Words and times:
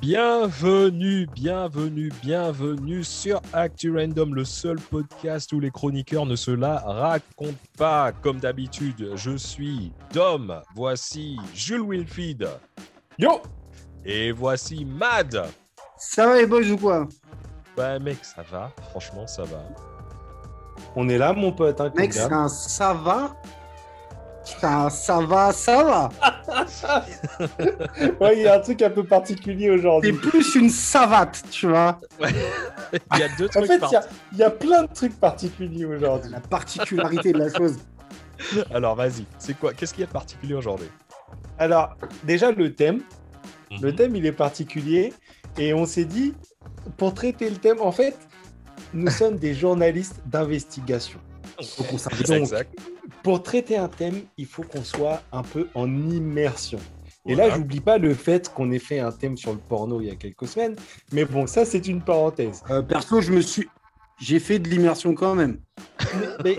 Bienvenue, 0.00 1.26
bienvenue, 1.34 2.12
bienvenue 2.22 3.02
sur 3.02 3.40
Actu 3.52 3.96
Random, 3.96 4.34
le 4.34 4.44
seul 4.44 4.78
podcast 4.78 5.52
où 5.52 5.60
les 5.60 5.70
chroniqueurs 5.70 6.26
ne 6.26 6.36
se 6.36 6.50
la 6.50 6.76
racontent 6.78 7.56
pas. 7.78 8.12
Comme 8.12 8.38
d'habitude, 8.38 9.12
je 9.16 9.36
suis 9.36 9.92
Dom, 10.12 10.60
voici 10.74 11.38
Jules 11.54 11.82
Wilfried. 11.82 12.46
Yo 13.18 13.40
Et 14.04 14.32
voici 14.32 14.84
Mad. 14.84 15.46
Ça 15.96 16.26
va 16.26 16.36
les 16.36 16.46
boys 16.46 16.70
ou 16.70 16.76
quoi? 16.76 17.08
Bah 17.74 17.98
mec, 17.98 18.18
ça 18.22 18.42
va, 18.50 18.70
franchement 18.90 19.26
ça 19.26 19.44
va. 19.44 19.62
On 20.94 21.08
est 21.08 21.18
là, 21.18 21.32
mon 21.32 21.52
pote. 21.52 21.80
Hein, 21.80 21.90
Mec, 21.96 22.12
c'est 22.12 22.32
un 22.32 22.48
ça 22.48 22.92
va 22.92 23.34
C'est 24.44 24.64
un 24.64 24.90
ça 24.90 25.20
va, 25.20 25.52
ça 25.52 25.82
va 25.82 26.08
ouais, 28.20 28.36
il 28.38 28.42
y 28.42 28.46
a 28.48 28.54
un 28.56 28.60
truc 28.60 28.82
un 28.82 28.90
peu 28.90 29.04
particulier 29.04 29.66
C'est 29.66 29.70
aujourd'hui. 29.78 30.12
plus 30.12 30.54
une 30.54 30.70
savate, 30.70 31.42
tu 31.50 31.68
vois. 31.68 32.00
Il 33.12 33.18
y 33.18 33.22
a 33.22 33.28
deux 33.36 33.46
En 33.46 33.48
trucs 33.48 33.66
fait, 33.66 33.78
par- 33.78 33.90
il 33.90 33.94
y 33.94 33.96
a- 33.96 34.06
il 34.32 34.38
y, 34.38 34.42
a 34.44 34.50
plein 34.50 34.82
de 34.84 34.92
trucs 34.92 35.18
particuliers 35.18 35.84
aujourd'hui. 35.84 36.30
La 36.30 36.40
particularité 36.40 37.32
de 37.32 37.38
la 37.38 37.52
chose. 37.52 37.78
Alors 38.72 38.94
vas-y, 38.94 39.24
c'est 39.38 39.58
quoi 39.58 39.72
Qu'est-ce 39.74 39.92
qu'il 39.92 40.02
y 40.02 40.04
a 40.04 40.06
de 40.06 40.12
particulier 40.12 40.54
aujourd'hui? 40.54 40.88
Alors, 41.58 41.96
déjà, 42.22 42.52
le 42.52 42.72
thème. 42.74 43.00
Le 43.82 43.88
Mhm. 43.90 43.94
thème, 43.96 44.16
il 44.16 44.24
est 44.26 44.32
particulier. 44.32 45.12
Et 45.58 45.74
on 45.74 45.84
s'est 45.84 46.04
dit, 46.04 46.34
pour 46.96 47.12
traiter 47.14 47.50
le 47.50 47.56
thème, 47.56 47.80
en 47.80 47.92
fait, 47.92 48.16
nous 48.94 49.10
sommes 49.10 49.36
des 49.36 49.54
journalistes 49.54 50.20
d'investigation. 50.26 51.18
Faut 51.62 51.84
qu'on 51.84 51.98
s'arrête. 51.98 52.26
Donc, 52.26 52.36
Exact. 52.38 52.78
Pour 53.22 53.42
traiter 53.42 53.76
un 53.76 53.88
thème, 53.88 54.20
il 54.36 54.46
faut 54.46 54.62
qu'on 54.62 54.84
soit 54.84 55.22
un 55.32 55.42
peu 55.42 55.68
en 55.74 55.86
immersion. 56.10 56.78
Et 57.28 57.34
Voilà. 57.34 57.48
là, 57.50 57.56
j'oublie 57.56 57.80
pas 57.80 57.98
le 57.98 58.14
fait 58.14 58.52
qu'on 58.52 58.70
ait 58.70 58.78
fait 58.78 59.00
un 59.00 59.10
thème 59.10 59.36
sur 59.36 59.52
le 59.52 59.58
porno 59.58 60.00
il 60.00 60.06
y 60.06 60.10
a 60.10 60.14
quelques 60.14 60.46
semaines. 60.46 60.76
Mais 61.12 61.24
bon, 61.24 61.46
ça, 61.46 61.64
c'est 61.64 61.86
une 61.88 62.00
parenthèse. 62.02 62.62
Euh, 62.70 62.82
perso, 62.82 63.20
je 63.20 63.32
me 63.32 63.40
suis. 63.40 63.68
J'ai 64.18 64.38
fait 64.38 64.58
de 64.58 64.68
l'immersion 64.68 65.12
quand 65.14 65.34
même. 65.34 65.58
Mais 66.44 66.56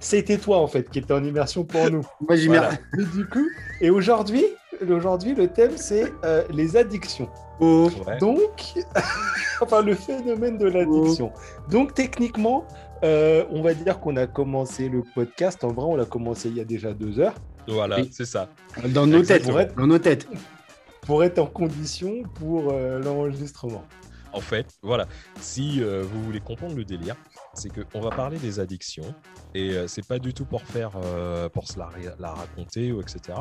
c'était 0.00 0.36
toi, 0.36 0.58
en 0.58 0.66
fait, 0.66 0.90
qui 0.90 0.98
étais 0.98 1.14
en 1.14 1.24
immersion 1.24 1.64
pour 1.64 1.88
nous. 1.90 2.02
Moi, 2.20 2.36
j'ai 2.36 2.48
Voilà. 2.48 2.72
Mais 2.96 3.04
du 3.04 3.26
coup, 3.26 3.46
et 3.80 3.88
aujourd'hui, 3.90 4.44
aujourd'hui, 4.90 5.34
le 5.34 5.48
thème, 5.48 5.72
c'est 5.76 6.12
euh, 6.24 6.42
les 6.50 6.76
addictions. 6.76 7.28
Oh, 7.60 7.88
Ouais. 8.06 8.18
Donc, 8.18 8.74
enfin, 9.60 9.82
le 9.82 9.94
phénomène 9.94 10.58
de 10.58 10.66
l'addiction. 10.66 11.32
Donc, 11.70 11.94
techniquement, 11.94 12.66
euh, 13.02 13.44
on 13.50 13.62
va 13.62 13.74
dire 13.74 14.00
qu'on 14.00 14.16
a 14.16 14.26
commencé 14.26 14.88
le 14.88 15.02
podcast. 15.14 15.62
En 15.64 15.72
vrai, 15.72 15.84
on 15.84 15.96
l'a 15.96 16.04
commencé 16.04 16.48
il 16.48 16.56
y 16.56 16.60
a 16.60 16.64
déjà 16.64 16.92
deux 16.92 17.20
heures 17.20 17.34
Voilà, 17.66 17.98
c'est 18.10 18.24
ça. 18.24 18.48
dans 18.88 19.06
nos 19.06 19.22
têtes. 19.22 19.46
Exactement. 19.46 19.82
Dans 19.82 19.86
nos 19.86 19.98
têtes. 19.98 20.28
pour 21.02 21.24
être 21.24 21.38
en 21.38 21.46
condition 21.46 22.22
pour 22.34 22.72
euh, 22.72 22.98
l'enregistrement. 23.00 23.84
En 24.32 24.40
fait, 24.40 24.66
voilà, 24.82 25.06
si 25.40 25.82
euh, 25.82 26.02
vous 26.02 26.22
voulez 26.22 26.40
comprendre 26.40 26.76
le 26.76 26.84
délire, 26.84 27.16
c'est 27.54 27.70
qu'on 27.70 28.00
va 28.00 28.10
parler 28.10 28.38
des 28.38 28.60
addictions 28.60 29.14
et 29.54 29.72
euh, 29.72 29.88
c'est 29.88 30.06
pas 30.06 30.18
du 30.18 30.34
tout 30.34 30.44
pour 30.44 30.62
faire, 30.62 30.92
euh, 31.02 31.48
pour 31.48 31.66
se 31.66 31.78
la, 31.78 31.88
raconter 32.32 32.92
ou 32.92 33.00
etc. 33.00 33.38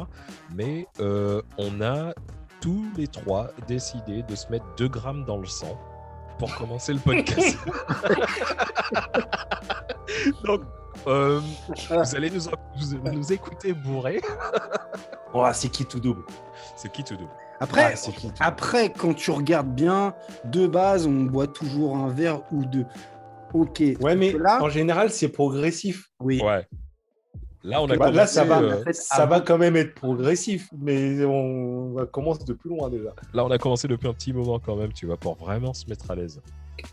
Mais 0.56 0.88
euh, 1.00 1.42
on 1.58 1.82
a 1.82 2.14
tous 2.62 2.86
les 2.98 3.08
trois 3.08 3.52
décidé 3.68 4.24
de 4.24 4.36
se 4.36 4.50
mettre 4.50 4.66
2 4.78 4.88
grammes 4.88 5.26
dans 5.26 5.38
le 5.38 5.46
sang 5.46 5.80
pour 6.38 6.54
commencer 6.56 6.94
le 6.94 7.00
podcast. 7.00 7.58
Donc, 10.46 10.62
euh, 11.08 11.40
vous 11.90 12.16
allez 12.16 12.30
nous, 12.30 12.42
vous- 12.42 13.12
nous 13.12 13.34
écouter 13.34 13.74
bourré. 13.74 14.22
Oh, 15.34 15.46
c'est 15.54 15.70
qui 15.70 15.86
tout 15.86 16.00
double? 16.00 16.24
C'est 16.76 16.92
qui 16.92 17.04
tout 17.04 17.16
double? 17.16 17.32
Après, 17.60 17.92
Ah, 17.94 17.96
c'est 17.96 18.12
qui 18.12 18.28
tout 18.28 18.34
après, 18.40 18.92
quand 18.92 19.14
tu 19.14 19.32
regardes 19.32 19.74
bien, 19.74 20.14
de 20.46 20.68
base, 20.68 21.08
on 21.08 21.24
boit 21.24 21.48
toujours 21.48 21.98
un 21.98 22.10
verre 22.10 22.42
ou 22.52 22.66
deux. 22.66 22.86
Ok. 23.54 23.82
Ouais, 24.02 24.16
mais 24.16 24.34
Là- 24.34 24.62
en 24.62 24.70
général, 24.70 25.10
c'est 25.10 25.30
progressif. 25.30 26.10
Oui. 26.20 26.42
Ouais. 26.44 26.68
Là, 27.64 27.82
on 27.82 27.90
a 27.90 27.98
Bah, 27.98 28.12
là, 28.12 28.28
ça 28.28 28.44
commencé, 28.44 28.66
va. 28.66 28.74
euh, 28.76 28.82
En 28.82 28.84
fait, 28.84 28.94
Ça 28.94 29.26
va 29.26 29.42
quand 29.42 29.58
même 29.58 29.76
être 29.76 29.96
progressif, 29.96 30.70
mais 30.78 31.24
on, 31.26 31.96
commence 32.12 32.44
de 32.46 32.54
plus 32.54 32.70
loin 32.70 32.90
déjà. 32.90 33.10
Là, 33.34 33.46
on 33.46 33.52
a 33.52 33.58
commencé 33.58 33.88
depuis 33.88 34.08
un 34.08 34.14
petit 34.14 34.32
moment 34.34 34.60
quand 34.60 34.76
même, 34.76 34.94
tu 34.94 35.06
vois, 35.06 35.18
pour 35.18 35.36
vraiment 35.36 35.74
se 35.74 35.88
mettre 35.88 36.10
à 36.12 36.16
l'aise. 36.16 36.42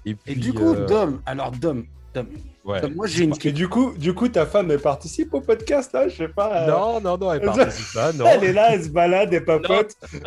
Et, 0.06 0.10
Et 0.10 0.14
puis, 0.14 0.36
du 0.36 0.52
coup, 0.54 0.74
euh, 0.74 0.86
Dom, 0.86 1.20
alors 1.26 1.50
Dom, 1.52 1.84
Dom, 2.14 2.26
ouais. 2.64 2.88
Moi 2.90 3.06
j'ai 3.06 3.24
une 3.24 3.34
Et 3.44 3.52
du 3.52 3.68
coup, 3.68 3.92
du 3.98 4.14
coup, 4.14 4.28
ta 4.28 4.46
femme, 4.46 4.70
elle 4.70 4.78
participe 4.80 5.34
au 5.34 5.40
podcast 5.40 5.92
là? 5.92 6.08
Je 6.08 6.16
sais 6.16 6.28
pas. 6.28 6.62
euh, 6.62 6.70
Non, 6.70 7.00
non, 7.00 7.18
non, 7.18 7.32
elle 7.32 7.40
participe 7.44 7.92
pas, 7.94 8.12
non. 8.12 8.24
Elle 8.26 8.44
est 8.44 8.52
là, 8.52 8.74
elle 8.74 8.84
se 8.84 8.88
balade, 8.88 9.32
elle 9.34 9.44
papote. 9.44 9.94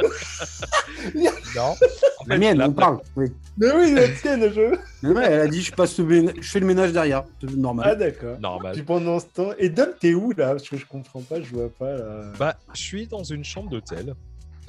Non. 1.56 1.62
En 1.72 1.76
La 2.28 2.38
mienne, 2.38 2.58
la- 2.58 2.68
on 2.68 2.74
parle. 2.74 3.00
Oui. 3.16 3.28
Mais 3.58 3.72
oui, 3.74 3.94
la 3.94 4.08
tienne, 4.10 4.52
je. 4.54 4.76
Mais 5.02 5.10
ouais, 5.12 5.26
elle 5.26 5.40
a 5.42 5.48
dit 5.48 5.62
je 5.62 5.72
passe 5.74 5.98
le 5.98 6.06
ménage- 6.06 6.36
je 6.40 6.50
fais 6.50 6.60
le 6.60 6.66
ménage 6.66 6.92
derrière. 6.92 7.24
C'est 7.42 7.48
Ah 7.50 7.56
normal. 7.56 7.98
d'accord. 7.98 8.40
Normal. 8.40 8.74
Puis 8.74 8.84
pendant 8.84 9.20
ce 9.20 9.26
temps, 9.26 9.50
et 9.58 9.70
Dom, 9.70 9.90
t'es 10.00 10.14
où 10.14 10.32
là? 10.32 10.50
Parce 10.52 10.68
que 10.70 10.78
je 10.78 10.86
comprends 10.86 11.22
pas, 11.22 11.42
je 11.42 11.54
vois 11.54 11.70
pas 11.70 11.94
là. 11.94 12.22
Bah, 12.38 12.58
je 12.74 12.82
suis 12.82 13.08
dans 13.08 13.24
une 13.24 13.44
chambre 13.44 13.70
d'hôtel 13.70 14.14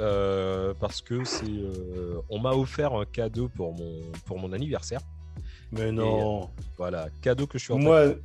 euh, 0.01 0.73
parce 0.81 1.03
que 1.03 1.25
c'est, 1.25 1.45
euh, 1.47 2.21
on 2.31 2.39
m'a 2.39 2.53
offert 2.53 2.95
un 2.95 3.05
cadeau 3.05 3.49
pour 3.55 3.73
mon 3.75 4.01
pour 4.27 4.39
mon 4.39 4.53
anniversaire. 4.53 5.01
Mais 5.73 5.93
non. 5.93 6.49
Voilà, 6.77 7.09
cadeau 7.23 7.47
que 7.47 7.59
je 7.59 7.65
suis 7.65 7.73
en 7.73 7.79
train 7.81 8.07
de- 8.07 8.23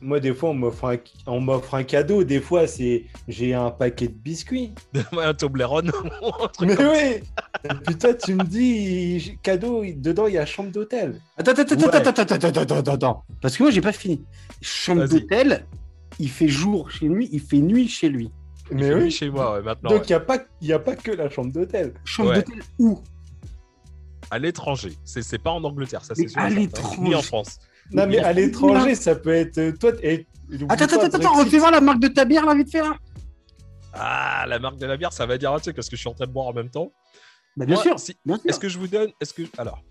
moi, 0.00 0.20
des 0.20 0.32
fois, 0.32 0.50
on 0.50 0.54
m'offre 0.54 0.84
un, 0.84 0.96
on 1.26 1.40
m'offre 1.40 1.74
un 1.74 1.82
cadeau. 1.82 2.22
Des 2.22 2.40
fois, 2.40 2.66
c'est 2.68 3.04
j'ai 3.26 3.52
un 3.54 3.70
paquet 3.70 4.06
de 4.06 4.12
biscuits. 4.12 4.72
un 5.12 5.34
Toblerone. 5.34 5.90
un 5.90 6.48
truc 6.48 6.68
Mais 6.78 7.20
oui. 7.66 7.94
Toi, 7.98 8.14
tu 8.14 8.34
me 8.34 8.44
dis 8.44 9.36
cadeau. 9.42 9.82
Dedans, 9.84 10.26
il 10.28 10.34
y 10.34 10.38
a 10.38 10.46
chambre 10.46 10.70
d'hôtel. 10.70 11.20
Attends, 11.36 11.50
attends, 11.52 11.62
attends, 11.62 11.74
Ouais. 11.76 11.96
attends, 11.96 12.10
attends, 12.10 12.34
attends, 12.34 12.60
attends, 12.60 12.76
attends, 12.76 12.92
attends. 12.94 13.24
Parce 13.40 13.56
que 13.56 13.62
moi 13.64 13.72
j'ai 13.72 13.80
pas 13.80 13.92
fini. 13.92 14.22
Chambre 14.60 15.06
d'hôtel, 15.08 15.64
il 16.20 16.28
fait 16.30 16.48
jour 16.48 16.90
chez 16.90 17.08
lui, 17.08 17.28
il 17.32 17.40
fait 17.40 17.58
nuit 17.58 17.88
chez 17.88 18.08
lui. 18.08 18.30
Mais 18.70 18.92
oui. 18.94 19.10
chez 19.10 19.30
moi 19.30 19.54
ouais, 19.54 19.62
maintenant. 19.62 19.90
Donc 19.90 20.00
ouais. 20.00 20.06
il 20.08 20.10
y 20.10 20.14
a 20.14 20.20
pas, 20.20 20.38
il 20.60 20.68
y 20.68 20.72
a 20.74 20.78
pas 20.78 20.94
que 20.94 21.10
la 21.10 21.28
chambre 21.30 21.50
d'hôtel. 21.52 21.94
Chambre 22.04 22.30
Ouais. 22.30 22.36
d'hôtel 22.36 22.62
où? 22.78 23.00
À 24.30 24.38
l'étranger. 24.38 24.92
C'est 25.04 25.22
c'est 25.22 25.38
pas 25.38 25.50
en 25.52 25.62
Angleterre, 25.64 26.04
ça 26.04 26.14
c'est 26.14 26.28
sûr. 26.28 26.40
à 26.40 26.48
l'étranger. 26.50 27.00
Ni 27.00 27.14
en 27.14 27.22
France. 27.22 27.58
Non, 27.90 28.06
mais 28.06 28.18
à 28.18 28.32
l'étranger, 28.32 28.94
ça 28.94 29.14
peut 29.14 29.32
être 29.32 29.58
euh, 29.58 29.72
toi. 29.72 29.92
Et, 30.02 30.26
Attends, 30.68 30.84
attends, 30.84 31.00
attends, 31.02 31.18
attends, 31.18 31.34
refais 31.38 31.58
voir 31.58 31.70
la 31.70 31.80
marque 31.80 32.00
de 32.00 32.08
ta 32.08 32.24
bière 32.24 32.44
là, 32.46 32.54
vite 32.54 32.70
fait 32.70 32.80
là. 32.82 32.94
Ah, 33.94 34.44
la 34.46 34.58
marque 34.58 34.76
de 34.78 34.86
la 34.86 34.96
bière, 34.96 35.12
ça 35.12 35.26
va 35.26 35.36
dire 35.38 35.52
un 35.52 35.58
truc 35.58 35.74
parce 35.76 35.88
que 35.88 35.96
je 35.96 36.00
suis 36.00 36.08
en 36.08 36.14
train 36.14 36.26
de 36.26 36.30
boire 36.32 36.46
en 36.46 36.52
même 36.52 36.70
temps. 36.70 36.92
Bah, 37.56 37.64
bien 37.66 37.74
Moi, 37.74 37.82
sûr, 37.82 37.98
si- 37.98 38.16
bien 38.24 38.36
sûr. 38.36 38.44
Est-ce 38.50 38.60
que 38.60 38.68
je 38.68 38.78
vous 38.78 38.86
donne 38.88 39.10
Est-ce 39.20 39.32
que 39.34 39.42
alors 39.58 39.82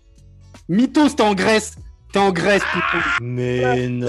Mythos, 0.68 1.10
t'es 1.10 1.22
en 1.22 1.34
Grèce. 1.34 1.76
T'es 2.12 2.18
en 2.20 2.30
Grèce, 2.32 2.62
putain. 2.72 3.02
Mais 3.20 3.88
non. 3.88 4.06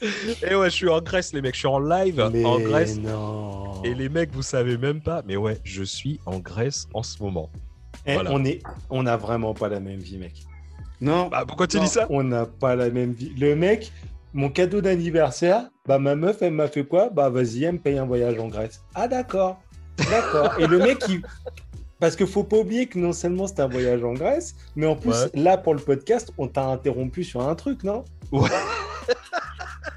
Eh 0.48 0.54
ouais, 0.54 0.70
je 0.70 0.74
suis 0.74 0.88
en 0.88 1.00
Grèce, 1.00 1.32
les 1.32 1.42
mecs. 1.42 1.54
Je 1.54 1.60
suis 1.60 1.68
en 1.68 1.78
live 1.80 2.28
mais 2.32 2.44
en 2.44 2.60
Grèce. 2.60 2.98
non. 2.98 3.82
Et 3.84 3.94
les 3.94 4.08
mecs, 4.08 4.32
vous 4.32 4.42
savez 4.42 4.76
même 4.78 5.00
pas. 5.00 5.22
Mais 5.26 5.36
ouais, 5.36 5.58
je 5.64 5.82
suis 5.82 6.20
en 6.26 6.38
Grèce 6.38 6.86
en 6.94 7.02
ce 7.02 7.22
moment. 7.22 7.50
Eh, 8.06 8.14
Voilà. 8.14 8.30
on 8.32 8.44
est, 8.44 8.62
on 8.90 9.06
a 9.06 9.16
vraiment 9.16 9.54
pas 9.54 9.68
la 9.68 9.80
même 9.80 9.98
vie, 10.00 10.18
mec. 10.18 10.34
Non. 11.00 11.28
Bah, 11.28 11.44
pourquoi 11.46 11.66
tu 11.66 11.76
Non, 11.76 11.82
dis 11.84 11.88
ça 11.88 12.06
On 12.10 12.22
n'a 12.22 12.46
pas 12.46 12.74
la 12.76 12.90
même 12.90 13.12
vie. 13.12 13.32
Le 13.38 13.54
mec, 13.54 13.92
mon 14.34 14.48
cadeau 14.50 14.80
d'anniversaire, 14.80 15.68
bah 15.86 15.98
ma 15.98 16.14
meuf, 16.14 16.42
elle 16.42 16.52
m'a 16.52 16.68
fait 16.68 16.84
quoi? 16.84 17.08
Bah 17.10 17.28
vas-y, 17.30 17.64
elle 17.64 17.74
me 17.74 17.78
paye 17.78 17.98
un 17.98 18.04
voyage 18.06 18.38
en 18.38 18.48
Grèce. 18.48 18.82
Ah 18.94 19.08
d'accord, 19.08 19.60
d'accord. 20.10 20.52
Et 20.58 20.66
le 20.66 20.78
mec, 20.78 20.98
il... 21.08 21.22
parce 22.00 22.14
qu'il 22.16 22.26
faut 22.26 22.44
pas 22.44 22.58
oublier 22.58 22.86
que 22.86 22.98
non 22.98 23.12
seulement 23.12 23.46
c'est 23.46 23.60
un 23.60 23.68
voyage 23.68 24.02
en 24.04 24.12
Grèce, 24.12 24.54
mais 24.76 24.86
en 24.86 24.96
plus 24.96 25.10
Ouais. 25.10 25.30
là 25.34 25.56
pour 25.56 25.74
le 25.74 25.80
podcast, 25.80 26.32
on 26.38 26.46
t'a 26.48 26.66
interrompu 26.66 27.24
sur 27.24 27.46
un 27.46 27.54
truc, 27.54 27.84
non? 27.84 28.04
Ouais. 28.32 28.48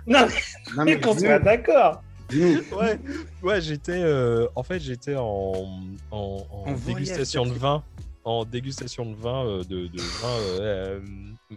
Non, 0.08 0.28
Non, 0.76 0.84
mais 0.86 1.00
qu'on 1.00 1.18
soit 1.18 1.40
d'accord. 1.40 2.02
Ouais, 2.34 2.98
ouais, 3.44 3.62
j'étais. 3.62 4.02
euh, 4.02 4.48
en 4.56 4.64
fait, 4.64 4.80
j'étais 4.80 5.16
en, 5.16 5.22
en, 5.22 5.68
en 6.12 6.48
En 6.52 6.64
voyage, 6.74 6.84
dégustation 6.86 7.46
de 7.46 7.52
vin. 7.54 7.84
En 8.24 8.46
dégustation 8.46 9.06
de 9.06 9.16
vin, 9.16 9.46
euh, 9.46 9.64
de, 9.64 9.88
de 9.88 9.98
vin. 10.00 10.38
euh, 10.62 11.00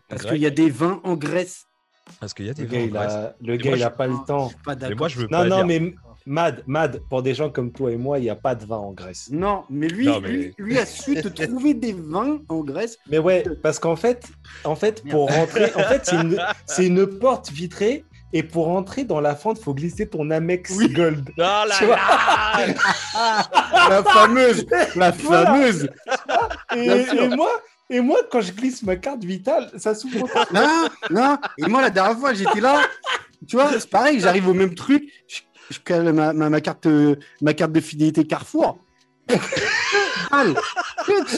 Parce 0.08 0.25
qu'il 0.25 0.38
y 0.38 0.46
a 0.46 0.50
des 0.50 0.70
vins 0.70 1.00
en 1.04 1.14
Grèce. 1.14 1.66
Parce 2.20 2.34
qu'il 2.34 2.46
y 2.46 2.50
a 2.50 2.54
des 2.54 2.62
Le 2.62 2.69
vins 2.69 2.75
gars, 2.75 2.81
en 2.81 2.86
il 2.86 2.90
Grèce. 2.90 3.12
a, 3.12 3.34
le 3.40 3.54
Et 3.54 3.58
gars, 3.58 3.70
moi, 3.70 3.76
il 3.76 3.81
je- 3.81 3.86
a 3.86 3.90
pas 3.90 4.06
le 4.06 4.14
temps. 4.26 4.50
Pas 4.64 4.75
Mais 4.75 4.80
d'accord. 4.80 4.96
moi, 4.98 5.08
je 5.08 5.16
veux 5.19 5.25
Non, 5.25 5.28
pas 5.38 5.44
non, 5.44 5.56
dire. 5.58 5.66
mais 5.66 5.94
Mad, 6.26 6.64
Mad, 6.66 7.00
pour 7.10 7.22
des 7.22 7.34
gens 7.34 7.50
comme 7.50 7.70
toi 7.70 7.92
et 7.92 7.96
moi, 7.96 8.19
il 8.19 8.22
n'y 8.22 8.30
a 8.30 8.34
pas 8.34 8.54
de 8.54 8.64
vin 8.66 8.78
en 8.78 8.92
Grèce. 8.92 9.28
Non, 9.30 9.64
mais 9.70 9.88
lui, 9.88 10.06
Non, 10.06 10.20
mais- 10.20 10.28
Lui, 10.30 10.54
lui 10.58 10.78
a 10.78 10.87
su 10.87 11.14
te 11.14 11.28
trouver 11.28 11.75
des 11.75 11.92
vins 11.92 12.38
en 12.48 12.60
Grèce. 12.64 12.98
Mais 13.08 13.19
ouais, 13.19 13.44
parce 13.62 13.78
qu'en 13.78 13.94
fait, 13.96 14.26
en 14.64 14.75
fait, 14.75 15.04
pour 15.08 15.30
rentrer, 15.30 15.66
en 15.76 15.84
fait, 15.84 16.00
c'est 16.04 16.16
une, 16.16 16.40
c'est 16.66 16.87
une 16.87 17.06
porte 17.06 17.50
vitrée. 17.52 18.04
Et 18.36 18.42
pour 18.42 18.66
rentrer 18.66 19.04
dans 19.04 19.20
la 19.20 19.36
fente, 19.36 19.60
faut 19.60 19.75
glisser 19.75 20.08
ton 20.08 20.28
Amex 20.32 20.76
Gold. 20.92 21.31
Oh 21.31 21.40
là 21.40 21.64
là 21.69 22.75
La 23.88 24.02
fameuse, 24.02 24.66
la 24.96 25.12
fameuse. 25.12 25.88
Et, 26.75 27.28
moi, 27.28 27.62
et 27.88 28.00
moi, 28.00 28.19
quand 28.32 28.40
je 28.40 28.50
glisse 28.50 28.82
ma 28.82 28.96
carte 28.96 29.22
vitale, 29.22 29.70
ça 29.76 29.94
s'ouvre 29.94 30.26
pas. 30.26 30.46
Non, 30.52 30.88
non. 31.10 31.38
Et 31.58 31.69
moi, 31.69 31.81
la 31.81 31.90
dernière 31.90 32.19
fois, 32.19 32.34
j'étais 32.34 32.60
là. 32.60 32.81
Tu 33.46 33.54
vois, 33.54 33.70
c'est 33.78 33.88
pareil, 33.88 34.19
j'arrive 34.19 34.48
au 34.48 34.54
même 34.54 34.75
truc. 34.75 35.04
Je, 35.28 35.40
je 35.70 35.78
cale 35.78 36.12
ma, 36.12 36.32
ma, 36.32 36.50
ma 36.50 36.60
carte, 36.60 36.88
ma 37.40 37.54
carte 37.54 37.70
de 37.70 37.80
fidélité 37.80 38.26
Carrefour. 38.26 38.78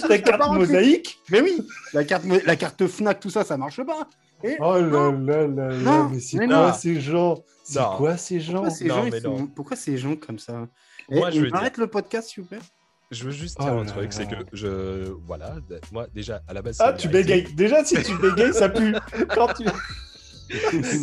Ta 0.08 0.18
carte 0.18 0.50
mosaïque 0.52 1.18
Mais 1.28 1.42
oui, 1.42 1.58
la 1.92 2.04
carte, 2.04 2.24
la 2.24 2.56
carte 2.56 2.86
Fnac, 2.86 3.20
tout 3.20 3.30
ça, 3.30 3.44
ça 3.44 3.58
marche 3.58 3.82
pas. 3.82 4.08
Et 4.44 4.56
Oh 4.60 4.74
là 4.78 5.12
là 5.12 5.46
là 5.46 5.68
là, 5.68 5.76
Non, 5.78 6.08
mais 6.10 6.20
c'est 6.20 6.38
quoi 6.46 6.72
ces 6.72 7.00
gens? 7.00 7.42
C'est 7.64 7.80
quoi 7.96 8.16
ces 8.16 8.40
gens? 8.40 8.52
Pourquoi 8.54 8.70
ces 8.70 8.84
non, 8.86 8.94
gens, 8.96 9.04
mais 9.04 9.10
ils 9.18 9.22
sont- 9.22 9.38
non. 9.38 9.46
pourquoi 9.48 9.76
ces 9.76 9.98
gens 9.98 10.16
comme 10.16 10.38
ça? 10.38 10.66
Moi, 11.10 11.28
Eh, 11.30 11.34
je 11.36 11.40
veux 11.40 11.48
on 11.52 11.56
arrête 11.56 11.78
le 11.78 11.86
podcast, 11.86 12.28
s'il 12.30 12.42
vous 12.42 12.48
plaît. 12.48 12.58
Je 13.10 13.24
veux 13.24 13.30
juste 13.30 13.56
Oh 13.60 13.64
dire 13.64 13.72
un 13.72 13.84
là 13.84 13.90
truc, 13.90 14.12
c'est 14.12 14.26
que 14.26 14.34
je. 14.52 15.10
Voilà, 15.26 15.54
moi, 15.92 16.06
déjà, 16.12 16.40
à 16.48 16.52
la 16.54 16.62
base. 16.62 16.76
Ah, 16.80 16.92
tu 16.92 17.08
bégayes. 17.08 17.46
Déjà, 17.54 17.84
si 17.84 17.94
tu 18.02 18.16
bégayes, 18.18 18.52
ça 18.52 18.68
pue. 18.68 18.94
Quand 19.34 19.48
tu... 19.54 19.64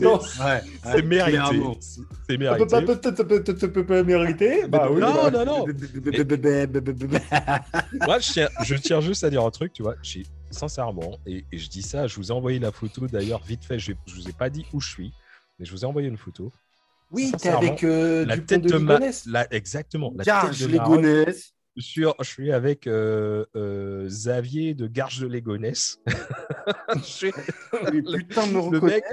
Non, 0.01 0.19
Ouais, 0.41 0.61
C'est 0.83 1.01
mérité. 1.01 1.37
C'est 1.79 1.81
c'est 1.81 2.01
tu 2.01 2.07
peux 2.27 2.37
mérité. 2.37 2.65
pas, 2.65 2.81
peut- 2.81 2.99
peut- 2.99 3.13
peut- 3.13 3.43
peut- 3.55 3.71
peut 3.71 3.85
pas 3.85 4.03
mériter 4.03 4.67
Bah 4.69 4.87
oui. 4.89 5.01
Non, 5.01 5.29
non, 5.31 5.45
non. 5.45 5.65
Moi, 8.05 8.19
je 8.19 8.31
tiens, 8.31 8.49
je 8.63 8.75
tiens 8.75 9.01
juste 9.01 9.23
à 9.23 9.29
dire 9.29 9.43
un 9.43 9.51
truc, 9.51 9.73
tu 9.73 9.83
vois. 9.83 9.95
J'ai 10.01 10.23
sincèrement, 10.53 11.17
et, 11.25 11.43
et 11.51 11.57
je 11.57 11.69
dis 11.69 11.81
ça, 11.81 12.07
je 12.07 12.15
vous 12.15 12.29
ai 12.29 12.31
envoyé 12.31 12.59
la 12.59 12.71
photo 12.71 13.07
d'ailleurs 13.07 13.43
vite 13.43 13.65
fait. 13.65 13.79
Je, 13.79 13.91
je 14.05 14.15
vous 14.15 14.29
ai 14.29 14.33
pas 14.33 14.49
dit 14.49 14.65
où 14.73 14.79
je 14.79 14.89
suis, 14.89 15.11
mais 15.59 15.65
je 15.65 15.71
vous 15.71 15.81
ai 15.81 15.85
envoyé 15.85 16.07
une 16.07 16.17
photo. 16.17 16.51
Oui, 17.11 17.31
t'es 17.37 17.49
avec 17.49 17.83
euh, 17.83 18.25
la 18.25 18.37
tête 18.37 18.61
de 18.61 18.69
de 18.69 18.77
ma, 18.77 18.93
Ligonnès. 18.93 19.25
la, 19.27 19.53
exactement. 19.53 20.11
La 20.15 20.23
Garge 20.23 20.57
tête 20.57 20.67
de 20.67 20.71
les 20.71 20.77
Maroc. 20.77 20.95
Gonesse. 20.95 21.53
Je 21.75 22.13
suis, 22.21 22.51
avec 22.51 22.85
euh, 22.85 23.45
euh, 23.55 24.05
Xavier 24.07 24.75
de 24.75 24.85
Garges 24.87 25.19
de 25.21 25.27
Légonesse. 25.27 25.97
Je 26.95 27.01
suis- 27.01 27.31
me 27.73 28.71
Le 28.71 28.79
mec-. 28.81 29.03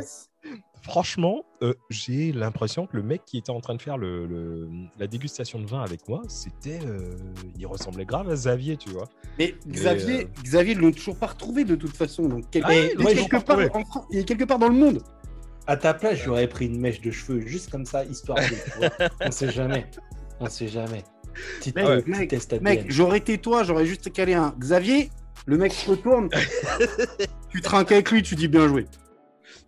Franchement, 0.82 1.44
euh, 1.62 1.74
j'ai 1.90 2.32
l'impression 2.32 2.86
que 2.86 2.96
le 2.96 3.02
mec 3.02 3.22
qui 3.26 3.36
était 3.38 3.50
en 3.50 3.60
train 3.60 3.74
de 3.74 3.82
faire 3.82 3.98
le, 3.98 4.26
le- 4.26 4.68
la 4.98 5.06
dégustation 5.06 5.58
de 5.60 5.66
vin 5.66 5.82
avec 5.82 6.08
moi, 6.08 6.22
c'était, 6.28 6.78
euh, 6.86 7.14
il 7.58 7.66
ressemblait 7.66 8.06
grave 8.06 8.30
à 8.30 8.34
Xavier, 8.34 8.76
tu 8.76 8.90
vois. 8.90 9.08
Mais 9.38 9.54
Xavier, 9.68 10.24
euh, 10.24 10.42
Xavier, 10.42 10.72
ils 10.72 10.78
l'ont 10.78 10.90
toujours 10.92 11.16
pas 11.16 11.26
retrouvé 11.26 11.64
de 11.64 11.74
toute 11.74 11.96
façon. 11.96 12.28
Donc, 12.28 12.48
quelque, 12.50 12.66
Ah, 12.68 12.74
il, 12.74 12.82
est 13.08 13.14
quelque 13.14 13.44
part 13.44 13.56
retrouvé. 13.58 13.70
en 13.74 13.84
France- 13.84 14.04
il 14.10 14.18
est 14.20 14.24
quelque 14.24 14.44
part 14.44 14.58
dans 14.58 14.68
le 14.68 14.74
monde. 14.74 15.02
À 15.66 15.76
ta 15.76 15.92
place, 15.94 16.18
j'aurais 16.24 16.48
pris 16.48 16.66
une 16.66 16.80
mèche 16.80 17.00
de 17.00 17.10
cheveux, 17.10 17.40
juste 17.40 17.70
comme 17.70 17.84
ça, 17.84 18.04
histoire 18.04 18.38
de. 18.38 18.88
On 19.26 19.30
sait 19.30 19.50
jamais. 19.52 19.86
On 20.40 20.46
sait 20.46 20.68
jamais. 20.68 21.04
Euh. 21.86 22.00
Mec, 22.64 22.86
j'aurais 22.88 23.18
été 23.18 23.38
toi, 23.38 23.62
j'aurais 23.62 23.86
juste 23.86 24.10
calé 24.12 24.34
un 24.34 24.54
Xavier. 24.58 25.10
Le 25.46 25.56
mec 25.58 25.72
se 25.72 25.90
retourne. 25.90 26.28
tu 27.50 27.60
trinques 27.60 27.92
avec 27.92 28.10
lui, 28.10 28.22
tu 28.22 28.34
dis 28.34 28.48
bien 28.48 28.66
joué. 28.68 28.86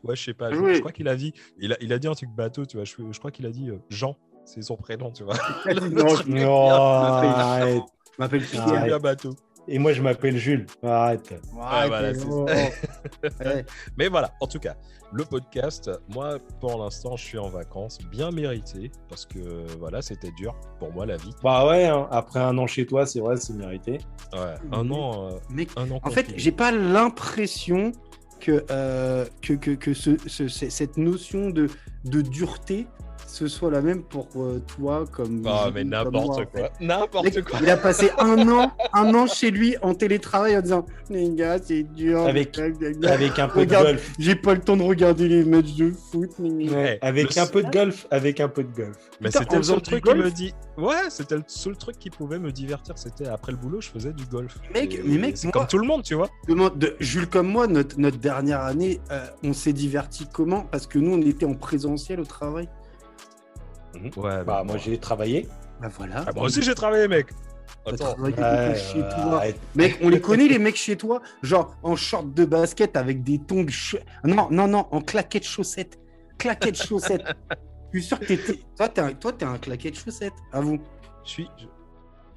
Ouais, 0.05 0.17
je 0.17 0.25
sais 0.25 0.35
pas. 0.35 0.53
Je, 0.53 0.59
Oui. 0.59 0.75
je 0.75 0.81
crois 0.81 0.93
qu'il 0.93 1.09
a 1.09 1.17
dit, 1.17 1.33
il 1.59 1.73
a, 1.73 1.77
il 1.81 1.93
a 1.93 1.99
dit 1.99 2.09
un 2.09 2.15
truc 2.15 2.31
bateau, 2.31 2.65
tu 2.67 2.77
vois. 2.77 2.85
Je, 2.85 2.95
je 3.11 3.19
crois 3.19 3.31
qu'il 3.31 3.47
a 3.47 3.51
dit 3.51 3.71
euh, 3.71 3.79
Jean, 3.89 4.17
c'est 4.45 4.63
son 4.63 4.77
prénom, 4.77 5.11
tu 5.13 5.23
vois. 5.25 5.35
non, 5.91 6.09
je 6.17 6.29
Non, 6.29 6.67
arrête. 6.71 7.83
m'appelle 8.19 8.43
Pierre. 8.45 9.01
bateau. 9.01 9.35
Et 9.69 9.79
moi, 9.79 9.93
je 9.93 10.03
m'appelle 10.03 10.37
Jules. 10.37 10.67
Arrête. 10.83 11.41
Ah, 11.61 11.85
voilà, 11.87 12.11
oh. 12.29 12.47
Ouais. 13.45 13.65
Mais 13.97 14.09
voilà, 14.09 14.33
en 14.41 14.49
tout 14.49 14.59
cas, 14.59 14.75
le 15.13 15.25
podcast, 15.25 15.89
moi, 16.09 16.39
pour 16.61 16.83
l'instant, 16.83 17.17
je 17.17 17.23
suis 17.25 17.39
en 17.39 17.49
vacances, 17.49 17.99
bien 18.11 18.33
mérité, 18.33 18.91
parce 19.09 19.25
que 19.25 19.39
voilà, 19.79 20.03
c'était 20.03 20.33
dur 20.33 20.57
pour 20.81 20.93
moi 20.93 21.07
la 21.07 21.17
vie. 21.17 21.31
Bah 21.45 21.69
ouais, 21.69 21.85
hein, 21.87 22.09
après 22.11 22.41
un 22.41 22.59
an 22.59 22.67
chez 22.67 22.87
toi, 22.87 23.07
c'est 23.07 23.21
vrai, 23.21 23.37
c'est 23.37 23.53
mérité. 23.53 23.99
Ouais, 24.33 24.55
un 24.73 24.83
Mais- 24.83 24.97
an, 24.97 25.29
euh, 25.31 25.39
Mec, 25.51 25.69
un 25.77 25.89
an. 25.93 26.01
en 26.03 26.11
fait, 26.11 26.27
j'ai 26.37 26.51
pas 26.53 26.73
l'impression 26.73 27.93
que, 28.43 28.65
euh, 28.73 29.25
que, 29.41 29.53
que, 29.55 29.71
que 29.71 29.95
ce, 29.95 30.11
ce- 30.27 30.49
ce- 30.49 30.69
cette 30.69 30.97
notion 30.97 31.51
de, 31.51 31.69
de 32.05 32.23
dureté, 32.23 32.89
ce 33.33 33.49
soit 33.49 33.71
la 33.71 33.81
même 33.81 34.03
pour 34.03 34.29
euh, 34.37 34.63
toi 34.77 35.05
comme. 35.11 35.43
Ah, 35.47 35.71
mais 35.75 35.85
n'importe 35.85 36.45
quoi, 36.53 36.71
n'importe 36.81 37.43
quoi. 37.43 37.59
Il 37.63 37.71
a 37.71 37.77
passé 37.77 38.11
un 38.19 38.49
an, 38.49 38.73
un 38.93 39.15
an 39.15 39.27
chez 39.27 39.51
lui 39.51 39.77
en 39.83 39.95
télétravail 39.95 40.57
en 40.57 40.61
disant 40.61 40.87
Les 41.11 41.31
gars, 41.31 41.57
c'est 41.63 41.83
dur. 41.83 42.21
Avec- 42.27 42.59
Avec, 42.59 43.39
un 43.39 43.49
peu 43.49 43.61
Regarde. 43.61 43.87
de 43.87 43.91
golf. 43.93 44.13
J'ai 44.19 44.35
pas 44.35 44.55
le 44.55 44.61
temps 44.61 44.77
de 44.77 44.83
regarder 44.83 45.29
les 45.29 45.45
matchs 45.45 45.75
de 45.75 45.91
foot. 45.93 46.31
Ouais, 46.39 46.99
avec 47.01 47.37
un 47.39 47.47
peu 47.47 47.63
de 47.63 47.71
golf. 47.71 48.07
Avec 48.11 48.41
un 48.41 48.49
peu 48.49 48.63
de 48.65 48.73
golf. 48.75 48.97
Mais 49.21 49.31
c'était 49.31 49.57
le 49.57 49.63
seul 49.63 49.81
truc 49.83 50.05
qui 50.05 50.15
me 50.15 50.31
dit. 50.31 50.53
Ouais, 50.77 51.09
c'était 51.11 51.37
le 51.37 51.45
seul 51.47 51.77
truc 51.77 51.99
qui 51.99 52.11
pouvait 52.11 52.39
me 52.39 52.51
divertir. 52.53 52.97
C'était 52.99 53.27
après 53.27 53.53
le 53.53 53.59
boulot, 53.59 53.81
je 53.81 53.89
faisais 53.91 54.13
du 54.13 54.25
golf. 54.27 54.57
Mec, 54.75 55.01
mais 55.05 55.19
mec, 55.19 55.37
c'est 55.39 55.51
comme 55.51 55.67
tout 55.67 55.79
le 55.79 55.87
monde, 55.87 56.03
tu 56.03 56.15
vois. 56.15 56.29
Demande 56.49 56.79
de 56.79 56.97
Jules 57.01 57.29
comme 57.29 57.49
moi, 57.49 57.67
notre, 57.67 57.99
notre 57.99 58.19
dernière 58.19 58.61
année, 58.63 59.01
euh, 59.11 59.25
on 59.43 59.53
s'est 59.53 59.73
diverti 59.73 60.27
comment? 60.33 60.63
Parce 60.63 60.87
que 60.87 60.99
nous, 60.99 61.13
on 61.15 61.21
était 61.21 61.47
en 61.47 61.55
présentiel 61.55 62.21
au 62.21 62.25
travail. 62.25 62.69
Ouais, 64.17 64.45
Bah, 64.45 64.63
moi, 64.65 64.77
j'ai 64.79 64.99
travaillé. 64.99 65.49
Bah 65.81 65.89
voilà. 65.97 66.25
Ah, 66.27 66.33
moi 66.35 66.45
aussi, 66.45 66.63
j'ai 66.63 66.75
travaillé, 66.75 67.09
mec. 67.09 67.27
T'as 67.85 67.93
Attends. 67.95 68.13
travaillé 68.15 68.37
Ouais, 68.37 68.75
chez 68.93 69.01
toi. 69.01 69.43
Mec, 69.75 69.99
on 70.03 70.09
les 70.09 70.21
connaît 70.21 70.47
les 70.49 70.59
mecs 70.59 70.77
chez 70.77 70.97
toi, 70.97 71.21
genre 71.43 71.77
en 71.83 71.97
short 71.97 72.33
de 72.33 72.45
basket 72.45 72.97
avec 72.97 73.23
des 73.25 73.39
tongs. 73.39 73.67
Non, 74.25 74.49
non, 74.51 74.69
non, 74.69 74.87
en 74.91 75.01
claquettes 75.01 75.45
chaussettes. 75.47 75.99
Claquettes 76.39 76.81
chaussettes. 76.87 77.25
Je 77.93 77.99
suis 77.99 78.09
sûr 78.09 78.21
que 78.21 78.27
t'étais. 78.27 78.61
Toi, 78.77 78.89
t'es 78.89 79.01
un... 79.01 79.13
Toi, 79.15 79.33
t'es 79.33 79.45
un 79.45 79.59
claquette 79.59 79.99
chaussettes, 79.99 80.33
à 80.53 80.61
vous. 80.61 80.79
Je 81.25 81.29
suis. 81.31 81.49
je- 81.59 81.67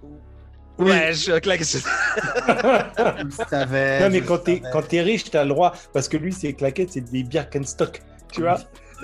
Oui. 0.04 0.90
Ouais, 0.90 1.14
je 1.14 1.40
claque. 1.40 1.62
Je 1.64 3.24
le 3.24 3.32
savais. 3.32 4.00
Non, 4.02 4.10
mais 4.10 4.22
quand 4.22 4.40
t'es 4.40 4.58
savais. 4.58 4.70
quand 4.74 4.82
t'es 4.88 5.02
riche, 5.02 5.30
t'as 5.32 5.44
le 5.44 5.50
droit. 5.50 5.74
Parce 5.94 6.10
que 6.10 6.18
lui, 6.18 6.34
ses 6.34 6.54
claquettes, 6.54 6.92
c'est 6.92 7.02
des 7.10 7.24
Birkenstock. 7.24 8.02
Tu 8.32 8.42
vois 8.42 8.58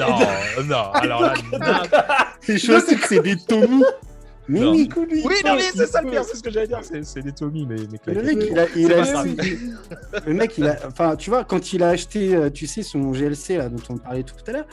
Non, 0.10 0.64
non, 0.66 0.92
alors 0.94 1.22
là, 1.22 1.34
n'importe- 1.52 1.90
Tes 2.46 2.58
chaussettes, 2.58 3.00
c'est 3.08 3.20
des 3.22 3.36
Tommy. 3.38 3.84
Mais 4.48 4.60
Non. 4.60 4.72
oui. 4.72 4.90
Oui, 4.98 5.36
non, 5.46 5.56
mais 5.56 5.62
c'est 5.74 5.86
ça 5.86 6.02
le 6.02 6.10
pire, 6.10 6.24
c'est 6.26 6.36
ce 6.36 6.44
que 6.44 6.50
j'allais 6.52 6.68
dire. 6.68 6.80
C'est 6.82 7.06
c'est 7.06 7.22
des 7.22 7.32
Tommy, 7.32 7.66
mais, 7.66 7.76
mais 8.08 8.14
Le 8.14 8.24
mec, 8.24 8.38
il 8.50 8.60
a, 8.60 8.66
il 8.76 8.88
C'est 8.88 10.26
le 10.28 10.34
mec, 10.34 10.58
il 10.58 10.68
a, 10.68 10.78
enfin, 10.88 11.16
tu 11.16 11.30
vois, 11.30 11.44
quand 11.44 11.74
il 11.74 11.84
a 11.84 11.90
acheté, 11.90 12.36
euh, 12.36 12.50
tu 12.50 12.68
sais, 12.68 12.82
son 12.84 13.12
GLC 13.14 13.58
là, 13.58 13.70
dont 13.70 13.82
on 13.90 13.98
parlait 13.98 14.24
tout 14.24 14.36
à 14.48 14.52
l'heure, 14.52 14.66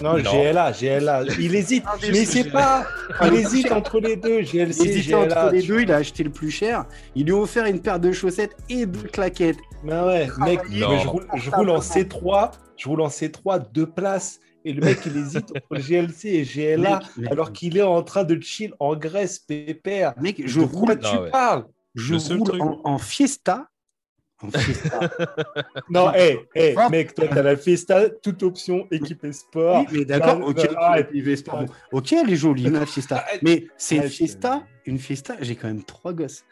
Non, 0.00 0.16
Non. 0.18 0.22
GLA, 0.22 0.72
GLA. 0.72 1.24
Il 1.38 1.54
hésite. 1.54 1.84
Ah, 1.86 1.96
mais 2.00 2.24
c'est 2.24 2.44
pas. 2.44 2.84
Ah, 3.18 3.26
Il 3.28 3.34
hésite 3.34 3.72
entre 3.72 3.98
les 3.98 4.16
deux. 4.16 4.40
il 4.40 4.46
GLC, 4.46 4.86
hésitait 4.86 5.14
entre 5.14 5.28
GLA. 5.28 5.50
les 5.52 5.62
deux, 5.62 5.80
il 5.80 5.92
a 5.92 5.96
acheté 5.96 6.22
le 6.22 6.30
plus 6.30 6.50
cher. 6.50 6.84
Il 7.14 7.26
lui 7.26 7.32
a 7.32 7.36
offert 7.36 7.66
une 7.66 7.80
paire 7.80 7.98
de 7.98 8.12
chaussettes 8.12 8.56
et 8.68 8.86
de 8.86 9.08
claquettes. 9.08 9.58
Mais 9.82 9.92
ouais, 10.00 10.28
mec, 10.38 10.60
mais 10.70 10.76
je, 10.78 10.80
Non. 10.84 10.98
roule, 11.10 11.26
je 11.34 11.50
roule 11.50 11.70
en 11.70 11.80
C3, 11.80 12.50
je 12.76 12.88
roule 12.88 13.00
en 13.00 13.08
C3, 13.08 13.60
deux 13.72 13.86
places. 13.86 14.38
Et 14.64 14.72
le 14.72 14.80
mec, 14.84 14.98
il 15.06 15.16
hésite 15.16 15.50
entre 15.56 15.80
GLC 15.80 16.24
et 16.28 16.42
GLA, 16.44 17.00
Mec, 17.16 17.30
alors 17.32 17.52
qu'il 17.52 17.76
est 17.78 17.82
en 17.82 18.02
train 18.02 18.24
de 18.24 18.40
chill 18.40 18.74
en 18.78 18.94
Grèce, 18.96 19.38
pépère. 19.38 20.14
Mec, 20.20 20.42
je 20.46 20.60
de 20.60 20.66
quoi 20.66 20.80
roule, 20.80 20.98
tu 20.98 21.06
Ah 21.06 21.22
ouais. 21.22 21.30
parles? 21.30 21.64
Je 21.94 22.14
roule 22.14 22.42
truc- 22.48 22.62
en, 22.62 22.80
en 22.84 22.98
Fiesta. 22.98 23.68
En 24.42 24.50
Fiesta. 24.50 25.00
Non, 25.90 26.12
hé, 26.14 26.48
hé, 26.54 26.74
Hop. 26.78 26.90
mec, 26.90 27.14
toi, 27.14 27.26
t'as 27.28 27.42
la 27.42 27.56
Fiesta, 27.56 28.08
toute 28.08 28.42
option 28.42 28.86
équipée 28.90 29.32
sport. 29.32 29.84
oui, 29.90 29.98
mais 29.98 30.04
d'accord, 30.04 30.40
ok, 30.48 30.60
se- 30.60 31.50
bon, 31.50 31.66
ok, 31.92 32.12
elle 32.12 32.30
est 32.30 32.36
jolie, 32.36 32.70
la 32.70 32.86
Fiesta. 32.86 33.16
Arrête. 33.18 33.42
Mais 33.42 33.66
c'est 33.76 33.96
une. 33.96 34.08
Fiesta, 34.08 34.62
une 34.86 34.98
Fiesta, 34.98 35.36
j'ai 35.40 35.56
quand 35.56 35.68
même 35.68 35.82
trois 35.84 36.12
gosses. 36.12 36.44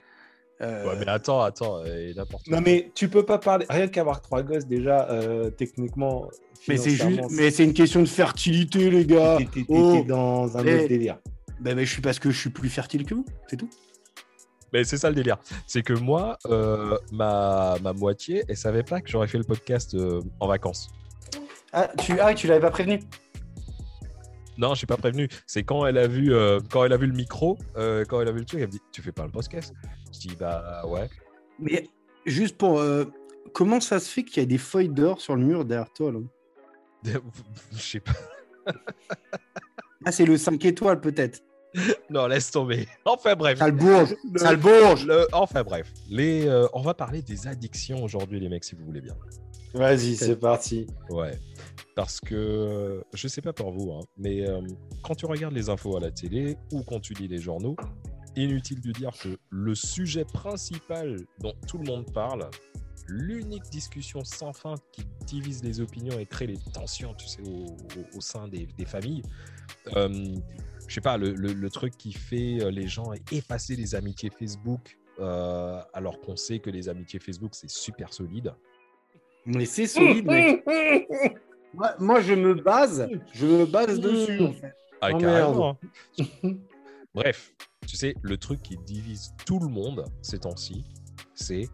Euh, 0.61 0.87
Ouais, 0.89 0.97
mais 0.99 1.09
attends, 1.09 1.41
attends, 1.43 1.85
et 1.85 2.13
n'importe 2.17 2.47
quoi. 2.49 2.57
Non, 2.57 2.63
mais 2.65 2.91
tu 2.95 3.09
peux 3.09 3.25
pas 3.25 3.39
parler. 3.39 3.65
Rien 3.69 3.87
qu'avoir 3.89 4.21
trois 4.21 4.43
gosses, 4.43 4.67
déjà, 4.67 5.09
euh, 5.11 5.51
techniquement. 5.51 6.29
mais 6.67 6.77
c'est 6.77 6.91
juste, 6.91 7.21
mais 7.31 7.51
c'est 7.51 7.65
une 7.65 7.75
question 7.75 8.01
de 8.01 8.07
fertilité, 8.09 8.91
les 8.91 9.07
gars. 9.07 9.39
T'es 9.53 9.65
Oh. 9.69 10.05
dans 10.07 10.57
un 10.57 10.61
autre 10.61 10.89
délire. 10.89 11.19
Ben, 11.61 11.75
ben, 11.77 11.85
je 11.85 11.91
suis 11.93 12.03
parce 12.03 12.19
que 12.19 12.31
je 12.31 12.39
suis 12.39 12.51
plus 12.51 12.69
fertile 12.71 13.05
que 13.05 13.15
vous, 13.15 13.25
c'est 13.49 13.57
tout. 13.57 13.71
Mais 14.73 14.85
c'est 14.85 14.99
ça 14.99 15.09
le 15.09 15.15
délire. 15.15 15.39
C'est 15.67 15.83
que 15.83 15.93
moi, 15.95 16.37
euh, 16.47 16.99
ma, 17.13 17.77
ma 17.83 17.93
moitié, 17.93 18.43
elle 18.49 18.57
savait 18.57 18.83
pas 18.83 19.01
que 19.01 19.09
j'aurais 19.09 19.27
fait 19.29 19.39
le 19.39 19.45
podcast 19.45 19.95
euh, 19.95 20.21
en 20.41 20.47
vacances. 20.49 20.91
Ah, 21.73 21.89
tu, 22.05 22.19
ah, 22.21 22.35
tu 22.35 22.47
l'avais 22.49 22.61
pas 22.61 22.71
prévenu? 22.71 23.01
Non, 24.59 24.71
je 24.75 24.79
suis 24.79 24.87
pas 24.87 24.97
prévenu. 24.97 25.29
C'est 25.47 25.63
quand 25.63 25.87
elle 25.87 25.99
a 25.99 26.07
vu, 26.09 26.35
euh, 26.35 26.59
quand 26.71 26.85
elle 26.85 26.93
a 26.93 26.97
vu 26.97 27.07
le 27.07 27.13
micro, 27.13 27.57
euh, 27.77 28.05
quand 28.09 28.21
elle 28.21 28.29
a 28.29 28.33
vu 28.33 28.41
le 28.41 28.45
truc, 28.45 28.61
elle 28.61 28.67
me 28.67 28.73
dit 28.73 28.81
Tu 28.93 29.01
fais 29.03 29.13
pas 29.13 29.25
le 29.25 29.31
podcast 29.31 29.73
Je 30.13 30.19
dis 30.21 30.37
Bah 30.39 30.83
ouais. 30.87 31.09
Mais 31.59 31.89
juste 32.27 32.57
pour. 32.57 32.79
euh, 32.81 33.05
comment 33.53 33.81
ça 33.81 33.99
se 34.01 34.09
fait 34.11 34.23
qu'il 34.25 34.43
y 34.43 34.47
a 34.47 34.49
des 34.49 34.59
feuilles 34.59 34.89
d'or 34.89 35.21
sur 35.21 35.37
le 35.37 35.43
mur 35.45 35.65
derrière 35.65 35.93
toi 35.93 36.13
là 36.13 36.19
Je 37.73 37.79
sais 37.81 38.01
pas. 38.01 38.13
Ah, 40.05 40.13
c'est 40.13 40.25
le 40.25 40.37
5 40.37 40.65
étoiles 40.65 41.01
peut-être. 41.01 41.43
Non, 42.09 42.29
laisse 42.29 42.51
tomber. 42.51 42.87
Enfin 43.05 43.35
bref. 43.35 43.59
Sale 43.59 43.73
bourge 43.73 44.15
Le- 44.33 44.39
Sale 44.39 44.57
bourge 44.57 45.05
Le- 45.07 45.27
enfin 45.33 45.65
bref. 45.65 45.93
Les, 46.09 46.47
euh, 46.47 46.67
on 46.73 46.81
va 46.83 46.95
parler 46.95 47.21
des 47.21 47.47
addictions 47.49 48.03
aujourd'hui, 48.05 48.39
les 48.41 48.49
mecs, 48.49 48.65
si 48.65 48.75
vous 48.77 48.85
voulez 48.87 49.01
bien. 49.01 49.17
Vas-y, 49.75 50.15
c'est 50.17 50.37
parti. 50.37 50.87
Ouais. 51.11 51.33
Parce 51.97 52.21
que 52.21 52.35
euh, 52.37 53.01
je 53.13 53.27
sais 53.29 53.43
pas 53.43 53.53
pour 53.53 53.73
vous, 53.73 53.91
hein, 53.93 54.01
mais 54.17 54.49
euh, 54.49 54.61
quand 55.03 55.17
tu 55.17 55.27
regardes 55.27 55.53
les 55.55 55.69
infos 55.69 55.97
à 55.97 56.01
la 56.01 56.11
télé 56.13 56.57
ou 56.73 56.83
quand 56.85 57.01
tu 57.01 57.13
lis 57.15 57.29
les 57.29 57.39
journaux, 57.39 57.75
inutile 58.45 58.81
de 58.81 58.93
dire 58.93 59.11
que 59.23 59.39
le 59.51 59.75
sujet 59.75 60.25
principal 60.25 61.17
dont 61.41 61.55
tout 61.67 61.79
le 61.79 61.85
monde 61.85 62.13
parle, 62.13 62.49
l'unique 63.09 63.65
discussion 63.71 64.23
sans 64.25 64.53
fin 64.53 64.75
qui 64.93 65.03
divise 65.27 65.63
les 65.65 65.81
opinions 65.81 66.19
et 66.19 66.27
crée 66.27 66.47
les 66.47 66.59
tensions, 66.75 67.15
tu 67.15 67.27
sais, 67.27 67.41
au, 67.43 67.65
au- 67.67 68.17
au 68.17 68.21
sein 68.21 68.49
des, 68.49 68.67
des 68.77 68.85
familles. 68.85 69.23
Euh, 69.97 70.09
je 70.87 70.95
sais 70.95 71.01
pas, 71.01 71.17
le, 71.17 71.33
le- 71.33 71.53
le 71.55 71.71
truc 71.71 71.97
qui 71.97 72.13
fait 72.13 72.63
euh, 72.63 72.71
les 72.71 72.87
gens 72.87 73.13
effacer 73.33 73.77
les 73.77 73.95
amitiés 73.95 74.31
Facebook, 74.31 74.99
euh, 75.21 75.81
alors 75.95 76.21
qu'on 76.21 76.37
sait 76.37 76.59
que 76.59 76.71
les 76.71 76.89
amitiés 76.89 77.19
Facebook, 77.19 77.55
c'est 77.55 77.71
super 77.71 78.13
solide. 78.13 78.53
Mais 79.47 79.65
c'est 79.65 79.87
solide, 79.87 80.27
mec. 80.27 80.65
Moi, 81.75 81.95
moi, 81.99 82.21
je 82.23 82.33
me 82.33 82.55
base, 82.55 83.09
je 83.35 83.47
me 83.47 83.67
base 83.67 84.01
dessus, 84.01 84.41
en 84.43 84.53
fait. 84.55 84.73
Ah, 85.03 85.11
Oh, 85.13 85.19
carrément. 85.19 85.79
Bref, 87.19 87.53
tu 87.87 87.97
sais, 87.97 88.15
le 88.23 88.37
truc 88.37 88.63
qui 88.63 88.77
divise 88.87 89.33
tout 89.45 89.59
le 89.59 89.67
monde 89.69 90.05
ces 90.23 90.39
temps-ci, 90.39 90.85
c'est 91.35 91.69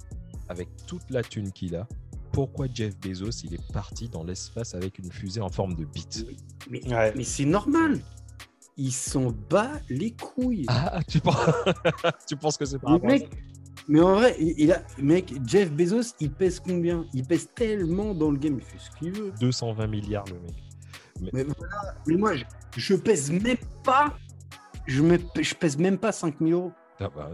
avec 0.48 0.68
toute 0.86 1.10
la 1.10 1.22
thune 1.22 1.52
qu'il 1.52 1.76
a, 1.76 1.86
pourquoi 2.32 2.66
Jeff 2.72 2.96
Bezos 2.98 3.42
il 3.44 3.54
est 3.54 3.72
parti 3.72 4.08
dans 4.08 4.24
l'espace 4.24 4.74
avec 4.74 4.98
une 4.98 5.12
fusée 5.12 5.40
en 5.42 5.50
forme 5.50 5.74
de 5.74 5.84
bite? 5.84 6.26
Mais, 6.70 6.82
Ouais. 6.90 7.12
mais 7.14 7.24
c'est 7.24 7.44
normal. 7.44 8.00
Il 8.76 8.90
s'en 8.90 9.30
bat 9.50 9.70
les 9.88 10.12
couilles. 10.12 10.64
Ah, 10.68 11.00
tu 11.06 11.20
penses, 11.20 11.36
tu 12.28 12.36
penses 12.36 12.56
que 12.56 12.64
c'est 12.64 12.78
à 12.84 12.98
mec, 12.98 13.28
mais 13.86 14.00
en 14.00 14.14
vrai, 14.14 14.34
il, 14.40 14.54
il 14.58 14.72
a, 14.72 14.82
mec, 14.98 15.32
Jeff 15.46 15.70
Bezos, 15.70 16.14
il 16.20 16.32
pèse 16.32 16.58
combien? 16.58 17.04
Il 17.12 17.24
pèse 17.26 17.48
tellement 17.54 18.14
dans 18.14 18.30
le 18.30 18.38
game, 18.38 18.58
il 18.58 18.64
fait 18.64 18.78
ce 18.78 18.90
qu'il 18.98 19.12
veut. 19.12 19.30
ça 19.30 19.40
220 19.40 19.86
milliards 19.88 20.24
le 20.24 20.40
mec. 20.40 20.54
Mais, 21.32 21.44
voilà. 21.44 21.94
Mais 22.06 22.16
moi, 22.16 22.34
je, 22.34 22.44
je 22.76 22.94
pèse 22.94 23.30
même 23.30 23.58
pas. 23.84 24.16
Je, 24.86 25.02
me, 25.02 25.18
je 25.40 25.54
pèse 25.54 25.78
même 25.78 25.98
pas 25.98 26.12
5000 26.12 26.52
euros. 26.52 26.72
Ah 27.00 27.10
bah, 27.14 27.30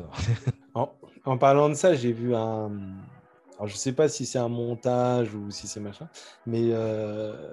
en 1.24 1.38
parlant 1.38 1.68
de 1.68 1.74
ça, 1.74 1.94
j'ai 1.94 2.12
vu 2.12 2.34
un. 2.34 2.70
Alors, 3.56 3.66
je 3.66 3.76
sais 3.76 3.92
pas 3.92 4.08
si 4.08 4.24
c'est 4.24 4.38
un 4.38 4.48
montage 4.48 5.34
ou 5.34 5.50
si 5.50 5.66
c'est 5.66 5.80
machin, 5.80 6.08
mais 6.46 6.70
euh, 6.72 7.52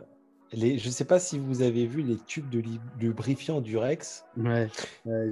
les... 0.53 0.77
je 0.77 0.89
sais 0.89 1.05
pas 1.05 1.19
si 1.19 1.37
vous 1.39 1.61
avez 1.61 1.85
vu 1.85 2.01
les 2.01 2.17
tubes 2.25 2.49
de 2.49 2.61
lubrifiant 2.99 3.61
du 3.61 3.77
Rex. 3.77 4.25
Ouais. 4.37 4.67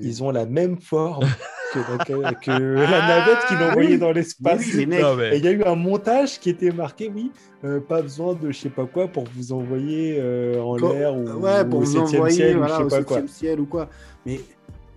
Ils 0.01 0.23
ont 0.23 0.31
la 0.31 0.45
même 0.45 0.77
forme 0.79 1.25
que, 1.73 2.13
la- 2.13 2.33
que 2.33 2.51
la 2.51 3.07
navette 3.07 3.45
qu'ils 3.47 3.57
ont 3.57 3.69
envoyée 3.69 3.89
oui. 3.93 3.97
dans 3.97 4.11
l'espace. 4.11 4.63
oui, 4.75 4.85
mais 4.85 5.01
Et 5.33 5.37
il 5.37 5.43
y 5.45 5.47
a 5.47 5.51
eu 5.51 5.63
un 5.63 5.75
montage 5.75 6.39
qui 6.39 6.49
était 6.49 6.71
marqué, 6.71 7.11
oui, 7.13 7.31
euh, 7.63 7.79
pas 7.79 8.01
besoin 8.01 8.33
de 8.33 8.51
je 8.51 8.57
sais 8.59 8.69
pas 8.69 8.85
quoi 8.85 9.07
pour 9.07 9.25
vous 9.35 9.51
envoyer 9.53 10.17
euh, 10.19 10.61
en 10.61 10.77
Quand- 10.77 10.93
l'air 10.93 11.15
ou, 11.15 11.23
ouais, 11.39 11.65
pour 11.65 11.79
ou 11.79 11.81
au 11.81 11.85
vous 11.85 11.91
septième 11.91 12.21
envoyer 12.21 12.35
ciel 12.35 12.57
voilà, 12.57 12.75
ou 12.77 12.79
je 12.81 12.85
au 12.85 12.89
sais 12.89 12.97
pas 12.97 13.03
quoi. 13.03 13.27
ciel 13.27 13.59
ou 13.59 13.65
quoi. 13.65 13.89
Mais 14.25 14.39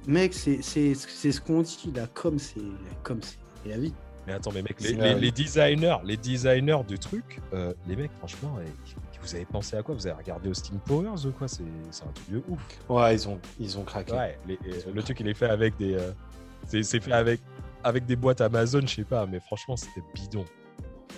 mec, 0.06 0.34
c'est 0.34 0.58
c'est- 0.62 0.94
c'est 0.94 1.32
ce 1.32 1.40
qu'on 1.40 1.62
dit 1.62 1.92
là, 1.94 2.06
comme 2.14 2.38
c'est 2.38 2.60
comme 3.02 3.20
c'est 3.22 3.36
la 3.70 3.78
vie. 3.78 3.92
Mais 4.26 4.34
attends, 4.34 4.50
mais 4.54 4.60
mec, 4.60 4.76
les, 4.82 5.30
designers, 5.30 5.96
les 6.04 6.16
designers 6.18 6.80
du 6.86 6.98
truc, 6.98 7.40
euh, 7.54 7.72
les 7.88 7.96
mecs, 7.96 8.10
franchement, 8.18 8.58
eh, 8.62 8.68
vous 9.28 9.34
avez 9.36 9.44
pensé 9.44 9.76
à 9.76 9.82
quoi? 9.82 9.94
Vous 9.94 10.06
avez 10.06 10.16
regardé 10.16 10.48
Austin 10.48 10.76
Powers 10.84 11.26
ou 11.26 11.32
quoi? 11.32 11.48
C'est 11.48 11.62
un 11.62 12.12
truc 12.12 12.30
de 12.30 12.42
ouf. 12.48 12.60
Ouais, 12.88 13.14
ils 13.14 13.28
ont, 13.28 13.40
ils 13.58 13.78
ont 13.78 13.84
craqué. 13.84 14.12
Ouais, 14.12 14.38
les- 14.46 14.54
et 14.54 14.90
le 14.92 15.02
truc 15.02 15.20
il 15.20 15.28
est 15.28 15.34
fait 15.34 15.48
avec 15.50 15.76
des, 15.76 15.94
euh, 15.94 16.12
c'est 16.66 16.82
c'est 16.82 17.00
fait 17.00 17.12
avec 17.12 17.40
avec 17.84 18.06
des 18.06 18.16
boîtes 18.16 18.40
Amazon, 18.40 18.80
je 18.82 18.94
sais 18.96 19.04
pas, 19.04 19.26
mais 19.26 19.40
franchement 19.40 19.76
c'était 19.76 20.02
bidon, 20.14 20.44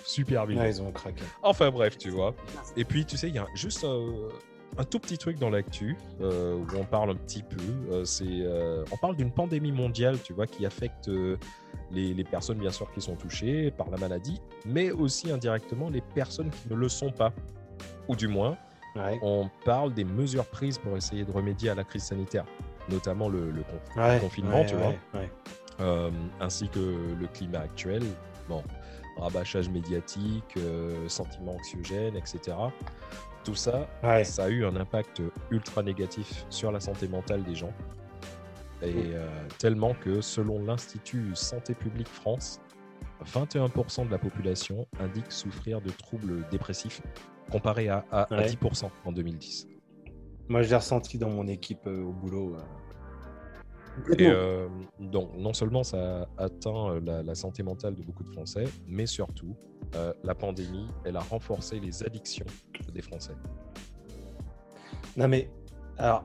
super 0.03 0.45
bidon. 0.47 0.61
Ouais, 0.61 0.69
ils 0.69 0.81
ont 0.81 0.91
craqué. 0.91 1.23
Enfin 1.41 1.71
bref, 1.71 1.97
tu 1.97 2.09
vois. 2.09 2.33
Et 2.75 2.85
puis 2.85 3.05
tu 3.05 3.17
sais, 3.17 3.29
il 3.29 3.35
y 3.35 3.39
a 3.39 3.45
juste 3.55 3.83
euh, 3.83 4.29
un 4.77 4.83
tout 4.83 4.99
petit 4.99 5.17
truc 5.17 5.37
dans 5.39 5.49
l'actu 5.49 5.97
euh, 6.21 6.55
où 6.55 6.65
on 6.77 6.85
parle 6.85 7.09
un 7.11 7.15
petit 7.15 7.43
peu. 7.43 7.57
euh, 7.91 8.05
c'est, 8.05 8.25
euh, 8.27 8.83
on 8.91 8.97
parle 8.97 9.15
d'une 9.15 9.31
pandémie 9.31 9.71
mondiale, 9.71 10.17
tu 10.23 10.33
vois, 10.33 10.47
qui 10.47 10.65
affecte 10.65 11.07
euh, 11.09 11.37
les, 11.91 12.13
les 12.13 12.23
personnes 12.23 12.57
bien 12.59 12.71
sûr 12.71 12.89
qui 12.93 13.01
sont 13.01 13.15
touchées 13.15 13.71
par 13.71 13.89
la 13.89 13.97
maladie, 13.97 14.39
mais 14.65 14.91
aussi 14.91 15.29
indirectement 15.31 15.89
les 15.89 16.01
personnes 16.01 16.49
qui 16.49 16.69
ne 16.69 16.75
le 16.75 16.87
sont 16.89 17.11
pas, 17.11 17.33
ou 18.07 18.15
du 18.15 18.27
moins 18.27 18.57
Ouais. 18.95 19.17
on 19.21 19.49
parle 19.63 19.93
des 19.93 20.03
mesures 20.03 20.45
prises 20.45 20.77
pour 20.77 20.97
essayer 20.97 21.23
de 21.23 21.31
remédier 21.31 21.69
à 21.69 21.75
la 21.75 21.85
crise 21.85 22.03
sanitaire, 22.03 22.43
notamment 22.89 23.29
le, 23.29 23.49
le 23.49 23.63
con- 23.63 24.01
Ouais, 24.01 24.19
confinement, 24.19 24.65
tu 24.65 24.75
vois. 24.75 24.93
euh, 25.79 26.11
ainsi 26.41 26.67
que 26.67 26.79
le 26.79 27.27
climat 27.27 27.59
actuel. 27.61 28.03
Bon, 28.49 28.61
rabâchage 29.17 29.69
médiatique, 29.69 30.43
euh, 30.57 31.07
sentiments 31.07 31.55
anxiogènes, 31.55 32.17
etc. 32.17 32.57
Tout 33.45 33.55
ça, 33.55 33.87
Ouais. 34.03 34.25
ça 34.25 34.43
a 34.45 34.49
eu 34.49 34.65
un 34.65 34.75
impact 34.75 35.21
ultra 35.51 35.81
négatif 35.83 36.45
sur 36.49 36.71
la 36.73 36.81
santé 36.81 37.07
mentale 37.07 37.43
des 37.43 37.55
gens. 37.55 37.73
Et 38.83 38.93
euh, 39.13 39.25
tellement 39.57 39.93
que 39.93 40.19
selon 40.21 40.65
l'Institut 40.65 41.31
Santé 41.35 41.75
publique 41.75 42.09
France, 42.09 42.59
21% 43.33 44.05
de 44.07 44.11
la 44.11 44.17
population 44.17 44.85
indique 44.99 45.31
souffrir 45.31 45.79
de 45.81 45.91
troubles 45.91 46.43
dépressifs, 46.49 47.01
comparé 47.49 47.89
à, 47.89 48.05
à- 48.11 48.23
à 48.33 48.37
Ouais. 48.37 48.45
10% 48.45 48.91
en 49.05 49.11
2010. 49.11 49.67
Moi, 50.49 50.61
je 50.63 50.69
l'ai 50.69 50.75
ressenti 50.75 51.17
dans 51.17 51.29
mon 51.29 51.47
équipe 51.47 51.85
euh, 51.87 52.03
au 52.03 52.11
boulot. 52.11 52.55
euh. 52.55 52.61
Et 54.17 54.27
euh, 54.27 54.67
donc, 54.99 55.31
non 55.37 55.53
seulement 55.53 55.83
ça 55.83 56.23
a 56.37 56.43
atteint 56.45 56.99
la, 57.05 57.23
la 57.23 57.35
santé 57.35 57.61
mentale 57.63 57.95
de 57.95 58.01
beaucoup 58.03 58.23
de 58.23 58.29
Français, 58.29 58.63
mais 58.87 59.05
surtout, 59.05 59.55
euh, 59.95 60.13
la 60.23 60.33
pandémie, 60.33 60.87
elle 61.03 61.17
a 61.17 61.21
renforcé 61.21 61.79
les 61.79 62.03
addictions 62.03 62.45
des 62.93 63.01
Français. 63.01 63.33
Non, 65.17 65.27
mais 65.27 65.49
alors, 65.97 66.23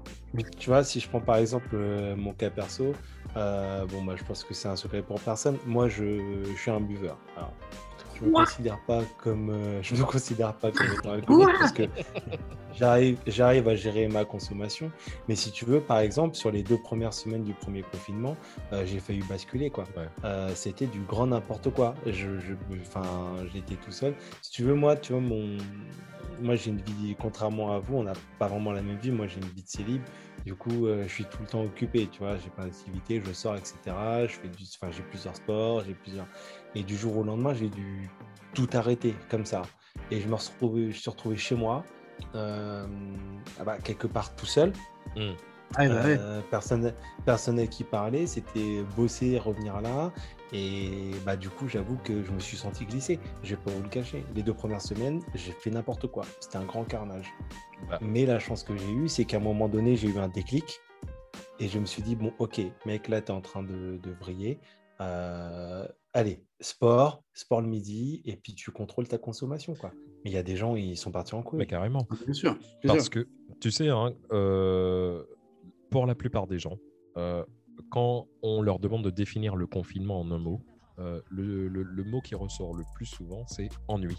tu 0.58 0.70
vois, 0.70 0.85
si 0.85 1.00
je 1.00 1.08
prends 1.08 1.20
par 1.20 1.37
exemple 1.37 1.70
euh, 1.75 2.14
mon 2.16 2.32
cas 2.32 2.50
perso, 2.50 2.92
euh, 3.37 3.85
bon, 3.87 4.04
bah, 4.04 4.14
je 4.16 4.25
pense 4.25 4.44
que 4.44 4.54
c'est 4.54 4.68
un 4.68 4.76
secret 4.76 5.02
pour 5.02 5.20
personne. 5.20 5.58
Moi, 5.66 5.88
je, 5.88 6.44
je 6.44 6.56
suis 6.56 6.70
un 6.70 6.80
buveur. 6.80 7.18
Alors, 7.37 7.52
je 8.18 8.25
me 8.25 8.32
considère 8.32 8.78
pas 8.87 9.02
comme, 9.18 9.50
euh, 9.50 9.78
je 9.82 9.94
me 9.94 10.04
considère 10.04 10.54
pas 10.54 10.70
comme 10.70 10.87
étant 10.92 11.12
alcoolique 11.12 11.58
parce 11.58 11.73
que 11.73 11.88
j'arrive, 12.75 13.18
j'arrive 13.26 13.68
à 13.68 13.76
gérer 13.76 14.08
ma 14.08 14.25
consommation. 14.25 14.90
Mais 15.28 15.35
si 15.35 15.50
tu 15.50 15.64
veux, 15.64 15.80
par 15.80 15.99
exemple, 15.99 16.37
sur 16.37 16.50
les 16.50 16.62
deux 16.62 16.78
premières 16.78 17.14
semaines 17.14 17.44
du 17.44 17.54
premier 17.54 17.82
confinement, 17.82 18.37
euh, 18.73 18.85
j'ai 18.87 19.00
failli 19.00 19.23
basculer, 19.28 19.70
quoi. 19.70 19.85
Ouais. 19.96 20.08
Euh, 20.25 20.50
c'était 20.54 20.87
du 20.87 21.00
grand 21.00 21.26
n'importe 21.26 21.70
quoi. 21.70 21.94
Je, 22.06 22.38
je, 22.38 22.54
enfin, 22.80 23.35
j'étais 23.52 23.76
tout 23.76 23.92
seul. 23.92 24.14
Si 24.42 24.50
tu 24.50 24.62
veux, 24.62 24.75
moi, 24.75 24.96
tu 24.96 25.12
vois, 25.12 25.23
mon, 25.23 25.56
moi, 26.40 26.56
j'ai 26.56 26.70
une 26.70 26.80
vie, 26.80 27.16
contrairement 27.18 27.73
à 27.73 27.78
vous, 27.78 27.96
on 27.96 28.02
n'a 28.04 28.12
pas 28.38 28.49
vraiment 28.49 28.73
la 28.73 28.82
même 28.82 28.99
vie. 28.99 29.11
Moi, 29.11 29.26
j'ai 29.26 29.40
une 29.40 29.49
vie 29.49 29.62
de 29.62 29.68
célib. 29.68 30.02
Du 30.44 30.54
coup, 30.54 30.87
euh, 30.87 31.04
je 31.04 31.12
suis 31.12 31.25
tout 31.25 31.38
le 31.40 31.46
temps 31.46 31.62
occupé, 31.62 32.08
tu 32.11 32.20
vois. 32.20 32.37
J'ai 32.37 32.50
plein 32.50 32.66
d'activités, 32.66 33.23
je 33.25 33.32
sors, 33.32 33.56
etc. 33.56 33.75
Je 34.28 34.32
fais 34.32 34.49
du, 34.49 34.64
enfin, 34.80 34.92
j'ai 34.92 35.02
plusieurs 35.02 35.35
sports, 35.35 35.82
j'ai 35.85 35.94
plusieurs. 35.94 36.26
Et 36.76 36.83
du 36.83 36.95
jour 36.95 37.16
au 37.16 37.25
lendemain, 37.25 37.54
j'ai 37.54 37.71
dû 37.71 38.11
tout 38.52 38.68
arrêter 38.75 39.14
comme 39.30 39.47
ça. 39.47 39.62
Et 40.11 40.21
je 40.21 40.28
me 40.28 40.37
suis 40.37 40.52
retrouvé, 40.52 40.92
je 40.92 40.99
suis 41.00 41.09
retrouvé 41.09 41.37
chez 41.37 41.54
moi, 41.54 41.83
euh, 42.35 42.87
ah 43.59 43.64
bah, 43.64 43.78
quelque 43.78 44.06
part 44.06 44.37
tout 44.37 44.45
seul. 44.45 44.75
Bah 45.16 45.23
ouais. 45.78 45.88
Euh, 45.88 46.42
personne, 46.50 46.92
personne 47.25 47.59
à 47.59 47.66
qui 47.66 47.83
parler, 47.83 48.26
c'était 48.26 48.83
bosser, 48.95 49.38
revenir 49.38 49.80
là. 49.80 50.12
Et 50.52 51.12
bah, 51.25 51.37
du 51.37 51.49
coup, 51.49 51.66
j'avoue 51.66 51.97
que 51.97 52.23
je 52.23 52.30
me 52.30 52.40
suis 52.40 52.59
senti 52.59 52.85
glisser. 52.85 53.18
Je 53.42 53.54
vais 53.54 53.62
pas 53.62 53.71
vous 53.71 53.83
le 53.83 53.88
cacher. 53.88 54.26
Les 54.35 54.42
deux 54.42 54.54
premières 54.54 54.83
semaines, 54.83 55.23
j'ai 55.35 55.52
fait 55.52 55.71
n'importe 55.71 56.06
quoi. 56.09 56.25
C'était 56.40 56.59
un 56.59 56.64
grand 56.66 56.85
carnage. 56.85 57.33
Bah. 57.88 57.99
Mais 58.02 58.26
la 58.26 58.38
chance 58.38 58.62
que 58.62 58.76
j'ai 58.76 58.92
eue, 58.92 59.09
c'est 59.09 59.25
qu'à 59.25 59.38
un 59.38 59.40
moment 59.40 59.68
donné, 59.68 59.97
j'ai 59.97 60.09
eu 60.09 60.18
un 60.18 60.28
déclic. 60.28 60.78
Et 61.59 61.68
je 61.68 61.78
me 61.78 61.87
suis 61.87 62.02
dit, 62.02 62.16
bon, 62.16 62.35
ok, 62.38 62.61
mec, 62.85 63.09
là, 63.09 63.23
tu 63.23 63.33
es 63.33 63.35
en 63.35 63.40
train 63.40 63.62
de, 63.62 63.97
de 63.97 64.12
briller. 64.12 64.61
Euh, 65.00 65.87
allez, 66.16 66.42
sport, 66.61 67.23
sport 67.35 67.61
le 67.61 67.68
midi, 67.68 68.23
et 68.25 68.37
puis 68.37 68.54
tu 68.54 68.70
contrôles 68.70 69.06
ta 69.06 69.18
consommation. 69.18 69.75
quoi. 69.75 69.92
Mais 70.25 70.30
il 70.30 70.32
y 70.32 70.38
a 70.38 70.42
des 70.42 70.56
gens, 70.56 70.75
ils 70.75 70.96
sont 70.96 71.12
partis 71.12 71.35
en 71.35 71.42
couille. 71.42 71.58
Mais 71.58 71.66
carrément. 71.66 72.06
Bien 72.25 72.32
sûr. 72.35 72.54
bien 72.82 72.94
Parce 72.94 73.04
sûr. 73.04 73.11
que, 73.12 73.28
tu 73.61 73.70
sais, 73.70 73.88
hein, 73.90 74.12
euh, 74.32 75.23
pour 75.90 76.06
la 76.06 76.14
plupart 76.14 76.46
des 76.46 76.58
gens, 76.58 76.78
euh, 77.16 77.44
quand 77.90 78.26
on 78.42 78.62
leur 78.62 78.78
demande 78.78 79.04
de 79.04 79.11
définir 79.11 79.54
le 79.56 79.66
confinement 79.66 80.18
en 80.20 80.30
un 80.30 80.38
mot, 80.38 80.61
euh, 80.99 81.20
le, 81.30 81.68
le- 81.68 81.82
le 81.82 82.04
mot 82.04 82.23
qui 82.23 82.35
ressort 82.35 82.75
le 82.75 82.85
plus 82.94 83.04
souvent, 83.06 83.46
c'est 83.46 83.68
ennui. 83.87 84.16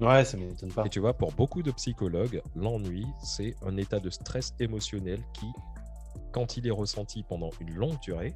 Ouais, 0.00 0.24
ça 0.24 0.36
m'étonne 0.36 0.72
pas. 0.72 0.84
Et 0.86 0.88
tu 0.88 1.00
vois, 1.00 1.14
pour 1.14 1.32
beaucoup 1.32 1.62
de 1.62 1.70
psychologues, 1.72 2.40
l'ennui, 2.54 3.04
c'est 3.22 3.54
un 3.62 3.76
état 3.76 3.98
de 4.00 4.10
stress 4.10 4.54
émotionnel 4.60 5.20
qui, 5.34 5.46
quand 6.32 6.56
il 6.56 6.66
est 6.66 6.70
ressenti 6.72 7.24
pendant 7.24 7.50
une 7.60 7.74
longue 7.74 7.98
durée, 8.00 8.34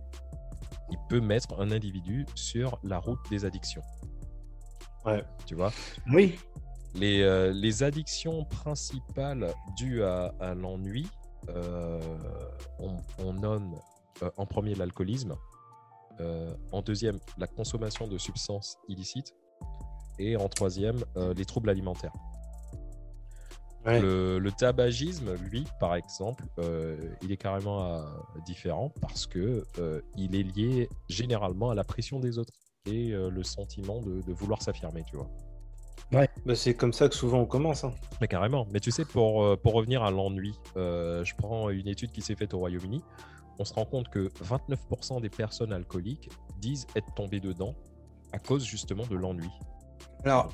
il 0.90 0.98
peut 1.08 1.20
mettre 1.20 1.60
un 1.60 1.70
individu 1.70 2.26
sur 2.34 2.78
la 2.82 2.98
route 2.98 3.18
des 3.30 3.44
addictions. 3.44 3.82
Ouais. 5.04 5.24
Tu 5.46 5.54
vois, 5.54 5.72
Oui. 6.12 6.38
les, 6.94 7.22
euh, 7.22 7.52
les 7.52 7.82
addictions 7.82 8.44
principales 8.44 9.52
dues 9.76 10.02
à, 10.02 10.32
à 10.40 10.54
l'ennui, 10.54 11.06
euh, 11.48 12.00
on, 12.80 12.96
on 13.18 13.32
nomme 13.34 13.74
euh, 14.22 14.30
en 14.36 14.46
premier 14.46 14.74
l'alcoolisme, 14.74 15.34
en 16.72 16.80
deuxième 16.80 17.18
la 17.36 17.46
consommation 17.46 18.08
de 18.08 18.16
substances 18.16 18.78
illicites 18.88 19.34
et 20.18 20.36
en 20.38 20.48
troisième 20.48 21.04
les 21.36 21.44
troubles 21.44 21.68
alimentaires. 21.68 22.14
Ouais. 23.86 24.00
Le, 24.00 24.38
le 24.40 24.52
tabagisme, 24.52 25.34
lui, 25.50 25.64
par 25.78 25.94
exemple, 25.94 26.44
euh, 26.58 26.96
il 27.22 27.30
est 27.30 27.36
carrément 27.36 27.84
euh, 27.84 28.02
différent 28.44 28.92
parce 29.00 29.26
que 29.26 29.64
euh, 29.78 30.00
il 30.16 30.34
est 30.34 30.42
lié 30.42 30.88
généralement 31.08 31.70
à 31.70 31.74
la 31.76 31.84
pression 31.84 32.18
des 32.18 32.38
autres. 32.38 32.52
et 32.86 33.12
euh, 33.12 33.30
le 33.30 33.42
sentiment 33.44 34.00
de, 34.00 34.22
de 34.22 34.32
vouloir 34.32 34.60
s'affirmer, 34.62 35.04
tu 35.08 35.16
vois. 35.16 35.28
Bah, 36.12 36.26
c'est 36.54 36.74
comme 36.74 36.92
ça 36.92 37.08
que 37.08 37.14
souvent 37.16 37.38
on 37.40 37.46
commence. 37.46 37.82
hein. 37.84 37.92
Mais 38.20 38.28
carrément. 38.28 38.66
Mais 38.72 38.78
tu 38.80 38.90
sais, 38.92 39.04
pour, 39.04 39.58
pour 39.60 39.72
revenir 39.74 40.02
à 40.04 40.10
l'ennui, 40.10 40.54
euh, 40.76 41.24
je 41.24 41.34
prends 41.36 41.68
une 41.70 41.88
étude 41.88 42.12
qui 42.12 42.22
s'est 42.22 42.36
faite 42.36 42.54
au 42.54 42.58
Royaume-Uni. 42.58 43.02
On 43.58 43.64
se 43.64 43.72
rend 43.74 43.86
compte 43.86 44.08
que 44.08 44.28
29% 44.44 45.20
des 45.20 45.30
personnes 45.30 45.72
alcooliques 45.72 46.28
disent 46.60 46.86
être 46.94 47.12
tombées 47.14 47.40
dedans 47.40 47.74
à 48.32 48.38
cause 48.38 48.64
justement 48.64 49.04
de 49.06 49.16
l'ennui. 49.16 49.48
Alors, 50.24 50.52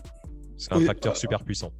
C'est 0.56 0.72
un 0.72 0.78
Oui, 0.78 0.84
facteur 0.86 1.12
euh, 1.12 1.16
super 1.16 1.42
puissant. 1.44 1.70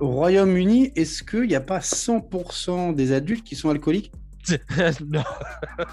Au 0.00 0.08
Royaume-Uni, 0.08 0.92
est-ce 0.96 1.22
qu'il 1.22 1.48
n'y 1.48 1.54
a 1.54 1.60
pas 1.60 1.78
100% 1.80 2.94
des 2.94 3.12
adultes 3.12 3.44
qui 3.44 3.56
sont 3.56 3.70
alcooliques 3.70 4.12
non. 5.06 5.22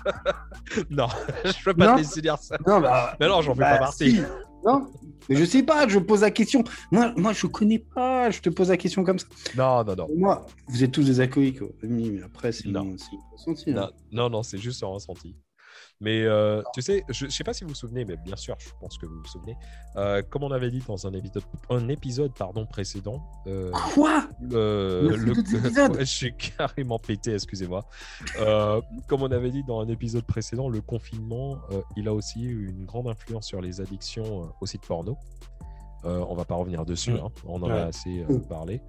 non, 0.90 1.08
je 1.46 1.64
peux 1.64 1.74
pas 1.74 1.88
Non. 1.88 1.94
te 1.94 1.98
laisser 2.00 2.22
dire 2.22 2.38
ça. 2.38 2.58
Non, 2.66 2.80
bah, 2.80 3.16
Mais 3.20 3.28
non, 3.28 3.42
j'en 3.42 3.54
fais 3.54 3.60
bah, 3.62 3.72
pas 3.74 3.80
partie. 3.80 4.12
si. 4.12 4.22
Non, 4.66 4.88
mais 5.30 5.36
je 5.36 5.46
sais 5.46 5.62
pas, 5.64 5.88
je 5.88 6.00
pose 6.00 6.22
la 6.22 6.32
question. 6.32 6.64
Moi, 6.92 7.14
moi, 7.18 7.34
je 7.34 7.46
connais 7.48 7.80
pas, 7.80 8.30
je 8.32 8.40
te 8.40 8.50
pose 8.50 8.70
la 8.70 8.78
question 8.78 9.04
comme 9.04 9.20
ça. 9.20 9.28
Non, 9.58 9.84
non, 9.84 9.96
non. 9.96 10.08
Moi, 10.16 10.46
vous 10.68 10.84
êtes 10.84 10.92
tous 10.92 11.04
des 11.04 11.20
alcooliques, 11.20 11.60
mais 11.84 12.22
après, 12.24 12.52
c'est 12.52 12.68
Non. 12.70 12.86
mon, 12.86 12.98
c'est 12.98 13.12
mon 13.12 13.20
ressenti, 13.34 13.72
hein. 13.72 13.74
Non, 13.76 13.90
non, 14.24 14.30
non, 14.30 14.44
c'est 14.44 14.58
juste 14.58 14.82
un 14.84 14.88
ressenti. 14.88 15.36
Mais 16.02 16.24
euh, 16.24 16.62
tu 16.74 16.82
sais, 16.82 17.06
je 17.10 17.26
ne 17.26 17.30
sais 17.32 17.44
pas 17.46 17.54
si 17.54 17.64
vous 17.64 17.70
vous 17.70 17.76
souvenez, 17.76 18.04
mais 18.04 18.18
bien 18.18 18.36
sûr, 18.36 18.56
je 18.60 18.68
pense 18.82 18.98
que 18.98 19.06
vous 19.06 19.16
vous 19.18 19.26
souvenez. 19.28 19.56
euh, 19.96 20.22
comme 20.30 20.44
on 20.44 20.52
avait 20.52 20.70
dit 20.70 20.84
dans 20.86 21.08
un 21.08 21.14
épisode, 21.14 21.44
un 21.70 21.88
épisode 21.88 22.34
pardon, 22.38 22.66
précédent, 22.66 23.24
euh, 23.48 23.72
Quoi? 23.94 24.26
le, 24.42 25.10
a 25.14 25.16
le-. 25.16 25.34
Ouais, 25.94 26.00
je 26.00 26.04
suis 26.06 26.36
carrément 26.36 27.00
pété, 27.00 27.34
excusez-moi. 27.34 27.86
Euh, 28.42 28.82
comme 29.08 29.22
on 29.24 29.32
avait 29.32 29.52
dit 29.52 29.64
dans 29.64 29.80
un 29.80 29.88
épisode 29.88 30.26
précédent, 30.26 30.68
le 30.68 30.82
confinement, 30.82 31.60
euh, 31.72 31.82
il 31.96 32.10
a 32.10 32.14
aussi 32.14 32.44
eu 32.44 32.68
une 32.70 32.86
grande 32.86 33.08
influence 33.08 33.48
sur 33.48 33.62
les 33.62 33.80
addictions 33.80 34.44
euh, 34.44 34.48
au 34.60 34.66
site 34.66 34.86
porno. 34.86 35.18
Euh, 36.04 36.24
on 36.28 36.36
va 36.36 36.44
pas 36.46 36.56
revenir 36.56 36.86
dessus, 36.86 37.14
Mm. 37.14 37.20
hein, 37.24 37.28
on 37.46 37.62
en 37.64 37.68
Ouais. 37.68 37.72
a 37.72 37.86
assez 37.86 38.20
euh, 38.30 38.34
Mm. 38.38 38.42
parlé. 38.48 38.82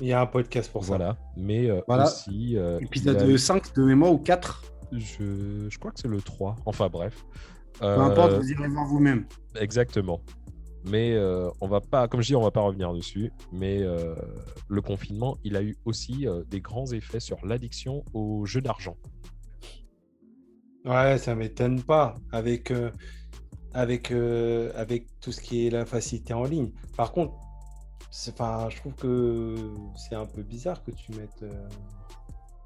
Il 0.00 0.06
y 0.08 0.12
a 0.14 0.20
un 0.22 0.26
podcast 0.26 0.70
pour 0.72 0.84
ça. 0.84 0.88
Voilà, 0.96 1.16
mais 1.36 1.70
euh, 1.70 1.80
Voilà. 1.86 2.04
aussi. 2.04 2.56
euh, 2.56 2.78
a 2.78 2.82
Épisode 2.82 3.28
eu- 3.28 3.38
5 3.38 3.74
de 3.74 3.82
mémoire 3.82 4.12
ou 4.12 4.18
4 4.18 4.62
je, 4.92 5.68
je 5.70 5.78
crois 5.78 5.92
que 5.92 6.00
c'est 6.00 6.08
le 6.08 6.22
3. 6.22 6.56
Enfin 6.66 6.88
bref. 6.88 7.26
Peu 7.94 8.00
Euh, 8.00 8.00
importe, 8.00 8.32
vous 8.34 8.50
irez 8.50 8.68
voir 8.68 8.86
vous-même. 8.86 9.26
Exactement. 9.54 10.20
Mais 10.84 11.14
euh, 11.14 11.50
on 11.60 11.68
va 11.68 11.80
pas, 11.80 12.08
comme 12.08 12.22
je 12.22 12.28
dis, 12.28 12.36
on 12.36 12.42
va 12.42 12.50
pas 12.50 12.62
revenir 12.62 12.92
dessus. 12.94 13.32
Mais 13.52 13.82
euh, 13.82 14.14
le 14.68 14.82
confinement, 14.82 15.38
il 15.44 15.56
a 15.56 15.62
eu 15.62 15.78
aussi 15.84 16.26
euh, 16.26 16.44
des 16.46 16.60
grands 16.60 16.92
effets 16.92 17.20
sur 17.20 17.44
l'addiction 17.46 18.04
aux 18.14 18.46
jeux 18.46 18.62
d'argent. 18.62 18.96
Ouais, 20.84 21.18
ça 21.18 21.34
m'étonne 21.34 21.82
pas 21.84 22.14
avec, 22.30 22.70
euh, 22.70 22.90
avec, 23.72 24.10
euh, 24.12 24.72
avec 24.76 25.08
tout 25.20 25.32
ce 25.32 25.40
qui 25.40 25.66
est 25.66 25.70
la 25.70 25.86
facilité 25.86 26.34
en 26.34 26.44
ligne. 26.44 26.72
Par 26.96 27.12
contre, 27.12 27.34
enfin, 28.30 28.68
je 28.70 28.76
trouve 28.78 28.94
que 28.96 29.56
c'est 29.96 30.14
un 30.16 30.26
peu 30.26 30.42
bizarre 30.42 30.82
que 30.82 30.90
tu 30.92 31.12
mettes 31.12 31.42
euh, 31.42 31.68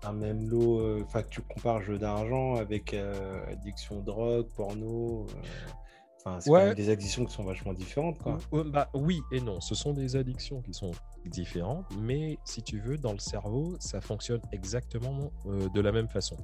un 0.07 0.13
même 0.13 0.49
lot, 0.49 0.81
euh, 0.81 1.03
enfin, 1.05 1.23
que 1.23 1.29
tu 1.29 1.41
compares 1.43 1.83
jeu 1.83 1.99
d'argent 1.99 2.57
avec 2.57 2.95
euh, 2.95 3.45
addiction 3.51 4.01
drogue, 4.01 4.47
porno. 4.57 5.27
euh, 5.31 5.41
Enfin, 6.27 6.41
c'est 6.41 6.51
Ouais. 6.51 6.75
des 6.75 6.89
addictions 6.89 7.27
qui 7.27 7.35
sont 7.35 7.45
vachement 7.45 7.75
différentes, 7.75 8.19
quoi. 8.19 8.39
Bah, 8.65 8.89
oui 8.95 9.21
et 9.31 9.43
non. 9.43 9.61
Ce 9.61 9.75
sont 9.75 9.93
des 9.93 10.17
addictions 10.17 10.63
qui 10.63 10.73
sont 10.73 10.93
différentes. 11.27 11.85
Mais 11.99 12.39
si 12.45 12.63
tu 12.63 12.81
veux, 12.81 12.97
dans 12.97 13.13
le 13.13 13.19
cerveau, 13.19 13.77
ça 13.79 14.01
fonctionne 14.01 14.41
exactement 14.51 15.33
euh, 15.45 15.69
de 15.69 15.81
la 15.83 15.93
même 15.93 16.09
façon. 16.09 16.37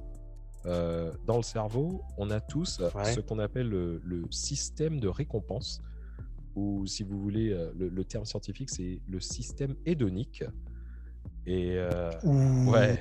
Euh, 0.67 1.11
dans 1.25 1.37
le 1.37 1.41
cerveau, 1.41 2.03
on 2.17 2.29
a 2.29 2.39
tous 2.39 2.79
Ouais. 2.93 3.05
ce 3.15 3.21
qu'on 3.21 3.39
appelle 3.39 3.69
le, 3.69 3.99
le 4.03 4.23
système 4.29 4.99
de 4.99 5.07
récompense, 5.07 5.81
ou 6.53 6.85
si 6.85 7.01
vous 7.01 7.19
voulez, 7.19 7.49
le, 7.75 7.89
le 7.89 8.05
terme 8.05 8.25
scientifique, 8.25 8.69
c'est 8.69 9.01
le 9.07 9.19
système 9.19 9.75
hédonique. 9.87 10.43
Et 11.47 11.73
euh, 11.77 12.11
ouais, 12.67 12.99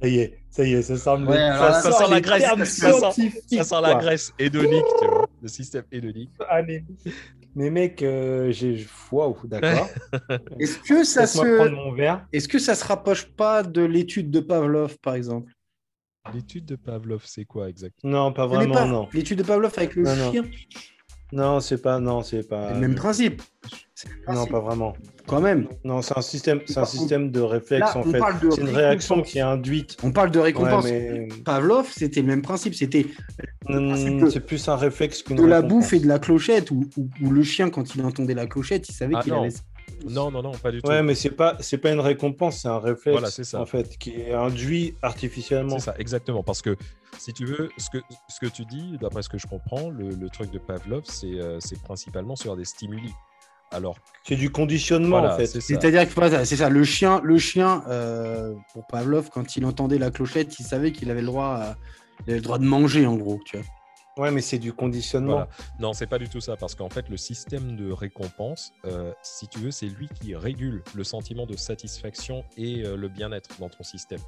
Ça 0.00 0.08
y 0.08 0.18
est, 0.18 0.38
ça 0.50 0.64
y 0.64 0.74
est, 0.74 0.82
ça 0.82 0.96
semble. 0.98 1.28
Ouais, 1.28 1.38
alors 1.38 1.70
là, 1.70 1.80
ça 1.80 1.92
sent 1.92 2.10
la 2.10 2.20
graisse, 2.20 2.42
ça 2.42 2.92
sent- 3.12 3.30
ça 3.56 3.64
sent 3.64 3.80
la 3.82 3.94
graisse 3.94 4.32
hédonique, 4.38 4.84
tu 5.00 5.06
vois, 5.06 5.26
le 5.40 5.48
système 5.48 5.84
hédonique. 5.90 6.32
Allez. 6.48 6.84
Mais 7.54 7.70
mec, 7.70 8.02
euh, 8.02 8.52
j'ai. 8.52 8.86
Waouh, 9.10 9.38
d'accord. 9.44 9.88
Est-ce 10.60 10.78
que 10.80 11.02
ça 11.04 11.26
se... 11.26 12.26
Est-ce 12.30 12.48
que 12.48 12.58
ça 12.58 12.74
se 12.74 12.84
rapproche 12.84 13.24
pas 13.24 13.62
de 13.62 13.82
l'étude 13.82 14.30
de 14.30 14.40
Pavlov, 14.40 14.98
par 14.98 15.14
exemple? 15.14 15.52
L'étude 16.34 16.66
de 16.66 16.76
Pavlov, 16.76 17.22
c'est 17.24 17.46
quoi 17.46 17.70
exactement? 17.70 18.12
Non, 18.12 18.32
pas 18.32 18.46
vraiment, 18.46 18.74
pas 18.74 18.84
non. 18.84 19.08
L'étude 19.14 19.38
de 19.38 19.44
Pavlov 19.44 19.72
avec 19.76 19.94
le 19.94 20.02
non. 20.02 20.32
chien? 20.32 20.42
Non, 20.42 20.48
c'est 21.60 21.82
pas. 21.82 21.98
Non, 21.98 22.22
c'est 22.22 22.48
pas. 22.48 22.68
C'est 22.68 22.74
le 22.74 22.80
même 22.80 22.94
principe. 22.94 23.42
Non, 24.28 24.46
pas 24.46 24.60
vraiment. 24.60 24.94
Quand 25.26 25.40
même. 25.40 25.66
Non, 25.84 26.02
c'est 26.02 26.16
un 26.16 26.20
système, 26.22 26.60
c'est 26.66 26.78
un 26.78 26.84
système 26.84 27.30
de 27.30 27.40
réflexe 27.40 27.94
Là, 27.94 27.96
en 27.98 28.00
on 28.06 28.12
fait. 28.12 28.18
parle 28.18 28.38
de 28.40 28.50
C'est 28.50 28.60
une 28.60 28.68
réaction 28.68 29.22
qui 29.22 29.38
est 29.38 29.42
induite. 29.42 29.96
On 30.02 30.12
parle 30.12 30.30
de 30.30 30.38
récompense. 30.38 30.84
Ouais, 30.84 31.26
mais 31.28 31.42
Pavlov, 31.44 31.88
c'était 31.90 32.20
le 32.20 32.26
même 32.28 32.42
principe. 32.42 32.74
C'était 32.74 33.06
c'est 33.66 34.40
plus 34.46 34.68
un 34.68 34.76
réflexe 34.76 35.22
qu'une 35.22 35.36
de 35.36 35.44
la 35.44 35.56
récompense. 35.56 35.78
bouffe 35.84 35.92
et 35.94 35.98
de 36.00 36.06
la 36.06 36.18
clochette, 36.18 36.70
où, 36.70 36.84
où- 36.96 37.08
où 37.22 37.30
le 37.30 37.42
chien, 37.42 37.70
quand 37.70 37.94
il 37.94 38.04
entendait 38.04 38.34
la 38.34 38.46
clochette, 38.46 38.88
il 38.88 38.92
savait 38.92 39.14
Ah 39.16 39.22
qu'il 39.22 39.32
non. 39.32 39.48
Non, 40.08 40.30
non, 40.30 40.42
non, 40.42 40.52
pas 40.52 40.70
du 40.70 40.82
tout. 40.82 40.88
Ouais, 40.88 41.02
mais 41.02 41.14
c'est 41.14 41.30
pas, 41.30 41.56
c'est 41.60 41.78
pas 41.78 41.90
une 41.92 42.00
récompense, 42.00 42.58
c'est 42.62 42.68
un 42.68 42.78
réflexe 42.78 43.12
Voilà, 43.18 43.30
c'est 43.30 43.44
ça. 43.44 43.60
en 43.60 43.66
fait 43.66 43.96
qui 43.98 44.10
est 44.20 44.32
induit 44.32 44.94
artificiellement. 45.02 45.78
C'est 45.78 45.86
ça, 45.86 45.94
exactement. 45.98 46.42
Parce 46.42 46.62
que 46.62 46.76
si 47.18 47.32
tu 47.32 47.44
veux, 47.46 47.70
ce 47.78 47.90
que, 47.90 47.98
ce 48.28 48.40
que 48.40 48.46
tu 48.46 48.64
dis, 48.66 48.98
d'après 49.00 49.22
ce 49.22 49.28
que 49.28 49.38
je 49.38 49.46
comprends, 49.46 49.88
le, 49.90 50.10
le 50.10 50.28
truc 50.28 50.50
de 50.50 50.58
Pavlov, 50.58 51.02
c'est 51.04 51.26
euh, 51.40 51.58
c'est 51.60 51.80
principalement 51.82 52.36
sur 52.36 52.56
des 52.56 52.64
stimuli. 52.64 53.10
Alors, 53.72 53.96
C'est 54.22 54.36
du 54.36 54.50
conditionnement 54.50 55.18
voilà, 55.18 55.34
en 55.34 55.36
fait. 55.38 55.46
c'est 55.46 55.60
ça. 55.60 55.66
C'est-à-dire 55.66 56.06
que 56.08 56.44
c'est 56.44 56.56
ça. 56.56 56.68
Le 56.68 56.84
chien, 56.84 57.20
le 57.24 57.36
chien 57.36 57.82
euh, 57.88 58.54
pour 58.72 58.86
Pavlov, 58.86 59.28
quand 59.30 59.56
il 59.56 59.64
entendait 59.64 59.98
la 59.98 60.12
clochette, 60.12 60.58
il 60.60 60.64
savait 60.64 60.92
qu'il 60.92 61.10
avait 61.10 61.20
le 61.20 61.26
droit, 61.26 61.46
à- 61.60 61.76
il 62.20 62.30
avait 62.30 62.38
le 62.38 62.44
droit 62.44 62.58
de 62.58 62.64
manger, 62.64 63.06
en 63.06 63.16
gros. 63.16 63.40
Tu 63.44 63.56
vois. 63.56 63.66
Ouais, 64.16 64.30
mais 64.30 64.40
c'est 64.40 64.58
du 64.58 64.72
conditionnement. 64.72 65.32
Voilà. 65.32 65.48
Non, 65.78 65.92
c'est 65.92 66.06
pas 66.06 66.18
du 66.18 66.28
tout 66.28 66.40
ça, 66.40 66.56
parce 66.56 66.74
qu'en 66.74 66.88
fait, 66.88 67.08
le 67.10 67.18
système 67.18 67.76
de 67.76 67.92
récompense, 67.92 68.72
euh, 68.86 69.12
si 69.22 69.46
tu 69.46 69.58
veux, 69.58 69.70
c'est 69.70 69.86
lui 69.86 70.08
qui 70.08 70.34
régule 70.34 70.82
le 70.94 71.04
sentiment 71.04 71.44
de 71.44 71.54
satisfaction 71.56 72.42
et 72.56 72.84
euh, 72.84 72.96
le 72.96 73.08
bien-être 73.08 73.50
dans 73.60 73.68
ton 73.68 73.82
système. 73.82 74.20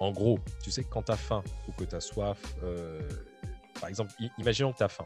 En 0.00 0.10
gros, 0.10 0.40
tu 0.62 0.72
sais, 0.72 0.82
quand 0.82 1.02
tu 1.02 1.12
as 1.12 1.16
faim 1.16 1.44
ou 1.68 1.72
que 1.72 1.84
tu 1.84 1.94
as 1.94 2.00
soif, 2.00 2.38
euh, 2.64 3.00
par 3.80 3.88
exemple, 3.88 4.12
imaginons 4.38 4.72
que 4.72 4.78
tu 4.78 4.84
as 4.84 4.88
faim, 4.88 5.04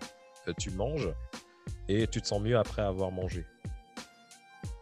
tu 0.58 0.70
manges 0.70 1.10
et 1.88 2.06
tu 2.06 2.22
te 2.22 2.26
sens 2.26 2.40
mieux 2.40 2.56
après 2.56 2.82
avoir 2.82 3.10
mangé. 3.10 3.44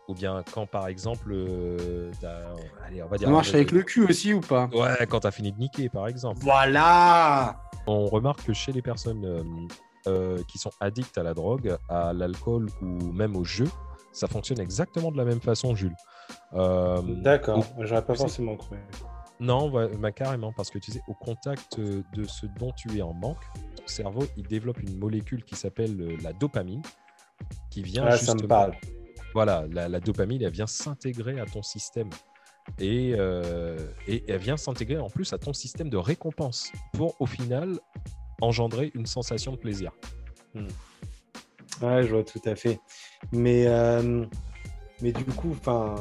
Ou 0.09 0.14
bien 0.14 0.45
quand, 0.53 0.66
par 0.66 0.87
exemple, 0.87 1.33
euh, 1.33 2.11
t'as- 2.21 2.55
allez, 2.87 3.03
on 3.03 3.09
va 3.09 3.16
dire. 3.19 3.27
Ça 3.29 3.33
marche 3.33 3.55
avec 3.55 3.73
le 3.73 3.83
cul 3.83 4.05
aussi 4.05 4.33
ou 4.33 4.40
pas? 4.40 4.69
Ouais, 4.73 5.07
quand 5.09 5.21
tu 5.21 5.27
as 5.27 5.31
fini 5.33 5.53
de 5.53 5.59
niquer, 5.59 5.88
par 5.88 6.07
exemple. 6.07 6.38
Voilà 6.42 7.57
On 7.88 8.07
remarque 8.07 8.45
que 8.45 8.53
chez 8.53 8.73
les 8.73 8.83
personnes 8.83 9.25
euh, 9.25 9.42
euh, 10.09 10.38
qui 10.49 10.59
sont 10.59 10.71
addictes 10.81 11.19
à 11.19 11.23
la 11.25 11.35
drogue, 11.35 11.77
à 11.88 12.12
l'alcool 12.12 12.69
ou 12.83 13.12
même 13.12 13.37
au 13.37 13.45
jeu, 13.45 13.66
ça 14.12 14.29
fonctionne 14.29 14.61
exactement 14.61 15.11
de 15.11 15.16
la 15.16 15.25
même 15.25 15.40
façon, 15.40 15.75
Jules. 15.75 15.95
Euh, 16.55 17.01
D'accord, 17.23 17.64
j'aurais 17.81 18.05
pas 18.05 18.14
forcément 18.14 18.57
cru. 18.57 18.77
non, 19.40 19.71
ouais, 19.71 19.88
bah, 19.99 20.12
carrément, 20.12 20.53
parce 20.53 20.71
que 20.71 20.79
tu 20.79 20.92
sais, 20.92 21.03
au 21.09 21.14
contact 21.14 21.79
de 21.81 22.25
ce 22.25 22.47
dont 22.47 22.71
tu 22.77 22.97
es 22.97 23.03
en 23.03 23.12
manque, 23.12 23.38
ton 23.77 23.87
cerveau, 23.87 24.25
il 24.37 24.47
développe 24.47 24.81
une 24.81 24.97
molécule 24.99 25.45
qui 25.45 25.57
s'appelle 25.57 26.16
la 26.23 26.33
dopamine, 26.33 26.83
qui 27.71 27.83
vient 27.83 28.05
Ah, 28.07 28.12
ça 28.12 28.33
me 28.35 28.38
justement- 28.38 28.49
parle. 28.49 28.75
Voilà, 29.37 29.66
la, 29.70 30.01
dopamine, 30.01 30.40
elle 30.40 30.51
vient 30.51 30.66
s'intégrer 30.66 31.38
à 31.40 31.44
ton 31.44 31.61
système. 31.61 32.09
Et, 32.79 33.14
euh, 33.18 33.77
et 34.09 34.25
elle 34.29 34.38
vient 34.38 34.57
s'intégrer 34.57 34.96
en 34.96 35.11
plus 35.11 35.31
à 35.35 35.37
ton 35.37 35.53
système 35.53 35.90
de 35.90 35.99
récompense 35.99 36.72
pour 36.94 37.20
au 37.20 37.27
final 37.27 37.79
engendrer 38.40 38.90
une 38.94 39.05
sensation 39.05 39.53
de 39.53 39.59
plaisir. 39.59 39.92
Ouais, 40.55 42.03
je 42.05 42.14
vois 42.14 42.25
tout 42.25 42.40
à 42.46 42.57
fait. 42.57 42.81
Mais, 43.31 43.66
euh, 43.66 44.25
mais 45.03 45.12
du 45.12 45.25
coup, 45.25 45.55
par 45.62 45.99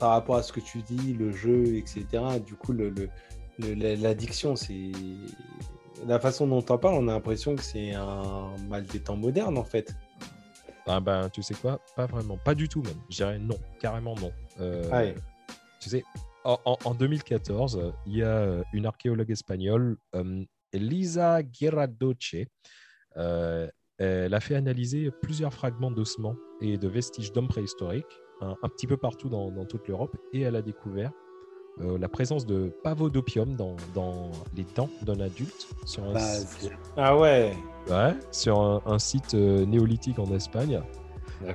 rapport 0.00 0.36
à 0.36 0.42
ce 0.42 0.54
que 0.54 0.60
tu 0.60 0.78
dis, 0.80 1.12
le 1.12 1.32
jeu, 1.32 1.76
etc., 1.76 2.06
du 2.46 2.54
coup, 2.54 2.74
l'addiction, 3.58 4.56
c'est. 4.56 4.92
La 6.06 6.18
façon 6.18 6.46
dont 6.46 6.64
on 6.70 6.78
parle, 6.78 6.94
on 6.94 7.08
a 7.08 7.12
l'impression 7.12 7.54
que 7.54 7.62
c'est 7.62 7.92
un 7.92 8.56
mal 8.66 8.86
des 8.86 9.00
temps 9.00 9.16
modernes, 9.16 9.58
en 9.58 9.64
fait. 9.64 9.94
Ah 10.92 10.98
ben, 11.00 11.28
tu 11.30 11.40
sais 11.42 11.54
quoi? 11.54 11.80
Pas 11.94 12.06
vraiment, 12.06 12.36
pas 12.36 12.54
du 12.54 12.68
tout 12.68 12.82
même. 12.82 12.96
Je 13.10 13.16
dirais 13.16 13.38
non, 13.38 13.56
carrément 13.78 14.16
non. 14.16 14.32
Euh. 14.60 14.88
Tu 15.80 15.88
sais, 15.88 16.04
en, 16.44 16.58
en- 16.64 16.78
en 16.84 16.94
2014, 16.94 17.76
euh, 17.76 17.90
il 18.06 18.16
y 18.16 18.22
a 18.22 18.26
euh, 18.38 18.62
une 18.72 18.86
archéologue 18.86 19.30
espagnole, 19.30 19.96
euh, 20.16 20.42
Elisa 20.72 21.42
Guerradoce. 21.44 22.34
Euh, 23.16 23.68
elle 23.98 24.34
a 24.34 24.40
fait 24.40 24.54
analyser 24.56 25.10
plusieurs 25.22 25.52
fragments 25.52 25.90
d'ossements 25.90 26.34
et 26.60 26.76
de 26.78 26.88
vestiges 26.88 27.32
d'hommes 27.32 27.48
préhistoriques, 27.48 28.20
un, 28.40 28.56
un 28.62 28.68
petit 28.68 28.86
peu 28.86 28.96
partout 28.96 29.28
dans, 29.28 29.50
dans 29.50 29.66
toute 29.66 29.86
l'Europe, 29.86 30.16
et 30.32 30.40
elle 30.40 30.56
a 30.56 30.62
découvert 30.62 31.12
euh, 31.80 31.98
la 31.98 32.08
présence 32.08 32.46
de 32.46 32.70
pavodopium 32.82 33.54
dans, 33.56 33.76
dans 33.94 34.30
les 34.56 34.66
dents 34.74 34.88
d'un 35.02 35.20
adulte 35.20 35.68
sur 35.86 36.04
un, 36.04 36.12
Bah, 36.12 36.20
si- 36.20 36.68
Ah 36.96 37.16
ouais. 37.16 37.56
ouais, 37.88 38.14
sur 38.32 38.60
un, 38.60 38.82
un 38.86 38.98
site 38.98 39.34
euh, 39.34 39.64
néolithique 39.66 40.18
en 40.18 40.26
Espagne. 40.34 40.80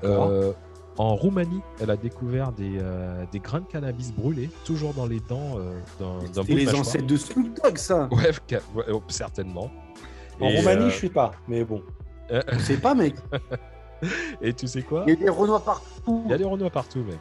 Euh, 0.04 0.54
en 0.98 1.16
Roumanie, 1.16 1.62
elle 1.80 1.92
a 1.92 1.98
découvert 1.98 2.52
des, 2.54 2.78
euh, 2.82 3.26
des 3.32 3.40
grains 3.40 3.60
de 3.60 3.66
cannabis 3.68 4.14
brûlés, 4.14 4.50
toujours 4.64 4.94
dans 4.94 5.06
les 5.06 5.20
dents 5.20 5.60
euh, 5.60 5.80
d'un 6.00 6.44
bout 6.44 6.56
les 6.56 6.74
ancêtres 6.74 7.06
de 7.06 7.18
Snoop 7.18 7.54
Dogg, 7.62 7.78
ça. 7.78 8.08
Ouais, 8.12 8.32
ca- 8.50 8.62
ouais, 8.74 8.86
oh, 8.92 9.04
certainement. 9.10 9.70
en 10.40 10.48
Et, 10.50 10.58
Roumanie, 10.58 10.86
euh, 10.86 10.90
je 10.90 10.96
suis 10.96 11.10
pas, 11.10 11.32
mais 11.48 11.64
bon. 11.64 11.84
Je 12.30 12.58
sais 12.60 12.78
pas, 12.78 12.96
mec. 12.96 13.16
Et 14.42 14.54
tu 14.54 14.68
sais 14.68 14.82
quoi? 14.82 15.04
Il 15.08 15.12
y 15.12 15.14
a 15.14 15.16
des 15.20 15.30
Renois 15.30 15.64
partout. 15.64 16.24
Il 16.26 16.32
y 16.32 16.34
a 16.34 16.38
des 16.38 16.44
Renois 16.44 16.70
partout, 16.70 17.00
mec. 17.04 17.20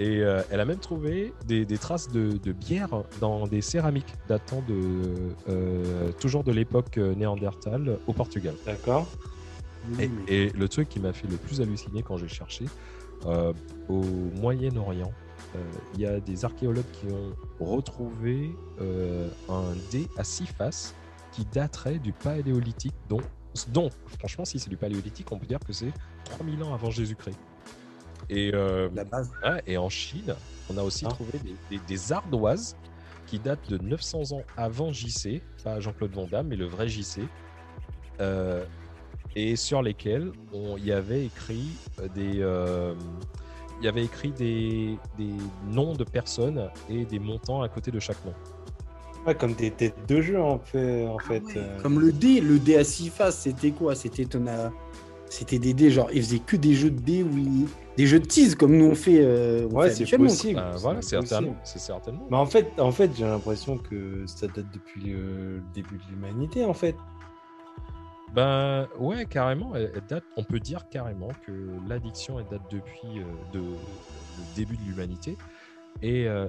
Et 0.00 0.22
euh, 0.22 0.42
elle 0.50 0.60
a 0.60 0.64
même 0.64 0.78
trouvé 0.78 1.34
des, 1.44 1.66
des 1.66 1.76
traces 1.76 2.08
de, 2.08 2.30
de 2.38 2.52
bière 2.52 2.88
dans 3.20 3.46
des 3.46 3.60
céramiques 3.60 4.14
datant 4.28 4.62
de 4.62 5.34
euh, 5.50 6.10
toujours 6.12 6.42
de 6.42 6.52
l'époque 6.52 6.96
euh, 6.96 7.14
néandertale 7.14 7.98
au 8.06 8.14
Portugal. 8.14 8.54
D'accord. 8.64 9.06
Et, 9.98 10.10
et 10.26 10.50
le 10.50 10.68
truc 10.70 10.88
qui 10.88 11.00
m'a 11.00 11.12
fait 11.12 11.28
le 11.28 11.36
plus 11.36 11.60
halluciner 11.60 12.02
quand 12.02 12.16
j'ai 12.16 12.28
cherché, 12.28 12.64
euh, 13.26 13.52
au 13.90 14.02
Moyen-Orient, 14.40 15.12
il 15.94 16.00
y 16.00 16.06
a 16.06 16.20
des 16.20 16.44
archéologues 16.44 16.84
qui 16.92 17.06
ont 17.06 17.64
retrouvé 17.64 18.54
un 19.48 19.72
dé 19.90 20.06
à 20.16 20.22
six 20.22 20.46
faces 20.46 20.94
qui 21.32 21.44
daterait 21.44 21.98
du 21.98 22.12
paléolithique, 22.12 22.94
dont, 23.08 23.20
dont 23.68 23.90
franchement, 24.18 24.44
si 24.44 24.60
c'est 24.60 24.70
du 24.70 24.76
paléolithique, 24.76 25.32
on 25.32 25.38
peut 25.38 25.46
dire 25.46 25.58
que 25.58 25.72
c'est 25.72 25.92
3000 26.24 26.62
ans 26.62 26.72
avant 26.72 26.90
Jésus-Christ. 26.90 27.38
Et, 28.30 28.52
euh, 28.54 28.88
La 28.94 29.04
base. 29.04 29.30
Ouais, 29.44 29.60
et 29.66 29.76
en 29.76 29.88
Chine, 29.88 30.34
on 30.70 30.76
a 30.78 30.82
aussi 30.82 31.04
Ah. 31.06 31.10
trouvé 31.10 31.32
des, 31.40 31.56
des- 31.68 31.82
des 31.86 32.12
ardoises 32.12 32.76
qui 33.26 33.38
datent 33.38 33.68
de 33.68 33.76
900 33.78 34.32
ans 34.32 34.42
avant 34.56 34.92
JC, 34.92 35.42
pas 35.64 35.80
Jean-Claude 35.80 36.12
Van 36.14 36.26
Damme, 36.26 36.48
mais 36.48 36.56
le 36.56 36.66
vrai 36.66 36.88
JC, 36.88 37.22
euh, 38.20 38.64
et 39.36 39.56
sur 39.56 39.82
lesquelles 39.82 40.30
on- 40.52 40.76
y 40.78 40.92
avait 40.92 41.24
écrit 41.26 41.68
euh, 42.00 42.08
des, 42.14 42.40
euh, 42.40 42.94
il 43.80 43.84
y 43.84 43.88
avait 43.88 44.04
écrit 44.04 44.30
des, 44.30 44.96
des 45.18 45.34
noms 45.68 45.94
de 45.94 46.04
personnes 46.04 46.70
et 46.88 47.04
des 47.04 47.18
montants 47.18 47.62
à 47.62 47.68
côté 47.68 47.90
de 47.90 47.98
chaque 47.98 48.22
nom. 48.24 48.34
Ouais, 49.26 49.34
comme 49.34 49.54
des 49.54 49.70
têtes 49.70 50.06
de 50.08 50.20
jeu 50.20 50.40
en 50.40 50.58
fait. 50.58 51.06
En 51.06 51.18
fait. 51.18 51.42
Ouais, 51.44 51.52
euh. 51.58 51.80
Comme 51.82 52.00
le 52.00 52.10
dé, 52.12 52.40
le 52.40 52.58
dé 52.58 52.76
à 52.76 52.84
six 52.84 53.10
faces, 53.10 53.38
c'était 53.40 53.70
quoi? 53.72 53.94
C'était 53.94 54.24
ton, 54.24 54.46
euh, 54.46 54.68
c'était 55.30 55.58
des 55.58 55.72
dés, 55.72 55.90
genre, 55.90 56.10
ils 56.12 56.22
faisaient 56.22 56.38
que 56.40 56.56
des 56.56 56.74
jeux 56.74 56.90
de 56.90 57.00
dés 57.00 57.22
où 57.22 57.30
ils- 57.38 57.68
des 57.96 58.06
jeux 58.06 58.20
de 58.20 58.26
tease 58.26 58.54
comme 58.54 58.76
nous 58.76 58.86
on 58.86 58.94
fait. 58.94 59.20
euh, 59.22 59.66
on 59.70 59.76
Ouais, 59.76 59.90
fait 59.90 60.04
c'est 60.04 60.16
possible. 60.18 60.58
Euh, 60.58 60.72
voilà, 60.76 61.00
c'est 61.02 61.20
certainement. 61.20 61.56
C'est 61.64 61.78
certainement. 61.78 62.26
Mais 62.30 62.36
en 62.36 62.46
fait, 62.46 62.78
en 62.78 62.90
fait 62.92 63.10
j'ai 63.16 63.24
l'impression 63.24 63.78
que 63.78 64.24
ça 64.26 64.46
date 64.48 64.66
depuis 64.72 65.12
euh, 65.12 65.56
le 65.58 65.62
début 65.74 65.96
de 65.96 66.02
l'humanité, 66.10 66.64
en 66.66 66.74
fait. 66.74 66.94
Ben 68.34 68.86
ouais, 68.98 69.26
carrément. 69.26 69.74
Elle, 69.74 69.90
elle 69.94 70.02
date, 70.08 70.24
on 70.36 70.44
peut 70.44 70.60
dire 70.60 70.88
carrément 70.88 71.28
que 71.46 71.52
l'addiction 71.88 72.38
elle 72.38 72.46
date 72.48 72.62
depuis 72.70 73.18
euh, 73.18 73.24
de, 73.52 73.58
le 73.58 74.54
début 74.56 74.76
de 74.76 74.82
l'humanité. 74.82 75.36
Et 76.02 76.28
euh, 76.28 76.46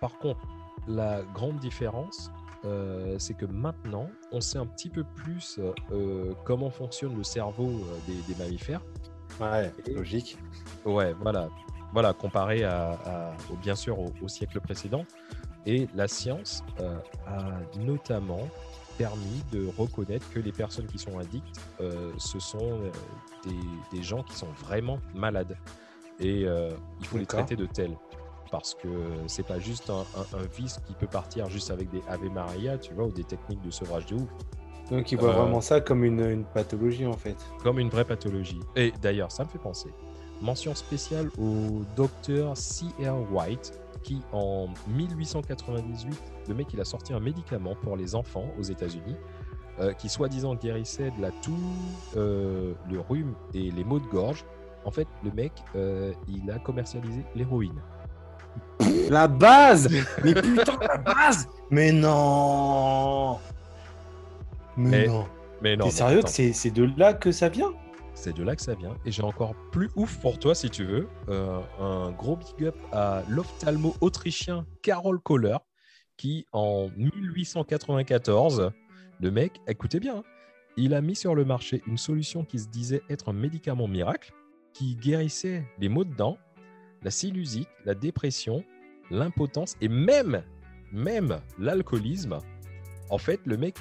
par 0.00 0.18
contre, 0.18 0.40
la 0.88 1.22
grande 1.34 1.58
différence, 1.58 2.30
euh, 2.64 3.16
c'est 3.18 3.34
que 3.34 3.46
maintenant, 3.46 4.08
on 4.32 4.40
sait 4.40 4.58
un 4.58 4.66
petit 4.66 4.90
peu 4.90 5.04
plus 5.04 5.58
euh, 5.92 6.32
comment 6.44 6.70
fonctionne 6.70 7.16
le 7.16 7.24
cerveau 7.24 7.68
euh, 7.68 7.96
des, 8.06 8.20
des 8.32 8.34
mammifères. 8.38 8.82
Ouais, 9.40 9.72
Et- 9.86 9.94
logique. 9.94 10.36
Ouais, 10.84 11.14
voilà, 11.20 11.48
voilà, 11.92 12.12
comparé 12.12 12.64
à, 12.64 12.92
à- 13.04 13.36
au- 13.50 13.56
bien 13.56 13.74
sûr 13.74 13.98
au, 13.98 14.12
au 14.22 14.28
siècle 14.28 14.60
précédent. 14.60 15.04
Et 15.66 15.88
la 15.94 16.08
science 16.08 16.62
euh, 16.80 16.98
a 17.26 17.60
notamment 17.78 18.48
permis 18.98 19.42
de 19.50 19.66
reconnaître 19.78 20.28
que 20.30 20.40
les 20.40 20.52
personnes 20.52 20.86
qui 20.86 20.98
sont 20.98 21.18
addictes, 21.18 21.58
ce 22.18 22.38
sont 22.38 22.80
des, 23.44 23.96
des 23.96 24.02
gens 24.02 24.22
qui 24.22 24.34
sont 24.36 24.50
vraiment 24.62 24.98
malades. 25.14 25.56
Et 26.18 26.42
il 26.42 27.06
faut 27.06 27.16
les 27.16 27.24
traiter 27.24 27.56
de 27.56 27.64
tels. 27.64 27.96
Parce 28.50 28.74
que 28.74 28.88
c'est 29.26 29.46
pas 29.46 29.58
juste 29.58 29.90
un, 29.90 30.00
un- 30.16 30.38
un 30.38 30.42
vice 30.56 30.78
qui 30.86 30.94
peut 30.94 31.06
partir 31.06 31.48
juste 31.48 31.70
avec 31.70 31.88
des 31.90 32.02
Ave 32.08 32.30
Maria, 32.30 32.78
tu 32.78 32.94
vois, 32.94 33.04
ou 33.04 33.12
des 33.12 33.24
techniques 33.24 33.62
de 33.62 33.70
sevrage 33.70 34.06
de 34.06 34.16
ouf. 34.16 34.28
Donc, 34.90 35.12
ils 35.12 35.18
voient 35.18 35.30
Euh, 35.30 35.42
vraiment 35.42 35.60
ça 35.60 35.80
comme 35.80 36.02
une, 36.04 36.20
une 36.20 36.44
pathologie, 36.44 37.06
en 37.06 37.12
fait. 37.12 37.36
comme 37.62 37.78
une 37.78 37.88
vraie 37.90 38.04
pathologie. 38.04 38.58
Et 38.74 38.92
d'ailleurs, 39.00 39.30
ça 39.30 39.44
me 39.44 39.48
fait 39.48 39.58
penser. 39.58 39.94
Mention 40.40 40.74
spéciale 40.74 41.30
au 41.38 41.82
docteur 41.94 42.56
C.R. 42.56 43.32
White, 43.32 43.78
qui 44.02 44.22
en 44.32 44.68
1898, 44.88 46.18
le 46.48 46.54
mec, 46.54 46.72
il 46.72 46.80
a 46.80 46.84
sorti 46.84 47.12
un 47.12 47.20
médicament 47.20 47.76
pour 47.82 47.96
les 47.96 48.14
enfants 48.14 48.46
aux 48.58 48.62
États-Unis, 48.62 49.14
euh, 49.78 49.92
qui 49.92 50.08
soi-disant 50.08 50.54
guérissait 50.56 51.10
de 51.12 51.20
la 51.22 51.30
toux, 51.30 51.56
euh, 52.16 52.74
le 52.90 53.00
rhume 53.00 53.34
et 53.54 53.70
les 53.70 53.84
maux 53.84 54.00
de 54.00 54.06
gorge. 54.06 54.44
En 54.84 54.90
fait, 54.90 55.06
le 55.22 55.30
mec, 55.30 55.52
euh, 55.76 56.12
il 56.28 56.50
a 56.50 56.58
commercialisé 56.58 57.22
l'héroïne. 57.34 57.80
La 59.10 59.28
base 59.28 59.88
Mais 60.24 60.34
putain, 60.34 60.78
la 60.80 60.96
base 60.98 61.48
Mais 61.70 61.92
non 61.92 63.38
Mais 64.76 64.90
Mais- 65.02 65.06
non 65.08 65.26
Mais 65.62 65.76
non, 65.76 65.84
T'es 65.86 65.90
sérieux 65.90 66.18
attends. 66.18 66.26
que 66.28 66.32
c'est 66.32 66.52
c'est 66.52 66.70
de 66.70 66.88
là 66.96 67.12
que 67.14 67.32
ça 67.32 67.48
vient? 67.48 67.72
C'est 68.14 68.34
de 68.36 68.42
là 68.42 68.54
que 68.56 68.62
ça 68.62 68.74
vient. 68.74 68.94
Et 69.06 69.12
j'ai 69.12 69.22
encore 69.22 69.54
plus 69.72 69.88
ouf 69.96 70.18
pour 70.20 70.38
toi, 70.38 70.54
si 70.54 70.68
tu 70.68 70.84
veux. 70.84 71.08
Euh, 71.30 71.58
un 71.78 72.10
gros 72.10 72.36
big 72.36 72.66
up 72.66 72.76
à 72.92 73.22
l'ophtalmo 73.28 73.94
autrichien 74.02 74.66
Carol 74.82 75.20
Kohler, 75.20 75.56
qui 76.18 76.44
en 76.52 76.88
1894, 76.96 78.72
le 79.20 79.30
mec, 79.30 79.60
écoutez 79.66 80.00
bien, 80.00 80.16
hein, 80.18 80.22
il 80.76 80.92
a 80.94 81.00
mis 81.00 81.16
sur 81.16 81.34
le 81.34 81.44
marché 81.44 81.82
une 81.86 81.96
solution 81.98 82.44
qui 82.44 82.58
se 82.58 82.68
disait 82.68 83.02
être 83.08 83.30
un 83.30 83.32
médicament 83.32 83.88
miracle, 83.88 84.32
qui 84.72 84.96
guérissait 84.96 85.64
les 85.78 85.88
maux 85.88 86.04
de 86.04 86.14
dents, 86.14 86.36
la 87.02 87.10
sinusite, 87.10 87.68
la 87.84 87.94
dépression, 87.94 88.62
l'impotence 89.10 89.76
et 89.80 89.88
même, 89.88 90.42
même 90.92 91.38
l'alcoolisme. 91.58 92.38
En 93.08 93.18
fait, 93.18 93.40
le 93.44 93.56
mec, 93.56 93.76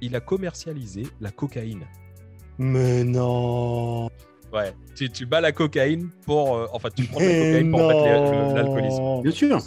il 0.00 0.14
a 0.16 0.20
commercialisé 0.20 1.04
la 1.20 1.30
cocaïne. 1.30 1.84
Mais 2.58 3.04
non 3.04 4.08
Ouais, 4.52 4.72
tu, 4.96 5.10
tu 5.10 5.26
bats 5.26 5.40
la 5.40 5.52
cocaïne 5.52 6.08
pour. 6.24 6.56
euh, 6.56 6.66
enfin, 6.72 6.88
tu 6.94 7.04
prends 7.04 7.20
la 7.20 7.38
cocaïne 7.38 7.70
pour 7.70 7.86
battre 7.86 8.04
l'alcoolisme. 8.54 9.22
Bien 9.22 9.30
sûr 9.32 9.58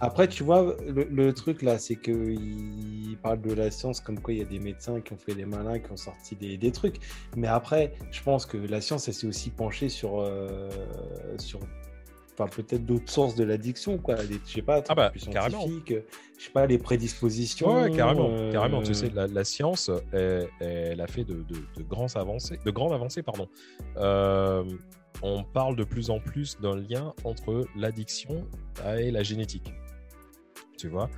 Après, 0.00 0.28
tu 0.28 0.44
vois, 0.44 0.76
le, 0.86 1.04
le 1.10 1.32
truc 1.34 1.62
là, 1.62 1.78
c'est 1.78 1.96
qu'il 1.96 3.18
parle 3.22 3.40
de 3.42 3.52
la 3.52 3.70
science 3.70 4.00
comme 4.00 4.20
quoi 4.20 4.32
il 4.32 4.38
y 4.38 4.42
a 4.42 4.46
des 4.46 4.60
médecins 4.60 5.00
qui 5.00 5.12
ont 5.12 5.18
fait 5.18 5.34
les 5.34 5.44
malins, 5.44 5.78
qui 5.80 5.90
ont 5.90 5.96
sorti 5.96 6.36
des, 6.36 6.56
des 6.56 6.70
trucs. 6.72 6.96
Mais 7.36 7.48
après, 7.48 7.92
je 8.12 8.22
pense 8.22 8.46
que 8.46 8.56
la 8.56 8.80
science, 8.80 9.08
elle 9.08 9.14
s'est 9.14 9.26
aussi 9.26 9.50
penchée 9.50 9.88
sur, 9.88 10.20
euh, 10.20 10.70
sur 11.38 11.58
enfin, 12.42 12.62
peut-être 12.62 12.84
d'autres 12.86 13.10
sources 13.10 13.34
de 13.34 13.44
l'addiction, 13.44 13.98
quoi. 13.98 14.14
Des- 14.16 14.40
je 14.46 14.52
sais 14.52 14.62
pas, 14.62 14.82
Ah 14.88 14.94
bah, 14.94 15.10
plus 15.10 15.28
carrément. 15.28 15.64
euh, 15.66 16.00
je 16.38 16.44
sais 16.44 16.50
pas, 16.50 16.66
les 16.66 16.78
prédispositions. 16.78 17.82
Ouais, 17.82 17.90
carrément, 17.90 18.28
euh, 18.30 18.50
carrément. 18.52 18.82
Tu 18.82 18.94
sais, 18.94 19.10
la, 19.10 19.26
la 19.26 19.44
science, 19.44 19.90
elle, 20.12 20.48
elle 20.60 21.00
a 21.00 21.06
fait 21.06 21.24
de, 21.24 21.34
de, 21.42 21.56
de 21.76 21.82
grandes 21.82 22.16
avancées, 22.16 22.58
de 22.64 22.70
grandes 22.70 22.92
avancées, 22.92 23.22
pardon. 23.22 23.48
Euh, 23.96 24.64
on 25.22 25.44
parle 25.44 25.76
de 25.76 25.84
plus 25.84 26.08
en 26.10 26.18
plus 26.18 26.58
d'un 26.60 26.76
lien 26.76 27.12
entre 27.24 27.66
l'addiction 27.76 28.46
et 28.98 29.10
la 29.10 29.22
génétique. 29.22 29.72
Tu 30.78 30.88
vois? 30.88 31.10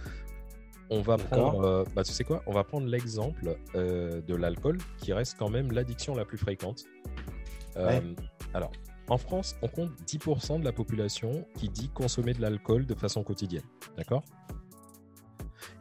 On 0.90 1.00
va 1.00 1.16
prendre, 1.16 1.62
euh, 1.64 1.84
bah, 1.94 2.02
tu 2.04 2.12
sais 2.12 2.24
quoi? 2.24 2.42
On 2.46 2.52
va 2.52 2.64
prendre 2.64 2.86
l'exemple 2.86 3.56
euh, 3.76 4.20
de 4.20 4.34
l'alcool, 4.34 4.78
qui 4.98 5.12
reste 5.12 5.36
quand 5.38 5.48
même 5.48 5.70
l'addiction 5.72 6.14
la 6.14 6.24
plus 6.24 6.36
fréquente. 6.38 6.84
Euh, 7.76 7.86
Ouais. 7.86 8.02
Alors, 8.54 8.70
en 9.12 9.18
France, 9.18 9.56
on 9.62 9.68
compte 9.68 9.90
10% 10.06 10.60
de 10.60 10.64
la 10.64 10.72
population 10.72 11.44
qui 11.58 11.68
dit 11.68 11.88
consommer 11.90 12.32
de 12.32 12.40
l'alcool 12.40 12.86
de 12.86 12.94
façon 12.94 13.22
quotidienne. 13.22 13.62
D'accord? 13.96 14.22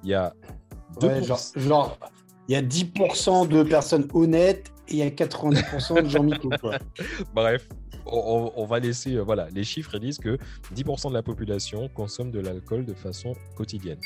Il 0.03 0.09
y 0.09 0.13
a 0.13 0.33
2%, 0.99 1.07
Ouais, 1.07 1.23
genre, 1.23 1.39
genre, 1.55 1.97
il 2.47 2.53
y 2.53 2.55
a 2.55 2.61
10% 2.61 3.47
de 3.47 3.63
personnes 3.63 4.07
honnêtes 4.13 4.71
et 4.89 4.93
il 4.93 4.97
y 4.97 5.01
a 5.03 5.09
90% 5.09 6.03
de 6.03 6.09
gens 6.09 6.27
quoi. 6.59 6.77
Bref, 7.33 7.69
on, 8.05 8.51
on- 8.55 8.61
on 8.61 8.65
va 8.65 8.79
laisser. 8.79 9.15
euh, 9.15 9.21
voilà, 9.21 9.47
les 9.49 9.63
chiffres 9.63 9.97
disent 9.97 10.17
que 10.17 10.37
10% 10.75 11.09
de 11.09 11.13
la 11.13 11.23
population 11.23 11.87
consomme 11.89 12.31
de 12.31 12.39
l'alcool 12.39 12.85
de 12.85 12.93
façon 12.93 13.33
quotidienne. 13.55 13.99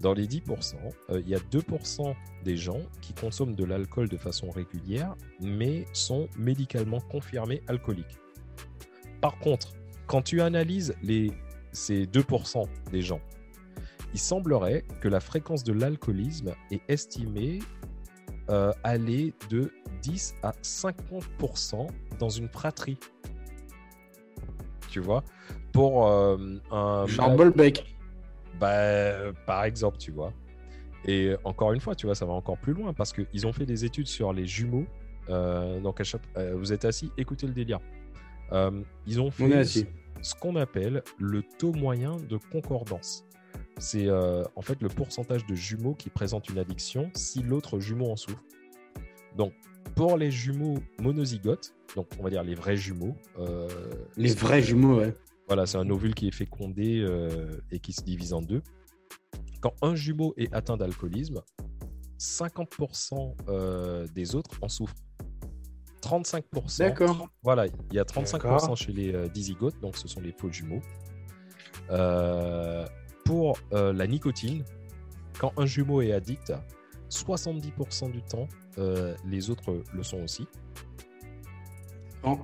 Dans 0.00 0.12
les 0.14 0.26
10%, 0.26 0.74
euh, 1.10 1.20
il 1.20 1.28
y 1.28 1.34
a 1.34 1.38
2% 1.38 2.14
des 2.44 2.56
gens 2.56 2.80
qui 3.00 3.12
consomment 3.14 3.54
de 3.54 3.64
l'alcool 3.64 4.08
de 4.08 4.16
façon 4.16 4.50
régulière, 4.50 5.14
mais 5.40 5.86
sont 5.92 6.28
médicalement 6.36 7.00
confirmés 7.00 7.62
alcooliques. 7.68 8.18
Par 9.20 9.38
contre, 9.38 9.72
quand 10.06 10.22
tu 10.22 10.40
analyses 10.40 10.94
les, 11.02 11.30
ces 11.72 12.06
2% 12.06 12.66
des 12.90 13.02
gens, 13.02 13.20
il 14.14 14.18
semblerait 14.20 14.84
que 15.00 15.08
la 15.08 15.20
fréquence 15.20 15.64
de 15.64 15.72
l'alcoolisme 15.72 16.52
est 16.70 16.82
estimée 16.88 17.60
euh, 18.50 18.72
aller 18.82 19.32
de 19.48 19.72
10 20.02 20.34
à 20.42 20.50
50% 20.62 21.88
dans 22.18 22.28
une 22.28 22.48
fratrie. 22.48 22.98
Tu 24.90 25.00
vois? 25.00 25.22
Pour 25.72 26.06
euh, 26.08 26.58
un. 26.70 27.06
Bolbec. 27.36 27.96
Bah, 28.60 29.32
par 29.46 29.64
exemple, 29.64 29.96
tu 29.96 30.10
vois. 30.10 30.32
Et 31.06 31.34
encore 31.44 31.72
une 31.72 31.80
fois, 31.80 31.94
tu 31.94 32.06
vois, 32.06 32.14
ça 32.14 32.26
va 32.26 32.32
encore 32.32 32.58
plus 32.58 32.74
loin 32.74 32.92
parce 32.92 33.12
qu'ils 33.12 33.46
ont 33.46 33.52
fait 33.52 33.66
des 33.66 33.84
études 33.84 34.06
sur 34.06 34.32
les 34.32 34.46
jumeaux. 34.46 34.84
Euh, 35.30 35.80
donc, 35.80 36.00
à 36.00 36.04
chaque- 36.04 36.20
euh, 36.36 36.54
vous 36.56 36.72
êtes 36.72 36.84
assis, 36.84 37.10
écoutez 37.16 37.46
le 37.46 37.52
délire. 37.54 37.80
Euh, 38.52 38.82
ils 39.06 39.20
ont 39.20 39.30
fait 39.30 39.64
ce 39.64 40.34
qu'on 40.34 40.56
appelle 40.56 41.02
le 41.18 41.42
taux 41.58 41.72
moyen 41.72 42.16
de 42.16 42.36
concordance. 42.36 43.24
C'est 43.78 44.06
euh, 44.06 44.44
en 44.54 44.62
fait 44.62 44.80
le 44.80 44.88
pourcentage 44.88 45.46
de 45.46 45.54
jumeaux 45.54 45.94
qui 45.94 46.10
présentent 46.10 46.48
une 46.48 46.58
addiction 46.58 47.10
si 47.14 47.42
l'autre 47.42 47.80
jumeau 47.80 48.10
en 48.10 48.16
souffre. 48.16 48.42
Donc, 49.36 49.52
pour 49.94 50.16
les 50.16 50.30
jumeaux 50.30 50.78
monozygotes, 51.00 51.74
donc 51.96 52.06
on 52.18 52.22
va 52.22 52.30
dire 52.30 52.42
les 52.42 52.54
vrais 52.54 52.76
jumeaux, 52.76 53.14
euh, 53.38 53.68
Les 54.16 54.34
vrais 54.34 54.62
jumeaux, 54.62 54.98
ouais. 54.98 55.14
voilà, 55.46 55.66
c'est 55.66 55.78
un 55.78 55.88
ovule 55.90 56.14
qui 56.14 56.28
est 56.28 56.34
fécondé 56.34 57.00
euh, 57.00 57.60
et 57.70 57.78
qui 57.78 57.92
se 57.92 58.02
divise 58.02 58.32
en 58.32 58.40
deux. 58.40 58.62
Quand 59.60 59.74
un 59.82 59.94
jumeau 59.94 60.34
est 60.36 60.52
atteint 60.54 60.76
d'alcoolisme, 60.76 61.42
50% 62.18 63.34
euh, 63.48 64.06
des 64.14 64.34
autres 64.34 64.58
en 64.62 64.68
souffrent. 64.68 64.94
35%. 66.02 66.78
D'accord. 66.78 67.28
Voilà, 67.42 67.66
il 67.66 67.94
y 67.94 67.98
a 67.98 68.04
35% 68.04 68.32
D'accord. 68.32 68.76
chez 68.76 68.92
les 68.92 69.14
euh, 69.14 69.28
dizygotes, 69.28 69.78
donc 69.80 69.96
ce 69.96 70.08
sont 70.08 70.20
les 70.20 70.32
faux 70.32 70.50
jumeaux. 70.50 70.80
Euh, 71.90 72.86
pour 73.24 73.58
euh, 73.72 73.92
la 73.92 74.06
nicotine, 74.06 74.64
quand 75.38 75.52
un 75.56 75.66
jumeau 75.66 76.02
est 76.02 76.12
addict, 76.12 76.52
70% 77.10 78.10
du 78.10 78.22
temps, 78.22 78.48
euh, 78.78 79.14
les 79.26 79.50
autres 79.50 79.82
le 79.94 80.02
sont 80.02 80.22
aussi. 80.22 80.46
Oh, 82.24 82.38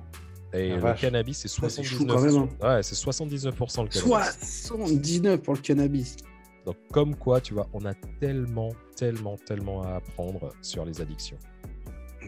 Et 0.53 0.69
La 0.69 0.75
le 0.75 0.81
vache. 0.81 1.01
cannabis, 1.01 1.37
c'est 1.39 1.47
Ça, 1.47 1.69
c'est 1.69 1.81
79%. 1.81 1.85
chou 1.85 2.05
quand 2.05 2.21
même, 2.21 2.35
hein. 2.37 2.49
Ouais, 2.75 2.83
c'est 2.83 2.95
79% 2.95 3.83
le 3.83 3.87
cannabis. 3.89 4.65
79 4.69 5.41
pour 5.41 5.53
le 5.55 5.59
cannabis. 5.61 6.17
Donc, 6.65 6.75
comme 6.91 7.15
quoi, 7.15 7.39
tu 7.41 7.53
vois, 7.53 7.67
on 7.73 7.85
a 7.85 7.93
tellement, 8.19 8.69
tellement, 8.95 9.37
tellement 9.37 9.81
à 9.83 9.95
apprendre 9.95 10.51
sur 10.61 10.85
les 10.85 10.99
addictions. 11.01 11.37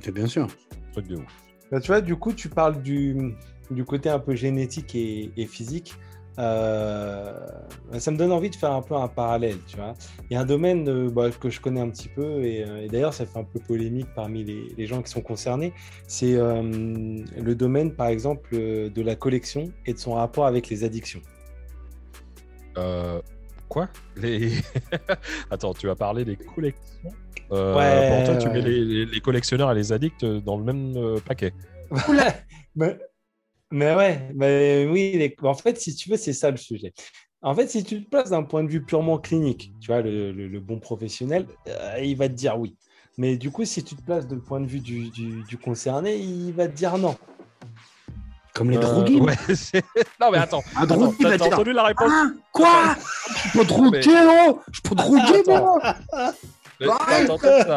C'est 0.01 0.13
bien 0.13 0.27
sûr. 0.27 0.47
Truc 0.93 1.07
de 1.07 1.17
ouf. 1.17 1.43
Bah, 1.71 1.79
tu 1.79 1.87
vois, 1.87 2.01
du 2.01 2.15
coup, 2.15 2.33
tu 2.33 2.49
parles 2.49 2.81
du, 2.81 3.35
du 3.69 3.85
côté 3.85 4.09
un 4.09 4.19
peu 4.19 4.35
génétique 4.35 4.95
et, 4.95 5.31
et 5.37 5.45
physique. 5.45 5.93
Euh, 6.39 7.33
ça 7.97 8.09
me 8.09 8.17
donne 8.17 8.31
envie 8.31 8.49
de 8.49 8.55
faire 8.55 8.71
un 8.71 8.81
peu 8.81 8.95
un 8.95 9.07
parallèle, 9.07 9.57
tu 9.67 9.75
vois. 9.75 9.93
Il 10.29 10.33
y 10.33 10.37
a 10.37 10.41
un 10.41 10.45
domaine 10.45 10.87
euh, 10.87 11.09
bah, 11.09 11.29
que 11.29 11.49
je 11.49 11.59
connais 11.59 11.81
un 11.81 11.89
petit 11.89 12.07
peu, 12.07 12.43
et, 12.43 12.63
euh, 12.63 12.83
et 12.83 12.87
d'ailleurs, 12.87 13.13
ça 13.13 13.25
fait 13.25 13.37
un 13.37 13.43
peu 13.43 13.59
polémique 13.59 14.07
parmi 14.15 14.43
les, 14.43 14.73
les 14.77 14.87
gens 14.87 15.01
qui 15.01 15.11
sont 15.11 15.21
concernés. 15.21 15.73
C'est 16.07 16.35
euh, 16.35 16.61
le 16.61 17.55
domaine, 17.55 17.93
par 17.93 18.07
exemple, 18.07 18.55
de 18.55 19.01
la 19.01 19.15
collection 19.15 19.71
et 19.85 19.93
de 19.93 19.99
son 19.99 20.13
rapport 20.13 20.45
avec 20.45 20.69
les 20.69 20.83
addictions. 20.83 21.21
Euh, 22.77 23.21
quoi? 23.67 23.89
Les... 24.15 24.51
Attends, 25.51 25.73
tu 25.73 25.87
vas 25.87 25.95
parler 25.95 26.25
des 26.25 26.37
collections? 26.37 27.11
Euh, 27.51 27.75
Ouais, 27.75 28.07
Pour 28.07 28.23
toi, 28.25 28.37
tu 28.37 28.47
ouais. 28.47 28.53
mets 28.53 28.61
les, 28.61 28.83
les- 28.85 29.05
les 29.05 29.21
collectionneurs 29.21 29.71
et 29.71 29.75
les 29.75 29.91
addicts 29.91 30.23
dans 30.25 30.57
le 30.57 30.63
même 30.63 30.95
euh, 30.97 31.19
paquet. 31.19 31.53
mais, 32.75 32.97
mais 33.71 33.95
ouais, 33.95 34.31
mais 34.35 34.87
oui, 34.89 35.11
les- 35.13 35.35
en 35.43 35.53
fait, 35.53 35.79
si 35.79 35.95
tu 35.95 36.09
veux, 36.09 36.17
c'est 36.17 36.33
ça 36.33 36.49
le 36.51 36.57
sujet. 36.57 36.93
En 37.41 37.55
fait, 37.55 37.67
si 37.69 37.83
tu 37.83 38.03
te 38.03 38.09
places 38.09 38.29
d'un 38.29 38.43
point 38.43 38.63
de 38.63 38.69
vue 38.69 38.85
purement 38.85 39.17
clinique, 39.17 39.73
tu 39.81 39.87
vois, 39.87 40.01
le, 40.01 40.31
le- 40.31 40.47
le 40.47 40.59
bon 40.59 40.79
professionnel, 40.79 41.47
euh, 41.67 41.99
il 42.01 42.15
va 42.15 42.29
te 42.29 42.33
dire 42.33 42.57
oui. 42.59 42.77
Mais 43.17 43.35
du 43.35 43.51
coup, 43.51 43.65
si 43.65 43.83
tu 43.83 43.95
te 43.95 44.01
places 44.03 44.27
de 44.27 44.35
point 44.37 44.61
de 44.61 44.67
vue 44.67 44.79
du, 44.79 45.09
du- 45.09 45.43
du 45.43 45.57
concerné, 45.57 46.15
il 46.17 46.53
va 46.53 46.67
te 46.67 46.73
dire 46.73 46.97
non. 46.97 47.15
Comme 48.53 48.69
les 48.69 48.77
Euh, 48.77 48.81
drogués. 48.81 49.19
ouais, 49.19 49.35
non, 50.21 50.31
mais 50.31 50.37
attends. 50.37 50.63
Un 50.75 50.83
attends, 50.83 50.95
drogué 50.95 51.23
va 51.23 51.37
dire 51.37 51.47
entendu 51.47 51.73
la 51.73 51.83
réponse 51.83 52.11
Ah, 52.11 52.31
quoi? 52.51 52.95
Je 53.45 53.57
peux 53.57 53.65
droguer, 53.65 54.03
oh 54.07 54.59
Je 54.71 54.81
peux 54.81 54.95
droguer, 54.95 55.43
moi? 55.47 55.81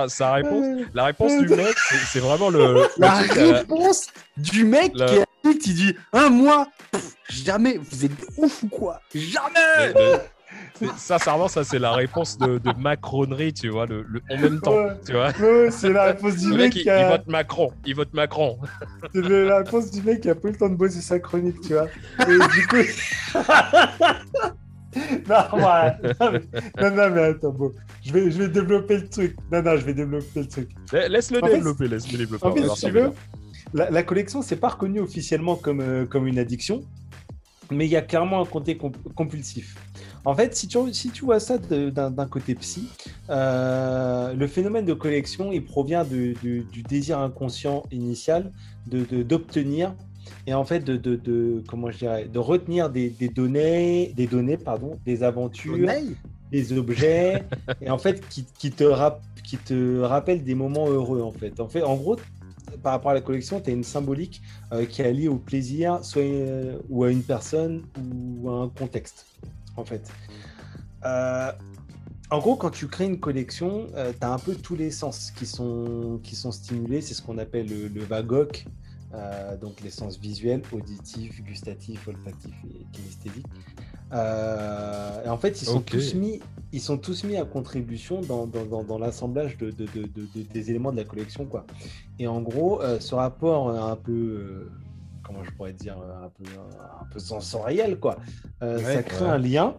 sa, 0.09 0.33
réponse 0.33 0.65
La 0.95 1.05
réponse 1.05 1.39
du 1.39 1.49
mec, 1.49 1.75
c'est 2.13 2.21
vraiment 2.21 2.51
le. 2.51 2.87
La 2.99 3.19
euh, 3.21 3.53
réponse 3.59 4.09
du 4.37 4.65
mec 4.65 4.93
qui 4.95 5.03
addict, 5.03 5.67
il 5.67 5.75
dit 5.75 5.97
Un 6.13 6.31
mois 6.31 6.69
Jamais 7.29 7.79
Vous 7.79 8.05
êtes 8.05 8.13
ouf 8.37 8.63
ou 8.63 8.69
quoi? 8.69 9.01
Jamais 9.15 10.21
Sincèrement, 10.97 11.49
ça, 11.49 11.63
c'est 11.65 11.79
la 11.79 11.93
réponse 11.93 12.37
de, 12.39 12.59
de 12.59 12.73
macronerie, 12.79 13.53
tu 13.53 13.69
vois, 13.69 13.87
le, 13.87 14.03
le- 14.03 14.23
en 14.31 14.37
même 14.39 14.61
temps. 14.61 14.75
Ouais. 14.75 14.91
Tu 15.07 15.13
vois 15.13 15.31
Ouais, 15.41 15.71
c'est 15.71 15.93
la 15.93 16.05
réponse 16.05 16.37
du 16.37 16.51
Le 16.51 16.57
mec, 16.57 16.65
mec, 16.67 16.77
il, 16.77 16.83
qui 16.83 16.89
il 16.89 16.91
a... 16.91 17.09
vote 17.11 17.27
Macron. 17.27 17.73
Il 17.87 17.95
vote 17.95 18.13
Macron. 18.13 18.59
c'est 19.13 19.21
la 19.45 19.59
réponse 19.59 19.91
du 19.91 20.03
mec 20.03 20.21
qui 20.21 20.31
a 20.31 20.35
pas 20.35 20.49
eu 20.49 20.53
le 20.53 20.57
temps 20.59 20.69
de 20.69 20.75
bosser 20.75 21.01
sa 21.01 21.19
chronique, 21.19 21.61
tu 21.61 21.75
vois. 21.75 21.87
Et 22.29 22.39
du 22.55 22.67
coup. 22.67 22.77
non, 25.29 25.59
non, 26.21 26.33
mais... 26.33 26.91
non, 26.91 27.11
mais 27.11 27.23
attends, 27.23 27.51
bon. 27.53 27.73
Je 28.05 28.13
vais, 28.13 28.31
je 28.31 28.39
vais 28.43 28.49
développer 28.49 28.99
le 28.99 29.09
truc. 29.09 29.37
Non, 29.53 29.63
non, 29.63 29.77
je 29.77 29.85
vais 29.85 29.95
développer 29.95 30.41
le 30.41 30.49
truc. 30.49 30.71
La- 30.93 31.09
Laisse-le 31.09 31.41
développer, 31.43 31.89
laisse-le 31.89 32.19
développer. 32.19 32.47
En 32.47 32.53
fait, 32.55 32.69
si 32.77 32.87
tu 32.87 32.93
veux, 32.93 33.13
la, 33.73 33.91
la 33.91 34.03
collection, 34.03 34.43
c'est 34.43 34.57
pas 34.57 34.69
reconnu 34.69 35.01
officiellement 35.01 35.57
comme, 35.57 35.81
euh, 35.81 36.05
comme 36.07 36.27
une 36.27 36.39
addiction, 36.39 36.83
mais 37.71 37.87
il 37.87 37.91
y 37.91 37.97
a 37.97 38.03
clairement 38.03 38.41
un 38.43 38.47
côté 38.47 38.77
comp- 38.77 38.97
compulsif. 39.15 39.77
En 40.27 40.35
fait, 40.35 40.55
si 40.57 40.69
tu, 40.69 40.79
si 40.95 41.11
tu 41.11 41.25
vois 41.25 41.39
ça 41.41 41.59
d'un 41.59 42.27
côté 42.27 42.55
psy, 42.55 42.89
euh, 43.31 44.33
le 44.33 44.47
phénomène 44.47 44.85
de 44.87 44.95
collection, 44.95 45.53
il 45.53 45.65
provient 45.65 46.05
de- 46.05 46.35
de- 46.43 46.63
du 46.63 46.83
désir 46.83 47.19
inconscient 47.19 47.83
initial 47.91 48.51
de- 48.87 49.23
d'obtenir 49.23 49.95
et 50.47 50.55
en 50.55 50.65
fait 50.65 50.81
de, 50.81 50.97
de, 50.97 51.17
de- 51.17 51.63
comment 51.69 51.91
je 51.91 51.99
dirais 51.99 52.25
de 52.27 52.39
retenir 52.39 52.91
des, 52.91 53.09
des 53.11 53.29
données 53.29 54.13
des 54.17 54.27
données 54.27 54.57
pardon 54.59 54.99
des 55.07 55.23
aventures 55.23 55.75
des 56.53 56.73
objets 56.77 57.45
et 57.81 57.91
en 57.91 57.99
fait 57.99 58.27
qui, 58.29 58.45
qui 58.59 58.71
te 58.71 58.85
rap- 58.85 59.23
qui 59.43 59.57
te 59.59 60.01
rappellent 60.01 60.43
des 60.45 60.55
moments 60.55 60.89
heureux 60.89 61.21
en 61.23 61.33
fait. 61.33 61.61
En 61.61 61.69
fait, 61.69 61.83
en 61.83 61.97
gros, 61.97 62.17
par 62.83 62.93
rapport 62.93 63.11
à 63.11 63.15
la 63.15 63.21
collection, 63.21 63.61
tu 63.61 63.69
as 63.71 63.73
une 63.75 63.85
symbolique 63.85 64.41
euh, 64.73 64.87
qui 64.87 65.03
est 65.03 65.13
liée 65.13 65.29
au 65.29 65.37
plaisir, 65.37 66.03
soit 66.03 66.23
euh, 66.23 66.79
ou 66.89 67.05
à 67.05 67.11
une 67.11 67.23
personne 67.23 67.83
ou 68.43 68.49
à 68.51 68.63
un 68.63 68.69
contexte 68.69 69.27
en 69.77 69.85
fait. 69.85 70.11
Euh, 71.05 71.53
en 72.31 72.39
gros, 72.39 72.57
quand 72.57 72.71
tu 72.71 72.89
crées 72.89 73.05
une 73.05 73.21
collection, 73.21 73.87
tu 73.95 74.27
as 74.27 74.33
un 74.33 74.39
peu 74.39 74.55
tous 74.55 74.77
les 74.77 74.91
sens 74.91 75.31
qui 75.31 75.45
sont, 75.47 76.19
qui 76.23 76.35
sont 76.35 76.51
stimulés. 76.53 77.01
C'est 77.03 77.15
ce 77.15 77.21
qu'on 77.23 77.37
appelle 77.39 77.69
le, 77.69 77.89
le 77.89 78.01
VAGOC, 78.03 78.65
euh, 79.15 79.57
donc 79.57 79.81
les 79.83 79.91
sens 79.91 80.19
visuels, 80.19 80.63
auditifs, 80.73 81.43
gustatifs, 81.45 82.07
olfactifs 82.09 82.55
et 82.65 82.85
kinesthésiques. 82.93 83.47
Euh, 84.13 85.25
et 85.25 85.29
en 85.29 85.37
fait, 85.39 85.61
ils 85.63 85.65
sont, 85.67 85.81
tous 85.81 86.15
mis, 86.15 86.41
ils 86.73 86.81
sont 86.81 86.99
tous 86.99 87.25
mis 87.25 87.37
à 87.37 87.45
contribution 87.45 88.21
dans, 88.21 88.47
dans, 88.47 88.65
dans- 88.65 88.85
dans 88.85 88.99
l'assemblage 88.99 89.57
de, 89.57 89.71
de- 89.71 89.87
de- 89.87 90.03
de- 90.07 90.27
de- 90.35 90.43
des 90.43 90.71
éléments 90.71 90.93
de 90.93 90.97
la 90.97 91.05
collection. 91.05 91.47
Quoi. 91.47 91.65
Et 92.19 92.27
en 92.27 92.41
gros, 92.41 92.81
euh, 92.83 93.01
ce 93.01 93.15
rapport 93.15 93.71
un 93.71 93.97
peu, 93.97 94.69
comment 95.23 95.43
je 95.43 95.51
pourrais 95.53 95.73
dire, 95.73 95.97
un 95.99 96.29
peu, 96.29 96.45
un 97.01 97.07
peu 97.11 97.19
sensoriel, 97.19 97.99
quoi, 97.99 98.19
Ouais, 98.61 98.79
ça 98.83 99.03
crée 99.03 99.25
ouais. 99.25 99.31
un 99.31 99.39
lien 99.39 99.77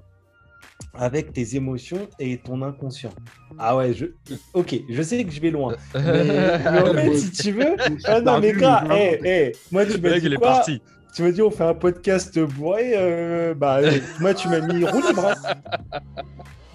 avec 0.93 1.33
tes 1.33 1.55
émotions 1.55 2.07
et 2.19 2.37
ton 2.37 2.61
inconscient. 2.61 3.11
Ah 3.57 3.75
ouais, 3.75 3.93
je... 3.93 4.05
ok, 4.53 4.75
je 4.89 5.01
sais 5.01 5.23
que 5.23 5.31
je 5.31 5.41
vais 5.41 5.51
loin. 5.51 5.75
Mais, 5.93 6.01
mais 6.71 6.81
en 6.81 6.93
fait, 6.93 7.17
si 7.17 7.31
tu 7.31 7.51
veux, 7.51 7.75
ah 8.05 8.21
non 8.21 8.39
mais 8.39 8.53
gars, 8.53 8.85
hey, 8.89 9.19
hey, 9.23 9.51
moi 9.71 9.85
tu 9.85 9.93
il 9.97 10.33
est 10.33 10.37
quoi 10.37 10.47
parti. 10.47 10.81
Tu 11.15 11.23
m'as 11.23 11.31
dit 11.31 11.41
on 11.41 11.51
fait 11.51 11.63
un 11.63 11.73
podcast 11.73 12.37
bourré, 12.39 12.93
euh, 12.95 13.53
bah 13.53 13.77
euh, 13.81 13.99
moi 14.19 14.33
tu 14.33 14.49
m'as 14.49 14.59
mis 14.59 14.85
roue 14.85 15.01
libre. 15.01 15.27
hein. 15.27 15.99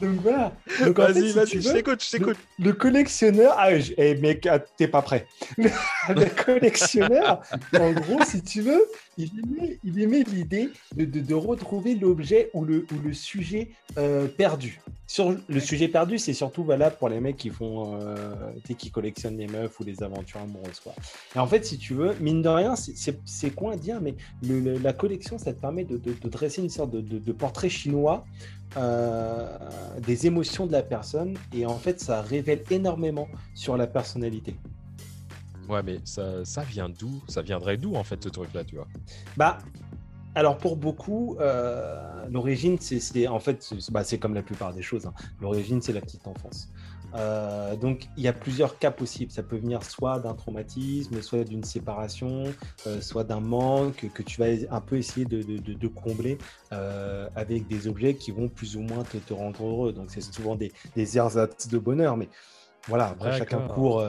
Donc 0.00 0.20
voilà. 0.22 0.52
Donc 0.84 0.98
en 0.98 1.06
fait, 1.08 1.12
Vas-y, 1.12 1.28
si 1.30 1.34
vas-y, 1.36 1.62
je 1.62 1.72
t'écoute, 1.72 2.04
je 2.04 2.10
t'écoute. 2.16 2.36
le 2.58 2.72
collectionneur, 2.72 3.54
ah 3.58 3.78
je- 3.78 3.92
eh, 3.98 4.14
mec, 4.16 4.46
ah, 4.46 4.58
t'es 4.58 4.88
pas 4.88 5.02
prêt. 5.02 5.26
Le, 5.58 5.68
le 6.14 6.44
collectionneur, 6.44 7.42
en 7.78 7.92
gros, 7.92 8.22
si 8.24 8.42
tu 8.42 8.62
veux, 8.62 8.82
il 9.18 10.00
émet 10.02 10.22
l'idée 10.22 10.70
de, 10.96 11.04
de- 11.04 11.20
de 11.20 11.34
retrouver 11.34 11.94
l'objet 11.94 12.50
ou 12.54 12.64
le, 12.64 12.86
ou 12.92 12.98
le 13.04 13.12
sujet 13.12 13.70
euh, 13.98 14.26
perdu. 14.26 14.80
Sur 15.10 15.34
le 15.48 15.58
sujet 15.58 15.88
perdu, 15.88 16.18
c'est 16.18 16.34
surtout 16.34 16.62
valable 16.62 16.94
pour 16.96 17.08
les 17.08 17.18
mecs 17.18 17.36
qui 17.36 17.50
font, 17.50 17.98
euh, 18.00 18.52
qui 18.78 18.92
collectionnent 18.92 19.38
les 19.38 19.48
meufs 19.48 19.80
ou 19.80 19.82
les 19.82 20.04
aventures 20.04 20.40
amoureuses, 20.40 20.78
quoi. 20.78 20.94
Et 21.34 21.40
en 21.40 21.48
fait, 21.48 21.66
si 21.66 21.78
tu 21.78 21.94
veux, 21.94 22.14
mine 22.20 22.42
de 22.42 22.48
rien, 22.48 22.76
c'est- 22.76 23.50
con 23.56 23.70
à 23.70 23.76
dire, 23.76 24.00
mais 24.00 24.14
le- 24.40 24.60
le- 24.60 24.78
la 24.78 24.92
collection, 24.92 25.36
ça 25.36 25.52
te 25.52 25.58
permet 25.58 25.82
de, 25.82 25.96
de- 25.96 26.12
de 26.12 26.28
dresser 26.28 26.62
une 26.62 26.70
sorte 26.70 26.92
de 26.92 27.32
portrait 27.32 27.68
chinois 27.68 28.24
euh, 28.76 29.48
des 30.06 30.28
émotions 30.28 30.64
de 30.66 30.72
la 30.72 30.82
personne 30.84 31.34
et 31.52 31.66
en 31.66 31.76
fait 31.76 31.98
ça 31.98 32.22
révèle 32.22 32.62
énormément 32.70 33.26
sur 33.52 33.76
la 33.76 33.88
personnalité. 33.88 34.54
Ouais, 35.68 35.82
mais 35.82 35.98
ça, 36.04 36.44
ça 36.44 36.62
vient 36.62 36.88
d'où? 36.88 37.22
Ça 37.28 37.42
viendrait 37.42 37.76
d'où, 37.76 37.94
en 37.94 38.02
fait, 38.02 38.22
ce 38.22 38.28
truc-là, 38.28 38.64
tu 38.64 38.76
vois? 38.76 38.88
Bah, 39.36 39.58
alors 40.34 40.58
pour 40.58 40.76
beaucoup, 40.76 41.36
euh, 41.40 42.26
l'origine 42.30 42.78
c'est 42.80 43.26
en 43.26 43.40
fait 43.40 43.62
c'est 43.62 43.90
bah, 43.90 44.04
c'est 44.04 44.18
comme 44.18 44.34
la 44.34 44.42
plupart 44.42 44.72
des 44.72 44.82
choses. 44.82 45.06
hein. 45.06 45.14
L'origine 45.40 45.82
c'est 45.82 45.92
la 45.92 46.00
petite 46.00 46.26
enfance. 46.26 46.68
Euh, 47.16 47.74
donc, 47.74 48.06
il 48.16 48.22
y 48.22 48.28
a 48.28 48.32
plusieurs 48.32 48.78
cas 48.78 48.92
possibles. 48.92 49.32
Ça 49.32 49.42
peut 49.42 49.56
venir 49.56 49.82
soit 49.82 50.20
d'un 50.20 50.34
traumatisme, 50.34 51.20
soit 51.22 51.42
d'une 51.42 51.64
séparation, 51.64 52.44
euh, 52.86 53.00
soit 53.00 53.24
d'un 53.24 53.40
manque 53.40 54.08
que 54.14 54.22
tu 54.22 54.40
vas 54.40 54.46
un 54.70 54.80
peu 54.80 54.96
essayer 54.96 55.26
de, 55.26 55.42
de, 55.42 55.72
de 55.74 55.88
combler 55.88 56.38
avec 57.34 57.66
des 57.66 57.88
objets 57.88 58.14
qui 58.14 58.30
vont 58.30 58.48
plus 58.48 58.76
ou 58.76 58.82
moins 58.82 59.02
te, 59.02 59.16
te 59.16 59.34
rendre 59.34 59.66
heureux. 59.66 59.92
Donc, 59.92 60.06
c'est 60.10 60.20
souvent 60.20 60.54
des, 60.54 60.72
des 60.94 61.18
ersatz 61.18 61.66
de 61.66 61.78
bonheur. 61.78 62.16
Mais 62.16 62.28
voilà, 62.86 63.08
après, 63.08 63.36
chacun 63.38 63.66
court. 63.66 64.04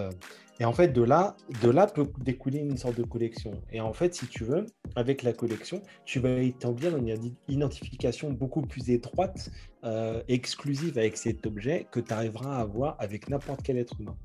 Et 0.61 0.65
en 0.65 0.73
fait, 0.73 0.89
de 0.89 1.01
là, 1.01 1.35
de 1.63 1.71
là 1.71 1.87
peut 1.87 2.05
découler 2.19 2.59
une 2.59 2.77
sorte 2.77 2.95
de 2.95 3.01
collection. 3.01 3.59
Et 3.71 3.81
en 3.81 3.93
fait, 3.93 4.13
si 4.13 4.27
tu 4.27 4.43
veux, 4.43 4.67
avec 4.95 5.23
la 5.23 5.33
collection, 5.33 5.81
tu 6.05 6.19
vas 6.19 6.37
établir 6.37 6.95
une 6.97 7.33
identification 7.47 8.29
beaucoup 8.29 8.61
plus 8.61 8.91
étroite, 8.91 9.49
euh, 9.83 10.21
exclusive 10.27 10.99
avec 10.99 11.17
cet 11.17 11.47
objet 11.47 11.87
que 11.89 11.99
tu 11.99 12.13
arriveras 12.13 12.57
à 12.57 12.59
avoir 12.59 12.95
avec 12.99 13.27
n'importe 13.27 13.61
quel 13.63 13.79
être 13.79 13.99
humain. 13.99 14.15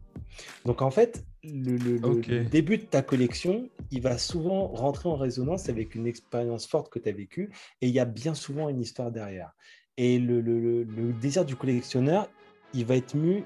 Donc 0.67 0.83
en 0.83 0.91
fait, 0.91 1.25
le, 1.43 2.45
début 2.51 2.77
de 2.77 2.85
ta 2.85 3.01
collection, 3.01 3.71
il 3.91 4.03
va 4.03 4.19
souvent 4.19 4.67
rentrer 4.67 5.09
en 5.09 5.17
résonance 5.17 5.71
avec 5.71 5.95
une 5.95 6.07
expérience 6.07 6.67
forte 6.67 6.93
que 6.93 6.99
tu 6.99 7.09
as 7.09 7.13
vécue, 7.13 7.51
et 7.81 7.89
il 7.89 7.95
y 7.95 7.99
a 7.99 8.05
bien 8.05 8.35
souvent 8.35 8.69
une 8.69 8.83
histoire 8.83 9.11
derrière. 9.11 9.53
Et 9.97 10.19
le, 10.19 10.85
désir 11.15 11.47
du 11.47 11.57
collectionneur, 11.57 12.29
il 12.75 12.85
va 12.85 12.97
être 12.97 13.15
mu 13.15 13.45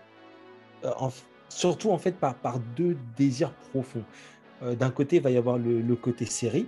euh, 0.85 0.91
en, 0.99 1.11
surtout 1.51 1.91
en 1.91 1.99
fait 1.99 2.13
par, 2.13 2.35
par 2.35 2.59
deux 2.59 2.97
désirs 3.17 3.53
profonds. 3.71 4.05
Euh, 4.63 4.75
d'un 4.75 4.91
côté, 4.91 5.17
il 5.17 5.23
va 5.23 5.31
y 5.31 5.37
avoir 5.37 5.59
le, 5.59 5.95
côté 5.97 6.25
série. 6.25 6.67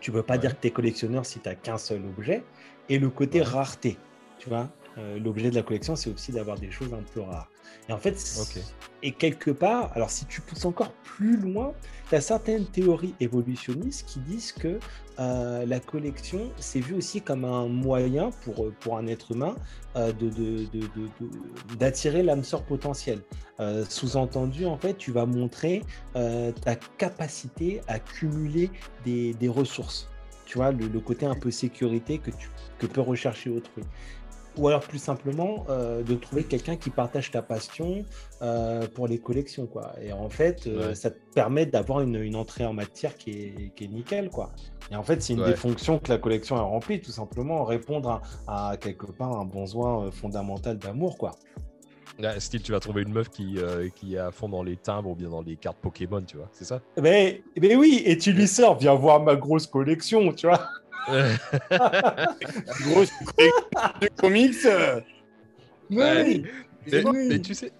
Tu 0.00 0.10
ne 0.10 0.16
peux 0.16 0.22
pas 0.22 0.38
dire 0.38 0.56
que 0.56 0.62
tu 0.62 0.68
es 0.68 0.70
collectionneur 0.70 1.26
si 1.26 1.40
tu 1.40 1.48
n'as 1.48 1.54
qu'un 1.54 1.76
seul 1.76 2.02
objet. 2.06 2.44
Et 2.88 2.98
le 2.98 3.10
côté 3.10 3.42
rareté. 3.42 3.98
Tu 4.38 4.48
vois, 4.48 4.68
euh, 4.98 5.18
l'objet 5.18 5.50
de 5.50 5.54
la 5.54 5.62
collection, 5.62 5.96
c'est 5.96 6.10
aussi 6.10 6.32
d'avoir 6.32 6.58
des 6.58 6.70
choses 6.70 6.92
un 6.92 7.02
peu 7.14 7.20
rares. 7.20 7.50
Et 7.88 7.92
en 7.92 7.98
fait, 7.98 8.16
et 9.02 9.12
quelque 9.12 9.50
part, 9.50 9.90
alors 9.94 10.10
si 10.10 10.26
tu 10.26 10.40
pousses 10.40 10.64
encore 10.64 10.92
plus 10.92 11.36
loin, 11.36 11.72
tu 12.08 12.14
as 12.14 12.20
certaines 12.20 12.66
théories 12.66 13.14
évolutionnistes 13.20 14.06
qui 14.06 14.20
disent 14.20 14.52
que 14.52 14.78
euh, 15.18 15.66
la 15.66 15.80
collection, 15.80 16.50
c'est 16.58 16.80
vu 16.80 16.94
aussi 16.94 17.20
comme 17.20 17.44
un 17.44 17.66
moyen 17.66 18.30
pour, 18.42 18.64
euh, 18.64 18.74
pour 18.80 18.96
un 18.96 19.06
être 19.06 19.32
humain 19.32 19.54
euh, 19.96 20.12
d'attirer 21.78 22.22
l'âme 22.22 22.44
sœur 22.44 22.62
potentielle. 22.62 23.20
Sous-entendu, 23.90 24.64
en 24.64 24.78
fait, 24.78 24.94
tu 24.96 25.12
vas 25.12 25.26
montrer 25.26 25.82
ta 26.14 26.76
capacité 26.96 27.82
à 27.88 27.98
cumuler 27.98 28.70
des, 29.04 29.34
des 29.34 29.48
ressources. 29.48 30.08
Tu 30.46 30.56
vois, 30.56 30.72
le, 30.72 30.88
le, 30.88 31.00
côté 31.00 31.26
un 31.26 31.34
peu 31.34 31.50
sécurité 31.50 32.18
que, 32.18 32.30
tu, 32.30 32.48
que 32.78 32.86
peut 32.86 33.02
rechercher 33.02 33.50
autrui 33.50 33.82
ou 34.56 34.68
alors 34.68 34.80
plus 34.80 34.98
simplement 34.98 35.64
euh, 35.68 36.02
de 36.02 36.14
trouver 36.14 36.44
quelqu'un 36.44 36.76
qui 36.76 36.90
partage 36.90 37.30
ta 37.30 37.42
passion 37.42 38.04
euh, 38.42 38.86
pour 38.94 39.06
les 39.06 39.18
collections 39.18 39.66
quoi. 39.66 39.92
Et 40.00 40.12
en 40.12 40.28
fait 40.28 40.66
euh, 40.66 40.94
ça 40.94 41.10
te 41.10 41.18
permet 41.34 41.66
d'avoir 41.66 42.00
une, 42.00 42.36
entrée 42.36 42.64
en 42.64 42.72
matière 42.72 43.16
qui 43.16 43.30
est, 43.30 43.74
qui 43.74 43.84
est, 43.84 43.88
nickel 43.88 44.30
quoi. 44.30 44.50
Et 44.90 44.96
en 44.96 45.02
fait 45.02 45.22
c'est 45.22 45.34
une 45.34 45.44
des 45.44 45.56
fonctions 45.56 45.98
que 45.98 46.10
la 46.10 46.18
collection 46.18 46.56
a 46.56 46.62
remplie 46.62 47.00
tout 47.00 47.12
simplement 47.12 47.64
répondre 47.64 48.20
à, 48.46 48.76
quelque 48.80 49.06
part 49.06 49.38
un 49.38 49.44
besoin 49.44 50.10
fondamental 50.10 50.78
d'amour 50.78 51.18
quoi. 51.18 51.32
Style, 52.38 52.60
tu 52.60 52.72
vas 52.72 52.80
trouver 52.80 53.02
une 53.02 53.12
meuf 53.12 53.30
qui, 53.30 53.56
qui 53.94 54.16
est 54.16 54.18
à 54.18 54.30
fond 54.30 54.48
dans 54.50 54.62
les 54.62 54.76
timbres 54.76 55.10
ou 55.10 55.14
bien 55.14 55.30
dans 55.30 55.40
les 55.40 55.56
cartes 55.56 55.78
Pokémon, 55.80 56.20
tu 56.20 56.36
vois, 56.36 56.50
c'est 56.52 56.66
ça? 56.66 56.82
Mais, 57.00 57.42
mais 57.58 57.74
oui, 57.76 58.02
et 58.04 58.18
tu 58.18 58.32
lui 58.32 58.46
sors, 58.46 58.78
viens 58.78 58.94
voir 58.94 59.22
ma 59.22 59.36
grosse 59.36 59.66
collection, 59.66 60.30
tu 60.34 60.46
vois 60.46 60.60
Grosse 62.82 63.10
de 64.00 64.08
comics. 64.16 64.66
Et, 66.86 67.40
tu 67.40 67.54
sais, 67.54 67.72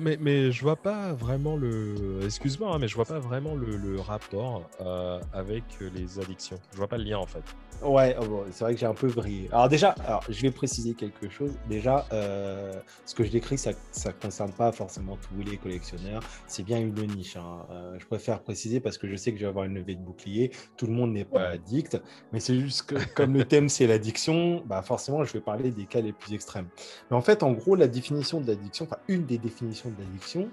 mais, 0.00 0.16
mais 0.20 0.52
je 0.52 0.62
vois 0.62 0.76
pas 0.76 1.12
vraiment 1.12 1.56
le. 1.56 2.20
Excuse-moi, 2.24 2.74
hein, 2.74 2.78
mais 2.78 2.88
je 2.88 2.94
vois 2.94 3.04
pas 3.04 3.18
vraiment 3.18 3.54
le, 3.54 4.00
rapport 4.00 4.68
euh, 4.80 5.20
avec 5.32 5.64
les 5.94 6.18
addictions. 6.18 6.58
Je 6.72 6.76
vois 6.76 6.88
pas 6.88 6.96
le 6.96 7.04
lien 7.04 7.18
en 7.18 7.26
fait. 7.26 7.42
Ouais, 7.82 8.14
oh 8.20 8.44
c'est 8.50 8.64
vrai 8.64 8.74
que 8.74 8.80
j'ai 8.80 8.86
un 8.86 8.94
peu 8.94 9.06
vrillé. 9.06 9.48
Alors 9.52 9.68
déjà, 9.68 9.94
alors, 10.06 10.22
je 10.28 10.40
vais 10.42 10.50
préciser 10.50 10.92
quelque 10.94 11.30
chose. 11.30 11.52
Déjà, 11.68 12.06
euh, 12.12 12.74
ce 13.06 13.14
que 13.14 13.24
je 13.24 13.30
décris, 13.30 13.56
ça 13.56 13.70
ne 13.70 14.12
concerne 14.20 14.52
pas 14.52 14.70
forcément 14.72 15.16
tous 15.16 15.42
les 15.42 15.56
collectionneurs. 15.56 16.22
C'est 16.46 16.62
bien 16.62 16.78
une 16.78 16.94
niche. 16.94 17.36
Hein. 17.36 17.66
Euh, 17.70 17.96
je 17.98 18.06
préfère 18.06 18.42
préciser 18.42 18.80
parce 18.80 18.98
que 18.98 19.08
je 19.08 19.16
sais 19.16 19.32
que 19.32 19.38
je 19.38 19.44
vais 19.44 19.48
avoir 19.48 19.64
une 19.64 19.74
levée 19.74 19.94
de 19.94 20.02
bouclier. 20.02 20.50
Tout 20.76 20.86
le 20.86 20.92
monde 20.92 21.12
n'est 21.12 21.24
pas 21.24 21.48
addict. 21.48 22.00
Mais 22.32 22.40
c'est 22.40 22.58
juste 22.58 22.82
que 22.82 22.96
comme 23.14 23.34
le 23.34 23.44
thème, 23.44 23.68
c'est 23.68 23.86
l'addiction, 23.86 24.62
bah 24.66 24.82
forcément, 24.82 25.24
je 25.24 25.32
vais 25.32 25.40
parler 25.40 25.70
des 25.70 25.86
cas 25.86 26.02
les 26.02 26.12
plus 26.12 26.34
extrêmes. 26.34 26.68
Mais 27.10 27.16
en 27.16 27.22
fait, 27.22 27.42
en 27.42 27.52
gros, 27.52 27.76
la 27.76 27.88
définition 27.88 28.40
de 28.40 28.46
l'addiction, 28.46 28.84
enfin, 28.84 28.98
une 29.08 29.24
des 29.24 29.38
définitions 29.38 29.59
de 29.66 30.02
l'addiction, 30.02 30.48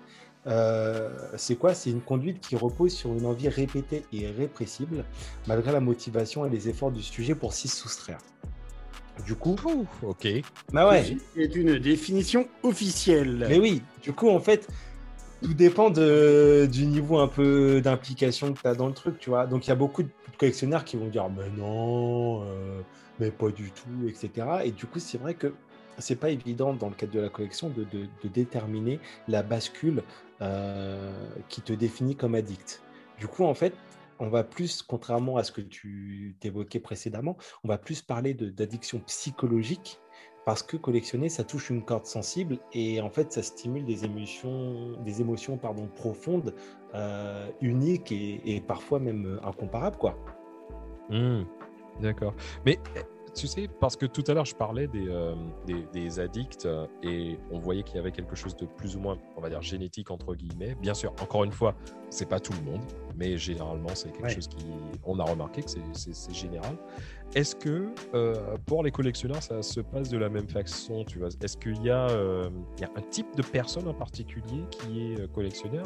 euh, 0.48 1.10
c'est 1.36 1.56
quoi? 1.56 1.74
C'est 1.74 1.90
une 1.90 2.02
conduite 2.02 2.40
qui 2.40 2.56
repose 2.56 2.94
sur 2.94 3.14
une 3.14 3.26
envie 3.26 3.50
répétée 3.50 4.04
et 4.14 4.28
répressible, 4.28 5.04
malgré 5.48 5.72
la 5.72 5.82
motivation 5.82 6.46
et 6.46 6.50
les 6.50 6.70
efforts 6.70 6.92
du 6.92 7.04
sujet 7.04 7.36
pour 7.36 7.54
s'y 7.54 7.68
soustraire. 7.68 8.20
Du 9.26 9.36
coup, 9.36 9.56
ok. 10.04 10.28
Bah 10.72 10.90
ouais. 10.90 11.18
C'est 11.36 11.56
une 11.56 11.80
définition 11.80 12.48
officielle. 12.64 13.46
Mais 13.50 13.60
oui, 13.60 13.82
du 14.02 14.14
coup, 14.14 14.30
en 14.30 14.40
fait, 14.40 14.68
tout 15.42 15.54
dépend 15.54 15.90
de, 15.90 16.68
du 16.72 16.86
niveau 16.86 17.18
un 17.18 17.28
peu 17.28 17.82
d'implication 17.82 18.54
que 18.54 18.62
tu 18.62 18.68
as 18.68 18.76
dans 18.76 18.88
le 18.88 18.94
truc, 18.94 19.18
tu 19.20 19.32
vois? 19.32 19.48
Donc, 19.48 19.66
il 19.66 19.70
y 19.70 19.74
a 19.74 19.76
beaucoup 19.76 20.04
de 20.04 20.10
collectionneurs 20.38 20.86
qui 20.86 20.98
vont 20.98 21.08
dire, 21.08 21.28
mais 21.30 21.50
non, 21.58 22.44
euh, 22.44 22.82
mais 23.20 23.32
pas 23.32 23.50
du 23.50 23.72
tout, 23.72 24.08
etc. 24.08 24.48
Et 24.64 24.72
du 24.72 24.86
coup, 24.86 25.00
c'est 25.00 25.18
vrai 25.18 25.34
que 25.34 25.54
c'est 25.98 26.16
pas 26.16 26.30
évident 26.30 26.74
dans 26.74 26.90
le 26.90 26.96
cadre 26.96 27.14
de 27.14 27.20
la 27.20 27.30
collection 27.30 27.70
de, 27.70 27.86
déterminer 28.28 29.00
la 29.28 29.44
bascule 29.44 30.04
euh, 30.42 31.12
qui 31.50 31.62
te 31.62 31.74
définit 31.74 32.16
comme 32.16 32.36
addict. 32.36 32.84
Du 33.20 33.28
coup, 33.28 33.46
en 33.46 33.54
fait, 33.54 33.74
on 34.20 34.30
va 34.30 34.44
plus, 34.44 34.82
contrairement 34.82 35.38
à 35.38 35.44
ce 35.44 35.52
que 35.52 35.62
tu 35.62 36.36
t'évoquais 36.40 36.80
précédemment, 36.80 37.38
on 37.64 37.68
va 37.68 37.78
plus 37.78 38.02
parler 38.02 38.34
d'addiction 38.34 39.00
psychologique 39.00 40.00
parce 40.46 40.64
que 40.64 40.78
collectionner, 40.78 41.28
ça 41.28 41.44
touche 41.44 41.70
une 41.70 41.84
corde 41.84 42.06
sensible 42.06 42.58
et 42.72 43.02
en 43.02 43.10
fait, 43.10 43.34
ça 43.34 43.44
stimule 43.44 43.84
des 43.86 44.06
émotions, 44.06 44.94
des 45.04 45.20
émotions 45.20 45.58
pardon, 45.58 45.88
profondes, 45.94 46.54
euh, 46.96 47.50
uniques 47.60 48.12
et, 48.12 48.64
parfois 48.66 49.00
même 49.00 49.40
incomparables, 49.44 49.98
quoi. 49.98 50.18
Mmh. 51.10 51.44
D'accord. 52.02 52.34
Mais 52.66 52.80
tu 53.38 53.48
sais, 53.48 53.70
parce 53.80 53.96
que 53.96 54.08
tout 54.08 54.24
à 54.28 54.34
l'heure, 54.34 54.46
je 54.46 54.56
parlais 54.56 54.88
des, 54.88 55.08
euh, 55.08 55.36
des, 55.94 56.20
addicts 56.20 56.66
euh, 56.66 56.88
et 57.04 57.38
on 57.52 57.60
voyait 57.60 57.84
qu'il 57.84 57.98
y 57.98 58.00
avait 58.00 58.12
quelque 58.12 58.36
chose 58.36 58.56
de 58.56 58.66
plus 58.66 58.96
ou 58.96 59.00
moins, 59.00 59.18
on 59.36 59.42
va 59.42 59.50
dire, 59.50 59.62
génétique, 59.62 60.10
entre 60.10 60.34
guillemets. 60.34 60.76
Bien 60.82 60.96
sûr, 60.96 61.14
encore 61.22 61.44
une 61.44 61.52
fois, 61.52 61.76
c'est 62.10 62.28
pas 62.28 62.40
tout 62.40 62.54
le 62.54 62.72
monde, 62.72 62.82
mais 63.16 63.38
généralement, 63.38 63.90
c'est 63.94 64.12
quelque 64.12 64.30
chose 64.30 64.48
qui. 64.48 64.66
On 65.06 65.20
a 65.20 65.24
remarqué 65.24 65.62
que 65.62 65.70
c'est 65.70 66.34
général. 66.34 66.76
Est-ce 67.36 67.56
que 67.56 67.90
euh, 68.16 68.58
pour 68.66 68.84
les 68.84 68.92
collectionneurs, 68.92 69.44
ça 69.44 69.62
se 69.62 69.82
passe 69.82 70.10
de 70.10 70.18
la 70.18 70.30
même 70.30 70.48
façon 70.48 71.04
tu 71.04 71.20
vois? 71.20 71.28
Est-ce 71.42 71.58
qu'il 71.58 71.84
y, 71.84 71.92
a 71.92 72.08
un 72.08 73.02
type 73.12 73.36
de 73.36 73.44
personne 73.44 73.88
en 73.88 73.94
particulier 73.94 74.64
qui 74.72 75.14
est 75.14 75.32
collectionneur? 75.32 75.86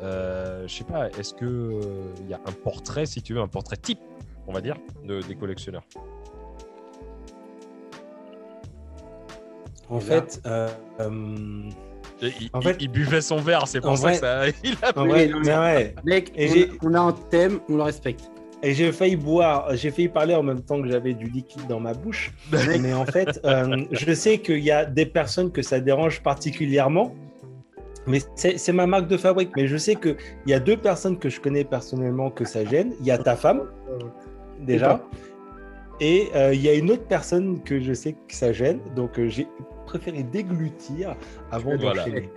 Je 0.00 0.66
sais 0.66 0.84
pas, 0.84 1.10
est-ce 1.10 1.34
qu'il 1.34 2.28
y 2.28 2.32
a 2.32 2.40
un 2.46 2.52
portrait, 2.52 3.04
si 3.04 3.20
tu 3.20 3.34
veux, 3.34 3.40
un 3.40 3.48
portrait 3.48 3.76
type, 3.76 4.00
on 4.46 4.52
va 4.52 4.62
dire, 4.62 4.76
de, 5.04 5.20
des 5.20 5.34
collectionneurs? 5.34 5.84
En 9.88 10.00
fait, 10.00 10.40
euh, 10.46 10.68
il, 12.80 12.88
buvait 12.88 13.20
son 13.20 13.36
verre, 13.36 13.66
c'est 13.68 13.80
pour 13.80 13.96
ça 13.98 14.12
que 14.12 14.18
ça. 14.18 14.48
Il 14.64 14.76
a 14.82 14.98
en 14.98 15.06
vrai, 15.06 15.30
mais 15.44 15.56
ouais. 15.56 15.94
Mec, 16.04 16.32
on, 16.82 16.94
a 16.94 17.00
un 17.00 17.12
thème, 17.12 17.60
on 17.68 17.76
le 17.76 17.82
respecte. 17.82 18.30
Et 18.62 18.72
j'ai 18.72 18.90
failli 18.90 19.16
boire, 19.16 19.68
j'ai 19.74 19.90
failli 19.90 20.08
parler 20.08 20.34
en 20.34 20.42
même 20.42 20.62
temps 20.62 20.80
que 20.80 20.88
j'avais 20.88 21.12
du 21.12 21.26
liquide 21.26 21.66
dans 21.68 21.78
ma 21.78 21.92
bouche. 21.92 22.32
mais 22.50 22.94
en 22.94 23.04
fait, 23.04 23.38
euh, 23.44 23.84
je 23.92 24.12
sais 24.12 24.38
qu'il 24.38 24.64
y 24.64 24.70
a 24.70 24.84
des 24.84 25.06
personnes 25.06 25.52
que 25.52 25.62
ça 25.62 25.78
dérange 25.78 26.22
particulièrement. 26.22 27.14
Mais 28.06 28.20
c'est 28.36 28.72
ma 28.72 28.86
marque 28.86 29.08
de 29.08 29.16
fabrique. 29.16 29.50
Mais 29.56 29.66
je 29.66 29.76
sais 29.76 29.96
qu'il 29.96 30.16
y 30.46 30.54
a 30.54 30.60
deux 30.60 30.76
personnes 30.76 31.18
que 31.18 31.28
je 31.28 31.40
connais 31.40 31.64
personnellement 31.64 32.30
que 32.30 32.44
ça 32.44 32.64
gêne. 32.64 32.94
Il 33.00 33.06
y 33.06 33.10
a 33.10 33.18
ta 33.18 33.36
femme, 33.36 33.62
déjà. 34.60 35.02
Et 36.00 36.28
euh, 36.34 36.54
il 36.54 36.60
y 36.60 36.68
a 36.68 36.74
une 36.74 36.90
autre 36.90 37.06
personne 37.08 37.62
que 37.62 37.80
je 37.80 37.92
sais 37.92 38.12
que 38.12 38.34
ça 38.34 38.52
gêne. 38.52 38.78
Donc 38.94 39.20
j'ai 39.26 39.48
préféré 39.86 40.22
déglutir 40.22 41.14
avant 41.50 41.76
d'enchaîner. 41.76 42.30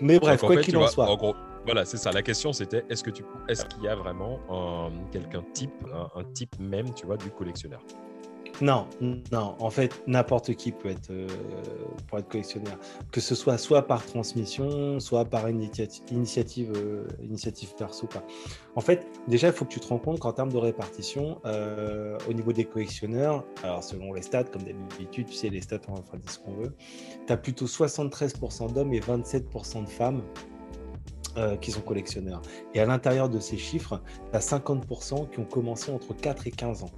Mais 0.00 0.18
bref, 0.18 0.40
quoi 0.40 0.56
qu'il 0.56 0.76
en, 0.76 0.86
soit. 0.86 1.16
voilà, 1.64 1.84
c'est 1.84 1.96
ça. 1.96 2.12
La 2.12 2.22
question, 2.22 2.52
c'était 2.52 2.84
est-ce 2.88 3.02
que 3.02 3.10
tu, 3.10 3.24
est-ce 3.48 3.64
qu'il 3.66 3.82
y 3.82 3.88
a 3.88 3.94
vraiment 3.96 4.38
quelqu'un 5.10 5.42
type, 5.52 5.84
un, 6.14 6.24
type 6.34 6.58
même, 6.60 6.92
tu 6.94 7.06
vois, 7.06 7.16
du 7.16 7.30
collectionneur? 7.30 7.80
Non, 8.60 8.86
non, 9.32 9.56
en 9.58 9.70
fait, 9.70 10.00
n'importe 10.06 10.54
qui 10.54 10.70
peut 10.70 10.88
être, 10.88 11.10
euh, 11.10 11.26
pour 12.06 12.18
être 12.18 12.28
collectionneur. 12.28 12.78
Que 13.10 13.20
ce 13.20 13.34
soit 13.34 13.58
soit 13.58 13.82
par 13.82 14.06
transmission, 14.06 15.00
soit 15.00 15.24
par 15.24 15.48
initiative, 15.50 16.72
euh, 16.76 17.06
initiative 17.20 17.74
perso. 17.76 18.08
En 18.76 18.80
fait, 18.80 19.06
déjà, 19.26 19.48
il 19.48 19.52
faut 19.52 19.64
que 19.64 19.72
tu 19.72 19.80
te 19.80 19.88
rends 19.88 19.98
compte 19.98 20.20
qu'en 20.20 20.32
termes 20.32 20.52
de 20.52 20.58
répartition, 20.58 21.40
euh, 21.46 22.16
au 22.28 22.32
niveau 22.32 22.52
des 22.52 22.64
collectionneurs, 22.64 23.44
alors 23.64 23.82
selon 23.82 24.12
les 24.12 24.22
stats, 24.22 24.44
comme 24.44 24.62
d'habitude, 24.62 25.26
tu 25.26 25.34
sais, 25.34 25.48
les 25.48 25.60
stats, 25.60 25.80
on 25.88 25.94
va 25.94 26.02
faire 26.02 26.20
ce 26.30 26.38
qu'on 26.38 26.54
veut, 26.54 26.74
tu 27.26 27.32
as 27.32 27.36
plutôt 27.36 27.66
73% 27.66 28.72
d'hommes 28.72 28.92
et 28.92 29.00
27% 29.00 29.84
de 29.84 29.88
femmes 29.88 30.22
qui 31.60 31.72
sont 31.72 31.80
collectionneurs. 31.80 32.42
Et 32.74 32.80
à 32.80 32.86
l'intérieur 32.86 33.28
de 33.28 33.40
ces 33.40 33.58
chiffres, 33.58 34.00
tu 34.30 34.36
as 34.36 34.40
50% 34.40 35.30
qui 35.30 35.40
ont 35.40 35.44
commencé 35.44 35.90
entre 35.90 36.14
4 36.14 36.46
et 36.46 36.52
15 36.52 36.84
ans. 36.84 36.90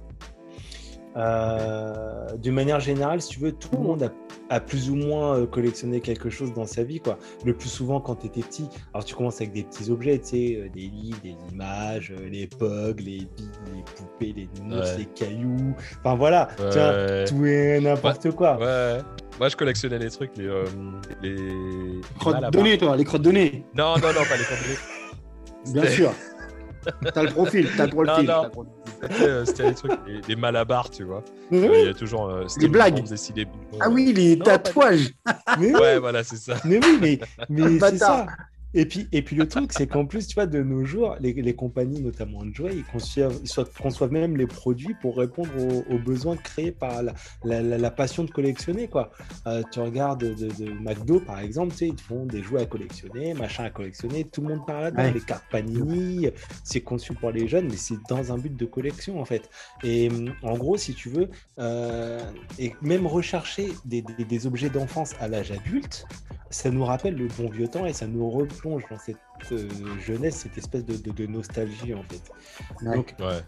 Euh, 1.15 2.35
D'une 2.37 2.53
manière 2.53 2.79
générale, 2.79 3.21
si 3.21 3.29
tu 3.29 3.39
veux, 3.39 3.51
tout 3.51 3.69
le 3.73 3.79
monde 3.79 4.03
a, 4.03 4.55
a 4.55 4.59
plus 4.59 4.89
ou 4.91 4.95
moins 4.95 5.35
euh, 5.35 5.45
collectionné 5.47 5.99
quelque 6.01 6.29
chose 6.29 6.53
dans 6.53 6.65
sa 6.67 6.83
vie. 6.83 6.99
Quoi. 6.99 7.17
Le 7.45 7.53
plus 7.53 7.69
souvent, 7.69 7.99
quand 7.99 8.15
tu 8.17 8.27
étais 8.27 8.41
petit, 8.41 8.67
alors 8.93 9.03
tu 9.05 9.15
commences 9.15 9.37
avec 9.41 9.53
des 9.53 9.63
petits 9.63 9.89
objets, 9.89 10.19
tu 10.19 10.25
sais, 10.27 10.55
euh, 10.57 10.69
des 10.69 10.81
livres, 10.87 11.19
des 11.23 11.35
images, 11.51 12.11
euh, 12.15 12.29
les 12.29 12.45
pugs, 12.47 12.93
les 12.97 13.19
billes, 13.19 13.49
les 13.73 13.83
poupées, 13.95 14.33
les 14.35 14.49
nounours, 14.61 14.91
Ouais. 14.91 14.97
les 14.99 15.05
cailloux. 15.05 15.73
Enfin 16.03 16.15
voilà, 16.15 16.49
Ouais. 16.59 16.69
tu 16.71 16.77
vois, 16.77 17.23
tout 17.39 17.45
et 17.47 17.79
n'importe 17.81 18.31
quoi. 18.31 18.57
Ouais. 18.59 18.99
Moi, 19.39 19.49
je 19.49 19.55
collectionnais 19.55 19.99
les 19.99 20.09
trucs, 20.09 20.35
les. 20.37 20.45
euh, 20.47 20.65
les... 21.23 22.01
Crottes 22.19 22.33
Malabar. 22.35 22.51
données, 22.51 22.77
toi, 22.77 22.95
les 22.97 23.03
crottes 23.05 23.21
données. 23.21 23.63
Non, 23.75 23.95
non, 23.97 24.07
non, 24.07 24.23
pas 24.27 24.37
les 24.37 24.43
crottes 24.43 24.59
Bien 25.73 25.81
C'était- 25.83 25.93
sûr. 25.95 26.11
T'as 27.13 27.23
le 27.23 27.29
profil, 27.31 27.67
t'as 27.75 27.85
le 27.85 27.91
profil. 27.91 28.25
Non, 28.25 28.33
non. 28.33 28.41
t'as 28.41 28.43
le 28.43 28.49
profil. 28.49 28.71
C'était 29.01 29.23
euh, 29.27 29.45
c'était 29.45 29.63
les 29.69 29.73
trucs, 29.75 29.91
les, 30.07 30.21
les 30.27 30.35
malabars, 30.35 30.89
tu 30.89 31.03
vois. 31.03 31.23
Euh, 31.53 31.69
Il 31.81 31.85
y 31.85 31.89
a 31.89 31.93
toujours. 31.93 32.27
euh, 32.29 32.45
Les 32.57 32.65
le 32.67 32.71
blagues. 32.71 33.03
des 33.33 33.47
Ah 33.79 33.89
oui, 33.89 34.13
les 34.13 34.35
Non, 34.37 34.45
tatouages. 34.45 35.09
mais 35.59 35.73
oui, 35.73 35.79
Ouais, 35.79 35.99
voilà, 35.99 36.23
c'est 36.23 36.37
ça. 36.37 36.55
mais 36.65 36.79
oui, 36.83 36.97
mais, 37.01 37.19
mais 37.49 37.79
c'est 37.79 37.97
ça. 37.97 38.25
Et 38.73 38.85
puis, 38.85 39.07
et 39.11 39.21
puis 39.21 39.35
le 39.35 39.47
truc, 39.47 39.71
c'est 39.73 39.87
qu'en 39.87 40.05
plus, 40.05 40.27
tu 40.27 40.35
vois, 40.35 40.45
de 40.45 40.61
nos 40.61 40.83
jours, 40.83 41.15
les, 41.19 41.33
les 41.33 41.55
compagnies, 41.55 42.01
notamment 42.01 42.43
jouets, 42.53 42.75
ils 42.75 42.83
conçoivent, 42.83 43.39
ils 43.43 43.81
conçoivent 43.81 44.11
même 44.11 44.35
les 44.35 44.45
produits 44.45 44.93
pour 45.01 45.17
répondre 45.17 45.49
aux, 45.57 45.93
aux 45.93 45.97
besoins 45.99 46.35
créés 46.35 46.71
par 46.71 47.01
la, 47.01 47.13
la- 47.43 47.61
la- 47.61 47.77
la 47.77 47.91
passion 47.91 48.23
de 48.25 48.29
collectionner. 48.31 48.87
Quoi. 48.87 49.09
Euh, 49.47 49.63
tu 49.71 49.79
regardes 49.79 50.23
de, 50.23 50.33
de 50.33 50.69
McDo, 50.71 51.19
par 51.21 51.39
exemple, 51.39 51.71
tu 51.71 51.77
sais, 51.79 51.87
ils 51.87 51.95
te 51.95 52.01
font 52.01 52.25
des 52.25 52.43
jouets 52.43 52.61
à 52.61 52.65
collectionner, 52.65 53.33
machin 53.33 53.63
à 53.63 53.69
collectionner, 53.69 54.25
tout 54.25 54.41
le 54.41 54.49
monde 54.49 54.65
parle 54.65 54.83
là-dedans. 54.83 55.03
Ouais. 55.03 55.13
Les 55.13 55.21
cartes 55.21 55.45
Panini, 55.49 56.27
c'est 56.63 56.81
conçu 56.81 57.13
pour 57.13 57.31
les 57.31 57.47
jeunes, 57.47 57.67
mais 57.69 57.77
c'est 57.77 57.97
dans 58.09 58.31
un 58.33 58.37
but 58.37 58.55
de 58.55 58.65
collection, 58.65 59.19
en 59.19 59.25
fait. 59.25 59.49
Et 59.83 60.09
en 60.43 60.57
gros, 60.57 60.77
si 60.77 60.93
tu 60.93 61.09
veux, 61.09 61.29
euh, 61.57 62.19
et 62.59 62.73
même 62.81 63.07
rechercher 63.07 63.69
des, 63.85 64.01
des- 64.01 64.25
des 64.25 64.45
objets 64.45 64.69
d'enfance 64.69 65.13
à 65.19 65.27
l'âge 65.29 65.51
adulte, 65.51 66.05
ça 66.49 66.69
nous 66.69 66.85
rappelle 66.85 67.15
le 67.15 67.27
bon 67.27 67.49
vieux 67.49 67.67
temps 67.67 67.85
et 67.85 67.91
ça 67.93 68.07
nous 68.07 68.29
replonge 68.29 68.66
dans 68.89 68.97
cette 68.99 69.17
euh, 69.51 69.67
jeunesse, 69.99 70.35
cette 70.37 70.57
espèce 70.57 70.85
de, 70.85 70.97
de- 70.97 71.11
de 71.11 71.25
nostalgie 71.27 71.93
en 71.93 72.03
fait. 72.03 72.21
Ouais. 72.85 72.95
Donc, 72.95 73.15
Ouais. 73.19 73.39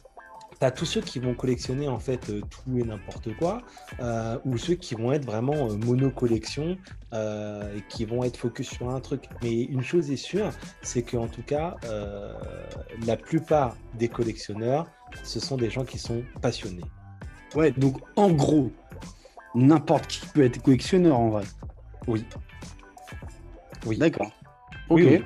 tu 0.59 0.65
as 0.65 0.71
tous 0.71 0.85
ceux 0.85 1.01
qui 1.01 1.19
vont 1.19 1.33
collectionner 1.33 1.87
en 1.87 1.99
fait 1.99 2.29
euh, 2.29 2.41
tout 2.49 2.77
et 2.77 2.83
n'importe 2.83 3.35
quoi, 3.37 3.61
euh, 3.99 4.37
ou 4.45 4.57
ceux 4.57 4.75
qui 4.75 4.95
vont 4.95 5.11
être 5.11 5.25
vraiment 5.25 5.69
euh, 5.69 5.75
mono-collection 5.77 6.77
euh, 7.13 7.75
et 7.77 7.81
qui 7.89 8.05
vont 8.05 8.23
être 8.23 8.37
focus 8.37 8.69
sur 8.69 8.89
un 8.89 8.99
truc. 8.99 9.29
Mais 9.41 9.63
une 9.63 9.83
chose 9.83 10.09
est 10.11 10.15
sûre, 10.17 10.49
c'est 10.81 11.03
qu'en 11.03 11.27
tout 11.27 11.43
cas, 11.43 11.75
euh, 11.85 12.33
la 13.05 13.17
plupart 13.17 13.75
des 13.95 14.07
collectionneurs, 14.09 14.87
ce 15.23 15.39
sont 15.39 15.57
des 15.57 15.69
gens 15.69 15.85
qui 15.85 15.97
sont 15.97 16.23
passionnés. 16.41 16.85
Ouais, 17.55 17.71
donc 17.71 17.97
en 18.15 18.29
gros, 18.31 18.71
n'importe 19.55 20.05
qui 20.07 20.25
peut 20.27 20.43
être 20.43 20.61
collectionneur 20.61 21.17
en 21.19 21.29
vrai. 21.29 21.43
Oui. 22.07 22.23
Oui. 23.85 23.97
D'accord. 23.97 24.31
Ok. 24.89 24.99
Oui, 24.99 25.05
oui. 25.05 25.23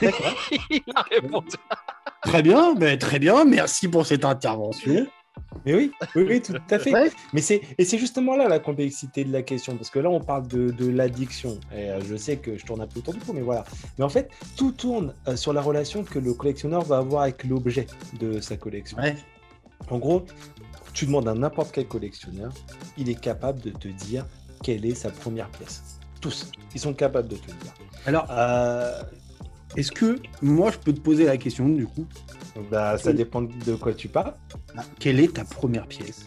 D'accord. 0.00 0.34
Il 0.70 0.82
a 0.94 1.02
répondu. 1.02 1.56
Très 2.22 2.42
bien, 2.42 2.74
ben, 2.74 2.98
très 2.98 3.18
bien. 3.18 3.44
Merci 3.44 3.88
pour 3.88 4.06
cette 4.06 4.24
intervention. 4.24 5.06
Mais 5.64 5.74
oui, 5.74 5.92
oui, 6.14 6.24
oui, 6.28 6.42
tout 6.42 6.54
à 6.70 6.78
fait. 6.78 6.92
Ouais. 6.92 7.10
Mais 7.32 7.40
c'est 7.40 7.62
et 7.78 7.84
c'est 7.84 7.98
justement 7.98 8.36
là 8.36 8.48
la 8.48 8.58
complexité 8.58 9.24
de 9.24 9.32
la 9.32 9.42
question 9.42 9.76
parce 9.76 9.90
que 9.90 9.98
là 9.98 10.10
on 10.10 10.20
parle 10.20 10.46
de, 10.48 10.70
de 10.70 10.90
l'addiction 10.90 11.58
et 11.72 11.90
euh, 11.90 12.00
je 12.04 12.16
sais 12.16 12.36
que 12.36 12.58
je 12.58 12.64
tourne 12.66 12.80
un 12.80 12.86
peu 12.86 12.98
autour 12.98 13.14
du 13.14 13.20
pot 13.20 13.32
mais 13.32 13.40
voilà. 13.40 13.64
Mais 13.98 14.04
en 14.04 14.08
fait 14.08 14.30
tout 14.56 14.72
tourne 14.72 15.14
euh, 15.26 15.36
sur 15.36 15.52
la 15.52 15.60
relation 15.60 16.04
que 16.04 16.18
le 16.18 16.34
collectionneur 16.34 16.82
va 16.82 16.98
avoir 16.98 17.22
avec 17.22 17.44
l'objet 17.44 17.86
de 18.18 18.40
sa 18.40 18.56
collection. 18.56 18.98
Ouais. 18.98 19.16
En 19.90 19.98
gros, 19.98 20.24
tu 20.92 21.06
demandes 21.06 21.28
à 21.28 21.34
n'importe 21.34 21.72
quel 21.72 21.86
collectionneur, 21.86 22.52
il 22.96 23.08
est 23.08 23.20
capable 23.20 23.60
de 23.60 23.70
te 23.70 23.88
dire 23.88 24.26
quelle 24.62 24.84
est 24.84 24.94
sa 24.94 25.10
première 25.10 25.48
pièce. 25.50 25.97
Tous, 26.20 26.50
ils 26.74 26.80
sont 26.80 26.94
capables 26.94 27.28
de 27.28 27.36
te 27.36 27.46
le 27.46 27.56
dire. 27.58 27.72
Alors, 28.06 28.26
Euh, 28.30 29.02
est-ce 29.76 29.92
que 29.92 30.18
moi 30.42 30.70
je 30.70 30.78
peux 30.78 30.92
te 30.92 31.00
poser 31.00 31.24
la 31.26 31.36
question 31.36 31.68
du 31.68 31.86
coup 31.86 32.06
bah, 32.72 32.98
ça 32.98 33.12
dépend 33.12 33.42
de 33.42 33.74
quoi 33.76 33.94
tu 33.94 34.08
parles. 34.08 34.34
Ah, 34.76 34.82
Quelle 34.98 35.20
est 35.20 35.34
ta 35.34 35.44
première 35.44 35.86
pièce 35.86 36.26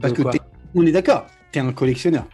Parce 0.00 0.12
De 0.14 0.22
que 0.22 0.30
t'es- 0.30 0.40
on 0.74 0.86
est 0.86 0.92
d'accord, 0.92 1.26
tu 1.50 1.58
es 1.58 1.62
un 1.62 1.72
collectionneur. 1.72 2.26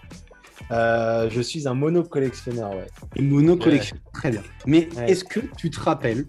Euh, 0.70 1.30
je 1.30 1.40
suis 1.40 1.66
un 1.66 1.72
mono 1.72 2.02
collectionneur, 2.02 2.70
ouais. 2.72 2.86
Et 3.16 3.22
mono 3.22 3.56
collectionneur. 3.56 4.04
Très 4.12 4.30
bien. 4.30 4.42
Mais 4.66 4.90
Ouais. 4.94 5.10
est-ce 5.10 5.24
que 5.24 5.40
tu 5.56 5.70
te 5.70 5.80
rappelles 5.80 6.26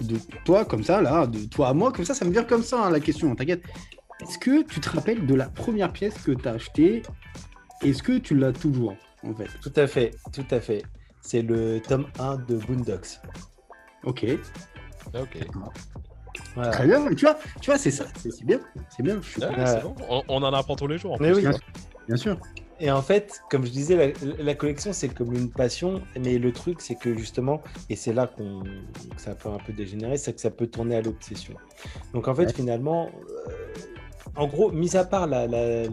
de 0.00 0.16
toi 0.46 0.64
comme 0.64 0.82
ça, 0.82 1.02
là, 1.02 1.26
de 1.26 1.40
toi 1.44 1.68
à 1.68 1.74
moi, 1.74 1.92
comme 1.92 2.06
ça, 2.06 2.14
ça 2.14 2.24
me 2.24 2.30
vient 2.30 2.44
comme 2.44 2.62
ça 2.62 2.86
hein, 2.86 2.90
la 2.90 3.00
question, 3.00 3.34
t'inquiète. 3.34 3.62
Est-ce 4.22 4.38
que 4.38 4.62
tu 4.62 4.80
te 4.80 4.88
rappelles 4.88 5.26
de 5.26 5.34
la 5.34 5.48
première 5.50 5.92
pièce 5.92 6.14
que 6.24 6.32
tu 6.32 6.48
as 6.48 6.52
achetée? 6.52 7.02
Est-ce 7.82 8.02
que 8.02 8.16
tu 8.16 8.34
l'as 8.34 8.52
toujours? 8.52 8.96
En 9.24 9.34
fait 9.34 9.48
Tout 9.62 9.72
à 9.76 9.86
fait, 9.86 10.10
tout 10.32 10.46
à 10.50 10.60
fait. 10.60 10.82
C'est 11.20 11.42
le 11.42 11.80
tome 11.80 12.06
1 12.18 12.36
de 12.36 12.56
Boondocks. 12.56 13.20
Ok, 14.04 14.26
Ok. 15.14 15.38
Voilà. 16.54 16.70
très 16.70 16.86
bien. 16.86 17.06
Tu 17.14 17.24
vois, 17.24 17.38
tu 17.60 17.70
vois, 17.70 17.78
c'est 17.78 17.90
ça, 17.90 18.04
c'est 18.16 18.44
bien, 18.44 18.60
c'est 18.94 19.02
bien. 19.02 19.20
Je 19.22 19.40
Ouais, 19.40 19.82
bon. 19.82 19.94
On, 20.08 20.22
on 20.28 20.42
en 20.42 20.52
apprend 20.52 20.76
tous 20.76 20.86
les 20.86 20.98
jours. 20.98 21.12
en 21.12 21.16
Mais 21.20 21.32
plus. 21.32 21.36
oui. 21.36 21.42
Bien 21.42 21.52
sûr. 21.52 21.60
Bien 22.08 22.16
sûr. 22.16 22.38
Et 22.80 22.90
en 22.90 23.00
fait, 23.02 23.40
comme 23.48 23.64
je 23.64 23.70
disais, 23.70 23.94
la, 23.96 24.34
la 24.42 24.54
collection, 24.54 24.92
c'est 24.92 25.08
comme 25.08 25.32
une 25.34 25.50
passion. 25.50 26.02
Mais 26.18 26.38
le 26.38 26.52
truc, 26.52 26.80
c'est 26.80 26.96
que 26.96 27.16
justement, 27.16 27.62
et 27.88 27.94
c'est 27.96 28.12
là 28.12 28.26
qu'on, 28.26 28.62
que 28.64 29.20
ça 29.20 29.34
peut 29.36 29.48
un 29.50 29.58
peu 29.58 29.72
dégénérer, 29.72 30.16
c'est 30.16 30.32
que 30.32 30.40
ça 30.40 30.50
peut 30.50 30.66
tourner 30.66 30.96
à 30.96 31.00
l'obsession. 31.02 31.54
Donc 32.12 32.26
en 32.26 32.34
fait, 32.34 32.46
Ouais. 32.46 32.52
finalement, 32.52 33.08
euh, 33.48 33.52
en 34.34 34.46
gros, 34.48 34.72
mis 34.72 34.96
à 34.96 35.04
part 35.04 35.26
la, 35.28 35.46
la- 35.46 35.84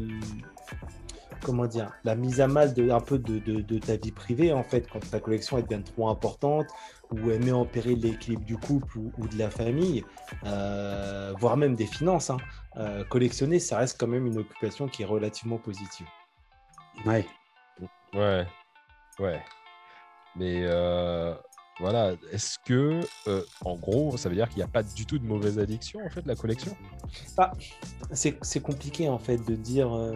comment 1.44 1.66
dire, 1.66 1.92
la 2.04 2.16
mise 2.16 2.42
à 2.42 2.48
mal 2.48 2.74
de, 2.74 2.90
un 2.90 3.00
peu 3.00 3.18
de, 3.20 3.40
de- 3.40 3.62
de 3.62 3.80
ta 3.80 3.96
vie 3.96 4.12
privée, 4.12 4.52
en 4.54 4.64
fait, 4.64 4.88
quand 4.90 5.00
ta 5.10 5.20
collection 5.20 5.58
elle 5.58 5.66
devient 5.68 5.84
trop 5.84 6.10
importante, 6.10 6.68
ou 7.12 7.32
elle 7.32 7.44
met 7.44 7.52
en 7.52 7.66
péril 7.66 8.00
l'équilibre 8.02 8.46
du 8.46 8.58
couple 8.58 8.98
ou, 8.98 9.12
ou 9.18 9.28
de 9.28 9.38
la 9.38 9.50
famille, 9.50 10.04
euh, 10.46 11.34
voire 11.40 11.58
même 11.58 11.76
des 11.76 11.88
finances, 11.88 12.30
hein, 12.30 12.38
euh, 12.78 13.04
collectionner, 13.06 13.60
ça 13.60 13.78
reste 13.80 14.00
quand 14.00 14.08
même 14.08 14.28
une 14.28 14.38
occupation 14.38 14.88
qui 14.88 15.02
est 15.02 15.06
relativement 15.06 15.58
positive. 15.58 16.08
Ouais. 17.06 17.26
Ouais. 18.14 18.46
Ouais. 19.20 19.42
Mais 20.36 20.62
euh, 20.64 21.34
voilà, 21.80 22.14
est-ce 22.32 22.58
que, 22.66 23.00
euh, 23.28 23.42
en 23.64 23.76
gros, 23.76 24.18
ça 24.18 24.30
veut 24.30 24.36
dire 24.36 24.48
qu'il 24.50 24.58
n'y 24.58 24.64
a 24.64 24.68
pas 24.68 24.84
du 24.84 25.06
tout 25.06 25.18
de 25.18 25.26
mauvaise 25.26 25.58
addiction, 25.60 26.00
en 26.06 26.10
fait, 26.10 26.26
la 26.26 26.36
collection? 26.36 26.76
Bah, 27.38 27.52
c'est 28.12 28.60
compliqué 28.62 29.08
en 29.10 29.20
fait 29.20 29.38
de 29.48 29.56
dire 29.56 29.94
euh, 29.96 30.14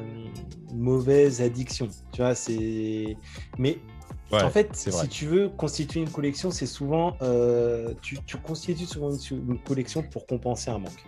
mauvaise 0.73 1.41
addiction. 1.41 1.87
Tu 2.11 2.21
vois, 2.21 2.35
c'est. 2.35 3.17
Mais 3.57 3.77
Ouais, 4.31 4.41
en 4.41 4.49
fait, 4.49 4.75
si 4.75 5.07
tu 5.09 5.27
veux 5.27 5.47
constituer 5.49 5.99
une 5.99 6.09
collection, 6.09 6.49
c'est 6.49 6.65
souvent. 6.65 7.15
euh, 7.21 7.93
tu, 8.01 8.17
tu 8.25 8.37
constitues 8.37 8.85
souvent 8.85 9.11
une, 9.11 9.51
une 9.51 9.59
collection 9.59 10.01
pour 10.01 10.25
compenser 10.25 10.71
un 10.71 10.79
manque. 10.79 11.03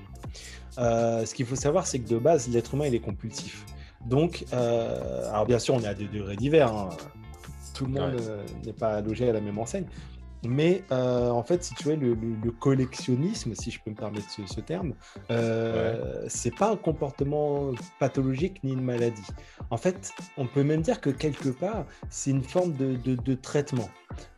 Euh, 0.78 1.26
ce 1.26 1.34
qu'il 1.34 1.46
faut 1.48 1.56
savoir, 1.56 1.88
c'est 1.88 1.98
que 2.00 2.08
de 2.08 2.18
base, 2.20 2.48
l'être 2.50 2.76
humain, 2.76 2.86
il 2.86 2.94
est 2.94 3.00
compulsif. 3.00 3.66
Donc, 4.06 4.46
euh, 4.54 5.28
alors 5.32 5.48
bien 5.48 5.58
sûr, 5.58 5.74
on 5.74 5.80
est 5.82 5.88
à 5.88 5.96
des 5.96 6.08
degrés 6.08 6.36
divers. 6.36 6.72
hein. 6.72 6.90
Tout 7.74 7.86
le 7.88 7.94
monde 7.94 8.16
Ouais. 8.16 8.46
n'est 8.66 8.74
pas 8.74 9.02
logé 9.02 9.28
à 9.30 9.34
la 9.34 9.42
même 9.42 9.58
enseigne. 9.58 9.86
Mais 10.48 10.84
euh, 10.92 11.30
en 11.30 11.44
fait, 11.44 11.64
si 11.64 11.74
tu 11.76 11.86
veux, 11.90 11.96
le, 11.96 12.14
le- 12.14 12.36
le 12.44 12.52
collectionnisme, 12.52 13.54
si 13.56 13.72
je 13.72 13.80
peux 13.84 13.92
me 13.92 13.96
permettre 13.96 14.30
ce, 14.30 14.46
ce 14.46 14.60
terme, 14.62 14.94
euh, 15.32 16.26
c'est 16.28 16.56
pas 16.56 16.72
un 16.72 16.76
comportement 16.78 17.72
pathologique 18.00 18.64
ni 18.64 18.74
une 18.74 18.84
maladie. 18.84 19.26
En 19.70 19.78
fait, 19.78 20.12
on 20.38 20.48
peut 20.48 20.64
même 20.64 20.82
dire 20.82 21.02
que 21.02 21.10
quelque 21.10 21.50
part, 21.50 21.86
c'est 22.10 22.32
une 22.32 22.44
forme 22.44 22.74
de, 22.74 22.96
de- 22.96 23.16
de 23.16 23.34
traitement. 23.36 23.90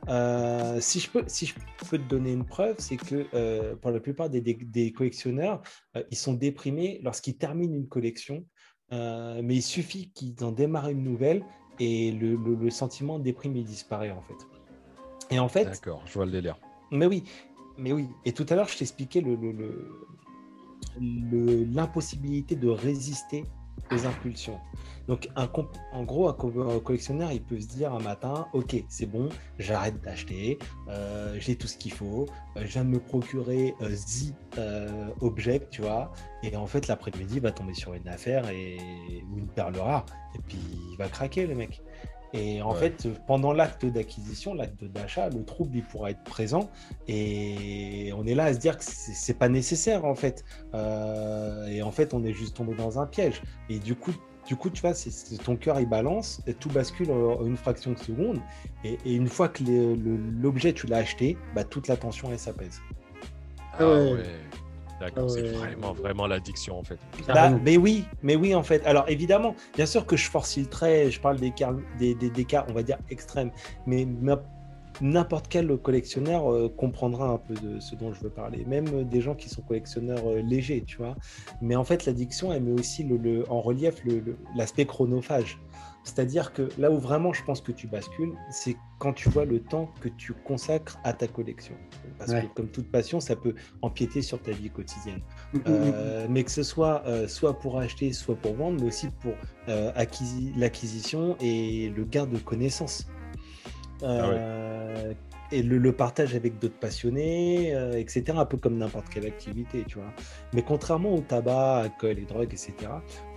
Euh, 0.10 0.80
si, 0.80 1.00
je 1.00 1.10
peux, 1.10 1.24
si 1.28 1.46
je 1.46 1.54
peux 1.90 1.98
te 1.98 2.08
donner 2.08 2.32
une 2.32 2.46
preuve, 2.46 2.76
c'est 2.80 2.98
que 2.98 3.28
euh, 3.34 3.76
pour 3.76 3.92
la 3.92 4.00
plupart 4.00 4.30
des, 4.30 4.42
des- 4.42 4.54
des 4.56 4.92
collectionneurs, 4.92 5.62
ils 6.12 6.18
sont 6.18 6.34
déprimés 6.34 7.00
lorsqu'ils 7.04 7.38
terminent 7.38 7.74
une 7.76 7.88
collection, 7.88 8.46
mais 8.92 9.56
il 9.56 9.62
suffit 9.62 10.12
qu'ils 10.12 10.44
en 10.44 10.52
démarrent 10.52 10.90
une 10.90 11.04
nouvelle 11.04 11.44
et 11.80 12.12
le 12.12 12.70
sentiment 12.70 13.20
de 13.20 13.24
déprime 13.24 13.56
il 13.56 13.66
disparaît 13.66 14.12
en 14.12 14.22
fait. 14.22 14.57
Et 15.30 15.40
en 15.40 15.48
fait, 15.50 15.66
D'accord, 15.66 16.02
je 16.06 16.14
vois 16.14 16.26
le 16.26 16.32
délire. 16.32 16.58
mais 16.92 17.06
oui, 17.06 17.24
mais 17.78 17.92
oui. 17.92 18.08
Et 18.26 18.32
tout 18.34 18.46
à 18.50 18.56
l'heure, 18.56 18.68
je 18.68 18.78
t'expliquais 18.78 19.22
le, 19.22 19.36
le- 19.36 19.52
le- 19.52 19.92
le- 21.00 21.64
l'impossibilité 21.66 22.56
de 22.56 22.70
résister 22.70 23.44
aux 23.92 24.06
impulsions. 24.06 24.60
Donc, 25.08 25.30
un 25.38 25.50
en 25.94 26.04
gros, 26.04 26.28
un, 26.28 26.34
collectionneur, 26.80 27.32
il 27.32 27.42
peut 27.42 27.60
se 27.60 27.68
dire 27.68 27.94
un 27.94 28.00
matin, 28.00 28.48
ok, 28.54 28.84
c'est 28.90 29.06
bon, 29.06 29.30
j'arrête 29.58 30.02
d'acheter, 30.02 30.60
euh, 30.90 31.38
j'ai 31.40 31.56
tout 31.56 31.68
ce 31.68 31.78
qu'il 31.78 31.94
faut, 31.94 32.26
euh, 32.58 32.62
je 32.66 32.74
viens 32.74 32.84
de 32.84 32.90
me 32.90 33.00
procurer 33.00 33.74
euh, 33.82 33.96
euh, 34.58 35.08
object, 35.22 35.70
tu 35.70 35.82
vois, 35.82 36.12
et 36.44 36.54
en 36.58 36.68
fait, 36.68 36.88
l'après-midi, 36.88 37.36
il 37.36 37.42
va 37.42 37.52
tomber 37.52 37.74
sur 37.74 37.94
une 37.94 38.08
affaire 38.10 38.50
et... 38.50 38.78
ou 39.32 39.38
une 39.38 39.48
perle 39.48 39.78
rare, 39.78 40.06
et 40.36 40.40
puis 40.40 40.60
il 40.92 40.98
va 40.98 41.08
craquer, 41.08 41.48
le 41.48 41.56
mec. 41.56 41.82
Et 42.34 42.62
en 42.62 42.74
fait, 42.74 43.08
pendant 43.26 43.54
l'acte 43.54 43.86
d'acquisition, 43.86 44.54
l'acte 44.54 44.84
d'achat, 44.84 45.30
le 45.30 45.44
trouble 45.44 45.78
il 45.78 45.84
pourra 45.84 46.12
être 46.12 46.24
présent. 46.24 46.70
Et 47.08 48.12
on 48.18 48.26
est 48.26 48.36
là 48.36 48.46
à 48.46 48.54
se 48.54 48.60
dire 48.60 48.78
que 48.78 48.84
c'est 48.86 49.38
pas 49.38 49.50
nécessaire 49.50 50.06
en 50.06 50.16
fait. 50.16 50.44
et 50.74 51.82
en 51.82 51.92
fait, 51.92 52.14
on 52.14 52.24
est 52.24 52.34
juste 52.34 52.58
tombé 52.58 52.76
dans 52.76 53.00
un 53.00 53.08
piège. 53.08 53.42
Et 53.70 53.80
du 53.80 53.96
coup, 53.96 54.14
du 54.48 54.56
coup, 54.56 54.70
tu 54.70 54.82
vois, 54.82 54.94
ton 55.44 55.58
cœur 55.58 55.80
il 55.80 55.90
balance, 55.90 56.42
et 56.48 56.54
tout 56.54 56.70
bascule 56.70 57.12
en 57.12 57.46
une 57.46 57.58
fraction 57.58 57.92
de 57.92 58.00
seconde. 58.00 58.40
Et, 58.84 58.98
une 59.06 59.28
fois 59.28 59.50
que 59.50 59.64
l'objet 60.42 60.74
tu 60.74 60.88
l'as 60.88 60.98
acheté, 60.98 61.38
bah, 61.54 61.66
toute 61.66 61.88
la 61.88 61.98
tension 61.98 62.30
elle 62.32 62.40
s'apaise. 62.40 62.82
Ah 63.78 63.86
ouais. 63.86 64.24
D'accord, 65.00 65.26
ah 65.28 65.32
c'est 65.32 65.44
vraiment, 65.44 65.94
vraiment 65.94 66.26
l'addiction 66.26 66.80
en 66.80 66.84
fait. 66.84 66.98
Bah, 67.28 67.52
mais 67.64 67.78
oui, 67.78 68.06
mais 68.24 68.36
oui 68.36 68.56
en 68.56 68.64
fait. 68.64 68.84
Alors 68.86 69.08
évidemment, 69.10 69.56
bien 69.76 69.86
sûr 69.86 70.06
que 70.08 70.18
je 70.18 70.28
force 70.28 70.58
le 70.58 70.66
trait, 70.66 71.12
je 71.12 71.20
parle 71.20 71.38
des 71.38 71.52
cas, 71.52 71.72
des, 72.00 72.16
des, 72.16 72.46
cas, 72.46 72.66
on 72.68 72.74
va 72.74 72.82
dire 72.82 72.98
extrêmes, 73.10 73.52
mais 73.86 74.06
n'importe 75.02 75.48
quel 75.50 75.76
collectionneur 75.78 76.52
euh, 76.52 76.70
comprendra 76.70 77.30
un 77.30 77.38
peu 77.38 77.54
de 77.56 77.80
ce 77.80 77.96
dont 77.96 78.14
je 78.14 78.22
veux 78.22 78.30
parler, 78.30 78.66
même 78.66 79.04
des 79.04 79.22
gens 79.22 79.36
qui 79.36 79.50
sont 79.50 79.62
collectionneurs 79.62 80.26
euh, 80.26 80.42
légers, 80.42 80.84
tu 80.86 80.98
vois. 80.98 81.16
Mais 81.62 81.76
en 81.76 81.84
fait, 81.84 82.06
l'addiction, 82.06 82.52
elle 82.54 82.64
met 82.64 82.80
aussi 82.80 83.04
le, 83.04 83.50
en 83.52 83.62
relief 83.62 84.04
l'aspect 84.56 84.86
chronophage. 84.86 85.60
C'est-à-dire 86.04 86.54
que 86.54 86.70
là 86.78 86.90
où 86.90 86.98
vraiment 87.00 87.34
je 87.34 87.44
pense 87.44 87.60
que 87.60 87.74
tu 87.74 87.86
bascules, 87.86 88.32
c'est 88.50 88.78
quand 88.98 89.12
tu 89.12 89.28
vois 89.28 89.44
le 89.44 89.60
temps 89.60 89.92
que 90.00 90.08
tu 90.08 90.32
consacres 90.32 90.98
à 91.04 91.12
ta 91.12 91.28
collection. 91.28 91.76
Parce 92.18 92.32
que 92.32 92.46
comme 92.56 92.70
toute 92.70 92.90
passion, 92.90 93.20
ça 93.20 93.36
peut 93.36 93.54
empiéter 93.82 94.22
sur 94.22 94.42
ta 94.42 94.52
vie 94.52 94.70
quotidienne. 94.70 95.20
Mm, 95.52 95.58
mm, 95.58 95.62
mm, 95.62 95.66
euh, 95.68 96.28
mais 96.30 96.46
que 96.46 96.52
ce 96.52 96.64
soit 96.64 97.04
soit 97.28 97.60
pour 97.60 97.78
acheter, 97.78 98.14
soit 98.14 98.38
pour 98.38 98.56
vendre, 98.56 98.80
mais 98.80 98.88
aussi 98.88 99.10
pour 99.20 99.34
l'acquisition 99.68 101.36
et 101.42 101.90
le 101.90 102.06
gain 102.06 102.26
de 102.26 102.38
connaissances. 102.38 103.06
Ah 104.04 104.32
et 105.52 105.64
le, 105.64 105.92
partage 105.92 106.36
avec 106.36 106.60
d'autres 106.60 106.78
passionnés, 106.78 107.74
euh, 107.74 107.94
etc. 107.94 108.24
Un 108.36 108.46
peu 108.46 108.58
comme 108.58 108.78
n'importe 108.78 109.10
quelle 109.10 109.26
activité, 109.26 109.86
tu 109.88 110.00
vois. 110.00 110.12
Mais 110.54 110.62
contrairement 110.62 111.14
au 111.14 111.22
tabac, 111.22 111.78
alcool 111.84 112.20
et 112.20 112.26
drogue, 112.26 112.50
etc., 112.52 112.74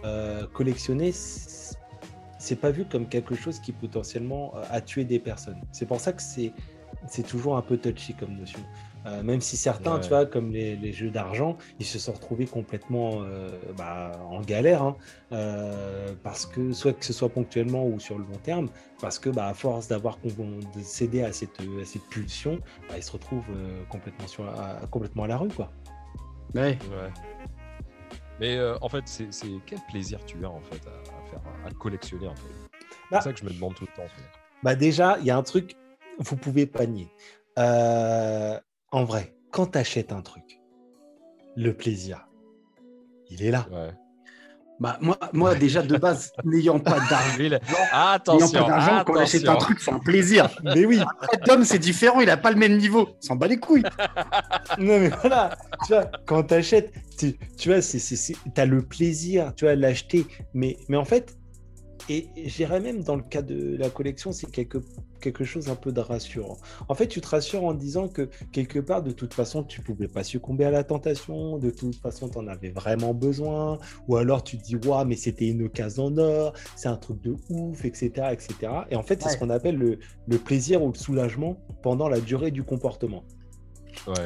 euh, 0.05 0.47
collectionner, 0.53 1.13
c'est 1.13 2.57
pas 2.57 2.71
vu 2.71 2.85
comme 2.85 3.09
quelque 3.09 3.35
chose 3.35 3.61
qui 3.61 3.73
potentiellement 3.73 4.53
euh, 4.57 4.63
a 4.71 4.81
tué 4.81 5.05
des 5.05 5.19
personnes. 5.19 5.61
C'est 5.73 5.87
pour 5.87 6.01
ça 6.01 6.13
que 6.13 6.23
c'est 6.23 6.53
toujours 7.29 7.57
un 7.57 7.63
peu 7.63 7.77
touchy 7.77 8.15
comme 8.15 8.37
notion. 8.37 8.61
Euh, 9.07 9.23
même 9.23 9.41
si 9.41 9.57
certains, 9.57 9.99
tu 9.99 10.09
vois, 10.09 10.27
comme 10.27 10.51
les, 10.51 10.93
jeux 10.93 11.11
d'argent, 11.11 11.57
ils 11.79 11.87
se 11.87 11.99
sont 11.99 12.13
retrouvés 12.13 12.47
complètement 12.47 13.23
euh, 13.23 13.49
bah, 13.77 14.13
en 14.29 14.41
galère, 14.41 14.83
hein. 14.83 14.97
euh, 15.33 16.13
parce 16.23 16.47
que 16.47 16.73
soit 16.73 16.93
que 16.93 17.05
ce 17.05 17.13
soit 17.13 17.31
ponctuellement 17.31 17.87
ou 17.87 17.99
sur 17.99 18.19
le 18.19 18.25
long 18.25 18.39
terme, 18.43 18.69
parce 19.01 19.19
que 19.19 19.31
bah, 19.31 19.47
à 19.47 19.55
force 19.55 19.89
d'avoir 19.89 20.19
cédé 20.83 21.23
à 21.23 21.33
cette, 21.33 21.61
à 21.61 21.85
cette 21.85 22.07
pulsion, 22.11 22.61
bah, 22.89 22.97
ils 22.97 23.03
se 23.03 23.13
retrouvent 23.13 23.45
complètement, 23.89 24.27
sur 24.27 24.49
à, 24.49 24.87
complètement 24.91 25.25
à 25.25 25.29
la 25.29 25.39
rue, 25.39 25.49
quoi. 25.49 25.71
Ouais. 26.55 26.77
Mais 28.39 28.59
en 28.81 28.89
fait, 28.89 29.05
c'est 29.07 29.49
quel 29.67 29.79
plaisir 29.91 30.19
tu 30.27 30.45
as 30.45 30.51
en 30.51 30.61
fait 30.61 30.83
à, 30.87 31.31
faire, 31.31 31.41
à 31.67 31.71
collectionner 31.73 32.29
en 32.29 32.35
fait? 32.35 32.49
C'est 33.11 33.17
bah 33.17 33.21
ça 33.21 33.33
que 33.33 33.39
je 33.39 33.45
me 33.45 33.51
demande 33.51 33.75
tout 33.75 33.85
le 33.85 33.97
temps. 33.97 34.09
Bah 34.63 34.75
déjà, 34.75 35.19
il 35.19 35.27
y 35.27 35.31
a 35.31 35.37
un 35.37 35.43
truc, 35.43 35.77
vous 36.19 36.37
pouvez 36.37 36.67
pas 36.67 36.87
nier. 36.87 37.09
Euh, 37.59 38.59
en 38.93 39.05
vrai, 39.05 39.35
quand 39.51 39.67
tu 39.73 39.79
achètes 39.79 40.13
un 40.13 40.23
truc, 40.23 40.61
le 41.57 41.73
plaisir, 41.75 42.29
il 43.31 43.43
est 43.43 43.51
là. 43.51 43.67
Bah, 44.81 44.97
moi, 45.03 45.19
moi 45.35 45.55
déjà 45.55 45.83
de 45.83 45.97
base, 45.99 46.33
n'ayant 46.45 46.79
pas 46.79 46.99
d'argent, 47.11 47.59
attention, 47.93 48.67
quand 49.05 49.13
on 49.13 49.17
achète 49.17 49.47
un 49.47 49.57
truc, 49.57 49.79
c'est 49.81 49.93
un 49.93 49.99
plaisir. 49.99 50.49
Mais 50.63 50.87
oui, 50.87 51.01
Tom, 51.45 51.65
c'est 51.65 51.79
différent, 51.79 52.21
il 52.21 52.27
n'a 52.27 52.39
pas 52.39 52.51
le 52.51 52.57
même 52.57 52.79
niveau. 52.79 53.11
Il 53.23 53.27
s'en 53.27 53.37
bat 53.37 53.47
les 53.47 53.59
couilles. 53.59 53.83
non, 54.79 54.99
mais 54.99 55.11
voilà, 55.21 55.57
tu 55.87 55.93
vois, 55.93 56.11
quand 56.27 56.45
tu 56.45 56.55
achètes, 56.55 56.95
tu, 57.19 57.69
vois, 57.69 57.81
tu 57.81 58.61
as 58.61 58.67
le 58.67 58.83
plaisir, 58.83 59.53
tu 59.55 59.67
vois, 59.67 59.75
l'acheter. 59.75 60.27
Mais, 60.55 60.79
mais 60.89 60.97
en 60.97 61.05
fait, 61.05 61.37
et 62.11 62.29
j'irais 62.49 62.81
même 62.81 63.05
dans 63.05 63.15
le 63.15 63.23
cas 63.23 63.41
de 63.41 63.77
la 63.77 63.89
collection, 63.89 64.33
c'est 64.33 64.51
quelque, 64.51 64.79
quelque 65.21 65.45
chose 65.45 65.69
un 65.69 65.77
peu 65.77 65.93
de 65.93 66.01
rassurant. 66.01 66.59
En 66.89 66.95
fait, 66.97 67.07
tu 67.07 67.21
te 67.21 67.29
rassures 67.29 67.63
en 67.63 67.73
disant 67.73 68.09
que 68.09 68.29
quelque 68.51 68.81
part, 68.81 69.05
de 69.05 69.13
toute 69.13 69.33
façon, 69.33 69.63
tu 69.63 69.81
pouvais 69.81 70.09
pas 70.09 70.25
succomber 70.25 70.65
à 70.65 70.73
la 70.73 70.83
tentation, 70.83 71.59
de 71.59 71.71
toute 71.71 71.95
façon, 71.95 72.29
tu 72.29 72.37
en 72.37 72.49
avais 72.49 72.71
vraiment 72.71 73.15
besoin, 73.15 73.79
ou 74.09 74.17
alors 74.17 74.43
tu 74.43 74.59
te 74.59 74.65
dis, 74.65 74.75
waouh, 74.75 75.07
mais 75.07 75.15
c'était 75.15 75.47
une 75.47 75.63
occasion 75.63 76.07
en 76.07 76.19
or, 76.19 76.53
c'est 76.75 76.89
un 76.89 76.97
truc 76.97 77.23
de 77.23 77.37
ouf, 77.49 77.85
etc. 77.85 78.11
etc. 78.33 78.73
Et 78.91 78.97
en 78.97 79.05
fait, 79.05 79.23
c'est 79.23 79.29
ce 79.29 79.39
qu'on 79.39 79.51
appelle 79.51 79.77
le, 79.77 80.01
le 80.27 80.39
plaisir 80.39 80.83
ou 80.83 80.91
le 80.91 80.99
soulagement 80.99 81.59
pendant 81.81 82.09
la 82.09 82.19
durée 82.19 82.51
du 82.51 82.65
comportement. 82.65 83.23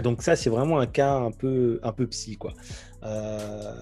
Donc 0.03 0.23
ça, 0.23 0.37
c'est 0.37 0.51
vraiment 0.51 0.79
un 0.79 0.87
cas 0.87 1.17
un 1.17 1.31
peu, 1.31 1.81
un 1.83 1.93
peu 1.93 2.07
psy, 2.07 2.37
quoi. 2.37 2.53
Euh, 3.05 3.75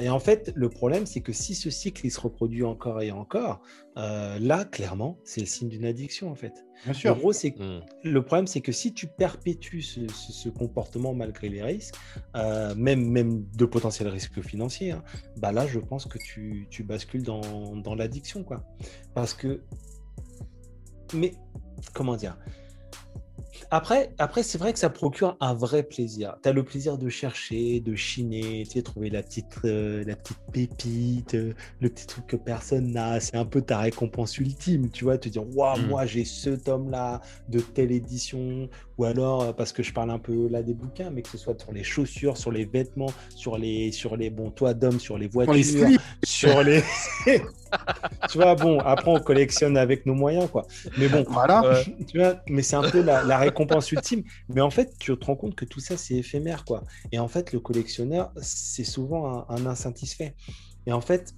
et 0.00 0.08
en 0.08 0.18
fait, 0.18 0.52
le 0.54 0.68
problème, 0.68 1.06
c'est 1.06 1.20
que 1.20 1.32
si 1.32 1.54
ce 1.54 1.70
cycle 1.70 2.04
il 2.06 2.10
se 2.10 2.20
reproduit 2.20 2.62
encore 2.62 3.00
et 3.00 3.10
encore, 3.10 3.62
euh, 3.96 4.38
là, 4.38 4.64
clairement, 4.64 5.18
c'est 5.24 5.40
le 5.40 5.46
signe 5.46 5.68
d'une 5.68 5.84
addiction, 5.84 6.30
en 6.30 6.34
fait. 6.34 6.64
Bien 6.84 6.92
sûr. 6.92 7.14
En 7.14 7.16
gros, 7.16 7.32
c'est 7.32 7.54
hmm. 7.58 7.80
le 8.02 8.22
problème, 8.22 8.46
c'est 8.46 8.60
que 8.60 8.72
si 8.72 8.92
tu 8.92 9.06
perpétues 9.06 9.82
ce, 9.82 10.48
comportement 10.50 11.14
malgré 11.14 11.48
les 11.48 11.62
risques, 11.62 11.94
euh, 12.36 12.74
même, 12.74 13.08
même 13.08 13.46
de 13.56 13.64
potentiels 13.64 14.08
risques 14.08 14.42
financiers, 14.42 14.92
hein, 14.92 15.02
bah 15.38 15.52
là, 15.52 15.66
je 15.66 15.78
pense 15.78 16.06
que 16.06 16.18
tu, 16.18 16.66
tu 16.70 16.82
bascules 16.82 17.22
dans, 17.22 17.76
dans 17.76 17.94
l'addiction, 17.94 18.44
quoi. 18.44 18.64
Parce 19.14 19.32
que, 19.32 19.62
mais 21.14 21.32
comment 21.94 22.16
dire 22.16 22.36
après, 23.70 24.10
après 24.18 24.42
c'est 24.42 24.58
vrai 24.58 24.72
que 24.72 24.78
ça 24.78 24.90
procure 24.90 25.36
un 25.40 25.54
vrai 25.54 25.82
plaisir. 25.82 26.36
Tu 26.42 26.48
as 26.48 26.52
le 26.52 26.64
plaisir 26.64 26.98
de 26.98 27.08
chercher, 27.08 27.80
de 27.80 27.94
chiner, 27.94 28.64
tu 28.64 28.72
sais, 28.72 28.82
trouver 28.82 29.10
la 29.10 29.22
petite, 29.22 29.58
euh, 29.64 30.04
la 30.06 30.16
petite 30.16 30.38
pépite, 30.52 31.34
euh, 31.34 31.52
le 31.80 31.88
petit 31.88 32.06
truc 32.06 32.26
que 32.26 32.36
personne 32.36 32.92
n'a. 32.92 33.20
C'est 33.20 33.36
un 33.36 33.44
peu 33.44 33.62
ta 33.62 33.78
récompense 33.78 34.38
ultime, 34.38 34.90
tu 34.90 35.04
vois, 35.04 35.18
te 35.18 35.28
dire, 35.28 35.44
waouh, 35.56 35.78
mmh. 35.78 35.86
moi 35.86 36.06
j'ai 36.06 36.24
ce 36.24 36.50
tome-là 36.50 37.20
de 37.48 37.60
telle 37.60 37.92
édition, 37.92 38.68
ou 38.98 39.04
alors 39.04 39.42
euh, 39.42 39.52
parce 39.52 39.72
que 39.72 39.82
je 39.82 39.92
parle 39.92 40.10
un 40.10 40.18
peu 40.18 40.48
là 40.48 40.62
des 40.62 40.74
bouquins, 40.74 41.10
mais 41.10 41.22
que 41.22 41.28
ce 41.28 41.38
soit 41.38 41.60
sur 41.60 41.72
les 41.72 41.84
chaussures, 41.84 42.36
sur 42.36 42.52
les 42.52 42.64
vêtements, 42.64 43.12
sur 43.34 43.58
les, 43.58 43.92
sur 43.92 44.16
les, 44.16 44.30
bon, 44.30 44.50
toi 44.50 44.74
d'homme, 44.74 45.00
sur 45.00 45.18
les 45.18 45.28
voitures, 45.28 45.88
sur 46.24 46.62
les, 46.62 46.82
tu 48.30 48.38
vois, 48.38 48.54
bon, 48.54 48.78
après 48.80 49.10
on 49.10 49.20
collectionne 49.20 49.76
avec 49.76 50.06
nos 50.06 50.14
moyens, 50.14 50.48
quoi. 50.50 50.66
Mais 50.98 51.08
bon, 51.08 51.24
voilà, 51.28 51.62
tu 52.06 52.18
vois, 52.18 52.36
mais 52.48 52.62
c'est 52.62 52.76
un 52.76 52.88
peu 52.88 53.02
la, 53.02 53.38
récompense 53.48 53.90
ultime. 53.92 54.22
Mais 54.48 54.60
en 54.60 54.70
fait, 54.70 54.96
tu 54.98 55.16
te 55.16 55.24
rends 55.24 55.36
compte 55.36 55.54
que 55.54 55.64
tout 55.64 55.80
ça 55.80 55.96
c'est 55.96 56.14
éphémère, 56.14 56.64
quoi. 56.64 56.84
Et 57.12 57.18
en 57.18 57.28
fait, 57.28 57.52
le 57.52 57.60
collectionneur, 57.60 58.32
c'est 58.40 58.84
souvent 58.84 59.48
un, 59.48 59.66
insatisfait. 59.66 60.34
Et 60.86 60.92
en 60.92 61.00
fait, 61.00 61.34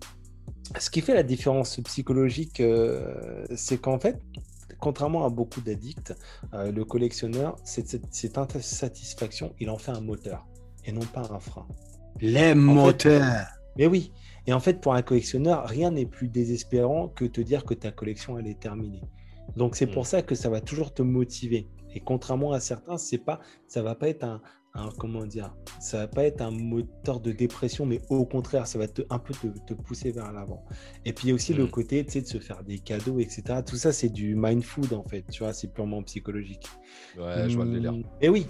ce 0.79 0.91
qui 0.91 1.01
fait 1.01 1.15
la 1.15 1.23
différence 1.23 1.81
psychologique, 1.81 2.61
euh, 2.61 3.45
c'est 3.55 3.79
qu'en 3.79 3.99
fait, 3.99 4.21
contrairement 4.79 5.25
à 5.25 5.31
beaucoup 5.31 5.61
d'addicts, 5.61 6.15
euh, 6.55 6.71
le 6.71 6.85
collectionneur, 6.85 7.57
cette, 7.65 7.99
insatisfaction, 8.39 9.55
il 9.59 9.71
en 9.71 9.79
fait 9.79 9.93
un 9.93 10.01
moteur 10.01 10.47
et 10.85 10.93
non 10.93 11.01
pas 11.01 11.23
un 11.31 11.41
frein. 11.41 11.67
Les 12.21 12.55
moteurs 12.55 13.47
Mais 13.77 13.87
oui. 13.87 14.13
Et 14.47 14.53
en 14.53 14.61
fait, 14.61 14.81
pour 14.81 14.95
un 14.95 15.03
collectionneur, 15.03 15.67
rien 15.67 15.91
n'est 15.91 16.07
plus 16.07 16.29
désespérant 16.29 17.09
que 17.09 17.27
te 17.27 17.41
dire 17.41 17.65
que 17.65 17.75
ta 17.75 17.91
collection, 17.91 18.39
elle 18.39 18.47
est 18.47 18.59
terminée. 18.59 19.03
Donc 19.57 19.77
c'est 19.77 19.87
pour 19.87 20.03
mm. 20.03 20.07
ça 20.07 20.23
que 20.23 20.35
ça 20.35 20.49
va 20.49 20.61
toujours 20.61 20.93
te 20.93 21.03
motiver. 21.03 21.69
Et 21.95 22.01
contrairement 22.01 22.53
à 22.53 22.61
certains, 22.61 22.99
c'est 22.99 23.19
pas, 23.19 23.41
ça 23.67 23.83
va 23.83 23.95
pas 23.95 24.09
être 24.09 24.25
un, 24.25 24.41
comment 24.99 25.27
dire, 25.27 25.55
ça 25.81 25.99
va 25.99 26.09
pas 26.09 26.25
être 26.25 26.41
un 26.41 26.51
moteur 26.51 27.21
de 27.21 27.33
dépression, 27.33 27.87
mais 27.87 28.01
au 28.11 28.25
contraire, 28.25 28.67
ça 28.67 28.79
va 28.79 28.87
te, 28.87 29.03
un 29.11 29.19
peu 29.19 29.35
te, 29.35 29.75
pousser 29.75 30.13
vers 30.13 30.33
l'avant. 30.33 30.65
Et 31.05 31.13
puis 31.13 31.27
il 31.27 31.29
y 31.31 31.33
a 31.33 31.35
aussi 31.35 31.55
le 31.55 31.65
mm. 31.65 31.71
côté, 31.71 32.05
tu 32.05 32.13
sais, 32.13 32.21
de 32.21 32.27
se 32.27 32.39
faire 32.39 32.63
des 32.63 32.79
cadeaux, 32.79 33.19
etc. 33.19 33.43
Tout 33.67 33.77
ça, 33.77 33.93
c'est 33.93 34.09
du 34.09 34.35
mind 34.37 34.63
food 34.63 34.93
en 34.93 35.03
fait, 35.03 35.25
tu 35.31 35.43
vois, 35.43 35.53
c'est 35.53 35.69
purement 35.69 36.03
psychologique. 36.03 36.67
Ouais, 37.19 37.49
je 37.49 37.57
vois 37.57 37.65
le 37.65 37.73
délire. 37.73 37.95
Et 38.21 38.29
oui, 38.29 38.47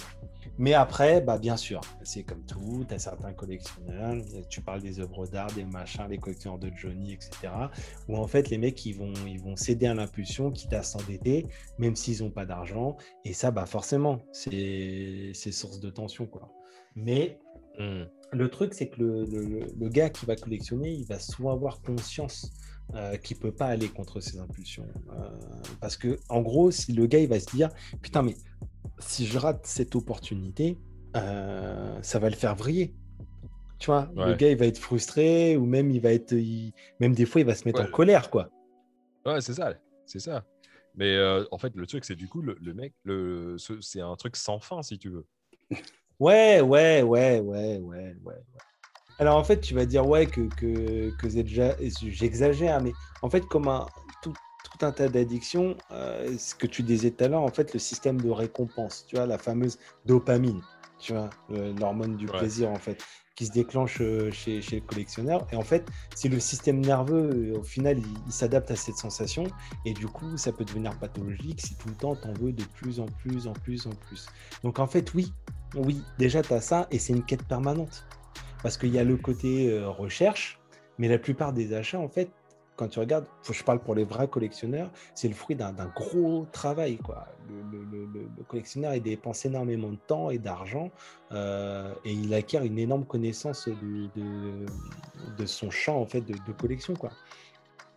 mais 0.59 0.75
après, 0.75 1.21
bah, 1.21 1.39
bien 1.39 1.57
sûr, 1.57 1.81
c'est 2.03 2.23
comme 2.25 2.45
tout, 2.45 2.85
tu 2.89 2.95
as 2.95 2.99
certains 2.99 3.33
collectionneurs, 3.33 4.17
tu 4.49 4.61
parles 4.61 4.83
des 4.83 5.01
œuvres 5.01 5.27
d'art, 5.27 5.53
des 5.53 5.65
machins, 5.65 6.07
les 6.09 6.19
collectionneurs 6.19 6.59
de 6.59 6.71
Johnny, 6.77 7.13
etc. 7.13 7.53
Où 8.09 8.17
en 8.17 8.27
fait, 8.27 8.51
les 8.51 8.59
mecs, 8.59 8.85
ils 8.85 8.93
vont, 8.95 9.13
ils 9.27 9.41
vont 9.41 9.57
céder 9.57 9.87
à 9.87 9.95
l'impulsion, 9.95 10.51
quitte 10.51 10.73
à 10.73 10.83
s'endetter, 10.83 11.47
même 11.79 11.95
s'ils 11.97 12.23
n'ont 12.23 12.31
pas 12.31 12.45
d'argent. 12.45 12.97
Et 13.25 13.33
ça, 13.33 13.51
bah, 13.51 13.67
forcément, 13.67 14.21
c'est 14.33 15.33
source 15.53 15.81
de 15.81 15.91
tension. 15.91 16.27
Quoi. 16.27 16.53
Mais, 16.97 17.39
mmh. 17.79 18.03
le 18.33 18.49
truc, 18.51 18.75
c'est 18.75 18.89
que 18.89 19.01
le, 19.01 19.25
le- 19.25 19.67
le 19.79 19.89
gars 19.89 20.11
qui 20.11 20.27
va 20.27 20.37
collectionner, 20.37 20.91
il 20.93 21.07
va 21.07 21.19
souvent 21.19 21.53
avoir 21.53 21.81
conscience 21.81 22.51
euh, 22.95 23.17
qu'il 23.19 23.37
peut 23.39 23.53
pas 23.53 23.67
aller 23.67 23.89
contre 23.89 24.21
ses 24.21 24.39
impulsions. 24.39 24.87
Euh, 25.11 25.29
parce 25.81 25.97
que, 25.97 26.19
en 26.29 26.41
gros, 26.41 26.71
si 26.71 26.93
le 26.93 27.07
gars, 27.07 27.19
il 27.19 27.29
va 27.29 27.39
se 27.39 27.55
dire, 27.55 27.69
putain, 28.01 28.23
mais 28.23 28.35
si 29.01 29.27
je 29.27 29.39
rate 29.39 29.67
cette 29.67 29.95
opportunité, 29.97 30.79
euh, 31.17 31.99
ça 32.03 32.19
va 32.19 32.29
le 32.31 32.37
faire 32.37 32.55
vriller. 32.55 32.95
Tu 33.79 33.87
vois, 33.87 34.11
le 34.17 34.35
gars, 34.35 34.51
il 34.51 34.57
va 34.57 34.67
être 34.67 34.79
frustré, 34.79 35.57
ou 35.57 35.65
même, 35.65 35.91
il 35.91 36.01
va 36.01 36.13
être, 36.13 36.33
il- 36.33 36.73
même 37.01 37.15
des 37.15 37.27
fois, 37.27 37.41
il 37.41 37.47
va 37.47 37.55
se 37.55 37.65
mettre 37.65 37.81
Ouais. 37.81 37.87
en 37.89 37.91
colère, 37.93 38.29
quoi. 38.31 38.51
Ouais, 39.25 39.41
c'est 39.41 39.55
ça, 39.55 39.75
c'est 40.05 40.19
ça. 40.19 40.45
Mais 40.97 41.15
euh, 41.15 41.45
en 41.53 41.59
fait, 41.59 41.73
le 41.77 41.87
truc, 41.87 42.05
c'est 42.05 42.17
du 42.17 42.29
coup, 42.29 42.43
le, 42.43 42.57
le 42.61 42.75
mec, 42.75 42.93
le, 43.05 43.57
ce- 43.57 43.81
c'est 43.81 44.01
un 44.01 44.17
truc 44.17 44.35
sans 44.37 44.59
fin, 44.59 44.83
si 44.83 44.99
tu 44.99 45.11
veux. 45.11 45.27
Ouais, 46.19 46.61
ouais, 46.61 47.03
ouais, 47.03 47.39
ouais, 47.39 47.41
ouais, 47.41 47.79
ouais. 47.79 48.17
ouais. 48.25 48.35
Alors 49.21 49.37
en 49.37 49.45
fait, 49.45 49.61
tu 49.61 49.75
vas 49.75 49.85
dire 49.85 50.07
ouais 50.09 50.27
que, 50.27 50.43
que, 50.57 51.11
que 51.17 51.29
j'exagère, 51.29 52.81
mais 52.81 52.93
en 53.23 53.31
fait, 53.31 53.43
comme 53.47 53.69
un, 53.69 53.87
tout, 54.23 54.33
tout 54.79 54.87
un 54.87 54.93
tas 54.93 55.09
d'addictions, 55.09 55.77
euh, 55.91 56.37
ce 56.39 56.55
que 56.55 56.67
tu 56.67 56.83
disais 56.83 57.11
tout 57.11 57.25
à 57.25 57.29
l'heure, 57.29 57.43
en 57.43 57.49
fait, 57.51 57.73
le 57.73 57.79
système 57.79 58.21
de 58.21 58.31
récompense, 58.31 59.05
tu 59.09 59.17
vois, 59.17 59.27
la 59.27 59.39
fameuse 59.39 59.79
dopamine, 60.07 60.63
tu 60.99 61.13
vois, 61.13 61.31
l'hormone 61.49 62.17
du 62.17 62.27
Ouais. 62.27 62.39
plaisir, 62.39 62.71
en 62.71 62.79
fait, 62.79 63.03
qui 63.35 63.47
se 63.47 63.53
déclenche 63.53 64.01
euh, 64.01 64.33
chez, 64.33 64.61
chez 64.61 64.81
le 64.81 64.87
collectionneur. 64.87 65.47
Et 65.53 65.57
en 65.57 65.63
fait, 65.63 65.89
si 66.15 66.29
le 66.29 66.41
système 66.41 66.81
nerveux, 66.81 67.53
euh, 67.53 67.59
au 67.59 67.63
final, 67.63 67.99
il, 67.99 68.05
il 68.27 68.33
s'adapte 68.33 68.71
à 68.71 68.77
cette 68.77 68.97
sensation, 68.97 69.47
et 69.85 69.95
du 69.95 70.07
coup, 70.07 70.37
ça 70.37 70.53
peut 70.53 70.65
devenir 70.65 70.93
pathologique 70.99 71.61
si 71.61 71.77
tout 71.77 71.89
le 71.89 71.95
temps, 71.95 72.17
t'en 72.17 72.33
veux 72.35 72.53
de 72.53 72.65
plus 72.65 72.99
en 72.99 73.07
plus, 73.07 73.47
en 73.47 73.53
plus, 73.53 73.87
en 73.87 73.93
plus. 73.93 74.29
Donc 74.65 74.79
en 74.81 74.87
fait, 74.87 75.15
oui, 75.15 75.33
oui, 75.75 76.03
déjà, 76.19 76.43
tu 76.43 76.53
as 76.53 76.61
ça 76.61 76.89
et 76.91 76.99
c'est 76.99 77.13
une 77.13 77.25
quête 77.25 77.45
permanente. 77.45 78.05
Parce 78.63 78.77
qu'il 78.77 78.93
y 78.93 78.99
a 78.99 79.05
le 79.05 79.17
côté 79.17 79.71
euh, 79.71 79.89
recherche, 79.89 80.59
mais 80.99 81.07
la 81.07 81.19
plupart 81.19 81.53
des 81.53 81.75
achats, 81.75 82.01
en 82.01 82.09
fait, 82.09 82.29
quand 82.79 82.87
tu 82.89 83.01
regardes, 83.01 83.27
je 83.51 83.63
parle 83.65 83.81
pour 83.81 83.95
les 83.97 84.05
vrais 84.05 84.29
collectionneurs, 84.29 84.91
c'est 85.15 85.27
le 85.29 85.35
fruit 85.35 85.57
d'un 85.57 85.73
gros 85.95 86.47
travail. 86.53 86.97
Quoi. 86.97 87.27
Le, 87.49 87.57
le- 87.79 87.85
le- 87.85 88.07
le- 88.07 88.29
le 88.39 88.45
collectionneur, 88.45 88.95
il 88.95 89.03
dépense 89.03 89.45
énormément 89.45 89.91
de 89.91 89.97
temps 90.07 90.31
et 90.31 90.39
d'argent 90.39 90.91
euh, 91.33 91.93
et 92.05 92.13
il 92.13 92.33
acquiert 92.35 92.63
une 92.63 92.79
énorme 92.79 93.05
connaissance 93.05 93.69
de, 93.69 95.47
son 95.47 95.71
champ 95.71 96.01
en 96.01 96.07
fait, 96.07 96.21
de, 96.21 96.35
collection. 96.53 96.95
Quoi. 96.95 97.11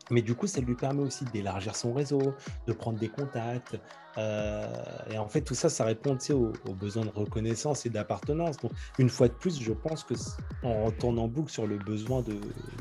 Mais 0.09 0.23
du 0.23 0.33
coup, 0.35 0.47
ça 0.47 0.59
lui 0.61 0.73
permet 0.75 1.03
aussi 1.03 1.25
d'élargir 1.25 1.75
son 1.75 1.93
réseau, 1.93 2.33
de 2.67 2.73
prendre 2.73 2.97
des 2.97 3.07
contacts. 3.09 3.79
euh, 4.17 4.67
et 5.11 5.17
en 5.19 5.27
fait, 5.29 5.41
tout 5.41 5.53
ça, 5.55 5.69
ça 5.69 5.85
répond 5.85 6.17
aux, 6.31 6.53
aux 6.67 6.73
besoins 6.73 7.05
de 7.05 7.11
reconnaissance 7.11 7.85
et 7.85 7.89
d'appartenance. 7.89 8.57
Donc, 8.57 8.71
une 8.97 9.09
fois 9.09 9.27
de 9.27 9.33
plus, 9.33 9.61
je 9.61 9.71
pense 9.73 10.03
que 10.03 10.15
on 10.63 10.85
retourne 10.85 11.19
boucle 11.29 11.51
sur 11.51 11.67
le 11.67 11.77
besoin 11.77 12.21
de, 12.23 12.33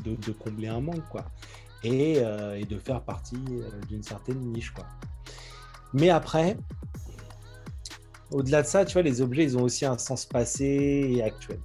de- 0.03 0.15
de 0.15 0.31
combler 0.31 0.67
un 0.67 0.81
manque, 0.81 1.07
quoi. 1.09 1.25
Et, 1.83 2.19
euh, 2.19 2.59
et 2.59 2.65
de 2.65 2.77
faire 2.77 3.01
partie 3.01 3.43
euh, 3.49 3.69
d'une 3.87 4.03
certaine 4.03 4.39
niche, 4.39 4.71
quoi. 4.71 4.85
Mais 5.93 6.09
après, 6.09 6.57
au-delà 8.31 8.61
de 8.61 8.67
ça, 8.67 8.85
tu 8.85 8.93
vois, 8.93 9.01
les 9.01 9.21
objets, 9.21 9.43
ils 9.43 9.57
ont 9.57 9.63
aussi 9.63 9.85
un 9.85 9.97
sens 9.97 10.25
passé 10.25 10.65
et 10.65 11.23
actuel. 11.23 11.59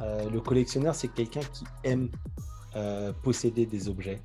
Euh, 0.00 0.28
le 0.28 0.40
collectionneur, 0.40 0.94
c'est 0.94 1.08
quelqu'un 1.08 1.40
qui 1.52 1.64
aime 1.84 2.10
posséder 3.22 3.64
des 3.64 3.88
objets, 3.88 4.20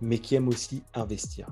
mais 0.00 0.18
qui 0.18 0.34
aime 0.34 0.48
aussi 0.48 0.82
investir. 0.92 1.46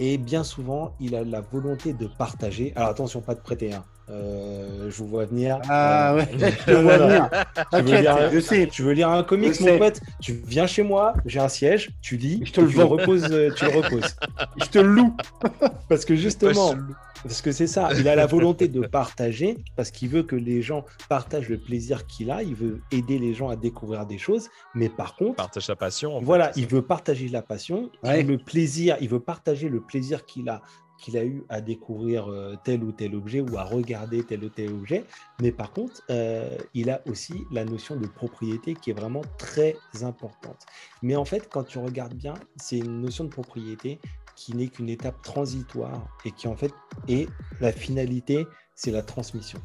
Et 0.00 0.18
bien 0.18 0.42
souvent, 0.42 0.96
il 0.98 1.14
a 1.14 1.22
la 1.22 1.40
volonté 1.40 1.92
de 1.92 2.08
partager. 2.08 2.72
Alors 2.74 2.88
attention, 2.88 3.20
pas 3.20 3.36
de 3.36 3.40
prêter. 3.40 3.72
hein. 3.72 3.84
Euh, 4.08 4.88
je 4.88 4.96
vous 4.98 5.08
vois 5.08 5.24
venir. 5.24 5.58
Ah 5.68 6.12
Euh, 6.12 6.16
ouais, 6.18 6.28
je 6.32 6.64
te 6.64 6.70
vois 6.70 6.96
venir. 6.98 7.30
Tu 7.72 7.82
veux 7.82 8.00
lire- 8.00 8.30
je 8.32 8.40
sais. 8.40 8.68
Tu 8.70 8.82
veux 8.82 8.92
lire 8.92 9.10
un 9.10 9.22
comics, 9.24 9.54
Je 9.54 9.60
mon 9.62 9.66
sais. 9.66 9.78
pote 9.78 10.00
Tu 10.20 10.32
viens 10.32 10.66
chez 10.66 10.82
moi, 10.82 11.14
j'ai 11.24 11.40
un 11.40 11.48
siège, 11.48 11.90
tu 12.02 12.16
lis, 12.16 12.42
Je 12.44 12.52
te 12.52 12.60
le 12.60 12.68
tu 12.68 12.76
le 12.76 12.84
reposes, 12.84 13.26
euh, 13.32 13.50
tu 13.56 13.64
le 13.64 13.70
reposes. 13.80 14.16
Je 14.58 14.66
te 14.66 14.78
le 14.78 14.88
loue. 14.88 15.16
Parce 15.88 16.04
que 16.04 16.14
justement, 16.14 16.70
Ouais, 16.70 16.76
parce 17.22 17.42
que 17.42 17.50
c'est 17.50 17.66
ça, 17.66 17.88
il 17.98 18.06
a 18.08 18.14
la 18.14 18.26
volonté 18.26 18.68
de 18.68 18.86
partager, 18.86 19.56
parce 19.74 19.90
qu'il 19.90 20.08
veut 20.10 20.22
que 20.22 20.36
les 20.36 20.62
gens 20.62 20.84
partagent 21.08 21.48
le 21.48 21.58
plaisir 21.58 22.06
qu'il 22.06 22.30
a, 22.30 22.42
il 22.42 22.54
veut 22.54 22.80
aider 22.92 23.18
les 23.18 23.34
gens 23.34 23.48
à 23.48 23.56
découvrir 23.56 24.06
des 24.06 24.18
choses, 24.18 24.48
mais 24.74 24.88
par 24.88 25.16
contre, 25.16 25.36
Partage 25.36 25.64
sa 25.66 25.74
passion. 25.74 26.16
en 26.16 26.20
voilà, 26.20 26.52
il 26.56 26.66
veut 26.68 26.82
partager 26.82 27.28
la 27.28 27.42
passion, 27.42 27.90
Ouais. 28.04 28.22
le 28.22 28.38
plaisir, 28.38 28.96
il 29.00 29.08
veut 29.08 29.18
partager 29.18 29.68
le 29.68 29.80
plaisir 29.80 30.24
qu'il 30.24 30.48
a 30.48 30.60
qu'il 30.98 31.16
a 31.16 31.24
eu 31.24 31.44
à 31.48 31.60
découvrir 31.60 32.28
euh, 32.30 32.56
tel 32.64 32.82
ou 32.82 32.92
tel 32.92 33.14
objet 33.14 33.40
ou 33.40 33.56
à 33.58 33.64
regarder 33.64 34.22
tel 34.22 34.44
ou 34.44 34.48
tel 34.48 34.72
objet. 34.72 35.04
Mais 35.40 35.52
par 35.52 35.72
contre, 35.72 36.02
euh, 36.10 36.56
il 36.74 36.90
a 36.90 37.02
aussi 37.06 37.34
la 37.52 37.64
notion 37.64 37.96
de 37.96 38.06
propriété 38.06 38.74
qui 38.74 38.90
est 38.90 38.94
vraiment 38.94 39.22
très 39.38 39.76
importante. 40.02 40.66
Mais 41.02 41.16
en 41.16 41.24
fait, 41.24 41.48
quand 41.50 41.64
tu 41.64 41.78
regardes 41.78 42.14
bien, 42.14 42.34
c'est 42.56 42.78
une 42.78 43.00
notion 43.02 43.24
de 43.24 43.30
propriété 43.30 44.00
qui 44.36 44.54
n'est 44.54 44.68
qu'une 44.68 44.88
étape 44.88 45.22
transitoire 45.22 46.08
et 46.24 46.30
qui 46.30 46.46
en 46.48 46.56
fait 46.56 46.72
est 47.08 47.28
la 47.60 47.72
finalité, 47.72 48.46
c'est 48.74 48.90
la 48.90 49.02
transmission. 49.02 49.58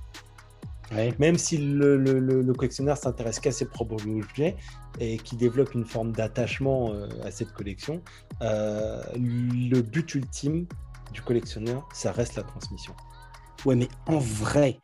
Ouais. 0.94 1.14
Même 1.20 1.38
si 1.38 1.58
le, 1.58 1.96
le- 1.96 2.20
le- 2.20 2.42
le 2.42 2.54
collectionneur 2.54 2.98
s'intéresse 2.98 3.40
qu'à 3.40 3.54
ses 3.54 3.66
propres 3.66 4.06
objets 4.08 4.58
et 5.00 5.18
qui 5.18 5.38
développe 5.38 5.74
une 5.74 5.86
forme 5.86 6.12
d'attachement 6.12 6.92
euh, 6.92 7.08
à 7.24 7.32
cette 7.32 7.54
collection, 7.54 8.02
euh, 8.42 9.02
le 9.16 9.80
but 9.82 10.16
ultime 10.16 10.66
du 11.12 11.22
collectionneur, 11.22 11.88
ça 11.94 12.12
reste 12.12 12.36
la 12.36 12.44
transmission. 12.44 12.94
Ouais, 13.66 13.76
mais 13.76 13.88
en 14.08 14.18
vrai, 14.18 14.80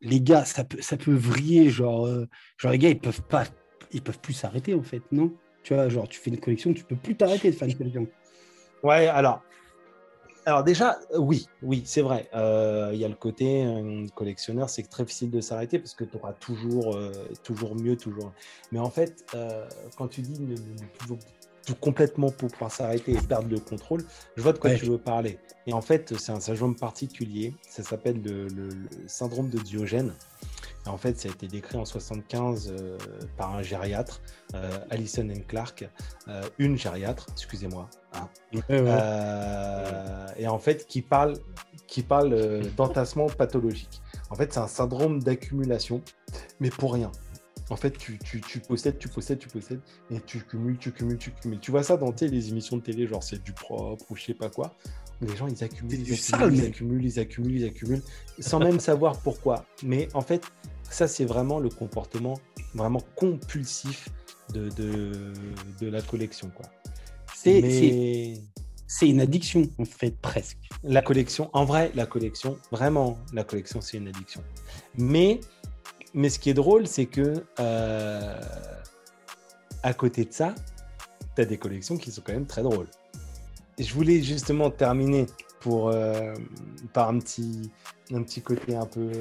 les 0.00 0.20
gars, 0.20 0.44
ça 0.44 0.64
peut, 0.64 0.80
ça 0.80 0.96
peut 0.96 1.14
vriller. 1.14 1.70
Genre, 1.70 2.06
euh, 2.06 2.28
genre, 2.56 2.72
les 2.72 2.78
gars, 2.78 2.90
ils 2.90 3.00
peuvent 3.00 3.22
pas, 3.22 3.44
ils 3.92 4.02
peuvent 4.02 4.20
plus 4.20 4.34
s'arrêter 4.34 4.74
en 4.74 4.82
fait, 4.82 5.02
non? 5.10 5.32
Tu 5.64 5.74
vois, 5.74 5.88
genre, 5.88 6.08
tu 6.08 6.20
fais 6.20 6.30
une 6.30 6.40
collection, 6.40 6.72
tu 6.72 6.84
peux 6.84 6.96
plus 6.96 7.16
t'arrêter 7.16 7.50
de 7.50 7.56
faire 7.56 7.68
une 7.68 7.76
collection. 7.76 8.06
Ouais, 8.82 9.08
alors, 9.08 9.42
alors 10.46 10.62
déjà, 10.62 10.98
euh, 11.12 11.18
oui, 11.18 11.46
oui, 11.62 11.82
c'est 11.84 12.00
vrai. 12.00 12.28
Euh, 12.34 12.90
Il 12.94 12.98
y 13.00 13.04
a 13.04 13.08
le 13.08 13.16
côté 13.16 13.64
euh, 13.66 14.06
collectionneur, 14.14 14.70
c'est 14.70 14.84
très 14.84 15.02
difficile 15.02 15.30
de 15.30 15.40
s'arrêter 15.40 15.78
parce 15.78 15.94
que 15.94 16.04
tu 16.04 16.16
auras 16.16 16.32
toujours, 16.34 16.94
euh, 16.96 17.10
toujours 17.42 17.74
mieux, 17.74 17.96
toujours. 17.96 18.32
Mais 18.72 18.78
en 18.78 18.90
fait, 18.90 19.24
euh, 19.34 19.68
quand 19.96 20.08
tu 20.08 20.22
dis 20.22 20.40
ne, 20.40 20.54
ne- 20.54 21.18
complètement 21.74 22.30
pour 22.30 22.48
pouvoir 22.50 22.70
s'arrêter 22.72 23.12
et 23.12 23.20
perdre 23.20 23.48
le 23.48 23.58
contrôle, 23.60 24.04
je 24.36 24.42
vois 24.42 24.52
de 24.52 24.58
quoi 24.58 24.70
Ouais. 24.70 24.76
tu 24.78 24.86
veux 24.86 24.98
parler. 24.98 25.38
Et 25.66 25.72
en 25.72 25.80
fait, 25.82 26.16
c'est 26.18 26.32
un 26.32 26.40
syndrome 26.40 26.74
particulier. 26.76 27.54
Ça 27.68 27.82
s'appelle 27.82 28.22
le, 28.22 28.48
le- 28.48 28.68
le 28.68 28.88
syndrome 29.08 29.50
de 29.50 29.58
Diogène. 29.58 30.12
Et 30.86 30.88
en 30.88 30.96
fait, 30.96 31.18
ça 31.18 31.28
a 31.28 31.32
été 31.32 31.48
décrit 31.48 31.76
en 31.76 31.84
75 31.84 32.72
euh, 32.78 32.96
par 33.36 33.54
un 33.54 33.62
gériatre, 33.62 34.22
euh, 34.54 34.70
Alison 34.90 35.28
and 35.28 35.42
Clark, 35.46 35.88
euh, 36.28 36.42
une 36.58 36.78
gériatre, 36.78 37.26
excusez-moi. 37.32 37.90
hein. 38.14 38.28
Et 40.38 40.46
en 40.48 40.58
fait, 40.58 40.86
qui 40.86 41.02
parle, 41.02 41.34
qui 41.86 42.02
parle 42.02 42.62
d'entassement 42.76 43.26
pathologique. 43.26 44.00
En 44.30 44.34
fait, 44.34 44.52
c'est 44.52 44.60
un 44.60 44.68
syndrome 44.68 45.22
d'accumulation, 45.22 46.00
mais 46.60 46.70
pour 46.70 46.92
rien. 46.94 47.10
En 47.70 47.76
fait, 47.76 47.90
tu, 47.98 48.18
tu, 48.18 48.40
tu 48.40 48.60
possèdes, 48.60 48.98
tu 48.98 49.08
possèdes, 49.08 49.38
tu 49.38 49.48
possèdes, 49.48 49.80
et 50.10 50.20
tu 50.20 50.40
cumules, 50.40 50.78
tu 50.78 50.92
cumules, 50.92 51.18
tu 51.18 51.30
cumules. 51.32 51.60
Tu 51.60 51.70
vois 51.70 51.82
ça 51.82 51.96
dans 51.96 52.14
les 52.20 52.48
émissions 52.48 52.76
de 52.78 52.82
télé, 52.82 53.06
genre 53.06 53.22
c'est 53.22 53.42
du 53.42 53.52
propre 53.52 54.04
ou 54.10 54.16
je 54.16 54.24
sais 54.24 54.34
pas 54.34 54.48
quoi. 54.48 54.76
Les 55.20 55.36
gens, 55.36 55.48
ils 55.48 55.64
accumulent, 55.64 55.94
ils 55.94 56.12
accumulent, 56.12 56.18
sale, 56.18 56.54
ils 56.54 56.64
accumulent, 56.64 57.04
ils 57.04 57.18
accumulent, 57.18 57.56
ils 57.56 57.64
accumulent, 57.64 58.02
sans 58.38 58.58
même 58.60 58.80
savoir 58.80 59.20
pourquoi. 59.20 59.66
Mais 59.82 60.08
en 60.14 60.22
fait, 60.22 60.44
ça, 60.88 61.08
c'est 61.08 61.24
vraiment 61.24 61.58
le 61.58 61.68
comportement 61.68 62.38
vraiment 62.74 63.02
compulsif 63.16 64.08
de, 64.52 64.68
de, 64.70 65.32
de 65.80 65.86
la 65.88 66.00
collection. 66.02 66.50
Quoi. 66.54 66.66
C'est, 67.34 67.60
c'est, 67.60 67.90
Mais 67.92 68.34
c'est 68.86 69.08
une 69.08 69.20
addiction 69.20 69.68
en 69.78 69.84
fait, 69.84 70.16
presque. 70.20 70.58
la 70.82 71.02
collection, 71.02 71.50
en 71.52 71.64
vrai, 71.64 71.92
la 71.94 72.06
collection, 72.06 72.58
vraiment, 72.72 73.18
la 73.32 73.44
collection, 73.44 73.80
c'est 73.80 73.98
une 73.98 74.08
addiction. 74.08 74.42
Mais, 74.96 75.40
mais 76.14 76.30
ce 76.30 76.38
qui 76.38 76.50
est 76.50 76.54
drôle, 76.54 76.86
c'est 76.86 77.06
que 77.06 77.44
euh, 77.60 78.40
à 79.82 79.94
côté 79.94 80.24
de 80.24 80.32
ça, 80.32 80.54
tu 81.36 81.42
as 81.42 81.44
des 81.44 81.58
collections 81.58 81.96
qui 81.96 82.10
sont 82.10 82.22
quand 82.24 82.32
même 82.32 82.46
très 82.46 82.62
drôles. 82.62 82.88
Je 83.78 83.92
voulais 83.94 84.22
justement 84.22 84.70
terminer 84.70 85.26
pour, 85.60 85.90
euh, 85.90 86.34
par 86.92 87.08
un 87.10 87.18
petit, 87.18 87.70
un 88.12 88.22
petit 88.22 88.42
côté 88.42 88.74
un 88.74 88.86
peu, 88.86 89.12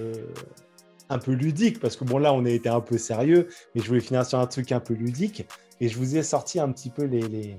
un 1.09 1.19
peu 1.19 1.33
ludique, 1.33 1.79
parce 1.79 1.95
que 1.95 2.03
bon, 2.03 2.17
là, 2.17 2.33
on 2.33 2.45
a 2.45 2.49
été 2.49 2.69
un 2.69 2.81
peu 2.81 2.97
sérieux, 2.97 3.47
mais 3.75 3.81
je 3.81 3.88
voulais 3.88 3.99
finir 3.99 4.25
sur 4.25 4.39
un 4.39 4.47
truc 4.47 4.71
un 4.71 4.79
peu 4.79 4.93
ludique. 4.93 5.45
Et 5.79 5.89
je 5.89 5.97
vous 5.97 6.17
ai 6.17 6.23
sorti 6.23 6.59
un 6.59 6.71
petit 6.71 6.89
peu 6.89 7.03
les, 7.03 7.21
les, 7.21 7.57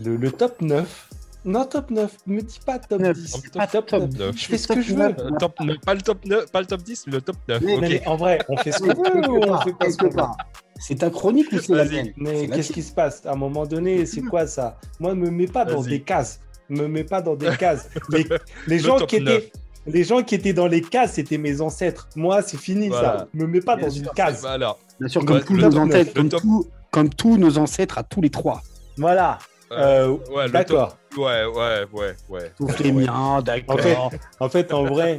le, 0.00 0.16
le 0.16 0.30
top 0.30 0.60
9. 0.60 1.10
Non, 1.44 1.64
top 1.64 1.90
9, 1.90 2.16
me 2.26 2.40
dis 2.42 2.60
pas 2.66 2.78
top 2.78 3.00
Neuf, 3.00 3.16
10. 3.16 3.42
pas 3.54 3.66
top, 3.66 3.86
top 3.86 4.02
9. 4.02 4.18
9. 4.18 4.36
Je 4.38 4.46
fais 4.46 4.58
ce 4.58 4.68
que 4.68 4.74
Top 4.74 4.82
je 4.82 4.94
veux. 4.94 4.98
neuf. 4.98 5.16
Top 5.38 5.60
neuf, 5.60 5.76
pas, 5.86 5.94
le 5.94 6.02
top 6.02 6.24
9, 6.26 6.50
pas 6.52 6.60
le 6.60 6.66
top 6.66 6.82
10, 6.82 7.06
mais 7.06 7.12
le 7.14 7.20
top 7.22 7.36
9. 7.48 7.62
Mais- 7.62 7.74
ok. 7.76 7.80
Non, 7.82 7.88
mais 7.88 8.06
en 8.08 8.16
vrai, 8.16 8.38
on 8.48 8.56
fait 8.58 8.72
ce 8.72 8.78
qu'on 8.80 8.88
veut 9.02 9.28
ou 9.30 9.36
on 9.44 9.58
fait 9.60 9.72
pas 9.72 9.90
ce 9.90 9.96
qu'on 9.96 10.10
veut. 10.10 10.22
C'est 10.78 10.96
ta 10.96 11.10
chronique 11.10 11.50
ou 11.52 11.58
c'est 11.58 11.74
la 11.74 11.84
mienne 11.84 12.12
Mais 12.16 12.46
qu'est-ce 12.48 12.72
qui 12.72 12.82
se 12.82 12.92
passe 12.92 13.24
À 13.26 13.32
un 13.32 13.36
moment 13.36 13.64
donné, 13.66 14.04
c'est 14.06 14.22
quoi 14.22 14.46
ça 14.46 14.78
Moi, 14.98 15.14
me 15.14 15.30
mets 15.30 15.46
pas 15.46 15.64
dans 15.64 15.82
des 15.82 16.00
cases. 16.02 16.40
Me 16.68 16.86
mets 16.86 17.04
pas 17.04 17.20
dans 17.22 17.34
des 17.36 17.56
cases. 17.56 17.88
Les, 18.10 18.24
les 18.66 18.78
Le 18.78 18.82
gens 18.84 18.98
qui 18.98 19.16
étaient, 19.16 19.50
Les 19.86 20.04
gens 20.04 20.22
qui 20.22 20.34
étaient 20.36 20.52
dans 20.52 20.66
les 20.68 20.82
cases, 20.82 21.14
c'était 21.14 21.36
mes 21.38 21.60
ancêtres. 21.62 22.08
Moi, 22.16 22.42
c'est 22.42 22.58
fini 22.58 22.88
Voilà. 22.88 23.18
ça. 23.20 23.28
Me 23.34 23.46
mets 23.46 23.60
pas 23.60 23.76
Bien 23.76 23.86
dans 23.88 23.92
sûr, 23.92 24.02
une 24.04 24.10
case. 24.10 24.44
alors, 24.46 24.78
Bien 25.00 25.08
sûr, 25.08 25.24
comme 25.24 25.36
Ouais, 25.36 25.42
tous 25.42 25.56
nos 25.56 25.76
ancêtres, 25.78 26.12
comme, 26.14 26.28
tous- 26.28 26.66
comme 26.90 27.08
tous 27.08 27.36
nos 27.38 27.56
ancêtres 27.58 27.96
à 27.98 28.02
tous 28.02 28.20
les 28.20 28.30
trois. 28.30 28.62
Voilà. 28.98 29.38
euh, 29.72 30.08
Euh, 30.30 30.34
ouais, 30.34 30.48
D'accord. 30.50 30.96
Ouais, 31.16 31.44
ouais, 31.44 31.86
ouais, 31.92 32.14
ouais. 32.28 32.52
Sauf 32.58 32.78
les 32.78 32.92
Ouais. 32.92 33.04
miens, 33.04 33.42
d'accord. 33.42 33.76
En 33.76 33.78
fait, 33.78 34.20
en 34.38 34.48
fait, 34.48 34.72
en 34.72 34.84
vrai, 34.84 35.18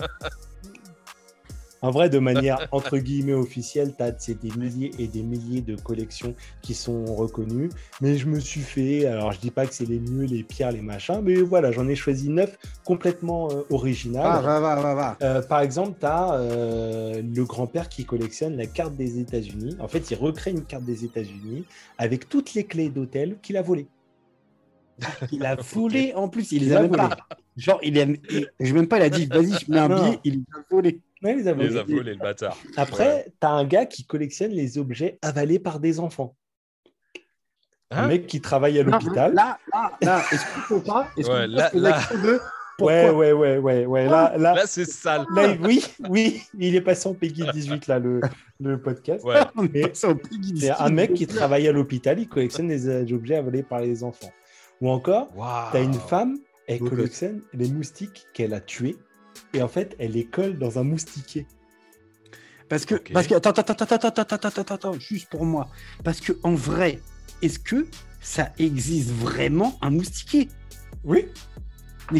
en 1.82 1.92
vrai, 1.92 2.10
de 2.10 2.20
manière 2.20 2.68
entre 2.72 2.98
guillemets 2.98 3.34
officielle, 3.34 3.94
t'as 3.98 4.12
c'est 4.18 4.40
des 4.40 4.52
milliers 4.56 4.92
et 5.00 5.08
des 5.08 5.24
milliers 5.24 5.62
de 5.62 5.76
collections 5.76 6.36
qui 6.62 6.76
sont 6.76 7.06
reconnues. 7.16 7.70
Mais 8.00 8.18
je 8.18 8.28
me 8.28 8.40
suis 8.40 8.62
fait, 8.62 9.06
alors 9.06 9.32
je 9.32 9.40
dis 9.40 9.52
pas 9.52 9.66
que 9.66 9.74
c'est 9.74 9.88
les 9.88 10.00
mieux, 10.00 10.26
les 10.26 10.44
pires, 10.44 10.72
les 10.72 10.82
machins, 10.82 11.20
mais 11.24 11.36
voilà, 11.42 11.72
j'en 11.72 11.88
ai 11.88 11.96
choisi 11.96 12.30
neuf 12.30 12.58
complètement 12.86 13.50
euh, 13.52 13.64
originales. 13.72 14.24
Ah, 14.26 14.42
va, 14.42 14.60
va, 14.60 14.76
va, 14.80 14.94
va. 14.94 15.18
Euh, 15.24 15.42
par 15.42 15.62
exemple, 15.62 15.98
tu 16.00 16.06
as 16.06 16.38
le 16.38 17.44
grand-père 17.44 17.90
qui 17.90 18.06
collectionne 18.06 18.56
la 18.56 18.68
carte 18.68 18.96
des 18.96 19.20
États-Unis. 19.20 19.76
En 19.80 19.88
fait, 19.88 20.10
il 20.12 20.16
recrée 20.16 20.52
une 20.52 20.64
carte 20.64 20.84
des 20.84 21.04
États-Unis 21.04 21.66
avec 21.98 22.30
toutes 22.30 22.54
les 22.54 22.66
clés 22.66 22.90
d'hôtel 22.90 23.38
qu'il 23.42 23.58
a 23.58 23.62
volées. 23.62 23.88
Il 25.32 25.46
a 25.46 25.56
volé 25.56 26.14
en 26.16 26.28
plus, 26.30 26.52
il 26.52 26.64
Il 26.64 26.70
les 26.70 26.76
a 26.76 26.80
a 26.80 26.82
même 26.82 26.92
volé. 26.92 27.04
pas. 27.10 27.18
Genre, 27.58 27.80
il 27.84 28.00
a, 28.00 28.04
il- 28.04 28.48
je 28.60 28.74
même 28.74 28.88
pas, 28.88 28.98
il 28.98 29.04
a 29.04 29.10
dit, 29.10 29.26
vas-y, 29.26 29.52
je 29.54 29.72
mets 29.72 29.80
un 29.80 29.90
billet, 29.90 30.20
il 30.24 30.34
les 30.36 30.40
a 30.56 30.64
volés. 30.70 31.02
Ouais, 31.24 31.34
il 31.34 31.38
les 31.40 31.48
a 31.48 31.52
Il 31.52 31.58
les 31.60 31.78
a 31.78 31.84
volées. 31.84 31.96
volés, 31.96 32.14
le 32.14 32.20
bâtard. 32.20 32.58
Après, 32.78 33.26
tu 33.40 33.46
as 33.48 33.52
un 33.52 33.66
gars 33.66 33.86
qui 33.86 34.06
collectionne 34.06 34.52
les 34.52 34.78
objets 34.78 35.20
avalés 35.22 35.60
par 35.60 35.80
des 35.80 36.00
enfants. 36.00 36.36
un 37.92 38.04
Hein 38.04 38.08
mec 38.08 38.26
qui 38.28 38.40
travaille 38.40 38.80
à 38.80 38.84
l'hôpital. 38.84 39.34
Là, 39.34 39.58
là, 39.74 39.92
là, 40.02 40.24
est-ce 40.32 40.46
qu'on 40.68 40.76
peut 40.80 40.84
pas 40.86 41.10
Est-ce 41.18 41.30
Ouais, 41.30 41.46
là- 41.48 41.70
là- 41.74 42.00
de 42.24 42.40
Ouais, 42.80 43.10
ouais, 43.12 43.32
ouais, 43.34 43.58
ouais, 43.60 43.86
ouais. 43.86 44.06
Là, 44.08 44.34
là, 44.38 44.56
Là, 44.56 44.64
c'est 44.66 44.86
sale. 44.86 45.26
là, 45.36 45.54
oui, 45.62 45.84
oui, 46.10 46.42
il 46.58 46.74
est 46.76 46.82
passé 46.82 47.08
en 47.10 47.14
Peggy 47.14 47.44
18, 47.54 47.86
là, 47.88 48.00
le, 48.00 48.22
le 48.60 48.82
podcast. 48.82 49.24
Ouais. 49.24 49.36
on 49.56 49.66
est 49.66 49.72
Mais 49.74 49.88
passé 49.90 50.08
au 50.08 50.16
Piggy 50.16 50.60
C'est 50.62 50.72
un 50.72 50.76
Steve. 50.76 50.92
mec 50.94 51.14
qui 51.14 51.28
travaille 51.28 51.68
à 51.68 51.72
l'hôpital, 51.74 52.18
il 52.18 52.28
collectionne 52.28 52.70
les 52.70 53.12
objets 53.14 53.36
avalés 53.36 53.62
par 53.62 53.82
les 53.82 54.04
enfants. 54.04 54.32
Ou 54.82 54.90
encore, 54.90 55.30
tu 55.32 55.40
wow. 55.40 55.46
t'as 55.72 55.84
une 55.84 55.94
femme, 55.94 56.40
elle 56.68 56.80
Beaucoup. 56.80 56.96
collectionne 56.96 57.42
les 57.54 57.70
moustiques 57.70 58.26
qu'elle 58.34 58.54
a 58.54 58.60
tués 58.60 58.98
et 59.54 59.62
en 59.62 59.68
fait, 59.68 59.96
elle 60.00 60.12
les 60.12 60.26
colle 60.26 60.58
dans 60.58 60.80
un 60.80 60.84
moustiquer. 60.84 61.46
Parce 62.68 62.86
que, 62.86 62.96
parce 62.96 63.28
que, 63.28 63.36
attends, 63.36 63.52
attends, 63.52 63.74
attends, 63.74 63.96
attends, 63.96 64.48
attends, 64.48 64.74
attends, 64.74 64.94
juste 64.94 65.30
pour 65.30 65.46
moi. 65.46 65.70
Parce 66.04 66.22
que 66.22 66.34
en 66.44 66.56
vrai, 66.56 67.00
est-ce 67.42 67.60
que 67.60 67.88
ça 68.22 68.52
existe 68.58 69.12
vraiment 69.12 69.78
un 69.82 69.90
moustiquer 69.90 70.48
Oui. 71.04 71.28
Mais 72.12 72.20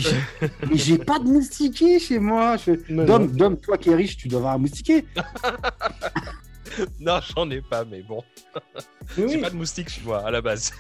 j'ai 0.78 0.98
pas 0.98 1.20
de 1.20 1.26
moustiquer 1.26 2.00
chez 2.00 2.18
moi. 2.18 2.56
Je... 2.56 2.72
Dom, 3.06 3.28
Dom, 3.28 3.58
toi 3.58 3.78
qui 3.78 3.90
es 3.90 3.96
riche, 3.96 4.16
tu 4.16 4.30
dois 4.30 4.40
avoir 4.40 4.54
un 4.54 4.60
moustiquer. 4.60 5.06
Non, 7.00 7.20
j'en 7.36 7.50
ai 7.50 7.62
pas, 7.62 7.86
mais 7.86 8.02
bon. 8.02 8.24
Mais 8.56 8.82
J'ai 9.16 9.24
oui. 9.26 9.42
pas 9.42 9.50
de 9.50 9.56
moustique 9.56 9.90
chez 9.90 10.02
moi, 10.02 10.26
à 10.26 10.32
la 10.32 10.42
base. 10.42 10.72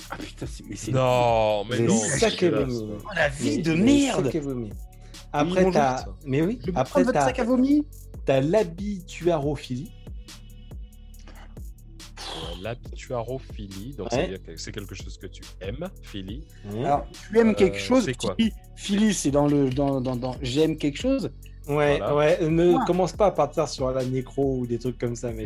Ah 0.09 0.17
putain, 0.17 0.45
c'est- 0.45 0.63
mais 0.67 0.75
c'est. 0.75 0.91
Non, 0.91 1.63
mais 1.69 1.77
les 1.77 1.87
non. 1.87 1.97
sacs 1.97 2.43
à 2.43 2.49
vomi. 2.51 2.79
Oh, 2.89 3.07
la 3.15 3.29
vie 3.29 3.61
de 3.61 3.71
les 3.73 3.81
merde 3.83 4.25
sacs 4.25 4.35
à 4.35 4.39
vomi. 4.39 4.69
Après, 5.33 5.63
mangent 5.63 5.73
t'as. 5.73 5.97
ça. 5.97 6.15
Mais 6.25 6.41
oui, 6.41 6.59
Je 6.65 6.71
après, 6.75 7.05
t'as 7.05 7.25
sac 7.25 7.39
à 7.39 7.43
vomi 7.43 7.85
t'as 8.25 8.39
l'habituarophilie. 8.41 9.91
Euh, 12.19 12.61
L'habituarophilie, 12.61 13.93
donc 13.97 14.11
Ouais. 14.11 14.39
c'est 14.55 14.71
quelque 14.71 14.93
chose 14.95 15.17
que 15.17 15.27
tu 15.27 15.41
aimes, 15.61 15.89
philie. 16.03 16.45
Alors, 16.83 17.05
tu 17.11 17.39
aimes 17.39 17.55
quelque 17.55 17.75
Euh, 17.77 17.79
chose 17.79 18.05
c'est 18.05 18.13
quoi? 18.15 18.35
Philly, 18.37 18.51
Philly, 18.75 19.13
c'est 19.13 19.31
dans 19.31 19.47
le. 19.47 19.69
Dans, 19.69 19.99
dans, 20.01 20.15
dans... 20.15 20.35
J'aime 20.41 20.77
quelque 20.77 20.99
chose 20.99 21.31
Ouais, 21.67 21.97
Voilà. 21.99 22.15
ouais, 22.15 22.49
ne 22.49 22.71
Ouais. 22.73 22.79
commence 22.87 23.13
pas 23.13 23.27
à 23.27 23.31
partir 23.31 23.67
sur 23.67 23.91
la 23.91 24.03
nécro 24.03 24.57
ou 24.59 24.65
des 24.67 24.79
trucs 24.79 24.97
comme 24.97 25.15
ça, 25.15 25.31
mais. 25.31 25.45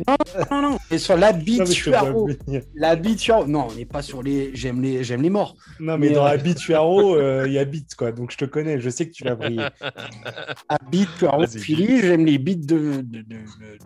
Non, 0.50 0.62
non, 0.62 0.78
et 0.90 0.96
sur 0.98 1.14
Non, 1.16 1.20
mais 1.20 1.42
vois 1.42 1.58
l'habituaro. 1.66 2.28
L'habituaro. 2.74 3.46
Non, 3.46 3.68
on 3.70 3.74
n'est 3.74 3.84
pas 3.84 4.00
sur 4.02 4.22
les. 4.22 4.50
J'aime 4.54 4.80
les, 4.80 5.04
j'aime 5.04 5.20
les 5.22 5.28
morts. 5.30 5.54
Non, 5.78 5.98
mais 5.98 6.08
Mais, 6.08 6.14
dans 6.14 6.24
euh, 6.24 6.30
Habituaro, 6.30 7.16
euh, 7.16 7.44
il 7.46 7.52
y 7.52 7.58
a 7.58 7.64
Beat, 7.66 7.94
quoi. 7.96 8.12
Donc 8.12 8.30
je 8.32 8.38
te 8.38 8.44
connais, 8.46 8.80
je 8.80 8.88
sais 8.88 9.06
que 9.06 9.12
tu 9.12 9.24
vas 9.24 9.34
briller. 9.34 9.66
Habituaro, 10.68 11.46
Philly, 11.46 12.00
j'aime 12.00 12.24
les 12.24 12.38
bits 12.38 12.56
de, 12.56 13.02
de, 13.02 13.02
de, 13.02 13.22
de- 13.22 13.44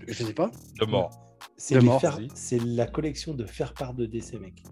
Je 0.08 0.24
sais 0.24 0.32
pas. 0.32 0.50
De 0.80 0.86
mort. 0.86 1.10
C'est 1.56 1.80
mort, 1.82 2.02
c'est 2.34 2.62
la 2.62 2.86
collection 2.86 3.34
de 3.34 3.44
faire 3.44 3.74
part 3.74 3.92
de 3.94 4.06
décès, 4.06 4.38
mec. 4.38 4.62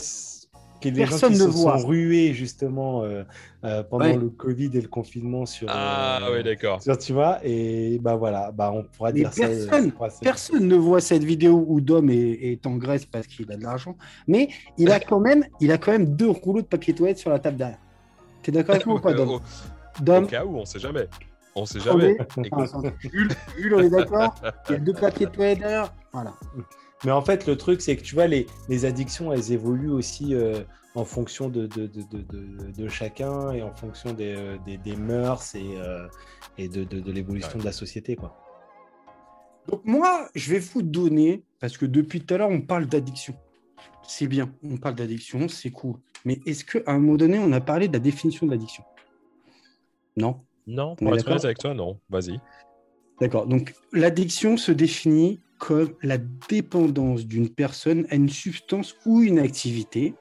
que 0.80 0.88
les 0.88 0.94
gens 1.04 1.08
personne 1.10 1.32
qui 1.34 1.38
ne 1.38 1.44
se 1.44 1.50
voit. 1.50 1.78
sont 1.78 1.86
rués 1.86 2.32
justement 2.32 3.02
euh, 3.04 3.22
euh, 3.64 3.82
pendant 3.82 4.06
Ouais. 4.06 4.16
le 4.16 4.30
Covid 4.30 4.70
et 4.74 4.80
le 4.80 4.88
confinement 4.88 5.46
sur, 5.46 5.68
Ah 5.70 6.20
euh, 6.22 6.32
ouais, 6.32 6.42
d'accord. 6.42 6.82
sur 6.82 6.96
tu 6.98 7.12
vois 7.12 7.38
et 7.44 7.98
bah 8.00 8.16
voilà 8.16 8.50
bah 8.52 8.72
on 8.74 8.84
pourra 8.84 9.12
Mais 9.12 9.20
dire 9.20 9.32
ça 9.32 9.46
personne- 9.48 9.92
se- 9.92 10.20
Personne 10.24 10.66
ne 10.66 10.76
voit 10.76 11.00
cette 11.00 11.24
vidéo 11.24 11.64
où 11.68 11.80
Dom 11.80 12.08
est, 12.10 12.16
est 12.52 12.66
en 12.66 12.76
Grèce 12.76 13.04
parce 13.06 13.26
qu'il 13.26 13.50
a 13.52 13.56
de 13.56 13.62
l'argent, 13.62 13.96
mais 14.26 14.48
il 14.78 14.90
a 14.90 15.00
quand 15.00 15.20
même, 15.20 15.44
il 15.60 15.70
a 15.72 15.78
quand 15.78 15.92
même 15.92 16.16
deux 16.16 16.30
rouleaux 16.30 16.62
de 16.62 16.66
papier 16.66 16.94
toilette 16.94 17.18
sur 17.18 17.30
la 17.30 17.38
table 17.38 17.56
derrière. 17.58 17.78
T'es 18.42 18.52
d'accord 18.52 18.74
avec 18.76 18.86
moi 18.86 18.96
ou 18.96 19.00
pas, 19.00 19.12
Dom? 19.12 19.28
Au, 19.28 19.34
au 20.00 20.02
Dom, 20.02 20.26
cas 20.26 20.44
où, 20.44 20.56
on 20.56 20.64
sait 20.64 20.78
jamais. 20.78 21.06
On 21.54 21.66
sait 21.66 21.80
jamais. 21.80 22.16
Enfin, 22.20 22.42
Jules, 23.58 23.74
on 23.74 23.80
est 23.80 23.90
d'accord? 23.90 24.34
Il 24.68 24.72
y 24.72 24.74
a 24.76 24.78
deux 24.78 24.92
papiers 24.94 25.26
toilette 25.26 25.58
derrière? 25.58 25.92
Voilà. 26.12 26.32
Mais 27.04 27.10
en 27.12 27.22
fait 27.22 27.46
le 27.46 27.56
truc 27.56 27.80
c'est 27.80 27.96
que 27.96 28.02
tu 28.02 28.14
vois 28.14 28.26
les, 28.26 28.46
les 28.68 28.84
addictions 28.84 29.32
elles 29.32 29.52
évoluent 29.52 29.90
aussi 29.92 30.34
euh, 30.34 30.62
en 30.94 31.04
fonction 31.04 31.48
de 31.48 31.66
de, 31.66 31.86
de, 31.86 32.02
de, 32.02 32.22
de- 32.22 32.72
de 32.76 32.88
chacun 32.88 33.52
et 33.52 33.62
en 33.62 33.74
fonction 33.74 34.12
des, 34.12 34.34
euh, 34.36 34.56
des, 34.66 34.76
des 34.78 34.96
mœurs 34.96 35.54
et, 35.54 35.76
euh, 35.78 36.06
et 36.58 36.68
de, 36.68 36.84
de, 36.84 37.00
de 37.00 37.12
l'évolution 37.12 37.58
de 37.58 37.64
la 37.64 37.72
société 37.72 38.16
quoi 38.16 38.36
Donc 39.68 39.82
moi, 39.84 40.28
je 40.34 40.50
vais 40.52 40.58
vous 40.58 40.82
donner, 40.82 41.44
parce 41.60 41.76
que 41.76 41.86
depuis 41.86 42.20
tout 42.22 42.34
à 42.34 42.38
l'heure, 42.38 42.50
on 42.50 42.60
parle 42.62 42.86
d'addiction. 42.86 43.34
C'est 44.02 44.26
bien, 44.26 44.50
on 44.64 44.76
parle 44.78 44.96
d'addiction, 44.96 45.46
c'est 45.48 45.70
cool. 45.70 45.96
Mais 46.24 46.40
est-ce 46.46 46.64
qu'à 46.64 46.80
un 46.90 46.98
moment 46.98 47.16
donné, 47.16 47.38
on 47.38 47.52
a 47.52 47.60
parlé 47.60 47.86
de 47.86 47.92
la 47.92 47.98
définition 48.00 48.46
de 48.46 48.50
l'addiction? 48.52 48.82
Non? 50.16 50.40
Non, 50.66 50.92
On 50.92 50.94
pour 50.96 51.14
est 51.14 51.20
être 51.20 51.44
avec 51.44 51.58
toi, 51.58 51.72
non. 51.74 52.00
Vas-y. 52.08 52.40
D'accord. 53.20 53.46
Donc 53.46 53.74
l'addiction 53.92 54.56
se 54.56 54.72
définit 54.72 55.40
comme 55.60 55.94
la 56.02 56.18
dépendance 56.48 57.26
d'une 57.26 57.50
personne 57.50 58.06
à 58.10 58.16
une 58.16 58.30
substance 58.30 58.96
ou 59.04 59.20
une 59.20 59.38
activité 59.38 60.14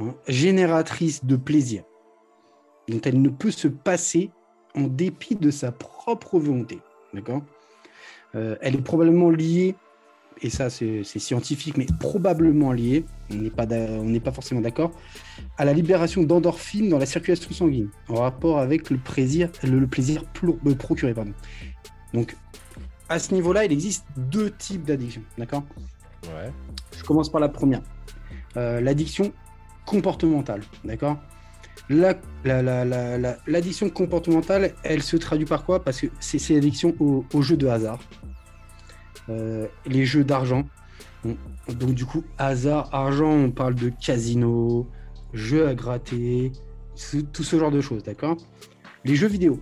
hein, 0.00 0.14
génératrice 0.26 1.24
de 1.24 1.36
plaisir, 1.36 1.84
dont 2.88 3.00
elle 3.04 3.20
ne 3.20 3.28
peut 3.28 3.50
se 3.50 3.68
passer 3.68 4.30
en 4.74 4.82
dépit 4.82 5.36
de 5.36 5.50
sa 5.50 5.70
propre 5.70 6.38
volonté. 6.38 6.80
D'accord? 7.12 7.42
Euh, 8.34 8.56
Elle 8.62 8.76
est 8.76 8.82
probablement 8.82 9.28
liée, 9.28 9.74
et 10.40 10.48
ça 10.48 10.70
c'est 10.70 11.04
scientifique, 11.04 11.76
mais 11.76 11.86
probablement 11.98 12.72
liée, 12.72 13.04
on 13.30 13.34
n'est 13.34 13.50
pas, 13.50 13.66
pas 13.66 14.32
forcément 14.32 14.62
d'accord, 14.62 14.92
à 15.58 15.66
la 15.66 15.74
libération 15.74 16.22
d'endorphines 16.22 16.88
dans 16.88 16.98
la 16.98 17.06
circulation 17.06 17.50
sanguine, 17.50 17.90
en 18.08 18.14
rapport 18.14 18.58
avec 18.58 18.88
le 18.88 18.96
plaisir, 18.96 19.50
le, 19.62 19.82
euh, 19.82 20.74
procuré. 20.74 21.14
Donc, 22.14 22.34
à 23.10 23.18
ce 23.18 23.34
niveau-là, 23.34 23.64
il 23.66 23.72
existe 23.72 24.06
deux 24.16 24.50
types 24.52 24.84
d'addiction. 24.84 25.22
D'accord? 25.36 25.64
Ouais. 26.24 26.50
Je 26.96 27.02
commence 27.04 27.28
par 27.30 27.40
la 27.40 27.48
première. 27.48 27.82
Euh, 28.56 28.80
L'addiction 28.80 29.32
comportementale. 29.84 30.62
D'accord? 30.84 31.18
La- 31.88 32.14
la- 32.44 32.62
la- 32.62 32.84
la- 32.84 33.18
la- 33.18 33.36
L'addiction 33.46 33.90
comportementale, 33.90 34.72
elle 34.84 35.02
se 35.02 35.16
traduit 35.16 35.44
par 35.44 35.64
quoi? 35.64 35.82
Parce 35.82 36.00
que 36.00 36.06
c'est 36.20 36.54
l'addiction 36.54 36.94
au- 37.00 37.24
aux 37.34 37.42
jeux 37.42 37.56
de 37.56 37.66
hasard. 37.66 37.98
Euh, 39.28 39.66
les 39.86 40.06
jeux 40.06 40.24
d'argent. 40.24 40.64
Donc, 41.68 41.94
du 41.94 42.04
coup, 42.06 42.24
hasard, 42.38 42.88
argent, 42.94 43.30
on 43.30 43.50
parle 43.50 43.74
de 43.74 43.90
casino, 43.90 44.88
jeux 45.32 45.66
à 45.68 45.74
gratter, 45.74 46.52
tout 47.32 47.42
ce 47.42 47.58
genre 47.58 47.70
de 47.72 47.80
choses. 47.80 48.02
D'accord? 48.04 48.36
Les 49.04 49.16
jeux 49.16 49.28
vidéo 49.28 49.60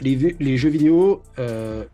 les, 0.00 0.14
vi- 0.14 0.36
les 0.40 0.56
jeux 0.56 0.70
vidéo, 0.70 1.20
euh, 1.38 1.84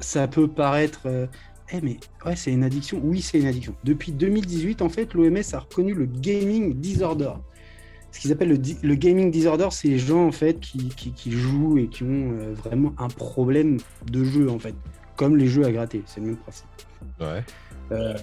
ça 0.00 0.28
peut 0.28 0.48
paraître. 0.48 1.02
euh, 1.06 1.26
eh, 1.72 1.80
mais 1.82 1.98
ouais, 2.26 2.36
c'est 2.36 2.52
une 2.52 2.62
addiction. 2.64 3.00
Oui, 3.02 3.20
c'est 3.22 3.38
une 3.38 3.46
addiction. 3.46 3.74
Depuis 3.84 4.12
2018, 4.12 4.82
en 4.82 4.88
fait, 4.88 5.14
l'OMS 5.14 5.40
a 5.52 5.58
reconnu 5.60 5.94
le 5.94 6.06
gaming 6.06 6.74
disorder. 6.74 7.32
Ce 8.12 8.20
qu'ils 8.20 8.30
appellent 8.32 8.60
le, 8.82 8.94
gaming 8.94 9.30
disorder, 9.30 9.68
c'est 9.72 9.88
les 9.88 9.98
gens 9.98 10.26
en 10.26 10.30
fait 10.32 10.60
qui, 10.60 10.88
qui- 10.90 11.12
qui 11.12 11.32
jouent 11.32 11.78
et 11.78 11.88
qui 11.88 12.04
ont 12.04 12.30
euh, 12.32 12.54
vraiment 12.54 12.92
un 12.98 13.08
problème 13.08 13.78
de 14.08 14.22
jeu 14.22 14.48
en 14.50 14.58
fait, 14.58 14.74
comme 15.16 15.36
les 15.36 15.48
jeux 15.48 15.64
à 15.64 15.72
gratter. 15.72 16.02
C'est 16.06 16.20
le 16.20 16.26
même 16.26 16.36
principe. 16.36 16.66
Ouais. 17.20 17.42
Euh, 17.90 18.14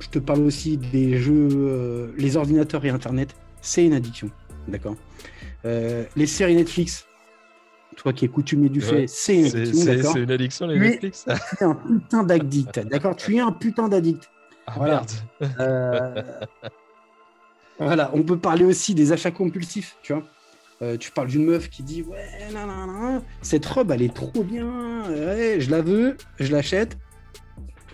je 0.00 0.08
te 0.08 0.18
parle 0.18 0.40
aussi 0.40 0.76
des 0.76 1.16
jeux, 1.16 2.12
les 2.18 2.36
ordinateurs 2.36 2.84
et 2.84 2.90
Internet, 2.90 3.34
c'est 3.62 3.86
une 3.86 3.94
addiction, 3.94 4.28
d'accord? 4.68 4.96
Les 5.64 6.26
séries 6.26 6.54
Netflix, 6.54 7.06
toi 7.96 8.12
qui 8.12 8.24
es 8.24 8.28
coutumier 8.28 8.68
du 8.68 8.80
fait, 8.80 8.94
Ouais, 9.00 9.06
c'est 9.08 9.38
une 9.40 9.46
addiction, 9.46 9.84
c'est- 9.84 9.96
d'accord. 9.96 10.12
c'est 10.12 10.20
une 10.20 10.30
addiction, 10.30 10.66
les. 10.66 10.78
Netflix 10.78 11.24
Tu 11.58 11.64
es 11.64 11.66
un 11.66 11.74
putain 11.74 12.22
d'addict, 12.22 12.78
d'accord. 12.90 13.16
Tu 13.16 13.36
es 13.36 13.40
un 13.40 13.52
putain 13.52 13.88
d'addict. 13.88 14.30
Ah 14.66 14.72
Voilà. 14.76 14.94
merde. 14.94 15.10
Euh, 15.60 16.22
voilà, 17.78 18.10
on 18.14 18.22
peut 18.22 18.38
parler 18.38 18.64
aussi 18.64 18.94
des 18.94 19.12
achats 19.12 19.30
compulsifs, 19.30 19.96
tu 20.02 20.12
vois. 20.12 20.22
Euh, 20.82 20.96
tu 20.98 21.10
parles 21.10 21.28
d'une 21.28 21.44
meuf 21.46 21.70
qui 21.70 21.82
dit 21.82 22.02
ouais, 22.02 22.18
nan, 22.52 22.66
nan, 22.66 22.86
nan, 22.86 23.22
cette 23.40 23.64
robe 23.64 23.90
elle 23.92 24.02
est 24.02 24.12
trop 24.14 24.44
bien, 24.44 24.66
ouais, 25.08 25.56
je 25.58 25.70
la 25.70 25.80
veux, 25.80 26.16
je 26.38 26.52
l'achète. 26.52 26.98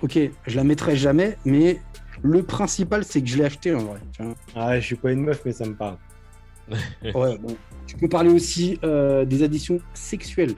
Ok, 0.02 0.18
je 0.48 0.56
la 0.56 0.64
mettrai 0.64 0.96
jamais, 0.96 1.38
mais 1.44 1.80
le 2.22 2.42
principal 2.42 3.04
c'est 3.04 3.22
que 3.22 3.28
je 3.28 3.36
l'ai 3.38 3.44
acheté 3.44 3.72
en 3.72 3.78
vrai. 3.84 4.00
tu 4.16 4.24
vois. 4.24 4.34
ah 4.56 4.80
je 4.80 4.84
suis 4.86 4.96
pas 4.96 5.12
une 5.12 5.22
meuf 5.22 5.42
mais 5.44 5.52
ça 5.52 5.64
me 5.64 5.74
parle 5.74 5.96
Ouais, 7.14 7.38
bon. 7.38 7.56
Tu 7.86 7.96
peux 7.96 8.08
parler 8.08 8.30
aussi 8.30 8.78
euh, 8.84 9.24
des 9.24 9.42
addictions 9.42 9.78
sexuelles. 9.94 10.54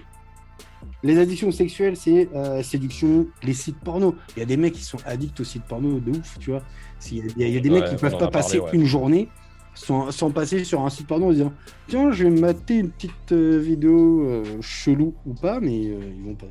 Les 1.03 1.19
addictions 1.19 1.51
sexuelles, 1.51 1.97
c'est 1.97 2.29
euh, 2.35 2.63
séduction, 2.63 3.27
les 3.43 3.55
sites 3.55 3.79
porno. 3.81 4.15
Il 4.37 4.41
y 4.41 4.43
a 4.43 4.47
des 4.47 4.57
mecs 4.57 4.75
qui 4.75 4.83
sont 4.85 4.99
addicts 5.05 5.41
aux 5.41 5.45
sites 5.45 5.65
porno 5.65 6.01
de 6.01 6.11
ouf, 6.13 6.39
tu 6.39 6.51
vois. 6.51 6.63
Il 7.11 7.33
y 7.37 7.45
a, 7.45 7.49
y 7.49 7.61
des 7.61 7.69
Ouais, 7.69 7.81
mecs 7.81 7.89
qui 7.89 7.95
on 7.95 7.99
peuvent 7.99 8.15
en 8.15 8.19
pas 8.19 8.29
parlé, 8.29 8.45
passer 8.45 8.59
ouais. 8.61 8.71
une 8.73 8.85
journée 8.87 9.29
sans, 9.75 10.11
sans 10.11 10.31
passer 10.31 10.65
sur 10.65 10.81
un 10.83 10.91
site 10.91 11.07
porno 11.07 11.27
en 11.27 11.33
disant 11.33 11.53
Tiens, 11.89 12.11
je 12.13 12.25
vais 12.25 12.31
mater 12.31 12.77
une 12.79 12.91
petite 12.91 13.33
euh, 13.33 13.59
vidéo 13.59 14.25
euh, 14.27 14.45
chelou 14.63 15.15
ou 15.27 15.35
pas, 15.35 15.61
mais 15.61 15.77
ils 15.77 16.23
vont 16.25 16.35
pas. 16.37 16.47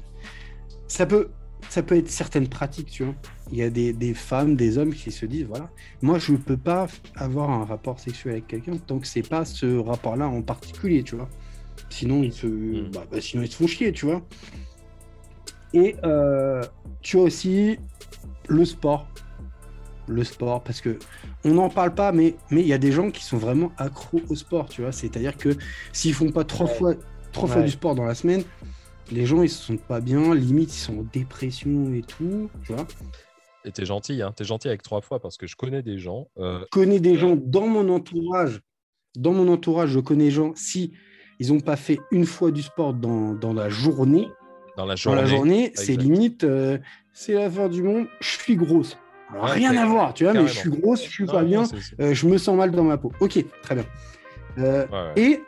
Ça 0.88 1.06
peut, 1.06 1.30
ça 1.74 1.82
peut 1.82 1.98
être 1.98 2.10
certaines 2.10 2.48
pratiques, 2.48 2.92
tu 2.92 3.04
vois. 3.04 3.16
Il 3.52 3.58
y 3.58 3.64
a 3.64 3.70
des, 3.72 3.94
des 3.94 4.14
femmes, 4.14 4.56
des 4.56 4.78
hommes 4.78 4.94
qui 4.94 5.12
se 5.12 5.26
disent 5.26 5.48
Voilà, 5.48 5.70
moi 6.04 6.20
je 6.20 6.34
peux 6.36 6.58
pas 6.58 6.88
avoir 7.16 7.50
un 7.50 7.66
rapport 7.66 8.00
sexuel 8.00 8.34
avec 8.34 8.48
quelqu'un 8.48 8.78
tant 8.78 9.00
que 9.00 9.08
c'est 9.08 9.28
pas 9.28 9.44
ce 9.44 9.78
rapport-là 9.80 10.28
en 10.28 10.42
particulier, 10.44 11.02
tu 11.04 11.16
vois. 11.16 11.30
Sinon 11.90 12.22
ils 12.22 12.32
se, 12.34 12.46
Mm. 12.48 12.92
bah, 12.94 13.06
bah, 13.12 13.20
sinon 13.22 13.42
ils 13.44 13.52
se 13.52 13.56
font 13.58 13.66
chier, 13.68 13.92
tu 13.92 14.06
vois. 14.06 14.22
Et 15.74 15.96
euh, 16.06 16.62
tu 17.02 17.18
as 17.18 17.22
aussi 17.22 17.80
le 18.48 18.64
sport, 18.66 19.08
le 20.08 20.24
sport, 20.24 20.62
parce 20.64 20.80
que 20.80 21.00
on 21.44 21.56
n'en 21.56 21.70
parle 21.70 21.96
pas, 21.96 22.12
mais 22.12 22.36
mais 22.52 22.62
il 22.62 22.68
y 22.68 22.74
a 22.74 22.78
des 22.78 22.92
gens 22.92 23.10
qui 23.10 23.24
sont 23.24 23.38
vraiment 23.38 23.72
accros 23.78 24.22
au 24.30 24.36
sport, 24.36 24.70
tu 24.70 24.82
vois. 24.84 24.92
C'est-à-dire 24.92 25.36
que 25.38 25.50
s'ils 25.92 26.14
font 26.14 26.30
pas 26.32 26.44
trois 26.44 26.68
Ouais. 26.68 26.76
fois 26.78 26.94
trois 27.32 27.50
fois 27.50 27.64
du 27.64 27.72
sport 27.72 27.96
dans 27.96 28.06
la 28.06 28.14
semaine, 28.14 28.44
les 29.14 29.26
gens 29.26 29.42
ils 29.44 29.50
se 29.50 29.64
sentent 29.64 29.82
pas 29.84 30.02
bien, 30.02 30.34
limite 30.36 30.76
ils 30.76 30.80
sont 30.80 31.00
en 31.00 31.06
dépression 31.14 31.94
et 31.94 32.02
tout, 32.02 32.50
tu 32.66 32.74
vois. 32.74 32.86
Et 33.66 33.72
t'es 33.72 33.86
gentil, 33.86 34.22
hein. 34.22 34.34
T'es 34.36 34.44
gentil 34.44 34.68
avec 34.68 34.82
trois 34.84 35.02
fois 35.02 35.20
parce 35.22 35.38
que 35.38 35.48
je 35.48 35.56
connais 35.56 35.82
des 35.82 35.98
gens. 35.98 36.28
euh, 36.38 36.60
Je 36.62 36.66
connais 36.72 37.00
des 37.00 37.16
gens 37.18 37.36
dans 37.38 37.68
mon 37.68 37.88
entourage, 37.90 38.60
dans 39.16 39.32
mon 39.32 39.48
entourage, 39.52 39.90
je 39.92 40.00
connais 40.00 40.26
des 40.26 40.32
gens, 40.32 40.52
si 40.56 40.92
ils 41.40 41.54
n'ont 41.54 41.62
pas 41.62 41.76
fait 41.78 42.00
une 42.12 42.26
fois 42.26 42.52
du 42.52 42.62
sport 42.62 42.94
dans, 42.94 43.34
dans 43.34 43.54
la 43.54 43.70
journée, 43.70 44.28
dans 44.76 44.86
la 44.86 44.96
journée. 44.96 45.72
c'est 45.76 45.96
limite, 45.96 46.44
euh, 46.44 46.78
c'est 47.14 47.34
la 47.34 47.50
fin 47.50 47.70
du 47.70 47.84
monde, 47.84 48.08
je 48.20 48.28
suis 48.40 48.56
grosse. 48.56 48.98
Alors, 49.32 49.46
Ouais, 49.46 49.52
rien 49.52 49.76
à 49.78 49.86
voir, 49.86 50.14
tu 50.14 50.26
vois, 50.26 50.34
mais 50.34 50.48
je 50.48 50.54
suis 50.60 50.70
grosse, 50.70 51.04
je 51.06 51.10
suis 51.10 51.24
Non, 51.26 51.32
pas 51.34 51.42
non, 51.44 51.48
bien, 51.48 51.64
euh, 52.02 52.14
je 52.14 52.28
me 52.28 52.38
sens 52.38 52.56
mal 52.58 52.72
dans 52.72 52.84
ma 52.84 52.98
peau. 52.98 53.12
Ok, 53.20 53.44
très 53.62 53.76
bien. 53.76 53.86
Euh, 54.60 54.86
ouais, 54.88 54.92
ouais. 54.92 55.14
et, 55.16 55.42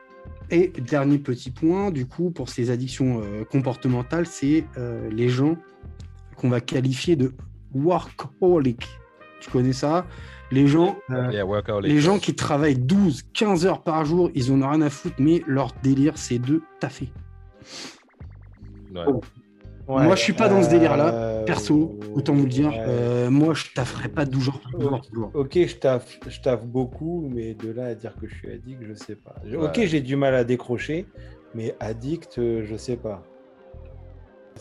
et 0.51 0.67
dernier 0.67 1.17
petit 1.17 1.51
point, 1.51 1.91
du 1.91 2.05
coup, 2.05 2.31
pour 2.31 2.49
ces 2.49 2.69
addictions 2.69 3.21
euh, 3.23 3.43
comportementales, 3.43 4.25
c'est 4.25 4.65
euh, 4.77 5.09
les 5.09 5.29
gens 5.29 5.57
qu'on 6.35 6.49
va 6.49 6.61
qualifier 6.61 7.15
de 7.15 7.33
workaholic. 7.73 8.87
Tu 9.41 9.49
connais 9.49 9.73
ça? 9.73 10.05
Les 10.51 10.67
gens, 10.67 10.97
euh, 11.09 11.31
Yeah, 11.31 11.45
les 11.81 11.99
gens 11.99 12.19
qui 12.19 12.35
travaillent 12.35 12.77
12, 12.77 13.23
15 13.33 13.65
heures 13.65 13.81
par 13.81 14.05
jour, 14.05 14.29
ils 14.35 14.51
en 14.51 14.61
ont 14.61 14.69
rien 14.69 14.81
à 14.81 14.89
foutre, 14.89 15.15
mais 15.19 15.41
leur 15.47 15.71
délire, 15.81 16.17
c'est 16.17 16.39
de 16.39 16.61
taffer. 16.79 17.11
Ouais. 18.93 19.05
Ouais, 19.87 20.03
Moi, 20.03 20.15
je 20.15 20.21
suis 20.21 20.33
pas 20.33 20.49
dans 20.49 20.63
ce 20.63 20.69
délire-là, 20.69 21.13
euh, 21.13 21.43
Perso, 21.43 21.99
autant 22.15 22.33
vous 22.33 22.45
le 22.45 22.49
dire, 22.49 22.69
ouais. 22.69 22.79
euh, 22.87 23.29
moi, 23.29 23.53
je 23.53 23.65
tafferais 23.75 24.09
pas 24.09 24.25
12 24.25 24.43
jours. 24.45 24.59
12 24.73 24.81
jours, 24.81 24.99
12 25.01 25.13
jours. 25.13 25.31
Ok, 25.35 25.51
je 25.53 25.75
taffe, 25.75 26.19
je 26.27 26.41
taffe 26.41 26.65
beaucoup, 26.65 27.29
mais 27.31 27.53
de 27.53 27.71
là 27.71 27.85
à 27.87 27.93
dire 27.95 28.15
que 28.19 28.27
je 28.27 28.33
suis 28.33 28.51
addict, 28.51 28.81
je 28.87 28.93
sais 28.95 29.15
pas. 29.15 29.35
Ok, 29.59 29.77
Ouais. 29.77 29.85
j'ai 29.87 30.01
du 30.01 30.15
mal 30.15 30.33
à 30.33 30.43
décrocher, 30.43 31.05
mais 31.53 31.75
addict, 31.79 32.39
euh, 32.39 32.63
je 32.65 32.75
sais 32.75 32.95
pas. 32.97 33.23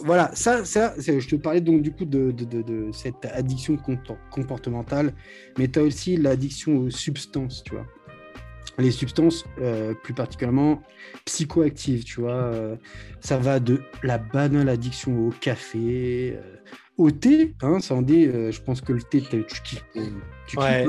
Voilà, 0.01 0.31
ça, 0.35 0.65
ça 0.65 0.93
je 0.99 1.27
te 1.29 1.37
parlais 1.37 1.61
donc 1.61 1.81
du 1.81 1.93
coup 1.93 2.05
de, 2.05 2.33
de- 2.33 2.45
de- 2.45 2.63
de 2.63 2.93
cette 2.93 3.25
addiction 3.33 3.77
compor- 3.77 4.17
comportementale, 4.33 5.13
mais 5.57 5.69
tu 5.69 5.79
as 5.79 5.83
aussi 5.83 6.17
l'addiction 6.17 6.77
aux 6.79 6.91
substances, 6.91 7.63
tu 7.65 7.75
vois. 7.77 7.87
Les 8.79 8.91
substances, 8.91 9.45
euh, 9.61 9.95
plus 10.03 10.15
particulièrement 10.15 10.83
psychoactives, 11.25 12.05
tu 12.05 12.21
vois. 12.21 12.33
euh, 12.33 12.77
ça 13.21 13.39
va 13.39 13.61
de 13.61 13.81
la 14.03 14.19
banale 14.19 14.69
addiction 14.69 15.29
au 15.29 15.31
café, 15.31 16.37
euh, 16.37 16.57
au 16.99 17.11
thé, 17.11 17.55
hein, 17.63 17.79
ça 17.81 17.95
en 17.95 18.03
dit, 18.03 18.25
je 18.27 18.61
pense 18.61 18.81
que 18.81 18.93
le 18.93 19.03
thé, 19.03 19.21
tu 19.23 19.63
kiffes. 19.63 19.85
tu 20.47 20.59
Ouais, 20.59 20.87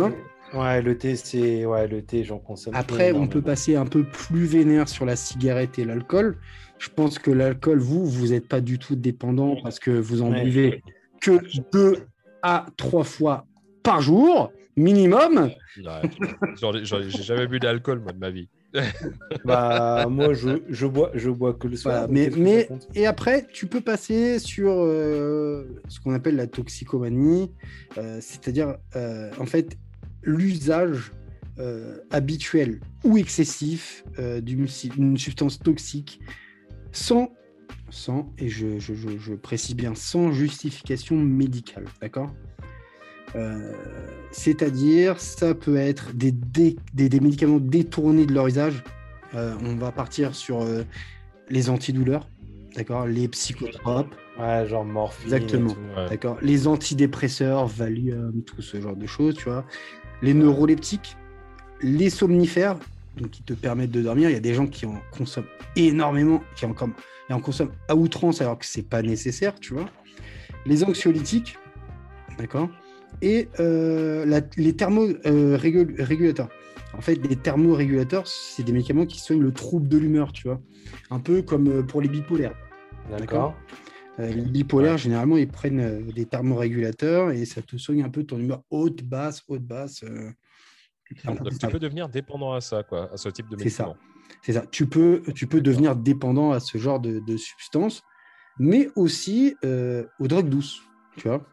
ouais, 0.53 0.81
le 0.81 0.97
thé, 0.97 1.15
c'est. 1.15 1.65
Ouais, 1.65 1.87
le 1.87 2.01
thé, 2.01 2.23
j'en 2.23 2.39
consomme. 2.39 2.75
Après, 2.75 3.11
on 3.11 3.27
peut 3.27 3.41
passer 3.41 3.75
un 3.75 3.85
peu 3.85 4.03
plus 4.03 4.45
vénère 4.45 4.87
sur 4.89 5.05
la 5.05 5.15
cigarette 5.15 5.79
et 5.79 5.85
l'alcool. 5.85 6.37
Je 6.77 6.89
pense 6.89 7.19
que 7.19 7.31
l'alcool, 7.31 7.79
vous, 7.79 8.05
vous 8.05 8.27
n'êtes 8.27 8.47
pas 8.47 8.61
du 8.61 8.77
tout 8.79 8.95
dépendant 8.95 9.55
parce 9.63 9.79
que 9.79 9.91
vous 9.91 10.21
en 10.21 10.31
Ouais. 10.31 10.43
buvez 10.43 10.83
que 11.21 11.39
deux 11.71 12.05
à 12.43 12.65
trois 12.77 13.03
fois 13.03 13.45
par 13.81 14.01
jour, 14.01 14.51
minimum. 14.77 15.49
J'ai 16.55 17.23
jamais 17.23 17.47
bu 17.47 17.59
d'alcool, 17.59 17.99
moi, 17.99 18.13
de 18.13 18.19
ma 18.19 18.29
vie. 18.31 18.49
Bah, 19.43 20.07
moi, 20.09 20.33
je, 20.33 20.49
je, 20.69 20.85
bois, 20.87 21.11
je 21.13 21.29
bois 21.29 21.53
que 21.53 21.67
le 21.67 21.75
soir. 21.77 22.07
Mais, 22.09 22.29
mais 22.43 22.67
et 22.95 23.05
après, 23.05 23.45
tu 23.51 23.67
peux 23.67 23.81
passer 23.81 24.39
sur 24.39 24.71
euh, 24.71 25.81
ce 25.87 25.99
qu'on 25.99 26.13
appelle 26.13 26.35
la 26.35 26.47
toxicomanie, 26.47 27.51
euh, 27.97 28.17
c'est-à-dire 28.21 28.77
euh, 28.95 29.31
en 29.39 29.45
fait 29.45 29.77
l'usage 30.23 31.11
euh, 31.59 31.99
habituel 32.11 32.79
ou 33.03 33.17
excessif 33.17 34.03
euh, 34.19 34.41
d'une 34.41 34.67
substance 34.67 35.59
toxique 35.59 36.19
sans, 36.91 37.31
sans 37.89 38.33
et 38.39 38.49
je, 38.49 38.79
je- 38.79 38.93
je- 38.95 39.17
je 39.19 39.33
précise 39.35 39.75
bien, 39.75 39.93
sans 39.95 40.31
justification 40.31 41.15
médicale, 41.17 41.85
d'accord? 42.01 42.31
Euh, 43.35 43.71
C'est-à-dire, 44.31 45.19
ça 45.19 45.53
peut 45.55 45.77
être 45.77 46.13
des, 46.13 46.31
dé- 46.31 46.75
des, 46.93 47.09
des 47.09 47.19
médicaments 47.19 47.59
détournés 47.59 48.25
de 48.25 48.33
leur 48.33 48.47
usage. 48.47 48.83
Euh, 49.33 49.55
on 49.63 49.75
va 49.75 49.91
partir 49.91 50.35
sur 50.35 50.61
euh, 50.61 50.83
les 51.49 51.69
antidouleurs, 51.69 52.27
d'accord 52.75 53.05
Les 53.07 53.27
psychotropes, 53.27 54.13
Ouais, 54.37 54.67
genre 54.67 54.83
morphine. 54.83 55.33
Exactement. 55.33 55.73
Ouais. 55.95 56.09
d'accord 56.09 56.37
Les 56.41 56.67
antidépresseurs, 56.67 57.67
Valium, 57.67 58.41
tout 58.45 58.61
ce 58.61 58.81
genre 58.81 58.95
de 58.97 59.05
choses, 59.07 59.35
tu 59.35 59.45
vois. 59.45 59.65
Les 60.21 60.33
neuroleptiques, 60.33 61.15
les 61.81 62.09
somnifères, 62.09 62.75
donc 63.17 63.29
qui 63.31 63.43
te 63.43 63.53
permettent 63.53 63.91
de 63.91 64.01
dormir. 64.01 64.29
Il 64.29 64.33
y 64.33 64.37
a 64.37 64.41
des 64.41 64.53
gens 64.53 64.67
qui 64.67 64.85
en 64.85 64.99
consomment 65.11 65.45
énormément, 65.77 66.41
qui 66.57 66.65
en, 66.65 66.73
comme, 66.73 66.93
et 67.29 67.33
en 67.33 67.39
consomment 67.39 67.71
à 67.87 67.95
outrance 67.95 68.41
alors 68.41 68.59
que 68.59 68.65
c'est 68.65 68.87
pas 68.89 69.01
nécessaire, 69.01 69.55
tu 69.57 69.73
vois. 69.73 69.85
Les 70.65 70.83
anxiolytiques, 70.83 71.57
d'accord 72.37 72.69
Et 73.21 73.49
euh, 73.59 74.25
la- 74.25 74.41
les 74.57 74.75
thermorégulateurs. 74.75 76.49
en 76.93 77.01
fait, 77.01 77.15
les 77.27 77.35
thermorégulateurs, 77.35 78.27
c'est 78.27 78.63
des 78.63 78.71
médicaments 78.71 79.05
qui 79.05 79.19
soignent 79.19 79.41
le 79.41 79.51
trouble 79.51 79.87
de 79.87 79.97
l'humeur, 79.97 80.31
tu 80.31 80.47
vois. 80.47 80.61
Un 81.09 81.19
peu 81.19 81.41
comme 81.41 81.67
euh, 81.67 81.83
pour 81.83 82.01
les 82.01 82.07
bipolaires. 82.07 82.55
D'accord. 83.09 83.55
Euh, 84.19 84.27
les 84.31 84.41
bipolaires, 84.43 84.97
généralement, 84.97 85.35
ils 85.37 85.47
prennent 85.47 85.79
euh, 85.81 86.01
des 86.13 86.25
thermorégulateurs 86.25 87.31
et 87.31 87.43
ça 87.45 87.61
te 87.61 87.75
soigne 87.77 88.01
un 88.03 88.09
peu 88.09 88.23
ton 88.23 88.39
humeur 88.39 88.63
haute, 88.69 89.03
basse, 89.03 89.43
haute, 89.49 89.63
basse. 89.63 90.03
euh, 90.03 90.31
Donc, 91.25 91.49
tu 91.49 91.55
ça. 91.57 91.67
peux 91.67 91.79
devenir 91.79 92.07
dépendant 92.09 92.53
à 92.53 92.61
ça, 92.61 92.83
quoi, 92.83 93.11
à 93.11 93.17
ce 93.17 93.29
type 93.29 93.49
de 93.49 93.57
C'est 93.57 93.69
ça. 93.69 93.83
médicament. 93.83 93.97
C'est 94.41 94.53
ça. 94.53 94.63
Tu 94.71 94.87
peux, 94.87 95.21
tu 95.35 95.47
peux 95.47 95.61
devenir 95.61 95.95
dépendant 95.95 96.51
à 96.51 96.59
ce 96.59 96.77
genre 96.77 96.99
de, 96.99 97.19
de 97.19 97.37
substances, 97.37 98.01
mais 98.57 98.89
aussi 98.95 99.55
euh, 99.65 100.05
aux 100.19 100.27
drogues 100.27 100.49
douces. 100.49 100.81
Tu 101.17 101.27
vois, 101.27 101.45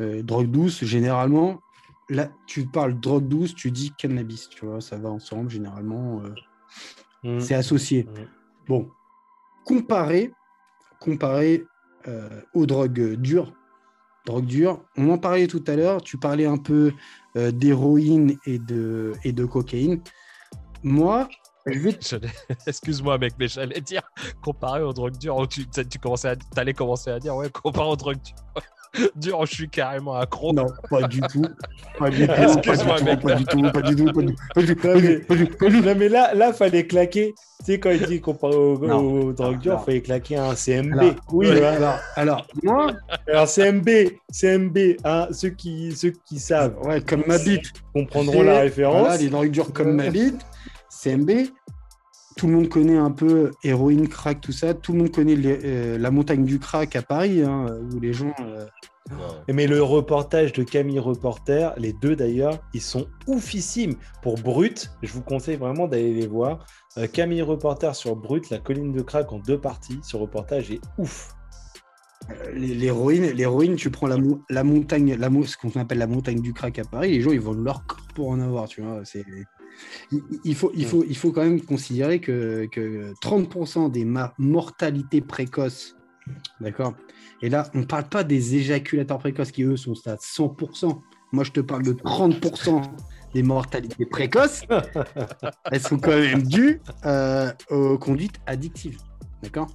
Euh, 0.00 0.22
drogue 0.22 0.50
douce, 0.50 0.84
généralement, 0.84 1.60
là, 2.08 2.28
tu 2.46 2.66
parles 2.66 2.98
drogue 2.98 3.28
douce, 3.28 3.54
tu 3.54 3.70
dis 3.70 3.92
cannabis. 3.96 4.48
Tu 4.48 4.64
vois, 4.66 4.80
ça 4.80 4.96
va 4.96 5.10
ensemble, 5.10 5.50
généralement. 5.50 6.22
euh, 6.22 6.34
Mm. 7.24 7.40
c'est 7.40 7.54
associé. 7.54 8.04
Mm. 8.04 8.28
Bon, 8.68 8.90
comparé, 9.64 10.32
comparé 11.00 11.64
euh, 12.06 12.40
aux 12.54 12.64
drogues 12.64 13.14
dures, 13.14 13.52
drogues 14.24 14.46
dures, 14.46 14.84
on 14.96 15.10
en 15.10 15.18
parlait 15.18 15.48
tout 15.48 15.64
à 15.66 15.74
l'heure, 15.74 16.00
tu 16.00 16.16
parlais 16.16 16.46
un 16.46 16.58
peu 16.58 16.92
d'héroïne 17.34 18.36
et 18.46 18.58
de, 18.58 19.14
et 19.24 19.32
de 19.32 19.44
cocaïne. 19.44 20.00
Moi, 20.82 21.28
Excuse-moi, 22.66 23.18
mec, 23.18 23.34
mais 23.38 23.48
j'allais 23.48 23.80
dire, 23.80 24.02
comparé 24.42 24.82
aux 24.82 24.92
drogues 24.92 25.18
dures, 25.18 25.46
tu, 25.48 25.66
tu 25.68 25.98
commençais 25.98 26.28
à, 26.28 26.36
allais 26.56 26.72
commencer 26.72 27.10
à 27.10 27.18
dire, 27.18 27.34
ouais, 27.36 27.50
comparé 27.62 27.88
aux 27.88 27.96
drogues 27.96 28.22
dures, 28.22 28.62
dures, 29.16 29.46
je 29.46 29.54
suis 29.54 29.68
carrément 29.68 30.14
accro. 30.14 30.52
Non, 30.52 30.66
pas 30.90 31.02
du 31.08 31.20
tout. 31.20 31.44
Pas 31.98 32.10
du 32.10 32.26
tout. 32.26 32.32
Excuse-moi, 32.32 32.94
pas, 32.94 33.00
du 33.00 33.04
mec. 33.04 33.20
tout 33.48 33.62
pas 33.72 33.82
du 33.82 33.96
tout, 33.96 34.12
pas 34.12 35.34
du 35.34 35.48
tout. 35.48 35.68
Non, 35.70 35.94
mais 35.96 36.08
là, 36.08 36.34
là, 36.34 36.52
fallait 36.52 36.86
claquer. 36.86 37.34
Tu 37.60 37.72
sais, 37.72 37.80
quand 37.80 37.90
il 37.90 38.06
dit 38.06 38.20
comparé 38.20 38.54
drogues 38.54 38.86
Non, 38.86 39.32
dures, 39.32 39.74
non. 39.74 39.78
fallait 39.80 40.00
claquer 40.00 40.36
un 40.36 40.54
CMB. 40.54 40.98
Alors, 40.98 41.14
oui, 41.32 41.50
alors, 41.50 41.98
alors, 42.14 42.46
moi, 42.62 42.92
Alors, 43.26 43.48
CMB, 43.48 43.88
CMB, 44.32 44.78
hein, 45.04 45.28
ceux, 45.32 45.50
qui, 45.50 45.92
ceux 45.94 46.12
qui 46.26 46.38
savent 46.38 46.76
ouais, 46.84 47.00
comme 47.00 47.24
ma 47.26 47.38
bite, 47.38 47.72
comprendront 47.92 48.42
la 48.42 48.60
référence. 48.60 49.00
Voilà, 49.00 49.16
les 49.16 49.28
drogues 49.28 49.50
dures 49.50 49.72
comme 49.72 49.92
ma 49.92 50.10
bite, 50.10 50.40
CMB. 50.88 51.30
Tout 52.38 52.46
le 52.46 52.52
monde 52.54 52.68
connaît 52.68 52.96
un 52.96 53.10
peu 53.10 53.50
héroïne, 53.64 54.08
crack, 54.08 54.40
tout 54.40 54.52
ça. 54.52 54.72
Tout 54.72 54.92
le 54.92 54.98
monde 55.00 55.10
connaît 55.10 55.34
les- 55.34 55.58
euh, 55.64 55.98
la 55.98 56.10
montagne 56.12 56.44
du 56.44 56.58
crack 56.58 56.94
à 56.96 57.02
Paris, 57.02 57.42
hein, 57.42 57.66
où 57.92 58.00
les 58.00 58.12
gens. 58.14 58.32
euh, 58.40 58.64
Ouais. 59.10 59.54
Mais 59.54 59.66
le 59.66 59.82
reportage 59.82 60.52
de 60.52 60.62
Camille 60.62 60.98
Reporter, 60.98 61.72
les 61.78 61.94
deux 61.94 62.14
d'ailleurs, 62.14 62.58
ils 62.74 62.82
sont 62.82 63.06
oufissimes. 63.26 63.94
Pour 64.22 64.34
Brut, 64.34 64.90
je 65.02 65.10
vous 65.14 65.22
conseille 65.22 65.56
vraiment 65.56 65.88
d'aller 65.88 66.12
les 66.12 66.26
voir. 66.26 66.66
Euh, 66.98 67.06
Camille 67.10 67.40
Reporter 67.40 67.96
sur 67.96 68.14
Brut, 68.16 68.50
la 68.50 68.58
colline 68.58 68.92
de 68.92 69.00
crack 69.00 69.32
en 69.32 69.38
deux 69.38 69.58
parties. 69.58 69.98
Ce 70.02 70.14
reportage 70.14 70.70
est 70.70 70.80
ouf. 70.98 71.30
L'héroïne, 72.52 73.30
l'héroïne, 73.30 73.76
tu 73.76 73.90
prends 73.90 74.06
la, 74.08 74.18
mo- 74.18 74.42
la 74.50 74.62
montagne, 74.62 75.14
la 75.18 75.30
mo- 75.30 75.44
ce 75.46 75.56
qu'on 75.56 75.70
appelle 75.80 75.98
la 75.98 76.06
montagne 76.06 76.40
du 76.42 76.52
crack 76.52 76.78
à 76.78 76.84
Paris, 76.84 77.12
les 77.12 77.20
gens 77.22 77.30
ils 77.30 77.40
vendent 77.40 77.64
leur 77.64 77.86
corps 77.86 78.06
pour 78.14 78.28
en 78.28 78.38
avoir, 78.40 78.68
tu 78.68 78.82
vois. 78.82 79.00
C'est, 79.04 79.24
il, 80.44 80.54
faut, 80.54 80.72
il 80.74 80.86
faut, 80.86 81.04
il 81.08 81.16
faut 81.16 81.32
quand 81.32 81.44
même 81.44 81.60
considérer 81.60 82.20
que, 82.20 82.66
que 82.66 83.12
30% 83.22 83.90
des 83.90 84.06
mortalités 84.38 85.20
précoces, 85.20 85.96
d'accord. 86.60 86.94
Et 87.42 87.48
là, 87.48 87.70
on 87.74 87.84
parle 87.84 88.08
pas 88.08 88.24
des 88.24 88.56
éjaculateurs 88.56 89.18
précoces 89.18 89.52
qui 89.52 89.62
eux 89.62 89.76
sont 89.76 89.94
à 90.06 90.16
100%. 90.16 91.00
Moi, 91.32 91.44
je 91.44 91.52
te 91.52 91.60
parle 91.60 91.82
de 91.82 91.92
30% 91.92 92.82
des 93.34 93.42
mortalités 93.42 94.06
précoces. 94.06 94.62
Elles 95.70 95.80
sont 95.80 95.98
quand 95.98 96.18
même 96.18 96.42
dues 96.42 96.80
euh, 97.04 97.52
aux 97.70 97.98
conduites 97.98 98.40
addictives, 98.46 98.98
d'accord. 99.42 99.68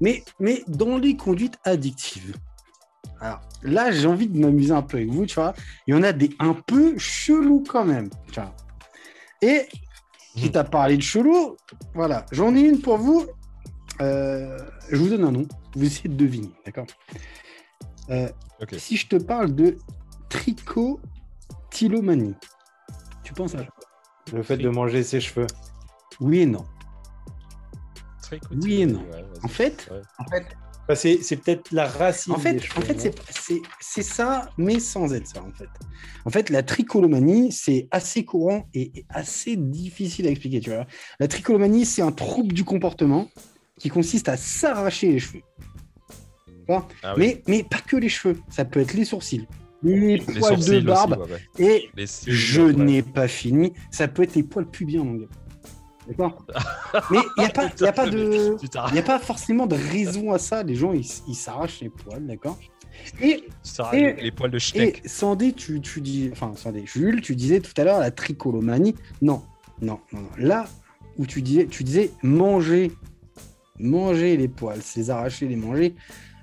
Mais, 0.00 0.22
mais 0.38 0.62
dans 0.68 0.98
les 0.98 1.16
conduites 1.16 1.58
addictives, 1.64 2.36
alors 3.20 3.40
là, 3.62 3.90
j'ai 3.90 4.06
envie 4.06 4.28
de 4.28 4.38
m'amuser 4.38 4.72
un 4.72 4.82
peu 4.82 4.98
avec 4.98 5.10
vous, 5.10 5.24
tu 5.24 5.36
vois. 5.36 5.54
Il 5.86 5.94
y 5.94 5.98
en 5.98 6.02
a 6.02 6.12
des 6.12 6.30
un 6.38 6.54
peu 6.54 6.98
chelous 6.98 7.64
quand 7.66 7.84
même, 7.84 8.10
tu 8.30 8.40
vois. 8.40 8.54
Et 9.42 9.68
qui 10.34 10.50
t'a 10.50 10.64
parlé 10.64 10.96
de 10.96 11.02
chelou, 11.02 11.56
voilà, 11.94 12.26
j'en 12.32 12.54
ai 12.54 12.60
une 12.60 12.80
pour 12.80 12.98
vous. 12.98 13.26
Euh, 14.00 14.58
je 14.90 14.96
vous 14.96 15.08
donne 15.08 15.24
un 15.24 15.32
nom, 15.32 15.46
vous 15.74 15.84
essayez 15.84 16.08
de 16.10 16.16
deviner, 16.16 16.50
d'accord? 16.64 16.86
Euh. 18.10 18.28
Si 18.78 18.96
je 18.96 19.08
te 19.08 19.16
parle 19.16 19.54
de 19.54 19.76
tricotylomanie, 20.28 22.34
tu 23.22 23.32
penses 23.34 23.54
à 23.54 23.64
quoi? 23.64 23.74
Le 24.32 24.42
fait 24.42 24.56
de 24.56 24.68
manger 24.68 25.02
ses 25.02 25.20
cheveux. 25.20 25.46
Oui 26.20 26.40
et 26.40 26.46
non. 26.46 26.64
Oui 28.50 28.82
et 28.82 28.86
non. 28.86 29.02
Ouais. 29.10 29.24
En 29.42 29.48
fait, 29.48 29.88
Ouais. 29.90 30.02
en 30.18 30.24
fait, 30.30 30.46
c'est 30.94 31.22
c'est 31.22 31.36
peut-être 31.36 31.72
la 31.72 31.86
racine. 31.88 32.32
En 32.32 32.38
fait, 32.38 32.54
des 32.54 32.60
cheveux, 32.60 32.78
en 32.78 32.82
fait 32.82 32.94
non 32.94 33.00
c'est- 33.00 33.14
c'est 33.30 33.62
c'est 33.80 34.02
ça, 34.02 34.50
mais 34.56 34.78
sans 34.78 35.12
être 35.14 35.26
ça, 35.26 35.42
en 35.42 35.52
fait. 35.52 35.68
En 36.24 36.30
fait, 36.30 36.50
la 36.50 36.62
trichotillomanie, 36.62 37.50
c'est 37.52 37.88
assez 37.90 38.24
courant 38.24 38.68
et 38.74 38.92
et 38.94 39.04
assez 39.08 39.56
difficile 39.56 40.26
à 40.26 40.30
expliquer, 40.30 40.60
tu 40.60 40.70
vois. 40.70 40.86
La 41.18 41.28
trichotillomanie, 41.28 41.84
c'est 41.86 42.02
un 42.02 42.12
trouble 42.12 42.52
du 42.54 42.64
comportement 42.64 43.28
qui 43.78 43.88
consiste 43.88 44.28
à 44.28 44.36
s'arracher 44.36 45.10
les 45.12 45.18
cheveux. 45.18 45.42
Ah 46.68 46.84
oui. 47.16 47.18
Mais, 47.18 47.42
mais 47.46 47.62
pas 47.62 47.78
que 47.78 47.96
les 47.96 48.08
cheveux, 48.08 48.38
ça 48.48 48.64
peut 48.64 48.80
être 48.80 48.94
les 48.94 49.04
sourcils, 49.04 49.46
les 49.82 50.16
Les 50.16 50.18
poils 50.18 50.58
de 50.58 50.80
barbe, 50.80 51.12
aussi, 51.20 51.30
ouais, 51.62 51.64
ouais. 51.66 51.74
et 51.76 51.90
Les 51.96 52.06
cils, 52.08 52.32
je 52.32 52.62
ouais. 52.62 52.72
n'ai 52.72 53.02
pas 53.02 53.28
fini, 53.28 53.72
ça 53.90 54.08
peut 54.08 54.22
être 54.24 54.34
les 54.34 54.42
poils 54.42 54.66
pubiens, 54.68 55.04
mon 55.04 55.14
gars. 55.14 55.26
D'accord 56.08 56.44
Mais 57.10 57.18
il 57.36 57.40
n'y 57.40 57.46
a, 57.46 57.50
pas- 57.50 57.68
y 57.80 57.86
a 57.86 57.92
pas 57.92 58.08
de... 58.08 58.56
A 58.98 59.02
pas 59.02 59.18
forcément 59.18 59.66
de 59.66 59.74
raison 59.76 60.32
à 60.32 60.38
ça. 60.38 60.62
Les 60.62 60.74
gens, 60.74 60.92
ils 60.92 61.04
s'arrachent 61.34 61.80
les 61.80 61.88
poils, 61.88 62.24
d'accord 62.26 62.58
Et, 63.20 63.44
et- 63.92 64.12
les 64.14 64.30
poils 64.30 64.50
de 64.50 64.56
et 64.56 64.60
steak. 64.60 65.02
Sandé, 65.04 65.52
tu, 65.52 65.80
tu 65.80 66.00
dis... 66.00 66.28
Enfin, 66.32 66.52
Sandé, 66.56 66.84
Jules, 66.86 67.20
tu 67.20 67.34
disais 67.34 67.60
tout 67.60 67.72
à 67.76 67.84
l'heure 67.84 67.98
la 68.00 68.10
tricolomanie. 68.10 68.94
Non, 69.22 69.42
non, 69.82 69.98
non, 70.12 70.20
non. 70.20 70.28
Là 70.38 70.66
où 71.18 71.26
tu 71.26 71.42
disais, 71.42 71.66
tu 71.66 71.82
disais 71.84 72.10
manger 72.22 72.92
manger 73.78 74.36
les 74.38 74.48
poils, 74.48 74.78
les 74.96 75.10
arracher, 75.10 75.46
les 75.48 75.56
manger. 75.56 75.94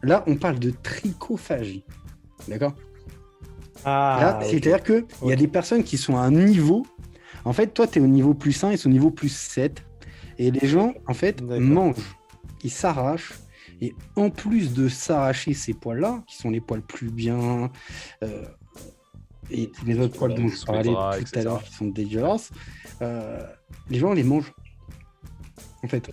Là, 0.03 0.23
on 0.27 0.35
parle 0.35 0.59
de 0.59 0.69
trichophagie. 0.71 1.83
D'accord 2.47 2.73
Ah, 3.85 4.17
Là. 4.21 4.39
C'est-à-dire 4.47 4.83
qu'il 4.83 5.05
il 5.23 5.29
y 5.29 5.33
a 5.33 5.35
des 5.35 5.47
personnes 5.47 5.83
qui 5.83 5.97
sont 5.97 6.15
à 6.17 6.21
un 6.21 6.31
niveau. 6.31 6.85
En 7.45 7.53
fait, 7.53 7.67
toi, 7.67 7.87
tu 7.87 7.99
es 7.99 8.01
au 8.01 8.07
niveau 8.07 8.33
plus 8.33 8.63
1, 8.63 8.71
ils 8.71 8.77
sont 8.77 8.89
au 8.89 8.91
niveau 8.91 9.11
plus 9.11 9.33
7. 9.35 9.83
Et 10.37 10.51
les 10.51 10.67
gens, 10.67 10.93
en 11.07 11.13
fait, 11.13 11.41
mangent, 11.41 12.15
ils 12.63 12.71
s'arrachent. 12.71 13.33
Et 13.81 13.93
en 14.15 14.29
plus 14.29 14.73
de 14.73 14.87
s'arracher 14.87 15.53
ces 15.53 15.73
poils-là, 15.73 16.23
qui 16.27 16.37
sont 16.37 16.49
les 16.49 16.61
poils 16.61 16.81
plus 16.81 17.11
bien, 17.11 17.69
euh, 18.23 18.45
et 19.51 19.69
tous 19.69 19.85
les 19.85 19.99
autres 19.99 20.17
poils 20.17 20.33
dont 20.33 20.47
je 20.47 20.65
parlais 20.65 20.89
tout 20.89 21.39
à 21.39 21.43
l'heure, 21.43 21.63
qui 21.63 21.73
sont 21.73 21.87
dégueulasses, 21.87 22.51
euh, 23.01 23.43
les 23.89 23.99
gens 23.99 24.13
les 24.13 24.23
mangent. 24.23 24.53
En 25.83 25.87
fait, 25.87 26.09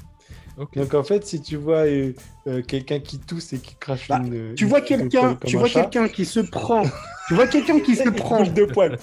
Donc 0.77 0.95
en 0.95 1.03
fait, 1.03 1.27
si 1.27 1.41
tu 1.41 1.57
vois 1.57 1.87
euh, 1.87 2.13
euh, 2.47 2.63
quelqu'un 2.63 3.01
qui 3.01 3.19
tousse 3.19 3.53
et 3.53 3.59
qui 3.59 3.75
crache 3.81 4.09
Bah, 4.09 4.21
une, 4.25 4.55
tu 4.55 4.67
vois 4.67 4.81
quelqu'un, 4.81 5.39
tu 5.47 5.57
vois 5.57 5.69
quelqu'un 5.69 6.09
qui 6.09 6.25
se 6.25 6.41
prend, 6.41 6.83
tu 7.29 7.35
vois 7.35 7.47
quelqu'un 7.47 7.81
qui 7.81 7.97
se 7.97 8.09
prend. 8.11 8.39
boule 8.45 8.53
de 8.53 8.65
poil. 8.65 8.99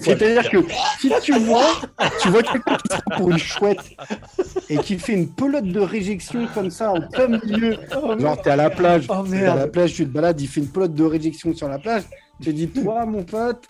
C'est-à-dire 0.00 0.50
que 0.50 0.58
si 1.00 1.12
tu 1.22 1.32
vois, 1.38 1.80
tu 2.20 2.28
vois 2.28 2.42
quelqu'un 2.42 2.76
qui 2.76 2.96
se 2.96 3.02
prend 3.02 3.16
pour 3.18 3.30
une 3.30 3.38
chouette 3.38 3.90
et 4.68 4.78
qui 4.78 4.98
fait 4.98 5.12
une 5.12 5.28
pelote 5.28 5.66
de 5.66 5.80
réjection 5.80 6.46
comme 6.54 6.70
ça 6.70 6.90
en 6.92 7.00
plein 7.00 7.28
milieu, 7.28 7.76
Oh, 7.96 8.18
genre 8.18 8.40
t'es 8.40 8.50
à 8.50 8.56
la 8.56 8.70
plage, 8.70 9.06
Oh, 9.08 9.24
t'es 9.30 9.44
à 9.44 9.54
la 9.54 9.66
plage, 9.68 9.94
tu 9.94 10.04
te 10.06 10.10
balades, 10.10 10.40
il 10.40 10.48
fait 10.48 10.60
une 10.60 10.68
pelote 10.68 10.94
de 10.94 11.04
réjection 11.04 11.54
sur 11.54 11.68
la 11.68 11.78
plage, 11.78 12.02
tu 12.40 12.46
te 12.46 12.50
dis 12.50 12.68
toi 12.68 13.06
mon 13.06 13.22
pote, 13.22 13.62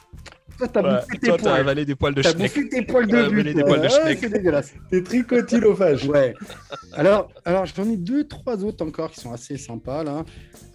toi 0.59 0.69
t'as 0.69 0.83
Ouais, 0.83 1.01
bouffé 1.01 1.19
tes 1.19 1.27
Toi, 1.29 1.37
t'as 1.37 1.43
poils, 1.43 1.61
avalé 1.61 1.85
des 1.85 1.95
poils 1.95 2.15
de 2.15 2.23
t'as 2.23 2.31
schneck. 2.33 2.43
bouffé 2.43 2.69
tes 2.69 2.83
poils 2.83 3.07
T'as 3.07 3.17
de 3.17 3.23
avalé 3.27 3.43
but, 3.43 3.55
des 3.55 3.65
poils 3.65 3.81
de 3.81 3.87
ouais, 3.87 4.17
c'est 4.21 4.29
dégueulasse. 4.29 4.73
T'es 4.91 5.03
tricotylophage. 5.03 6.09
Ouais. 6.09 6.35
Alors, 6.93 7.31
alors 7.45 7.67
j'en 7.67 7.89
ai 7.89 7.97
deux, 7.97 8.27
trois 8.27 8.63
autres 8.65 8.85
encore 8.87 9.11
qui 9.11 9.21
sont 9.21 9.33
assez 9.33 9.57
sympas 9.57 10.05
là. 10.05 10.25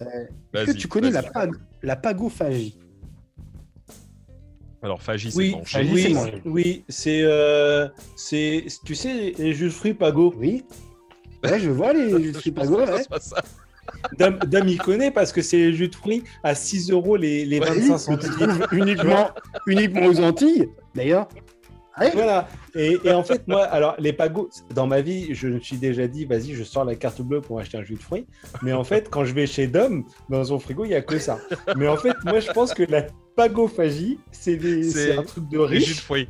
Est-ce 0.00 0.06
que 0.06 0.70
Vas-y, 0.70 0.76
tu 0.76 0.88
connais 0.88 1.10
la, 1.10 1.22
pag- 1.22 1.54
la 1.82 1.96
pagophagie? 1.96 2.78
Alors, 4.82 5.02
phagie, 5.02 5.30
c'est 5.30 5.36
Oui, 5.38 5.50
manger. 5.52 5.88
Oui, 5.92 6.14
manger. 6.14 6.42
oui, 6.46 6.84
c'est, 6.88 7.20
euh, 7.22 7.86
c'est, 8.16 8.64
tu 8.84 8.94
sais, 8.94 9.34
les 9.36 9.52
jus 9.52 9.66
de 9.66 9.70
fruits 9.70 9.92
Pago? 9.92 10.32
Oui. 10.38 10.64
Ouais, 11.44 11.60
je 11.60 11.68
vois 11.68 11.92
les 11.92 12.08
jus 12.22 12.32
de 12.32 12.38
fruits 12.38 12.52
Pago, 12.52 12.86
ça 12.86 12.94
ouais. 12.94 13.02
soit 13.02 13.20
ça. 13.20 13.42
Dame, 14.18 14.38
Dame, 14.46 14.68
il 14.68 14.78
connaît 14.78 15.10
parce 15.10 15.32
que 15.32 15.42
c'est 15.42 15.56
les 15.58 15.72
jus 15.74 15.88
de 15.88 15.94
fruits 15.94 16.22
à 16.42 16.54
6 16.54 16.90
euros 16.90 17.16
les, 17.16 17.44
les 17.44 17.58
Ouais, 17.60 17.66
25 17.66 18.16
Que 18.16 18.20
tu 18.20 18.26
centilitres. 18.26 18.58
trouves 18.66 18.78
uniquement, 18.78 19.30
uniquement 19.66 20.06
aux 20.06 20.20
Antilles, 20.20 20.68
d'ailleurs. 20.94 21.28
Ouais. 21.98 22.10
Voilà. 22.14 22.48
Et, 22.74 22.96
et 23.04 23.12
en 23.12 23.22
fait, 23.22 23.46
moi, 23.46 23.64
alors, 23.64 23.94
les 23.98 24.12
pagos, 24.14 24.48
dans 24.74 24.86
ma 24.86 25.00
vie, 25.02 25.34
je 25.34 25.48
me 25.48 25.60
suis 25.60 25.76
déjà 25.76 26.06
dit, 26.06 26.24
vas-y, 26.24 26.54
je 26.54 26.62
sors 26.64 26.84
la 26.84 26.94
carte 26.94 27.20
bleue 27.20 27.40
pour 27.42 27.58
acheter 27.58 27.76
un 27.78 27.82
jus 27.82 27.94
de 27.94 28.02
fruits. 28.02 28.26
Mais 28.62 28.72
en 28.72 28.84
fait, 28.84 29.10
quand 29.10 29.24
je 29.26 29.34
vais 29.34 29.46
chez 29.46 29.66
Dom, 29.66 30.04
dans 30.30 30.44
son 30.44 30.58
frigo, 30.58 30.84
il 30.84 30.88
n'y 30.88 30.94
a 30.94 31.02
que 31.02 31.18
ça. 31.18 31.38
Mais 31.76 31.88
en 31.88 31.96
fait, 31.96 32.14
moi, 32.24 32.40
je 32.40 32.50
pense 32.52 32.72
que 32.72 32.84
la 32.84 33.04
pagophagie, 33.36 34.18
c'est 34.30 35.16
un 35.18 35.22
truc 35.24 35.48
de 35.48 35.58
Les 35.66 35.80
jus 35.80 35.86
de 35.86 35.90
riche. 35.90 36.00
fruits. 36.00 36.28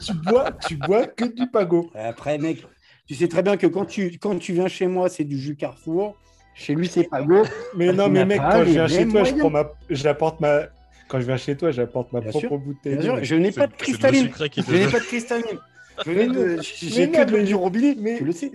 Tu 0.00 0.12
bois, 0.14 0.52
tu 0.66 0.76
bois 0.76 1.06
que 1.06 1.24
du 1.24 1.48
pago. 1.50 1.90
Après, 1.94 2.38
mec, 2.38 2.64
tu 3.06 3.14
sais 3.16 3.26
très 3.28 3.42
bien 3.42 3.56
que 3.56 3.66
quand 3.66 3.84
tu, 3.84 4.16
quand 4.18 4.38
tu 4.38 4.52
viens 4.52 4.68
chez 4.68 4.86
moi, 4.86 5.08
c'est 5.08 5.24
du 5.24 5.38
jus 5.38 5.56
Carrefour. 5.56 6.16
Chez 6.54 6.74
lui, 6.74 6.86
c'est 6.88 7.04
Pago. 7.04 7.42
Mais 7.76 7.92
non, 7.92 8.08
mais 8.08 8.24
mec, 8.24 8.38
pas 8.38 8.52
quand 8.52 8.64
je 8.64 8.70
viens 8.70 8.86
chez 8.88 9.08
toi, 9.08 9.24
je 9.24 9.34
prends 9.34 9.50
ma, 9.50 9.64
j'apporte 9.90 10.40
ma, 10.40 10.60
quand 11.08 11.20
je 11.20 11.26
viens 11.26 11.36
chez 11.36 11.56
toi, 11.56 11.70
j'apporte 11.70 12.12
ma 12.12 12.20
Bien 12.20 12.30
propre 12.30 12.48
sûr. 12.48 12.58
bouteille. 12.58 12.94
Bien 12.94 13.02
sûr, 13.02 13.16
de- 13.18 13.22
je 13.24 13.34
n'ai 13.36 13.52
pas 13.52 13.66
de 13.66 13.72
cristalline. 13.74 14.30
Je 14.38 14.72
n'ai 14.74 14.86
pas 14.88 14.98
de 15.00 15.04
cristalline. 15.04 15.58
Je 16.06 16.10
Mais 16.10 16.16
n'ai 16.16 16.26
non, 16.26 16.32
de- 16.34 16.58
J'ai 16.62 17.10
que 17.10 17.24
de 17.24 17.30
l'eau 17.30 17.36
mais- 17.38 17.44
du 17.44 17.54
robinet. 17.54 17.96
mais- 17.98 18.18
Tu 18.18 18.24
le 18.24 18.32
sais. 18.32 18.52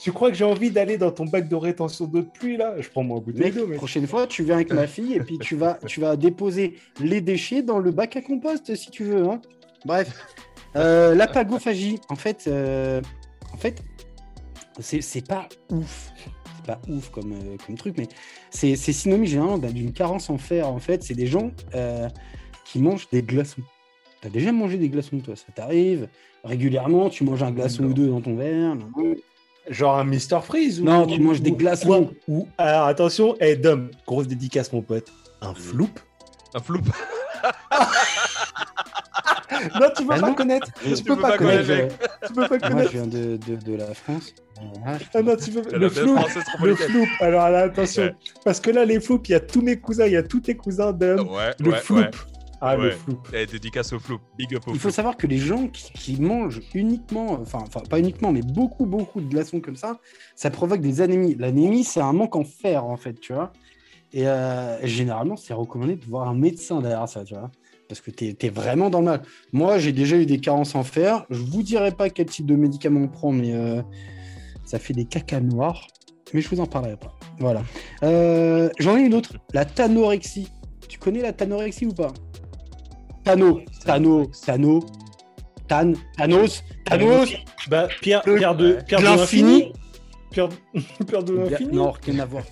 Tu 0.00 0.12
crois 0.12 0.28
que 0.30 0.36
j'ai 0.36 0.44
envie 0.44 0.70
d'aller 0.70 0.98
dans 0.98 1.10
ton 1.12 1.24
bac 1.24 1.48
de 1.48 1.54
rétention 1.56 2.04
d'eau 2.06 2.20
de 2.20 2.26
pluie 2.28 2.56
là? 2.56 2.74
Je 2.78 2.88
prends 2.90 3.02
mon 3.04 3.18
bouteille 3.20 3.52
d'eau, 3.52 3.66
mec. 3.66 3.78
prochaine 3.78 4.06
fois, 4.06 4.26
tu 4.26 4.42
viens 4.42 4.56
avec 4.56 4.72
ma 4.72 4.86
fille 4.86 5.14
et 5.14 5.20
puis 5.20 5.38
tu 5.38 5.56
vas, 5.56 5.78
tu 5.86 6.00
vas 6.00 6.16
déposer 6.16 6.74
les 7.00 7.20
déchets 7.20 7.62
dans 7.62 7.78
le 7.78 7.90
bac 7.90 8.16
à 8.16 8.20
compost 8.20 8.74
si 8.74 8.90
tu 8.90 9.04
veux. 9.04 9.24
hein. 9.28 9.40
Bref, 9.86 10.12
Euh, 10.76 11.14
la 11.14 11.28
pagophagie, 11.28 12.00
en 12.08 12.16
fait, 12.16 12.46
euh, 12.48 13.00
en 13.52 13.56
fait, 13.56 13.80
c'est 14.80 15.00
c'est 15.00 15.24
pas 15.26 15.48
ouf. 15.70 16.10
Pas 16.66 16.80
ouf 16.88 17.10
comme, 17.10 17.32
euh, 17.32 17.56
comme 17.66 17.76
truc, 17.76 17.94
mais 17.98 18.08
c'est 18.50 18.76
c'est 18.76 18.92
synonyme 18.92 19.26
généralement 19.26 19.58
d'un- 19.58 19.70
d'une 19.70 19.92
carence 19.92 20.30
en 20.30 20.38
fer. 20.38 20.68
En 20.68 20.78
fait, 20.78 21.02
c'est 21.02 21.14
des 21.14 21.26
gens 21.26 21.50
euh, 21.74 22.08
qui 22.64 22.78
mangent 22.78 23.08
des 23.10 23.22
glaçons. 23.22 23.62
T'as 24.22 24.30
déjà 24.30 24.50
mangé 24.52 24.78
des 24.78 24.88
glaçons, 24.88 25.18
toi? 25.18 25.36
Ça 25.36 25.44
t'arrive 25.54 26.08
régulièrement 26.44 27.10
Tu 27.10 27.24
manges 27.24 27.42
un 27.42 27.50
glaçon 27.50 27.82
Non. 27.82 27.88
ou 27.90 27.92
deux 27.94 28.08
dans 28.08 28.20
ton 28.22 28.36
verre 28.36 28.74
non 28.76 28.88
Genre 29.68 29.98
un 29.98 30.04
Mr 30.04 30.40
Freeze 30.42 30.80
ou 30.80 30.84
Non, 30.84 31.06
tu 31.06 31.20
manges 31.20 31.40
des 31.42 31.52
glaçons. 31.52 32.10
Ou, 32.28 32.40
ou- 32.40 32.48
alors 32.58 32.86
attention, 32.86 33.36
hey 33.40 33.56
Dom, 33.58 33.90
grosse 34.06 34.26
dédicace 34.28 34.72
mon 34.72 34.80
pote. 34.82 35.10
Un 35.42 35.54
floup? 35.54 35.88
Un 36.54 36.60
flou. 36.60 36.80
Non, 39.80 39.86
tu 39.96 40.02
peux 40.04 40.08
pas 40.08 40.18
non. 40.20 40.34
connaître? 40.34 40.66
Tu 40.82 40.94
Tu 40.94 41.04
peux 41.04 41.14
peux 41.16 41.22
pas 41.22 41.30
pas 41.32 41.38
connaître, 41.38 41.66
connaître. 41.66 41.96
Tu 42.26 42.32
peux 42.34 42.48
pas 42.48 42.48
Moi, 42.48 42.58
connaître. 42.68 42.90
je 42.90 42.96
viens 42.98 43.06
de, 43.06 43.36
de, 43.36 43.56
de 43.56 43.74
la 43.76 43.94
France. 43.94 44.34
Ah, 44.86 44.98
Ah 45.14 45.22
non, 45.22 45.36
tu 45.36 45.50
le 45.50 45.62
flou. 45.88 46.24
Le. 46.60 47.24
Alors 47.24 47.50
là, 47.50 47.60
attention. 47.60 48.02
Ouais. 48.04 48.14
Parce 48.44 48.60
que 48.60 48.70
là, 48.70 48.84
les 48.84 49.00
floups, 49.00 49.22
il 49.28 49.32
y 49.32 49.34
a 49.34 49.40
tous 49.40 49.62
mes 49.62 49.78
cousins, 49.78 50.06
il 50.06 50.12
y 50.12 50.16
a 50.16 50.22
tous 50.22 50.40
tes 50.40 50.56
cousins 50.56 50.92
Dom. 50.92 51.28
Ouais, 51.28 51.50
Le 51.58 51.70
ouais, 51.70 51.78
flou. 51.78 51.96
ouais. 51.96 52.10
Ah, 52.60 52.76
le 52.76 52.92
flou. 52.92 53.18
Eh, 53.34 53.44
dédicace 53.44 53.92
au 53.92 53.98
flou. 53.98 54.18
Big 54.38 54.54
up 54.54 54.62
au 54.66 54.72
Il 54.72 54.78
faut 54.78 54.90
savoir 54.90 55.16
que 55.18 55.26
les 55.26 55.36
gens 55.36 55.68
qui, 55.68 55.92
qui 55.92 56.20
mangent 56.20 56.62
uniquement, 56.72 57.32
enfin, 57.32 57.58
enfin 57.66 57.80
pas 57.80 57.98
uniquement, 57.98 58.32
mais 58.32 58.40
beaucoup, 58.40 58.86
beaucoup 58.86 59.20
de 59.20 59.28
glaçons 59.28 59.60
comme 59.60 59.76
ça, 59.76 59.98
ça 60.34 60.50
provoque 60.50 60.80
des 60.80 61.02
anémies. 61.02 61.34
L'anémie, 61.38 61.84
c'est 61.84 62.00
un 62.00 62.14
manque 62.14 62.36
en 62.36 62.44
fer, 62.44 62.84
en 62.86 62.96
fait, 62.96 63.20
tu 63.20 63.34
vois. 63.34 63.52
Et 64.14 64.26
euh, 64.28 64.78
généralement, 64.86 65.36
c'est 65.36 65.52
recommandé 65.52 65.96
de 65.96 66.04
voir 66.06 66.28
un 66.28 66.34
médecin 66.34 66.80
derrière 66.80 67.08
ça, 67.08 67.24
tu 67.24 67.34
vois. 67.34 67.50
Parce 67.88 68.00
que 68.00 68.10
tu 68.10 68.34
es, 68.40 68.48
vraiment 68.48 68.88
dans 68.88 69.00
le 69.00 69.06
mal. 69.06 69.22
Moi, 69.52 69.78
j'ai 69.78 69.92
déjà 69.92 70.16
eu 70.16 70.24
des 70.24 70.38
carences 70.38 70.74
en 70.74 70.84
fer. 70.84 71.26
Je 71.28 71.40
vous 71.42 71.62
dirai 71.62 71.90
pas 71.90 72.08
quel 72.08 72.26
type 72.26 72.46
de 72.46 72.54
médicament 72.56 73.00
on 73.00 73.08
prend, 73.08 73.32
mais 73.32 73.52
euh, 73.52 73.82
ça 74.74 74.80
fait 74.80 74.92
des 74.92 75.04
caca 75.04 75.38
noirs. 75.40 75.86
Mais 76.32 76.40
je 76.40 76.48
vous 76.48 76.58
en 76.60 76.66
parlerai 76.66 76.96
pas. 76.96 77.14
Voilà. 77.38 77.62
Euh, 78.02 78.68
J'en 78.80 78.96
ai 78.96 79.02
une 79.02 79.14
autre. 79.14 79.34
La 79.52 79.64
tanorexie. 79.64 80.48
Tu 80.88 80.98
connais 80.98 81.22
la 81.22 81.32
tanorexie 81.32 81.86
ou 81.86 81.92
pas? 81.94 82.12
Tano, 83.22 83.60
Tano, 83.84 84.26
Tano, 84.44 84.80
Tan, 85.68 85.92
Thanos, 86.18 86.64
Thanos, 86.84 87.30
Bah, 87.68 87.86
Pierre, 88.02 88.22
Le- 88.26 88.34
Pierre 88.36 88.56
de, 88.56 88.78
Pierre 88.86 89.00
de 89.00 89.04
l'infini. 89.04 89.72
Pierre, 90.32 90.48
Pierre 91.06 91.22
de 91.22 91.34
l'infini. 91.34 91.70
Non, 91.72 91.92
rien 92.04 92.18
à 92.18 92.24
voir. 92.26 92.42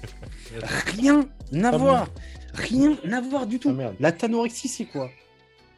Rien 0.97 1.27
à 1.65 1.77
voir. 1.77 2.07
Rien 2.55 2.97
à 3.13 3.21
voir 3.21 3.47
du 3.49 3.59
tout. 3.59 3.77
Ah. 3.81 3.91
La 3.99 4.13
tanorexie, 4.13 4.69
c'est 4.69 4.85
quoi? 4.85 5.11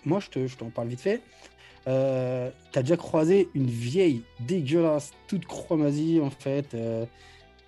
Moi, 0.04 0.20
je 0.20 0.28
te- 0.28 0.46
je 0.46 0.56
t'en 0.58 0.68
parle 0.68 0.88
vite 0.88 1.00
fait. 1.00 1.22
Euh, 1.86 2.50
T'as 2.72 2.82
déjà 2.82 2.96
croisé 2.96 3.48
une 3.54 3.66
vieille 3.66 4.22
dégueulasse, 4.40 5.12
toute 5.28 5.46
chromasie, 5.46 6.20
en 6.22 6.30
fait, 6.30 6.74
euh, 6.74 7.04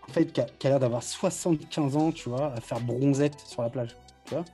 en 0.09 0.13
fait, 0.13 0.33
qui 0.33 0.41
a, 0.41 0.47
l'air 0.65 0.81
d'avoir 0.81 1.03
75 1.03 1.97
ans, 1.97 2.13
tu 2.13 2.29
vois, 2.29 2.53
à 2.53 2.61
faire 2.61 2.81
bronzette 2.81 3.39
sur 3.47 3.63
la 3.63 3.71
plage. 3.71 3.97
Tu 4.25 4.35
vois 4.35 4.45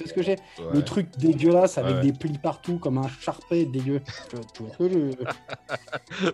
C'est 0.00 0.08
ce 0.08 0.14
que 0.14 0.22
j'ai 0.22 0.36
Ouais. 0.58 0.72
Le 0.74 0.82
truc 0.82 1.08
dégueulasse 1.18 1.78
avec 1.78 1.96
Ouais. 1.96 2.02
des 2.02 2.12
plis 2.12 2.38
partout, 2.38 2.78
comme 2.78 2.98
un 2.98 3.08
charpet 3.20 3.64
dégueu. 3.64 4.00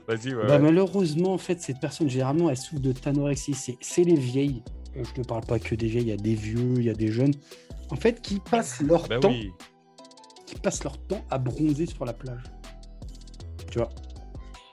Vas-y, 0.06 0.34
ouais. 0.34 0.46
Bah, 0.46 0.52
ouais. 0.54 0.58
malheureusement, 0.58 1.34
en 1.34 1.38
fait, 1.38 1.60
cette 1.60 1.80
personne, 1.80 2.08
généralement, 2.08 2.48
elle 2.50 2.56
souffre 2.56 2.80
de 2.82 2.92
tanorexie. 2.92 3.54
C'est, 3.80 4.04
les 4.04 4.14
vieilles. 4.14 4.62
Je 4.94 5.20
ne 5.20 5.24
parle 5.24 5.44
pas 5.44 5.58
que 5.58 5.74
des 5.74 5.86
vieilles, 5.86 6.04
il 6.04 6.08
y 6.08 6.12
a 6.12 6.16
des 6.16 6.34
vieux, 6.34 6.74
il 6.76 6.84
y 6.84 6.90
a 6.90 6.94
des 6.94 7.08
jeunes. 7.12 7.34
En 7.90 7.96
fait, 7.96 8.20
qui 8.22 8.40
passent 8.40 8.80
leur 8.80 9.06
Bah 9.08 9.18
temps, 9.18 9.30
oui. 9.30 9.50
qui 10.46 10.56
passent 10.56 10.82
leur 10.84 10.98
temps 10.98 11.24
à 11.30 11.38
bronzer 11.38 11.86
sur 11.86 12.04
la 12.04 12.12
plage. 12.12 12.42
Tu 13.70 13.78
vois 13.78 13.90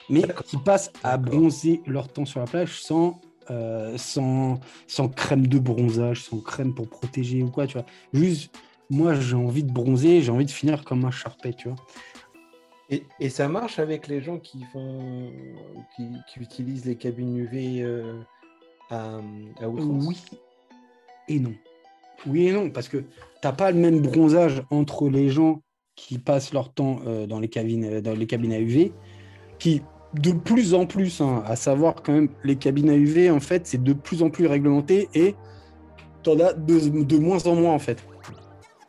Mais 0.09 0.23
qui 0.45 0.57
passent 0.57 0.91
à 1.03 1.17
bronzer 1.17 1.81
leur 1.85 2.07
temps 2.07 2.25
sur 2.25 2.39
la 2.39 2.45
plage 2.45 2.81
sans, 2.81 3.19
euh, 3.51 3.97
sans, 3.97 4.59
sans 4.87 5.09
crème 5.09 5.47
de 5.47 5.59
bronzage, 5.59 6.23
sans 6.23 6.39
crème 6.39 6.73
pour 6.73 6.89
protéger 6.89 7.43
ou 7.43 7.49
quoi, 7.49 7.67
tu 7.67 7.73
vois. 7.73 7.85
Juste, 8.13 8.55
moi, 8.89 9.15
j'ai 9.15 9.35
envie 9.35 9.63
de 9.63 9.71
bronzer, 9.71 10.21
j'ai 10.21 10.31
envie 10.31 10.45
de 10.45 10.51
finir 10.51 10.83
comme 10.83 11.05
un 11.05 11.11
charpet, 11.11 11.53
tu 11.53 11.69
vois. 11.69 11.77
Et, 12.89 13.03
et 13.19 13.29
ça 13.29 13.47
marche 13.47 13.79
avec 13.79 14.07
les 14.07 14.21
gens 14.21 14.37
qui 14.37 14.63
font, 14.71 15.31
qui, 15.95 16.07
qui 16.31 16.39
utilisent 16.39 16.85
les 16.85 16.95
cabines 16.95 17.35
UV 17.35 17.81
euh, 17.81 18.21
à, 18.91 19.19
à 19.59 19.67
outrance? 19.67 20.05
Oui 20.05 20.17
et 21.27 21.39
non. 21.39 21.55
Oui 22.27 22.47
et 22.47 22.51
non, 22.51 22.69
parce 22.69 22.87
que 22.87 23.03
t'as 23.41 23.53
pas 23.53 23.71
le 23.71 23.79
même 23.79 24.01
bronzage 24.01 24.61
entre 24.69 25.09
les 25.09 25.29
gens 25.29 25.63
qui 25.95 26.17
passent 26.17 26.53
leur 26.53 26.71
temps 26.71 26.99
euh, 27.07 27.25
dans, 27.25 27.39
les 27.39 27.47
cabines, 27.47 27.85
euh, 27.85 28.01
dans 28.01 28.13
les 28.13 28.27
cabines 28.27 28.53
à 28.53 28.59
UV, 28.59 28.91
qui 29.59 29.81
de 30.13 30.31
plus 30.31 30.73
en 30.73 30.85
plus, 30.85 31.19
hein, 31.19 31.43
à 31.45 31.55
savoir 31.55 31.95
quand 31.95 32.13
même, 32.13 32.29
les 32.43 32.55
cabines 32.55 32.89
à 32.89 32.95
UV, 32.95 33.29
en 33.31 33.41
fait, 33.41 33.67
c'est 33.67 33.83
de 33.83 33.93
plus 33.93 34.23
en 34.23 34.29
plus 34.29 34.47
réglementé 34.47 35.09
et 35.13 35.35
t'en 36.23 36.39
as 36.39 36.53
de, 36.53 37.03
de 37.03 37.17
moins 37.17 37.45
en 37.47 37.55
moins, 37.55 37.73
en 37.73 37.79
fait. 37.79 38.01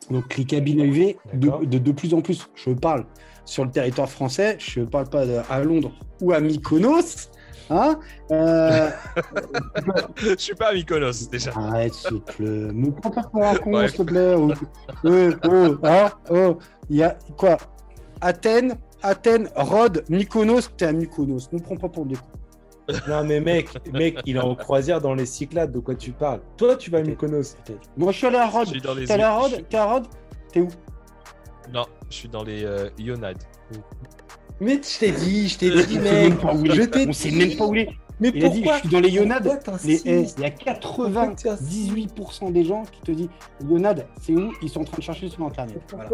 Donc 0.09 0.37
les 0.37 0.45
cabines 0.45 0.79
à 0.79 0.85
UV, 0.85 1.17
de, 1.33 1.39
D'accord. 1.39 1.65
de, 1.65 1.77
de 1.77 1.91
plus 1.91 2.13
en 2.13 2.21
plus, 2.21 2.47
je 2.55 2.71
parle 2.71 3.05
sur 3.43 3.65
le 3.65 3.71
territoire 3.71 4.09
français, 4.09 4.55
je 4.59 4.81
parle 4.81 5.09
pas 5.09 5.25
à 5.49 5.63
Londres 5.63 5.91
ou 6.21 6.31
à 6.31 6.39
Mykonos, 6.39 7.29
Hein 7.69 7.99
euh... 8.31 8.89
Je 10.17 10.35
suis 10.37 10.55
pas 10.55 10.69
à 10.69 10.73
Mykonos 10.73 11.29
déjà. 11.29 11.51
Arrête, 11.55 11.93
s'il 11.93 12.21
te 12.21 12.31
plaît. 12.31 12.71
Me 12.73 12.91
prends 12.91 13.11
pas 13.11 13.23
pour 13.23 13.45
un 13.45 13.55
con, 13.55 13.87
s'il 13.87 13.97
te 13.97 14.03
plaît. 14.03 14.35
Oh, 14.37 14.53
oh, 15.03 15.29
oh, 15.43 15.77
hein, 15.83 16.11
oh. 16.29 16.57
Il 16.89 16.97
y 16.97 17.03
a 17.03 17.17
quoi? 17.37 17.57
Athènes, 18.21 18.77
Athènes, 19.03 19.49
Rhodes, 19.55 20.03
Mykonos. 20.09 20.69
T'es 20.77 20.85
à 20.85 20.91
Mykonos. 20.93 21.49
Ne 21.51 21.59
prends 21.59 21.75
pas 21.77 21.89
pour 21.89 22.05
des 22.05 22.15
cons. 22.15 22.21
Non, 23.07 23.23
mais 23.25 23.41
mec, 23.41 23.67
mec, 23.91 24.17
il 24.25 24.37
est 24.37 24.39
en 24.39 24.55
croisière 24.55 25.01
dans 25.01 25.13
les 25.13 25.25
Cyclades, 25.25 25.73
de 25.73 25.79
quoi 25.79 25.93
tu 25.95 26.13
parles? 26.13 26.39
Toi, 26.55 26.77
tu 26.77 26.89
vas 26.89 26.99
à 26.99 27.01
Mykonos. 27.01 27.55
Moi, 27.97 28.11
je 28.13 28.17
suis 28.17 28.27
allé 28.27 28.37
à 28.37 28.47
Rhodes. 28.47 28.67
suis 28.67 28.81
dans 28.81 28.93
les 28.93 29.05
T'es 29.05 29.13
allé 29.13 29.23
à. 29.23 29.37
Rhodes? 29.37 29.65
T'es 29.69 29.77
à 29.77 29.85
Rhodes? 29.85 30.07
T'es 30.53 30.61
où? 30.61 30.67
Non, 31.73 31.85
je 32.09 32.15
suis 32.15 32.29
dans 32.29 32.43
les 32.43 32.63
euh, 32.63 32.89
Ionades. 32.97 33.43
Mais 34.61 34.75
je 34.81 34.99
t'ai 34.99 35.11
dit, 35.11 35.49
je 35.49 35.57
t'ai 35.57 35.71
On 35.71 35.85
dit, 35.85 35.99
mec. 35.99 36.33
Je 36.73 36.81
t'ai 36.83 37.07
On 37.07 37.11
sait 37.11 37.29
dit. 37.29 37.35
même 37.35 37.57
pas 37.57 37.65
où 37.67 37.75
il 37.75 37.81
est. 37.81 37.89
Mais 38.19 38.31
Il 38.33 38.43
a 38.45 38.49
dit, 38.49 38.61
pourquoi 38.61 38.75
je 38.77 38.79
suis 38.79 38.89
dans 38.89 38.99
les 39.01 39.09
Ionades. 39.09 39.61
Pourquoi 39.63 39.79
Les- 39.85 40.01
eh, 40.05 40.21
Il 40.37 40.41
y 40.41 40.45
a 40.45 40.75
Pourquoi 40.75 41.09
tu 41.35 41.49
insistes 41.49 41.93
98% 41.93 42.51
des 42.51 42.63
gens 42.63 42.83
qui 42.91 43.01
te 43.01 43.11
disent 43.11 43.29
Ionades, 43.69 44.07
c'est 44.21 44.33
où? 44.33 44.51
Ils 44.61 44.69
sont 44.69 44.79
en 44.81 44.85
train 44.85 44.97
de 44.97 45.03
chercher 45.03 45.29
sur 45.29 45.43
Internet. 45.45 45.79
Voilà. 45.93 46.09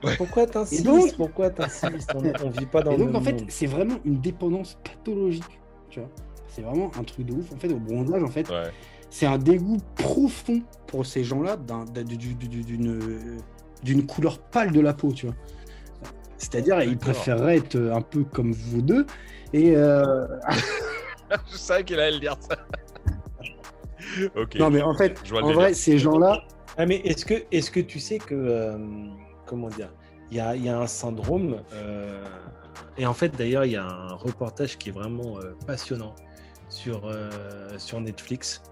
Pourquoi 0.00 0.10
Ouais. 0.10 0.16
Pourquoi 0.16 0.42
Et 0.42 0.46
t'insistes 0.46 0.84
donc 0.84 1.16
Pourquoi 1.16 1.50
t'insistes 1.50 2.12
on, 2.14 2.22
on 2.46 2.50
vit 2.50 2.66
pas 2.66 2.82
dans 2.82 2.92
Et 2.92 2.96
le 2.96 3.04
donc, 3.06 3.14
en 3.14 3.20
fait, 3.20 3.44
c'est 3.48 3.66
vraiment 3.66 3.96
une 4.04 4.20
dépendance 4.20 4.78
pathologique. 4.84 5.60
Tu 5.90 6.00
vois 6.00 6.08
C'est 6.48 6.62
vraiment 6.62 6.90
un 6.98 7.04
truc 7.04 7.26
de 7.26 7.32
ouf. 7.34 7.52
En 7.52 7.56
fait, 7.58 7.72
au 7.72 7.78
bronzage, 7.78 8.22
en 8.22 8.28
fait, 8.28 8.48
Ouais. 8.50 8.70
c'est 9.10 9.26
un 9.26 9.38
dégoût 9.38 9.78
profond 9.96 10.62
pour 10.86 11.06
ces 11.06 11.24
gens-là 11.24 11.56
d'un- 11.56 11.84
d'un- 11.86 12.02
du- 12.04 12.16
du- 12.16 12.34
du- 12.34 12.62
d'une 12.62 13.38
d'une 13.82 14.06
couleur 14.06 14.38
pâle 14.38 14.72
de 14.72 14.80
la 14.80 14.94
peau, 14.94 15.12
tu 15.12 15.26
vois. 15.26 15.34
C'est-à-dire, 16.38 16.82
ils 16.82 16.96
préféreraient 16.98 17.58
être 17.58 17.76
un 17.76 18.00
peu 18.00 18.24
comme 18.24 18.52
vous 18.52 18.82
deux. 18.82 19.06
Et 19.52 19.76
euh, 19.76 20.26
je 21.52 21.56
savais 21.56 21.84
qu'il 21.84 22.00
allait 22.00 22.12
le 22.14 22.20
dire 22.20 22.36
ça. 22.40 22.56
ok. 24.36 24.54
non, 24.58 24.70
mais 24.70 24.82
en 24.82 24.94
fait, 24.94 25.20
Je 25.24 25.30
vois 25.30 25.40
le 25.40 25.46
en 25.48 25.52
vrai, 25.52 25.74
ces 25.74 25.98
gens-là, 25.98 26.42
Ah, 26.78 26.86
mais 26.86 26.96
est-ce 26.96 27.24
que, 27.24 27.34
est 27.52 27.70
que 27.70 27.80
tu 27.80 28.00
sais 28.00 28.18
que. 28.18 28.34
euh, 28.34 28.76
comment 29.46 29.68
dire 29.68 29.92
Il 30.30 30.36
y 30.36 30.40
a, 30.40 30.54
il 30.56 30.64
y 30.64 30.68
a 30.68 30.78
un 30.78 30.86
syndrome. 30.86 31.62
euh, 31.72 32.24
et 32.98 33.06
en 33.06 33.14
fait, 33.14 33.30
d'ailleurs, 33.36 33.64
il 33.64 33.72
y 33.72 33.76
a 33.76 33.84
un 33.86 34.14
reportage 34.14 34.76
qui 34.78 34.88
est 34.90 34.92
vraiment 34.92 35.38
euh, 35.38 35.54
passionnant 35.66 36.14
sur, 36.68 37.06
euh, 37.06 37.30
sur 37.78 38.00
Netflix. 38.00 38.62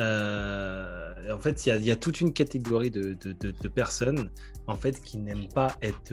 En 0.00 1.38
fait, 1.40 1.66
il 1.66 1.68
y, 1.68 1.72
a, 1.72 1.76
il 1.76 1.84
y 1.84 1.90
a 1.90 1.96
toute 1.96 2.20
une 2.20 2.32
catégorie 2.32 2.90
de, 2.90 3.14
de- 3.14 3.32
de- 3.32 3.50
de 3.52 3.68
personnes 3.68 4.30
en 4.66 4.76
fait, 4.76 5.00
qui 5.00 5.18
n'aiment 5.18 5.48
pas 5.48 5.76
être. 5.82 6.12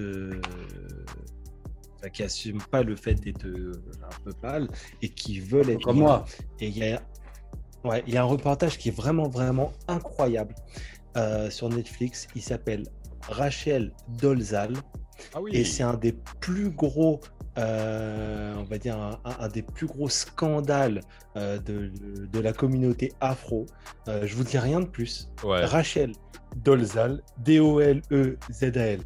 qui 2.14 2.22
n'assument 2.24 2.62
pas 2.72 2.82
le 2.84 2.96
fait 2.96 3.14
d'être 3.16 3.46
un 3.46 4.24
peu 4.24 4.34
pâle 4.34 4.68
et 5.02 5.10
qui 5.10 5.40
veulent 5.40 5.70
être 5.70 5.84
comme 5.84 6.00
moi. 6.00 6.26
et 6.60 6.68
il 6.68 6.78
y 6.78 6.92
a, 6.92 7.02
ouais, 7.84 8.04
il 8.08 8.14
y 8.14 8.18
a 8.18 8.22
un 8.22 8.26
reportage 8.26 8.78
qui 8.78 8.90
est 8.90 8.96
vraiment, 8.96 9.30
vraiment 9.30 9.72
incroyable 9.88 10.56
euh, 11.18 11.50
sur 11.50 11.70
Netflix. 11.70 12.28
Il 12.36 12.42
s'appelle 12.42 12.84
Rachel 13.30 13.92
Dolezal. 14.20 14.74
Ah 15.34 15.42
oui. 15.42 15.52
Et 15.54 15.64
c'est 15.64 15.84
un 15.84 15.94
des 15.94 16.14
plus 16.40 16.72
gros, 16.72 17.20
euh, 17.58 18.56
on 18.58 18.64
va 18.64 18.78
dire, 18.78 19.20
un, 19.24 19.48
des 19.50 19.62
plus 19.62 19.88
gros 19.88 20.10
scandales 20.10 21.02
euh, 21.36 21.60
de, 21.60 21.92
de 22.26 22.40
la 22.40 22.54
communauté 22.54 23.14
afro. 23.22 23.66
Euh, 24.08 24.26
je 24.26 24.36
vous 24.36 24.44
dis 24.44 24.58
rien 24.58 24.80
de 24.80 24.86
plus. 24.86 25.30
Ouais. 25.44 25.64
Rachel 25.66 26.14
Dolezal, 26.58 27.22
D-O-L-E-Z-A-L. 27.40 29.02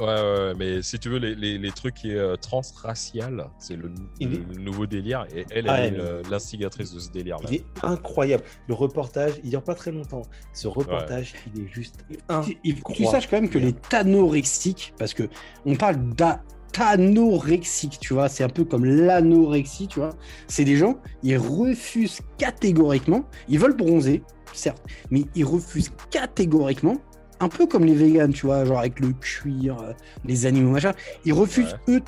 Ouais, 0.00 0.06
ouais, 0.06 0.12
ouais, 0.12 0.54
mais 0.58 0.82
si 0.82 0.98
tu 0.98 1.08
veux, 1.08 1.18
les, 1.18 1.34
les, 1.36 1.56
les 1.56 1.70
trucs 1.70 1.94
qui 1.94 2.10
est 2.10 2.16
euh, 2.18 2.34
transracial, 2.36 3.48
c'est 3.58 3.76
le, 3.76 3.92
Il 4.18 4.28
le 4.30 4.34
est- 4.38 4.58
nouveau 4.58 4.86
délire. 4.86 5.24
Et 5.34 5.46
elle, 5.52 5.66
Ah, 5.68 5.78
elle 5.80 5.94
est 5.94 6.00
euh, 6.00 6.20
l'instigatrice 6.28 6.92
de 6.92 6.98
ce 6.98 7.10
délire-là. 7.10 7.48
Il 7.48 7.54
est 7.56 7.64
incroyable. 7.82 8.42
Le 8.66 8.74
reportage, 8.74 9.34
il 9.44 9.50
dure 9.50 9.62
pas 9.62 9.76
très 9.76 9.92
longtemps. 9.92 10.22
Ce 10.52 10.66
reportage, 10.66 11.34
il 11.54 11.62
est 11.62 11.68
juste 11.68 12.04
Il- 12.10 12.16
il 12.64 12.76
faut 12.76 12.88
que 12.88 12.92
tu 12.92 13.02
incroyable. 13.04 13.06
saches 13.12 13.30
quand 13.30 13.40
même 13.40 13.48
que 13.50 13.58
les 13.58 13.72
tanorexiques, 13.72 14.94
parce 14.98 15.14
que 15.14 15.28
on 15.64 15.76
parle 15.76 15.96
d'atanorexique, 16.14 17.98
tu 18.00 18.14
vois, 18.14 18.28
c'est 18.28 18.44
un 18.44 18.48
peu 18.48 18.64
comme 18.64 18.84
l'anorexie, 18.84 19.86
tu 19.88 20.00
vois. 20.00 20.10
C'est 20.48 20.64
des 20.64 20.76
gens, 20.76 20.98
ils 21.22 21.36
refusent 21.38 22.18
catégoriquement, 22.38 23.24
ils 23.48 23.58
veulent 23.58 23.76
bronzer, 23.76 24.22
certes, 24.52 24.82
mais 25.10 25.22
ils 25.36 25.44
refusent 25.44 25.92
catégoriquement, 26.10 26.96
un 27.40 27.48
peu 27.48 27.66
comme 27.66 27.84
les 27.84 27.94
véganes, 27.94 28.32
tu 28.32 28.46
vois, 28.46 28.64
genre 28.64 28.78
avec 28.78 29.00
le 29.00 29.12
cuir, 29.12 29.80
euh, 29.80 29.92
les 30.24 30.46
animaux, 30.46 30.70
machin, 30.70 30.92
ils 31.24 31.32
refusent, 31.32 31.76
eux, 31.88 32.00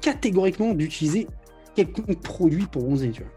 catégoriquement 0.00 0.74
d'utiliser 0.74 1.26
quelconque 1.74 2.20
produit 2.20 2.66
pour 2.66 2.82
bronzer, 2.82 3.10
tu 3.10 3.22
vois. 3.22 3.32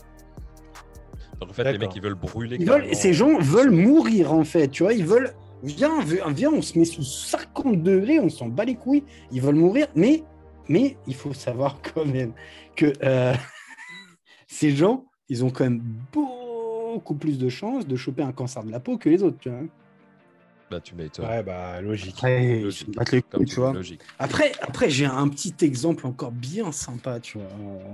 Donc, 1.40 1.52
en 1.52 1.53
fait, 1.53 1.72
les 1.72 1.78
mecs, 1.78 1.95
ils 1.95 2.02
veulent 2.02 2.15
brûler. 2.15 2.57
Ils 2.60 2.68
veulent, 2.68 2.94
ces 2.95 3.14
gens 3.14 3.38
veulent 3.40 3.72
mourir 3.72 4.34
en 4.34 4.44
fait, 4.44 4.69
tu 4.69 4.84
vois, 4.84 4.94
ils 4.94 5.06
veulent, 5.06 5.34
viens, 5.64 6.02
viens, 6.02 6.32
viens, 6.32 6.52
on 6.52 6.61
se 6.61 6.78
met 6.78 6.86
sous 6.86 7.03
50 7.03 7.84
degrés, 7.84 8.19
on 8.19 8.30
s'en 8.30 8.48
bat 8.48 8.65
les 8.65 8.76
couilles, 8.76 9.03
ils 9.32 9.41
veulent 9.41 9.56
mourir, 9.56 9.88
mais, 9.95 10.24
mais 10.68 10.98
il 11.07 11.15
faut 11.15 11.34
savoir 11.34 11.80
quand 11.94 12.06
même 12.06 12.34
que 12.76 12.91
euh, 13.03 13.34
ces 14.48 14.72
gens, 14.72 15.06
ils 15.30 15.45
ont 15.45 15.49
quand 15.49 15.65
même 15.65 15.82
beaucoup 16.11 17.15
plus 17.15 17.38
de 17.38 17.49
chances 17.49 17.86
de 17.86 17.95
choper 17.95 18.24
un 18.24 18.32
cancer 18.32 18.64
de 18.64 18.72
la 18.72 18.80
peau 18.80 18.98
que 18.98 19.10
les 19.10 19.22
autres, 19.22 19.38
tu 19.40 19.49
vois. 19.49 19.60
Bah, 20.69 20.81
tu 20.81 20.95
m'étonnes. 20.95 21.26
Ouais, 21.26 21.44
bah 21.44 21.80
logique. 21.81 22.15
Après, 22.18 22.60
Logique. 22.60 22.89
les 23.39 23.45
tu 23.45 23.56
vois. 23.56 23.72
logique. 23.73 24.02
Après, 24.19 24.52
après 24.61 24.89
j'ai 24.89 25.06
un 25.06 25.27
petit 25.30 25.53
exemple 25.61 26.06
encore 26.06 26.31
bien 26.31 26.72
sympa, 26.73 27.19
tu 27.22 27.38
vois. 27.38 27.48
Euh, 27.48 27.94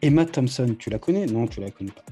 Emma 0.00 0.24
Thompson, 0.24 0.74
tu 0.78 0.88
la 0.90 0.98
connais? 0.98 1.26
Non, 1.26 1.46
tu 1.46 1.60
la 1.60 1.70
connais 1.70 1.90
pas. 1.90 2.04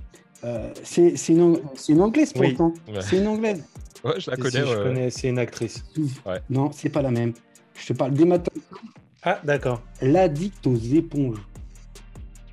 Euh, 0.45 0.71
c'est 0.83 1.17
c'est 1.17 1.33
une, 1.33 1.59
une 1.89 2.01
anglaise 2.03 2.33
Oui. 2.37 2.49
pourtant. 2.53 2.75
Ouais. 2.93 3.01
C'est 3.01 3.17
une 3.19 3.27
anglaise. 3.29 3.65
Ouais, 4.05 4.21
je 4.21 4.31
la 4.31 4.37
connais. 4.37 4.51
si, 4.51 4.59
je 4.59 4.65
ouais, 4.77 4.83
connais, 4.83 5.11
c'est 5.11 5.29
une 5.31 5.39
actrice. 5.39 5.85
Ouais. 6.27 6.41
Non, 6.51 6.71
c'est 6.73 6.91
pas 6.91 7.01
la 7.01 7.11
même. 7.11 7.33
Je 7.75 7.87
te 7.87 7.93
parle 7.95 8.13
d'Emma 8.13 8.39
Thompson, 8.39 8.77
Ah, 9.23 9.41
d'accord. 9.43 9.81
l'addict 10.03 10.67
aux 10.67 10.77
éponges. 10.77 11.39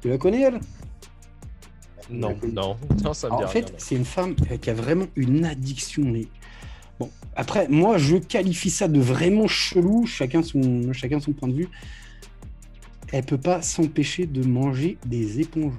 Tu 0.02 0.08
la 0.10 0.18
connais, 0.18 0.42
elle? 0.44 0.60
Non. 2.10 2.38
Non, 2.52 2.78
non, 3.04 3.14
ça 3.14 3.28
me 3.28 3.34
Alors, 3.34 3.40
dit 3.40 3.46
En 3.46 3.48
fait, 3.50 3.74
c'est 3.78 3.96
une 3.96 4.06
femme 4.06 4.36
qui 4.36 4.70
a 4.70 4.74
vraiment 4.74 5.08
une 5.16 5.46
addiction. 5.46 6.04
Mais... 6.04 6.28
Après, 7.36 7.68
moi, 7.70 7.98
je 7.98 8.18
qualifie 8.18 8.70
ça 8.70 8.88
de 8.88 9.00
vraiment 9.00 9.48
chelou, 9.48 10.06
chacun 10.06 10.44
son, 10.44 10.92
chacun 10.94 11.20
son 11.20 11.32
point 11.32 11.48
de 11.50 11.54
vue. 11.56 11.70
Elle 13.14 13.26
peut 13.26 13.38
pas 13.38 13.62
s'empêcher 13.62 14.26
de 14.26 14.46
manger 14.48 14.98
des 15.06 15.40
éponges. 15.42 15.74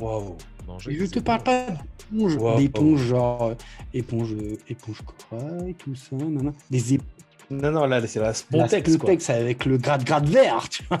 Waouh. 0.00 0.36
Je 0.78 0.90
des 0.90 1.08
te 1.08 1.18
parle 1.20 1.42
pas 1.42 1.66
d'éponges, 2.10 2.36
Wow. 2.36 2.56
d'éponges 2.58 3.02
genre 3.02 3.54
éponge, 3.92 4.34
éponge 4.68 5.02
corail, 5.28 5.74
tout 5.74 5.94
ça, 5.94 6.14
nanana. 6.16 6.52
des 6.70 6.94
éponges 6.94 7.06
Non, 7.50 7.70
non, 7.70 7.86
là, 7.86 8.06
c'est 8.06 8.18
la 8.20 8.26
la 8.26 8.34
Spontex, 8.34 8.82
quoi. 8.84 8.94
Spontex 8.94 9.30
avec 9.30 9.64
le 9.64 9.78
gratte-gratte 9.78 10.28
vert, 10.28 10.68
tu 10.68 10.84
vois. 10.88 11.00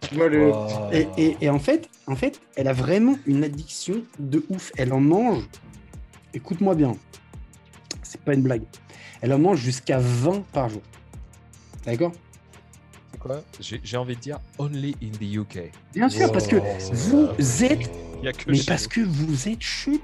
Tu 0.00 0.14
vois 0.14 0.28
le- 0.28 0.50
Wow. 0.50 0.66
Et, 0.92 1.06
et- 1.18 1.36
et 1.42 1.50
en, 1.50 1.58
fait, 1.58 1.88
en 2.06 2.14
fait, 2.16 2.40
elle 2.56 2.68
a 2.68 2.72
vraiment 2.72 3.16
une 3.26 3.42
addiction 3.44 4.02
de 4.20 4.44
ouf. 4.48 4.70
Elle 4.76 4.92
en 4.92 5.00
mange, 5.00 5.44
écoute-moi 6.34 6.74
bien, 6.74 6.96
c'est 8.02 8.20
pas 8.20 8.34
une 8.34 8.42
blague. 8.42 8.62
Elle 9.20 9.32
en 9.32 9.38
mange 9.38 9.58
jusqu'à 9.60 9.98
20 9.98 10.42
par 10.52 10.68
jour. 10.68 10.82
D'accord? 11.86 12.12
C'est 13.12 13.18
quoi? 13.20 13.42
J'ai 13.60 13.80
j'ai 13.84 13.96
envie 13.96 14.16
de 14.16 14.20
dire 14.20 14.38
only 14.58 14.96
in 15.02 15.10
the 15.10 15.36
UK. 15.36 15.70
Bien 15.94 16.08
sûr, 16.08 16.30
parce 16.32 16.46
que 16.46 16.56
vous 16.92 17.64
êtes 17.64 17.90
Il 18.20 18.24
y 18.24 18.28
a 18.28 18.32
que 18.32 18.50
Mais 18.50 18.60
parce 18.66 18.86
que 18.86 19.00
vous 19.00 19.48
êtes 19.48 19.60
chelou. 19.62 20.00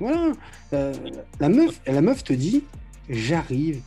Voilà. 0.00 0.32
Euh, 0.72 0.92
la, 1.40 1.48
meuf, 1.48 1.80
la 1.86 2.00
meuf 2.02 2.24
te 2.24 2.32
dit 2.32 2.64
j'arrive 3.08 3.80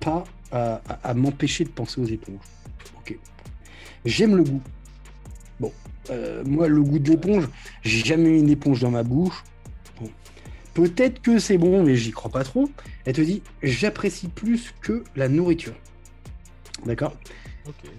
pas 0.00 0.24
à, 0.52 0.80
à- 0.88 1.10
à 1.10 1.14
m'empêcher 1.14 1.64
de 1.64 1.70
penser 1.70 2.00
aux 2.00 2.06
éponges. 2.06 2.44
Ok. 2.98 3.16
J'aime 4.04 4.36
le 4.36 4.44
goût. 4.44 4.60
Bon. 5.60 5.72
euh, 6.10 6.42
moi, 6.44 6.68
le 6.68 6.82
goût 6.82 6.98
de 6.98 7.10
l'éponge, 7.10 7.48
j'ai 7.82 8.04
jamais 8.04 8.28
eu 8.30 8.38
une 8.38 8.50
éponge 8.50 8.80
dans 8.80 8.90
ma 8.90 9.02
bouche. 9.02 9.42
Peut-être 10.74 11.22
que 11.22 11.38
c'est 11.38 11.56
bon, 11.58 11.82
mais 11.84 11.94
j'y 11.94 12.10
crois 12.10 12.30
pas 12.30 12.42
trop. 12.44 12.68
Elle 13.04 13.14
te 13.14 13.20
dit 13.20 13.42
j'apprécie 13.62 14.28
plus 14.28 14.74
que 14.80 15.04
la 15.16 15.28
nourriture. 15.28 15.74
D'accord? 16.84 17.16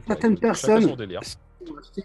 Certaines 0.08 0.34
Ouais, 0.34 0.40
personnes-. 0.40 0.96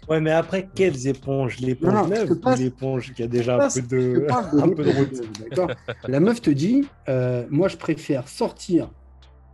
Ouais, 0.09 0.19
mais 0.21 0.31
après, 0.31 0.67
quelles 0.73 1.07
éponges? 1.07 1.59
L'éponge 1.59 2.09
neuve 2.09 2.31
ou 2.31 2.35
passe- 2.39 2.59
l'éponge 2.59 3.13
qui 3.13 3.21
a 3.21 3.27
déjà 3.27 3.57
un 3.65 3.69
peu 3.69 3.81
de, 3.81 4.27
un 4.59 4.69
peu 4.69 4.83
de 4.83 4.89
l'éponge, 4.89 5.07
route 5.19 5.39
d'accord? 5.49 5.71
La 6.07 6.19
meuf 6.19 6.41
te 6.41 6.49
dit 6.49 6.87
euh, 7.09 7.45
Moi, 7.51 7.67
je 7.67 7.77
préfère 7.77 8.27
sortir 8.27 8.89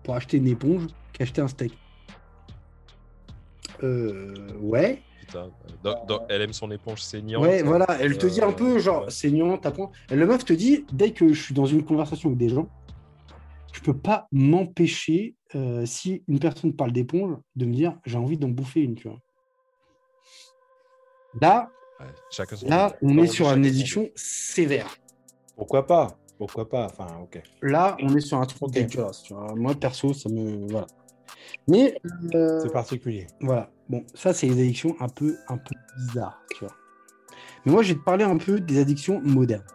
pour 0.03 0.15
acheter 0.15 0.37
une 0.37 0.47
éponge 0.47 0.83
qu'acheter 1.11 1.41
un 1.41 1.47
steak. 1.49 1.73
Euh, 3.83 4.33
ouais, 4.61 5.01
Putain. 5.27 5.51
Dans- 5.83 6.05
dans- 6.05 6.25
elle 6.29 6.41
aime 6.41 6.53
son 6.53 6.71
éponge 6.71 7.01
saignante. 7.01 7.43
ouais, 7.43 7.61
voilà. 7.61 7.85
Elle 7.99 8.17
te 8.17 8.25
dit 8.27 8.41
un 8.41 8.49
Euh, 8.49 8.53
peu 8.53 8.79
genre 8.79 9.03
ouais. 9.03 9.09
saignant, 9.11 9.57
tapant. 9.57 9.91
Et 10.09 10.15
la 10.15 10.25
meuf 10.25 10.45
te 10.45 10.53
dit 10.53 10.85
Dès 10.91 11.11
que 11.11 11.33
je 11.33 11.41
suis 11.41 11.53
dans 11.53 11.65
une 11.65 11.83
conversation 11.83 12.29
avec 12.29 12.39
des 12.39 12.49
gens, 12.49 12.67
je 13.73 13.81
peux 13.81 13.97
pas 13.97 14.27
m'empêcher, 14.31 15.35
euh, 15.55 15.85
si 15.85 16.23
une 16.27 16.39
personne 16.39 16.73
parle 16.73 16.91
d'éponge, 16.93 17.35
de 17.55 17.65
me 17.65 17.73
dire 17.73 17.97
J'ai 18.05 18.17
envie 18.17 18.37
d'en 18.37 18.47
bouffer 18.49 18.81
une, 18.81 18.95
tu 18.95 19.07
vois. 19.09 19.19
Là, 21.41 21.69
Ouais, 21.99 22.45
là, 22.69 22.95
on 23.01 23.13
Non, 23.15 23.23
est 23.23 23.27
sur 23.27 23.47
une 23.47 23.63
son 23.63 23.67
addiction 23.69 24.07
sévère. 24.15 24.95
Pourquoi 25.55 25.85
pas? 25.87 26.15
Pourquoi 26.37 26.69
pas? 26.69 26.85
Enfin, 26.85 27.07
ok. 27.23 27.41
Là, 27.63 27.97
on 28.01 28.15
est 28.15 28.19
sur 28.21 28.37
un 28.39 28.45
truc 28.45 28.69
dégueulasse. 28.71 29.23
tu 29.23 29.33
vois. 29.33 29.55
Moi, 29.55 29.73
perso, 29.73 30.13
ça 30.13 30.29
me. 30.29 30.67
Voilà. 30.69 30.85
Mais. 31.67 31.99
euh, 32.35 32.59
C'est 32.61 32.71
particulier. 32.71 33.27
Voilà. 33.41 33.69
Bon, 33.89 34.05
ça, 34.13 34.33
c'est 34.33 34.47
des 34.47 34.61
addictions 34.61 34.95
un 34.99 35.07
peu, 35.09 35.35
un 35.47 35.57
peu 35.57 35.75
bizarres, 35.97 36.41
tu 36.51 36.65
vois. 36.65 36.75
Mais 37.65 37.71
moi, 37.71 37.83
je 37.83 37.93
vais 37.93 37.99
te 37.99 38.03
parler 38.03 38.23
un 38.23 38.37
peu 38.37 38.59
des 38.59 38.79
addictions 38.79 39.21
modernes. 39.21 39.65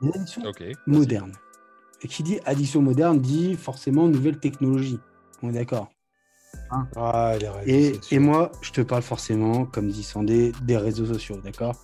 Les 0.00 0.10
addictions 0.10 0.42
modernes. 0.86 1.32
Et 2.02 2.08
qui 2.08 2.22
dit 2.22 2.40
addiction 2.44 2.82
moderne 2.82 3.20
dit 3.20 3.54
forcément 3.54 4.08
nouvelle 4.08 4.38
technologie. 4.38 4.98
On 5.42 5.50
est 5.50 5.52
d'accord. 5.52 5.90
Ah, 6.96 7.34
les 7.40 7.48
réseaux 7.48 7.70
Et, 7.70 7.94
sociaux. 7.94 8.16
et 8.16 8.18
moi, 8.18 8.52
je 8.62 8.72
te 8.72 8.80
parle 8.80 9.02
forcément, 9.02 9.66
comme 9.66 9.88
dit 9.88 10.02
Sandé, 10.02 10.52
des 10.62 10.76
réseaux 10.76 11.06
sociaux, 11.06 11.36
d'accord? 11.42 11.76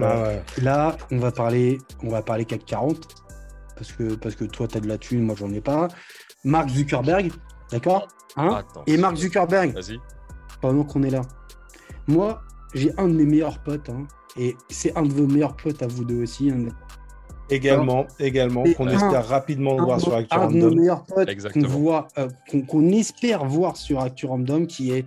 Ah 0.00 0.22
ouais. 0.22 0.42
Là, 0.62 0.96
on 1.10 1.18
va 1.18 1.32
parler, 1.32 1.78
on 2.02 2.08
va 2.10 2.22
parler 2.22 2.44
CAC 2.44 2.64
40 2.64 3.06
parce 3.76 3.92
que 3.92 4.14
parce 4.14 4.34
que 4.34 4.44
toi, 4.44 4.66
tu 4.68 4.76
as 4.76 4.80
de 4.80 4.88
la 4.88 4.98
thune, 4.98 5.22
moi, 5.22 5.34
j'en 5.36 5.52
ai 5.52 5.60
pas. 5.60 5.88
Mark 6.44 6.68
Zuckerberg, 6.68 7.32
d'accord 7.70 8.08
Hein. 8.36 8.62
Et 8.86 8.96
Mark 8.96 9.16
Zuckerberg, 9.16 9.72
Vas-y. 9.74 9.98
pendant 10.60 10.84
qu'on 10.84 11.02
est 11.02 11.10
là. 11.10 11.22
Moi, 12.06 12.40
j'ai 12.74 12.92
un 12.98 13.08
de 13.08 13.14
mes 13.14 13.24
meilleurs 13.24 13.58
potes, 13.60 13.88
hein, 13.88 14.06
et 14.38 14.54
c'est 14.68 14.96
un 14.96 15.02
de 15.02 15.12
vos 15.12 15.26
meilleurs 15.26 15.56
potes 15.56 15.82
à 15.82 15.86
vous 15.88 16.04
deux 16.04 16.22
aussi. 16.22 16.50
de- 16.52 16.68
Également, 17.50 18.06
également, 18.20 18.62
qu'on 18.76 18.86
espère 18.88 19.26
rapidement 19.26 19.80
un, 19.80 19.84
voir 19.84 20.00
sur 20.00 20.14
Actu 20.14 20.36
un 20.36 20.48
de 20.48 20.52
nos 20.56 20.64
Random. 20.66 20.78
meilleurs 20.78 21.04
potes 21.04 21.24
qu'on 21.26 21.32
Exactement. 21.32 21.68
voit, 21.68 22.08
euh, 22.18 22.28
qu'on 22.50 22.60
qu'on 22.60 22.88
espère 22.90 23.44
voir 23.46 23.76
sur 23.78 24.00
Actu 24.00 24.26
Random, 24.26 24.66
qui 24.66 24.92
est, 24.92 25.06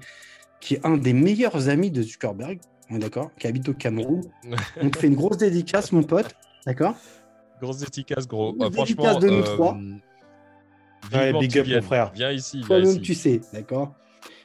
qui 0.59 0.73
est 0.73 0.85
un 0.85 0.97
des 0.97 1.13
meilleurs 1.13 1.69
amis 1.69 1.91
de 1.91 2.01
Zuckerberg, 2.01 2.59
on 2.89 2.95
est 2.95 2.99
d'accord, 2.99 3.29
qui 3.39 3.45
habite 3.47 3.69
au 3.69 3.73
Cameroun. 3.73 4.21
On 4.81 4.89
te 4.89 4.97
fait 4.97 5.07
une 5.07 5.15
grosse 5.15 5.37
dédicace, 5.37 5.91
mon 5.91 6.03
pote, 6.03 6.35
d'accord 6.65 6.95
Grosse 7.61 7.77
dédicace, 7.77 8.27
gros. 8.27 8.53
Grosse 8.53 8.67
Euh, 8.69 8.71
franchement, 8.73 9.03
dédicace 9.03 9.19
de 9.19 9.29
nous 9.29 9.43
euh, 9.43 9.55
trois. 9.55 9.77
Ouais, 11.13 11.31
big 11.33 11.57
up, 11.57 11.67
mon 11.67 11.81
frère. 11.81 12.11
Viens 12.13 12.31
ici, 12.31 12.57
viens 12.57 12.67
Toi-même, 12.67 13.01
tu 13.01 13.13
sais, 13.15 13.41
d'accord 13.53 13.95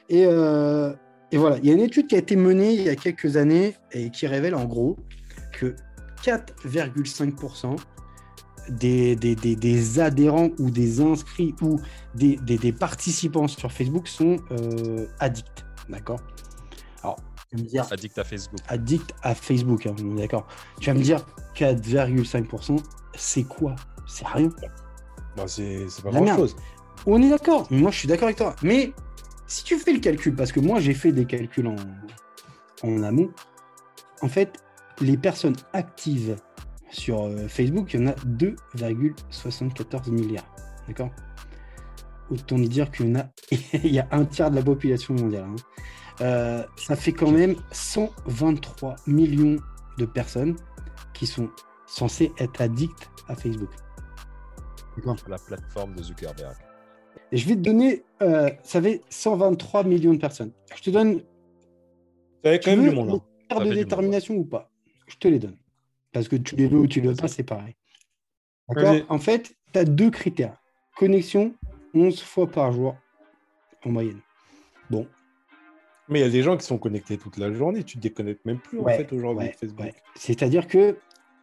et, 0.08 0.24
euh, 0.24 0.92
et 1.32 1.36
voilà, 1.38 1.58
il 1.58 1.66
y 1.66 1.70
a 1.70 1.74
une 1.74 1.80
étude 1.80 2.06
qui 2.06 2.14
a 2.14 2.18
été 2.18 2.36
menée 2.36 2.72
il 2.74 2.82
y 2.82 2.88
a 2.88 2.94
quelques 2.96 3.36
années 3.36 3.74
et 3.92 4.10
qui 4.10 4.26
révèle 4.26 4.54
en 4.54 4.64
gros 4.64 4.96
que 5.52 5.74
4,5% 6.22 7.76
des, 8.68 9.14
des, 9.16 9.34
des- 9.36 9.56
des 9.56 10.00
adhérents 10.00 10.50
ou 10.58 10.70
des 10.70 11.00
inscrits 11.00 11.54
ou 11.60 11.78
des, 12.14 12.36
des- 12.36 12.58
des 12.58 12.72
participants 12.72 13.48
sur 13.48 13.70
Facebook 13.72 14.08
sont 14.08 14.36
euh, 14.52 15.06
addicts, 15.20 15.64
d'accord 15.88 16.20
Alors, 17.02 17.16
tu 17.50 17.56
vas 17.56 17.62
me 17.62 17.68
dire 17.68 17.86
Addict 17.92 18.18
à 18.18 18.24
Facebook. 18.24 18.60
addict 18.68 19.14
à 19.22 19.34
Facebook, 19.34 19.86
hein, 19.86 19.94
d'accord 20.16 20.46
Tu 20.80 20.90
vas 20.90 20.94
me 20.94 21.02
dire 21.02 21.24
4,5%, 21.54 22.76
c'est 23.14 23.44
quoi? 23.44 23.74
C'est 24.06 24.26
rien. 24.26 24.50
Bah, 25.36 25.44
c'est 25.46 25.86
pas 26.02 26.10
La 26.10 26.20
merde. 26.20 26.26
grand 26.26 26.46
chose. 26.46 26.56
On 27.06 27.22
est 27.22 27.28
d'accord. 27.30 27.66
Moi, 27.70 27.90
je 27.90 27.98
suis 27.98 28.08
d'accord 28.08 28.24
avec 28.26 28.36
toi. 28.38 28.54
Mais 28.62 28.92
si 29.46 29.64
tu 29.64 29.76
fais 29.78 29.92
le 29.92 30.00
calcul, 30.00 30.34
parce 30.34 30.50
que 30.52 30.60
moi, 30.60 30.80
j'ai 30.80 30.94
fait 30.94 31.12
des 31.12 31.24
calculs 31.26 31.66
en, 31.68 31.76
en 32.82 33.02
amont, 33.02 33.30
en 34.22 34.28
fait, 34.28 34.58
les 35.00 35.16
personnes 35.16 35.56
actives 35.72 36.36
sur 36.90 37.24
euh, 37.24 37.48
Facebook, 37.48 37.92
il 37.94 38.00
y 38.00 38.04
en 38.04 38.06
a 38.08 38.12
2,74 38.12 40.10
milliards. 40.10 40.46
D'accord? 40.88 41.10
Autant 42.30 42.58
dire 42.58 42.90
qu'il 42.90 43.08
y 43.08 43.12
en 43.12 43.20
a, 43.20 43.24
il 43.74 43.92
y 43.92 43.98
a 44.00 44.08
un 44.10 44.24
tiers 44.24 44.50
de 44.50 44.56
la 44.56 44.62
population 44.62 45.14
mondiale. 45.14 45.44
hein. 45.44 45.56
Euh, 46.22 46.64
ça 46.76 46.96
fait 46.96 47.12
quand 47.12 47.30
même 47.30 47.56
123 47.72 48.96
millions 49.06 49.56
de 49.98 50.06
personnes 50.06 50.56
qui 51.12 51.26
sont 51.26 51.50
censées 51.86 52.32
être 52.38 52.60
addictes 52.62 53.10
à 53.28 53.34
Facebook. 53.36 53.68
D'accord 54.97 55.16
La 55.28 55.39
plateforme 55.39 55.94
de 55.94 56.02
Zuckerberg. 56.02 56.56
et 57.32 57.36
je 57.36 57.48
vais 57.48 57.55
te 57.55 57.60
donner, 57.60 58.02
euh, 58.23 58.51
ça 58.62 58.81
fait 58.82 59.02
123 59.10 59.85
millions 59.85 60.14
de 60.14 60.18
personnes. 60.18 60.52
Je 60.74 60.82
te 60.82 60.90
donne 60.90 61.20
Ça 62.44 62.51
fait 62.52 62.60
quand 62.60 62.70
même 62.77 62.89
du 62.89 62.94
monde. 62.94 63.10
hein. 63.10 63.23
Ça 63.59 63.64
de 63.64 63.73
détermination 63.74 64.35
ou 64.35 64.44
pas? 64.44 64.70
Je 65.06 65.16
te 65.16 65.28
les 65.28 65.39
donne. 65.39 65.56
Parce 66.12 66.28
que 66.28 66.36
tu 66.36 66.56
les 66.56 66.66
veux 66.66 66.78
ou 66.78 66.86
tu 66.86 67.01
les 67.01 67.09
veux 67.09 67.14
pas, 67.14 67.28
c'est 67.28 67.43
pareil. 67.44 67.74
D'accord? 68.68 68.97
En 69.09 69.18
fait, 69.18 69.55
tu 69.73 69.78
as 69.78 69.85
deux 69.85 70.10
critères. 70.10 70.56
Connexion, 70.97 71.55
11 71.94 72.20
fois 72.23 72.47
par 72.51 72.73
jour 72.73 72.97
en 73.85 73.90
moyenne. 73.90 74.20
Bon, 74.90 75.06
Mais 76.09 76.20
il 76.20 76.23
y 76.23 76.27
a 76.27 76.31
des 76.31 76.43
gens 76.43 76.56
qui 76.56 76.64
sont 76.66 76.78
connectés 76.78 77.18
toute 77.18 77.36
la 77.36 77.52
journée. 77.52 77.85
Tu 77.85 77.97
te 77.98 78.02
déconnectes 78.02 78.44
même 78.44 78.59
plus 78.59 78.78
Ouais, 78.78 78.94
en 78.94 78.97
fait 78.97 79.12
aujourd'hui 79.12 79.47
ouais, 79.47 79.56
Facebook. 79.60 79.93
C'est-à-dire 80.14 80.66
que, 80.66 80.97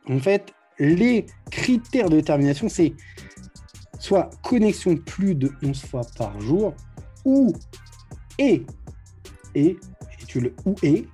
en 0.10 0.20
fait, 0.20 0.54
les 0.80 1.26
critères 1.52 2.10
de 2.10 2.16
détermination, 2.16 2.68
c'est 2.68 2.94
soit 4.04 4.30
connexion 4.44 4.98
plus 4.98 5.34
de 5.34 5.50
11 5.64 5.82
fois 5.86 6.02
par 6.18 6.38
jour, 6.42 6.74
ou 7.24 7.54
et, 8.38 8.66
et, 9.56 9.70
et 9.70 9.78
tu 10.28 10.42
le 10.42 10.54
ou 10.66 10.76
et, 10.84 11.08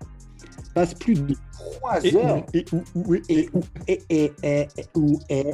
passe 0.74 0.96
plus 0.96 1.14
de 1.14 1.36
3 1.54 2.04
Et, 2.04 2.16
heures. 2.16 2.44
et, 2.52 2.66
ou, 2.74 2.82
ou, 2.96 3.14
et, 3.14 3.22
Et 3.30 3.48
ou 3.54 3.62
et 3.88 4.02
et 4.10 4.34
et 4.42 4.68
et, 4.76 4.86
ou 4.96 5.20
et. 5.30 5.46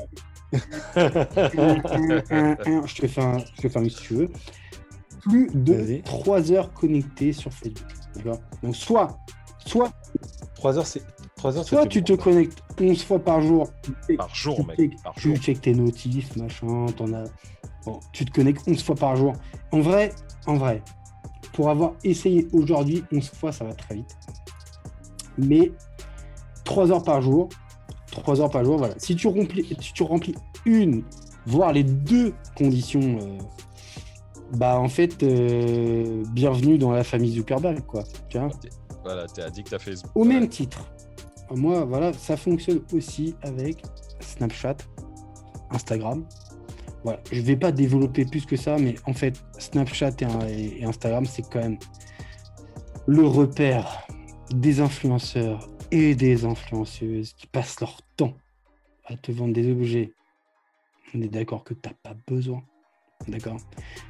Je 0.95 3.01
te 3.01 3.07
fais 3.07 3.21
un, 3.21 3.37
je 3.39 3.61
te 3.63 3.67
fais 3.67 3.79
un 3.79 3.89
si 3.89 3.95
tu 3.97 4.13
veux. 4.13 4.29
Plus 5.21 5.49
de 5.53 5.73
Vas-y. 5.73 6.03
3 6.03 6.51
heures 6.53 6.71
connectées 6.73 7.33
sur 7.33 7.51
Facebook. 7.51 7.83
D'accord? 8.15 8.39
Donc, 8.63 8.77
soit, 8.77 9.17
soit 9.65 9.91
3 10.55 10.77
heures, 10.77 10.87
c'est 10.87 11.03
3 11.51 11.57
heures. 11.57 11.65
Soit 11.65 11.87
tu 11.87 12.03
te 12.03 12.13
connectes 12.13 12.59
11 12.79 13.03
fois 13.03 13.19
par 13.19 13.41
jour, 13.41 13.69
tu 14.05 14.15
Par 14.17 14.33
jour, 14.33 14.55
tu 14.55 14.65
mec. 14.65 14.77
check- 14.79 15.03
Par 15.03 15.19
jour. 15.19 15.33
tu 15.35 15.41
check 15.41 15.61
tes 15.61 15.73
notifs, 15.73 16.35
machin, 16.35 16.85
t'en 16.97 17.11
as... 17.13 17.23
Bon, 17.85 17.99
tu 18.11 18.25
te 18.25 18.31
connectes 18.31 18.67
11 18.67 18.81
fois 18.83 18.95
par 18.95 19.15
jour. 19.15 19.33
En 19.71 19.79
vrai, 19.79 20.11
en 20.47 20.55
vrai, 20.55 20.81
pour 21.53 21.69
avoir 21.69 21.93
essayé 22.03 22.47
aujourd'hui 22.51 23.03
11 23.11 23.29
fois, 23.29 23.51
ça 23.51 23.63
va 23.65 23.73
très 23.73 23.95
vite. 23.95 24.17
Mais 25.37 25.71
3 26.63 26.91
heures 26.91 27.03
par 27.03 27.21
jour, 27.21 27.49
3 28.11 28.41
heures 28.41 28.49
par 28.49 28.63
jour, 28.65 28.77
voilà. 28.77 28.95
Si 28.97 29.15
tu 29.15 29.27
remplis, 29.27 29.65
si 29.79 29.93
tu 29.93 30.01
remplis 30.03 30.33
une, 30.65 31.03
voire 31.45 31.73
les 31.73 31.83
deux 31.83 32.33
conditions, 32.57 33.19
euh, 33.21 33.37
bah 34.57 34.79
en 34.79 34.87
fait, 34.89 35.21
euh, 35.21 36.23
bienvenue 36.31 36.77
dans 36.79 36.91
la 36.91 37.03
famille 37.03 37.33
Zuckerberg, 37.33 37.81
quoi. 37.85 38.03
Tu 38.29 38.39
vois? 38.39 38.49
Voilà, 39.03 39.27
t'es 39.27 39.43
addict 39.43 39.71
à 39.73 39.77
Facebook. 39.77 40.11
au 40.15 40.21
Ouais. 40.21 40.27
même 40.29 40.49
titre, 40.49 40.83
moi, 41.51 41.85
voilà, 41.85 42.13
ça 42.13 42.37
fonctionne 42.37 42.81
aussi 42.93 43.35
avec 43.41 43.83
Snapchat, 44.19 44.77
Instagram. 45.69 46.25
Voilà, 47.03 47.19
je 47.31 47.41
vais 47.41 47.55
pas 47.55 47.71
développer 47.71 48.25
plus 48.25 48.45
que 48.45 48.55
ça, 48.55 48.77
mais 48.77 48.95
en 49.05 49.13
fait, 49.13 49.39
Snapchat 49.59 50.15
et, 50.47 50.83
Instagram, 50.83 51.25
c'est 51.25 51.43
quand 51.43 51.59
même 51.59 51.77
le 53.05 53.25
repère 53.25 54.07
des 54.49 54.79
influenceurs 54.79 55.69
et 55.91 56.15
des 56.15 56.45
influenceuses 56.45 57.33
qui 57.33 57.45
passent 57.45 57.79
leur 57.79 58.01
temps 58.17 58.33
à 59.05 59.15
te 59.15 59.31
vendre 59.31 59.53
des 59.53 59.71
objets. 59.71 60.13
On 61.13 61.21
est 61.21 61.27
d'accord 61.27 61.63
que 61.63 61.75
tu 61.75 61.87
n'as 61.87 61.95
pas 62.01 62.17
besoin. 62.27 62.63
D'accord? 63.27 63.57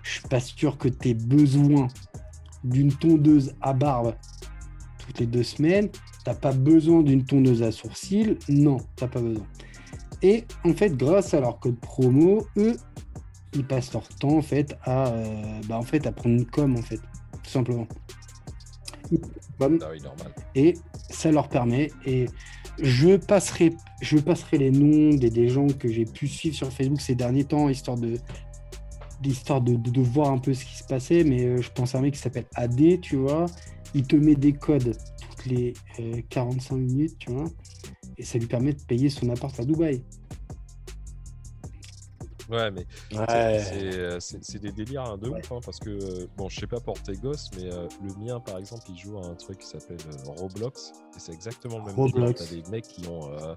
Je 0.03 0.11
suis 0.11 0.27
pas 0.27 0.39
sûr 0.39 0.77
que 0.77 0.87
tu 0.87 1.09
aies 1.09 1.13
besoin 1.13 1.89
d'une 2.63 2.93
tondeuse 2.93 3.53
à 3.61 3.73
barbe 3.73 4.15
toutes 5.05 5.19
les 5.19 5.25
deux 5.25 5.43
semaines. 5.43 5.89
T'as 6.23 6.33
pas 6.35 6.51
besoin 6.51 7.01
d'une 7.03 7.23
tondeuse 7.25 7.63
à 7.63 7.71
sourcils. 7.71 8.37
Non, 8.49 8.77
t'as 8.95 9.07
pas 9.07 9.21
besoin. 9.21 9.45
Et 10.21 10.45
en 10.63 10.73
fait, 10.73 10.95
grâce 10.95 11.33
à 11.33 11.39
leur 11.39 11.59
code 11.59 11.77
promo, 11.79 12.45
eux, 12.57 12.75
ils 13.53 13.65
passent 13.65 13.93
leur 13.93 14.07
temps 14.07 14.37
en 14.37 14.41
fait 14.41 14.75
à, 14.83 15.07
euh, 15.07 15.61
bah, 15.67 15.77
en 15.77 15.81
fait, 15.83 16.05
à 16.07 16.11
prendre 16.11 16.35
une 16.35 16.45
com 16.45 16.75
en 16.75 16.81
fait, 16.81 16.97
tout 17.43 17.49
simplement. 17.51 17.87
Com, 19.59 19.79
Ah 19.81 19.87
oui, 19.91 19.99
et 20.55 20.73
ça 21.09 21.31
leur 21.31 21.47
permet. 21.47 21.91
Et 22.05 22.25
je 22.81 23.15
passerai, 23.17 23.73
je 24.01 24.17
passerai 24.17 24.57
les 24.57 24.71
noms 24.71 25.15
des, 25.15 25.29
des 25.29 25.47
gens 25.47 25.67
que 25.67 25.87
j'ai 25.89 26.05
pu 26.05 26.27
suivre 26.27 26.55
sur 26.55 26.71
Facebook 26.71 26.99
ces 27.01 27.15
derniers 27.15 27.43
temps, 27.45 27.69
histoire 27.69 27.97
de 27.97 28.15
histoire 29.23 29.61
de, 29.61 29.75
de- 29.75 29.89
de 29.89 30.01
voir 30.01 30.29
un 30.31 30.37
peu 30.37 30.53
ce 30.53 30.65
qui 30.65 30.75
se 30.75 30.83
passait. 30.83 31.23
Mais 31.23 31.45
euh, 31.45 31.61
je 31.61 31.71
pense 31.71 31.95
à 31.95 31.99
un 31.99 32.01
mec 32.01 32.13
qui 32.15 32.19
s'appelle 32.19 32.45
AD, 32.55 32.99
tu 33.01 33.15
vois. 33.15 33.45
Il 33.95 34.05
te 34.05 34.15
met 34.17 34.35
des 34.35 34.53
codes 34.53 34.95
toutes 35.21 35.45
les 35.45 35.73
euh, 35.99 36.21
45 36.29 36.75
minutes, 36.75 37.17
tu 37.17 37.31
vois. 37.31 37.45
Et 38.17 38.23
ça 38.23 38.37
lui 38.37 38.45
permet 38.45 38.73
de 38.73 38.81
payer 38.83 39.09
son 39.09 39.29
appart 39.29 39.57
à 39.59 39.63
Dubaï. 39.65 40.03
Ouais, 42.47 42.69
mais 42.69 42.85
c'est- 43.09 43.17
Ouais. 43.17 44.19
c'est 44.19 44.57
euh, 44.57 44.59
des 44.61 44.71
délires 44.71 45.01
hein, 45.03 45.17
de 45.17 45.29
ouf, 45.29 45.51
hein, 45.51 45.59
parce 45.65 45.79
que, 45.79 45.89
euh, 45.89 46.27
bon, 46.37 46.47
je 46.47 46.59
sais 46.59 46.67
pas 46.67 46.79
pour 46.79 47.01
tes 47.01 47.13
gosses, 47.13 47.49
mais 47.57 47.73
euh, 47.73 47.87
le 48.03 48.13
mien, 48.23 48.39
par 48.39 48.59
exemple, 48.59 48.83
il 48.89 48.97
joue 48.99 49.17
à 49.17 49.25
un 49.25 49.33
truc 49.33 49.57
qui 49.57 49.65
s'appelle 49.67 49.97
euh, 50.27 50.31
Roblox, 50.37 50.91
et 51.15 51.19
c'est 51.19 51.33
exactement 51.33 51.79
le 51.79 51.85
même 51.85 51.95
délire. 51.95 52.13
Roblox. 52.13 52.47
T'as 52.47 52.55
des 52.55 52.69
mecs 52.69 52.87
qui 52.87 53.07
ont... 53.07 53.31
euh, 53.31 53.55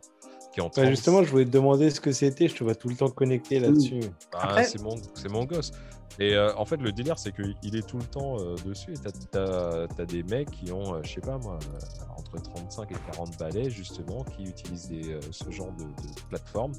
qui 0.55 0.63
ont 0.63 0.69
Bah, 0.69 0.71
30 0.85 0.87
justement, 0.89 1.23
je 1.23 1.31
voulais 1.31 1.45
te 1.45 1.51
demander 1.51 1.91
ce 1.91 2.01
que 2.01 2.13
c'était. 2.13 2.49
Je 2.49 2.55
te 2.57 2.65
vois 2.65 2.75
tout 2.75 2.89
le 2.89 2.97
temps 2.97 3.11
connecté 3.11 3.61
là-dessus. 3.61 4.01
Ah, 4.33 4.45
Après- 4.45 4.65
c'est 4.65 4.81
mon, 4.81 4.97
c'est 5.13 5.29
mon 5.29 5.45
gosse. 5.45 5.73
Et 6.21 6.35
euh, 6.35 6.53
en 6.57 6.65
fait, 6.65 6.79
le 6.79 6.91
délire, 6.91 7.19
c'est 7.19 7.33
qu'il 7.33 7.77
est 7.77 7.87
tout 7.87 7.99
le 7.99 8.05
temps 8.05 8.39
euh, 8.41 8.57
dessus. 8.65 8.93
Et 8.93 8.97
t'as, 9.31 9.87
t'as 9.87 10.05
des 10.05 10.25
mecs 10.25 10.51
qui 10.51 10.73
ont, 10.73 10.95
euh, 10.95 11.01
je 11.05 11.15
sais 11.15 11.21
pas 11.21 11.39
moi, 11.39 11.59
euh, 11.63 12.05
entre 12.17 12.43
35 12.43 12.91
et 12.91 12.95
40 13.13 13.39
balais, 13.39 13.71
justement, 13.71 14.25
qui 14.25 14.45
utilisent 14.45 14.91
ce 15.31 15.51
genre 15.51 15.73
de, 15.79 15.85
plateforme 16.29 16.73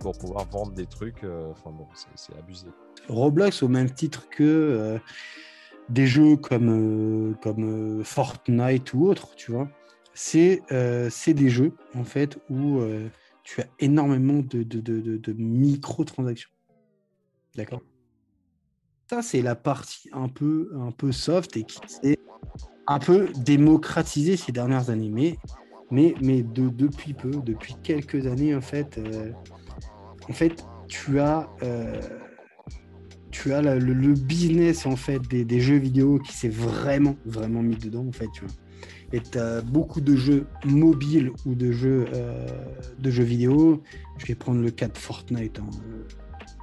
pour 0.00 0.16
pouvoir 0.16 0.46
vendre 0.46 0.72
des 0.72 0.86
trucs. 0.86 1.24
Enfin 1.50 1.70
bon, 1.70 1.86
c'est, 2.14 2.36
abusé. 2.38 2.66
Roblox 3.08 3.62
au 3.62 3.68
même 3.68 3.90
titre 3.90 4.28
que 4.30 4.98
des 5.90 6.06
jeux 6.06 6.36
comme, 6.36 7.36
comme 7.42 8.02
Fortnite 8.04 8.94
ou 8.94 9.06
autres, 9.06 9.34
tu 9.36 9.52
vois. 9.52 9.68
C'est 10.14 10.62
des 10.70 11.48
jeux, 11.50 11.74
en 11.94 12.04
fait, 12.04 12.38
où 12.48 12.80
tu 13.44 13.60
as 13.60 13.66
énormément 13.78 14.40
de, 14.40 14.62
de, 14.62 14.80
de- 14.80 15.18
de 15.18 15.32
microtransactions. 15.34 16.50
D'accord? 17.54 17.82
Ça, 19.08 19.22
c'est 19.22 19.40
la 19.40 19.54
partie 19.54 20.10
un 20.12 20.28
peu, 20.28 20.70
un 20.74 20.90
peu 20.90 21.12
soft 21.12 21.56
et 21.56 21.64
qui 21.64 21.78
s'est 21.86 22.18
un 22.86 22.98
peu 22.98 23.28
démocratisée 23.38 24.36
ces 24.36 24.52
dernières 24.52 24.90
années. 24.90 25.08
Mais, 25.08 25.38
mais, 25.90 26.14
mais 26.20 26.42
de, 26.42 26.68
depuis 26.68 27.14
peu, 27.14 27.30
depuis 27.30 27.76
quelques 27.82 28.26
années, 28.26 28.54
en 28.54 28.60
fait, 28.60 28.98
euh, 28.98 29.32
en 30.28 30.32
fait 30.32 30.62
tu 30.88 31.20
as... 31.20 31.48
euh, 31.62 32.00
tu 33.30 33.52
as 33.52 33.60
le, 33.60 34.14
business 34.14 34.86
en 34.86 34.96
fait 34.96 35.20
des, 35.28 35.60
jeux 35.60 35.76
vidéo 35.76 36.18
qui 36.18 36.32
s'est 36.32 36.48
vraiment 36.48 37.14
vraiment 37.26 37.62
mis 37.62 37.76
dedans 37.76 38.06
en 38.08 38.10
fait 38.10 38.26
tu 38.32 38.40
vois 38.44 38.54
et 39.12 39.38
as 39.38 39.60
beaucoup 39.60 40.00
de 40.00 40.16
jeux 40.16 40.46
mobiles 40.64 41.30
ou 41.44 41.54
de 41.54 41.70
jeux 41.70 42.06
euh, 42.14 42.46
de 42.98 43.10
jeux 43.10 43.24
vidéo 43.24 43.82
je 44.16 44.26
vais 44.26 44.34
prendre 44.34 44.60
le 44.62 44.70
cas 44.70 44.88
de 44.88 44.96
Fortnite 44.96 45.60
hein. 45.60 45.70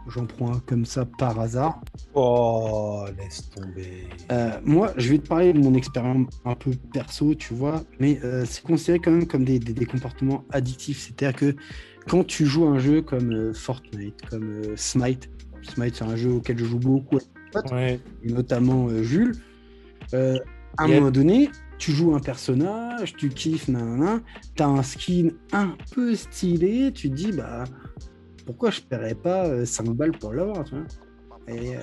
J'en 0.07 0.26
prends 0.26 0.53
un 0.56 0.60
comme 0.60 0.86
ça 0.86 1.06
par 1.06 1.40
hasard 1.40 1.82
Oh, 2.14 3.06
laisse 3.18 3.49
tomber. 3.49 4.07
Euh, 4.32 4.52
moi, 4.64 4.94
je 4.98 5.10
vais 5.10 5.18
te 5.18 5.27
parler 5.27 5.52
de 5.53 5.60
mon 5.60 5.73
expérience 5.73 6.27
un 6.45 6.56
peu 6.56 6.72
perso, 6.94 7.36
tu 7.36 7.53
vois, 7.53 7.84
mais 7.99 8.19
euh, 8.23 8.45
c'est 8.45 8.64
considéré 8.64 8.99
quand 8.99 9.11
même 9.11 9.27
comme 9.27 9.44
des, 9.44 9.60
des- 9.60 9.73
des 9.73 9.86
comportements 9.86 10.45
addictifs. 10.52 10.99
C'est-à-dire 10.99 11.38
que 11.38 11.56
quand 12.07 12.23
tu 12.26 12.45
joues 12.45 12.65
à 12.65 12.69
un 12.69 12.80
jeu 12.80 13.02
comme 13.02 13.32
euh, 13.34 13.53
Fortnite, 13.53 14.22
comme 14.30 14.49
euh, 14.49 14.73
Smite, 14.77 15.30
Smite, 15.64 15.95
c'est 15.95 16.03
un 16.06 16.15
jeu 16.15 16.32
auquel 16.32 16.57
je 16.60 16.65
joue 16.65 16.80
beaucoup, 16.80 17.19
Ouais. 17.72 17.99
notamment 18.23 18.88
euh, 18.90 19.02
Jules, 19.03 19.36
euh, 20.14 20.38
à 20.77 20.84
un 20.84 20.88
Yep. 20.88 20.98
moment 20.99 21.11
donné, 21.11 21.49
tu 21.77 21.91
joues 21.91 22.14
un 22.15 22.19
personnage, 22.19 23.15
tu 23.18 23.30
kiffes, 23.30 23.68
nanana, 23.68 24.22
t'as 24.56 24.68
un 24.68 24.84
skin 24.84 25.30
un 25.52 25.76
peu 25.94 26.15
stylé, 26.15 26.91
tu 26.94 27.10
te 27.10 27.15
dis, 27.15 27.32
bah, 27.32 27.65
pourquoi 28.45 28.72
je 28.72 28.81
paierais 28.81 29.15
pas 29.15 29.45
euh, 29.47 29.65
5 29.65 29.89
balles 29.89 30.11
pour 30.11 30.34
l'avoir, 30.34 30.63
tu 30.63 30.76
vois 30.76 30.84
et, 31.47 31.76
euh, 31.76 31.80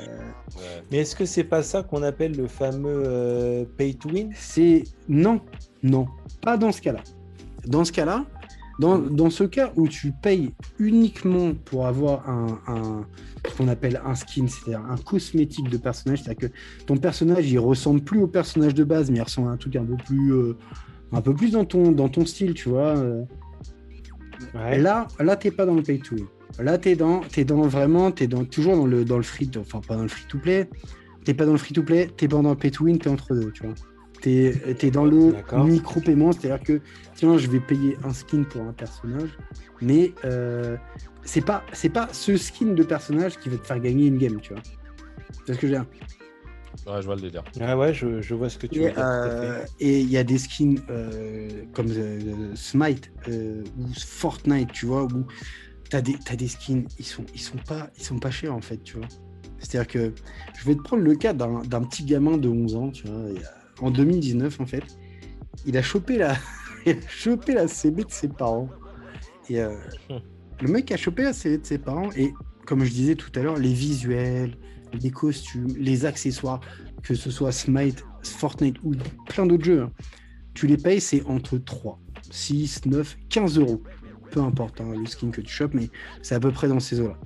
Mais 0.90 0.98
est-ce 0.98 1.14
que 1.14 1.24
c'est 1.24 1.44
pas 1.44 1.62
ça 1.62 1.82
qu'on 1.84 2.02
appelle 2.02 2.36
le 2.36 2.48
fameux 2.48 3.02
euh, 3.06 3.64
pay 3.76 3.94
to 3.94 4.08
win? 4.10 4.30
C'est 4.34 4.82
non, 5.08 5.40
non, 5.82 6.06
pas 6.42 6.56
dans 6.56 6.72
ce 6.72 6.80
cas-là. 6.82 7.00
Dans 7.66 7.84
ce 7.84 7.92
cas-là, 7.92 8.24
dans, 8.80 8.98
dans 8.98 9.30
ce 9.30 9.44
cas 9.44 9.72
où 9.76 9.86
tu 9.86 10.10
payes 10.10 10.52
uniquement 10.80 11.52
pour 11.64 11.86
avoir 11.86 12.28
un, 12.28 12.58
un- 12.66 13.06
ce 13.48 13.56
qu'on 13.56 13.68
appelle 13.68 14.00
un 14.04 14.14
skin, 14.16 14.46
c'est-à-dire 14.48 14.84
un 14.90 14.96
cosmétique 14.96 15.68
de 15.68 15.76
personnage, 15.76 16.22
c'est-à-dire 16.24 16.48
que 16.50 16.54
ton 16.86 16.96
personnage 16.96 17.50
il 17.50 17.58
ressemble 17.60 18.00
plus 18.00 18.20
au 18.20 18.26
personnage 18.26 18.74
de 18.74 18.82
base, 18.82 19.10
mais 19.10 19.18
il 19.18 19.22
ressemble 19.22 19.48
à 19.48 19.52
un 19.52 19.56
truc 19.56 19.76
un 19.76 19.84
peu 19.84 19.96
plus, 19.96 20.32
euh, 20.32 20.56
un 21.12 21.20
peu 21.20 21.34
plus 21.34 21.52
dans 21.52 21.64
ton, 21.64 21.92
dans 21.92 22.08
ton 22.08 22.26
style, 22.26 22.54
tu 22.54 22.68
vois. 22.68 22.96
euh. 22.96 23.22
Ouais. 24.54 24.78
Là, 24.78 25.06
là, 25.20 25.36
t'es 25.36 25.50
pas 25.52 25.66
dans 25.66 25.74
le 25.74 25.82
pay 25.82 26.00
to 26.00 26.16
win. 26.16 26.26
Là, 26.58 26.78
t'es 26.78 26.94
dans, 26.96 27.20
t'es 27.20 27.44
dans 27.44 27.62
vraiment, 27.62 28.10
t'es 28.10 28.26
dans 28.26 28.44
toujours 28.44 28.76
dans 28.76 28.86
le 28.86 29.04
dans 29.04 29.16
le 29.16 29.22
free, 29.22 29.50
enfin 29.58 29.80
pas 29.80 29.96
dans 29.96 30.02
le 30.02 30.08
free 30.08 30.26
to 30.28 30.38
play. 30.38 30.68
T'es 31.24 31.34
pas 31.34 31.46
dans 31.46 31.52
le 31.52 31.58
free 31.58 31.72
to 31.72 31.82
play, 31.82 32.08
t'es 32.16 32.28
pas 32.28 32.42
dans 32.42 32.50
le 32.50 32.56
pay 32.56 32.70
to 32.70 32.84
win, 32.84 32.98
t'es 32.98 33.08
entre 33.08 33.34
deux, 33.34 33.50
tu 33.52 33.64
vois. 33.64 33.74
T'es 34.20 34.54
es 34.80 34.90
dans 34.90 35.04
le 35.04 35.32
D'accord. 35.32 35.64
micro 35.64 36.00
paiement, 36.00 36.30
c'est-à-dire 36.32 36.64
que 36.64 36.80
tiens, 37.14 37.38
je 37.38 37.48
vais 37.48 37.58
payer 37.60 37.96
un 38.04 38.12
skin 38.12 38.42
pour 38.44 38.62
un 38.62 38.72
personnage, 38.72 39.30
mais 39.80 40.12
euh, 40.24 40.76
c'est 41.24 41.44
pas 41.44 41.64
c'est 41.72 41.88
pas 41.88 42.08
ce 42.12 42.36
skin 42.36 42.66
de 42.74 42.82
personnage 42.82 43.38
qui 43.38 43.48
va 43.48 43.56
te 43.56 43.66
faire 43.66 43.80
gagner 43.80 44.06
une 44.06 44.18
game, 44.18 44.40
tu 44.40 44.52
vois. 44.52 44.62
C'est 45.46 45.54
ce 45.54 45.58
que 45.58 45.66
j'ai. 45.66 45.76
Ouais, 45.76 47.00
je 47.00 47.04
vois 47.06 47.16
le 47.16 47.20
délire. 47.20 47.44
Ah 47.60 47.76
ouais, 47.76 47.92
je, 47.94 48.20
je 48.22 48.34
vois 48.34 48.48
ce 48.48 48.58
que 48.58 48.66
tu 48.66 48.80
veux 48.80 48.86
Et 48.86 48.92
dire. 48.92 49.04
euh, 49.04 49.62
et 49.78 50.00
il 50.00 50.10
y 50.10 50.16
a 50.16 50.24
des 50.24 50.38
skins 50.38 50.78
euh, 50.90 51.48
comme 51.72 51.86
euh, 51.90 52.54
Smite 52.54 53.12
euh, 53.28 53.62
ou 53.78 53.86
Fortnite, 53.94 54.72
tu 54.72 54.86
vois, 54.86 55.04
où 55.04 55.24
tu 55.92 55.96
as 55.96 56.00
des, 56.00 56.14
t'as 56.14 56.36
des 56.36 56.48
skins, 56.48 56.86
ils 56.98 57.04
sont, 57.04 57.26
ils, 57.34 57.40
sont 57.40 57.58
pas, 57.58 57.90
ils 57.98 58.02
sont 58.02 58.18
pas 58.18 58.30
chers 58.30 58.54
en 58.54 58.62
fait, 58.62 58.82
tu 58.82 58.96
vois. 58.96 59.08
C'est-à-dire 59.58 59.86
que 59.86 60.14
je 60.58 60.64
vais 60.64 60.74
te 60.74 60.80
prendre 60.80 61.02
le 61.02 61.14
cas 61.14 61.34
d'un 61.34 61.60
d'un 61.64 61.82
petit 61.82 62.04
gamin 62.04 62.38
de 62.38 62.48
11 62.48 62.76
ans, 62.76 62.90
tu 62.90 63.06
vois, 63.06 63.28
en 63.82 63.90
2019 63.90 64.58
en 64.58 64.64
fait. 64.64 64.84
Il 65.66 65.76
a 65.76 65.82
chopé 65.82 66.16
la, 66.16 66.34
il 66.86 66.92
a 66.92 67.08
chopé 67.08 67.52
la 67.52 67.68
CB 67.68 68.04
de 68.04 68.10
ses 68.10 68.28
parents. 68.28 68.70
Et 69.50 69.60
euh, 69.60 69.76
le 70.62 70.68
mec 70.68 70.90
a 70.92 70.96
chopé 70.96 71.24
la 71.24 71.34
CB 71.34 71.58
de 71.58 71.66
ses 71.66 71.78
parents 71.78 72.10
et 72.16 72.32
comme 72.64 72.84
je 72.84 72.90
disais 72.90 73.14
tout 73.14 73.30
à 73.38 73.42
l'heure, 73.42 73.58
les 73.58 73.74
visuels, 73.74 74.56
les 74.98 75.10
costumes, 75.10 75.76
les 75.76 76.06
accessoires, 76.06 76.60
que 77.02 77.14
ce 77.14 77.30
soit 77.30 77.52
Smite, 77.52 78.02
Fortnite 78.22 78.76
ou 78.82 78.94
plein 79.26 79.44
d'autres 79.44 79.64
jeux, 79.64 79.82
hein, 79.82 79.92
tu 80.54 80.66
les 80.66 80.78
payes, 80.78 81.02
c'est 81.02 81.22
entre 81.26 81.58
3, 81.58 82.00
6, 82.30 82.86
9, 82.86 83.18
15 83.28 83.58
euros. 83.58 83.82
Peu 84.32 84.40
importe 84.40 84.80
hein, 84.80 84.92
le 84.98 85.06
skin 85.06 85.30
que 85.30 85.40
tu 85.40 85.52
chopes, 85.52 85.74
mais 85.74 85.88
c'est 86.22 86.34
à 86.34 86.40
peu 86.40 86.50
près 86.50 86.68
dans 86.68 86.80
ces 86.80 87.00
eaux-là. 87.00 87.18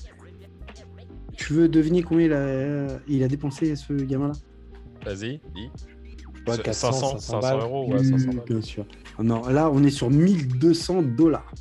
Tu 1.37 1.53
veux 1.53 1.69
deviner 1.69 2.03
combien 2.03 2.27
il 2.27 2.33
a, 2.33 2.99
il 3.07 3.23
a 3.23 3.29
dépensé 3.29 3.77
ce 3.77 3.93
gamin-là? 3.93 4.33
Vas-y, 5.05 5.41
dis. 5.55 5.71
Ouais, 6.49 6.55
Ce- 6.57 6.63
400, 6.63 6.93
500, 6.93 7.19
500 7.19 7.41
500 7.43 7.59
euros, 7.61 7.93
ouais, 7.93 8.03
500 8.03 8.27
balles. 8.29 8.43
Bien 8.49 8.61
sûr. 8.61 8.87
Non, 9.21 9.47
là, 9.49 9.71
on 9.73 9.83
est 9.85 9.91
sur 9.91 10.11
1200 10.11 11.03
dollars. 11.17 11.53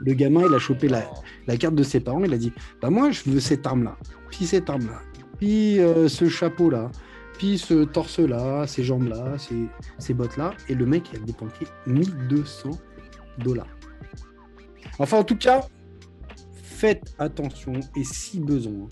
Le 0.00 0.12
gamin, 0.14 0.42
il 0.48 0.54
a 0.54 0.58
chopé 0.58 0.88
la, 0.88 1.04
la 1.46 1.56
carte 1.56 1.74
de 1.74 1.82
ses 1.82 2.00
parents, 2.00 2.22
il 2.24 2.32
a 2.32 2.38
dit 2.38 2.52
Bah, 2.80 2.90
moi, 2.90 3.10
je 3.10 3.28
veux 3.30 3.40
cette 3.40 3.66
arme-là, 3.66 3.96
puis 4.30 4.46
cette 4.46 4.68
arme-là, 4.70 5.00
puis 5.38 5.80
euh, 5.80 6.08
ce 6.08 6.28
chapeau-là, 6.28 6.90
puis 7.38 7.58
ce 7.58 7.84
torse-là, 7.84 8.66
ces 8.66 8.84
jambes-là, 8.84 9.36
ces, 9.38 9.66
ces 9.98 10.14
bottes-là. 10.14 10.52
Et 10.68 10.74
le 10.74 10.86
mec, 10.86 11.04
il 11.12 11.20
a 11.20 11.22
dépensé 11.24 11.66
1200 11.86 12.70
dollars. 13.38 13.68
Enfin, 14.98 15.18
en 15.18 15.24
tout 15.24 15.36
cas, 15.36 15.66
faites 16.62 17.14
attention 17.18 17.74
et 17.96 18.04
si 18.04 18.40
besoin. 18.40 18.88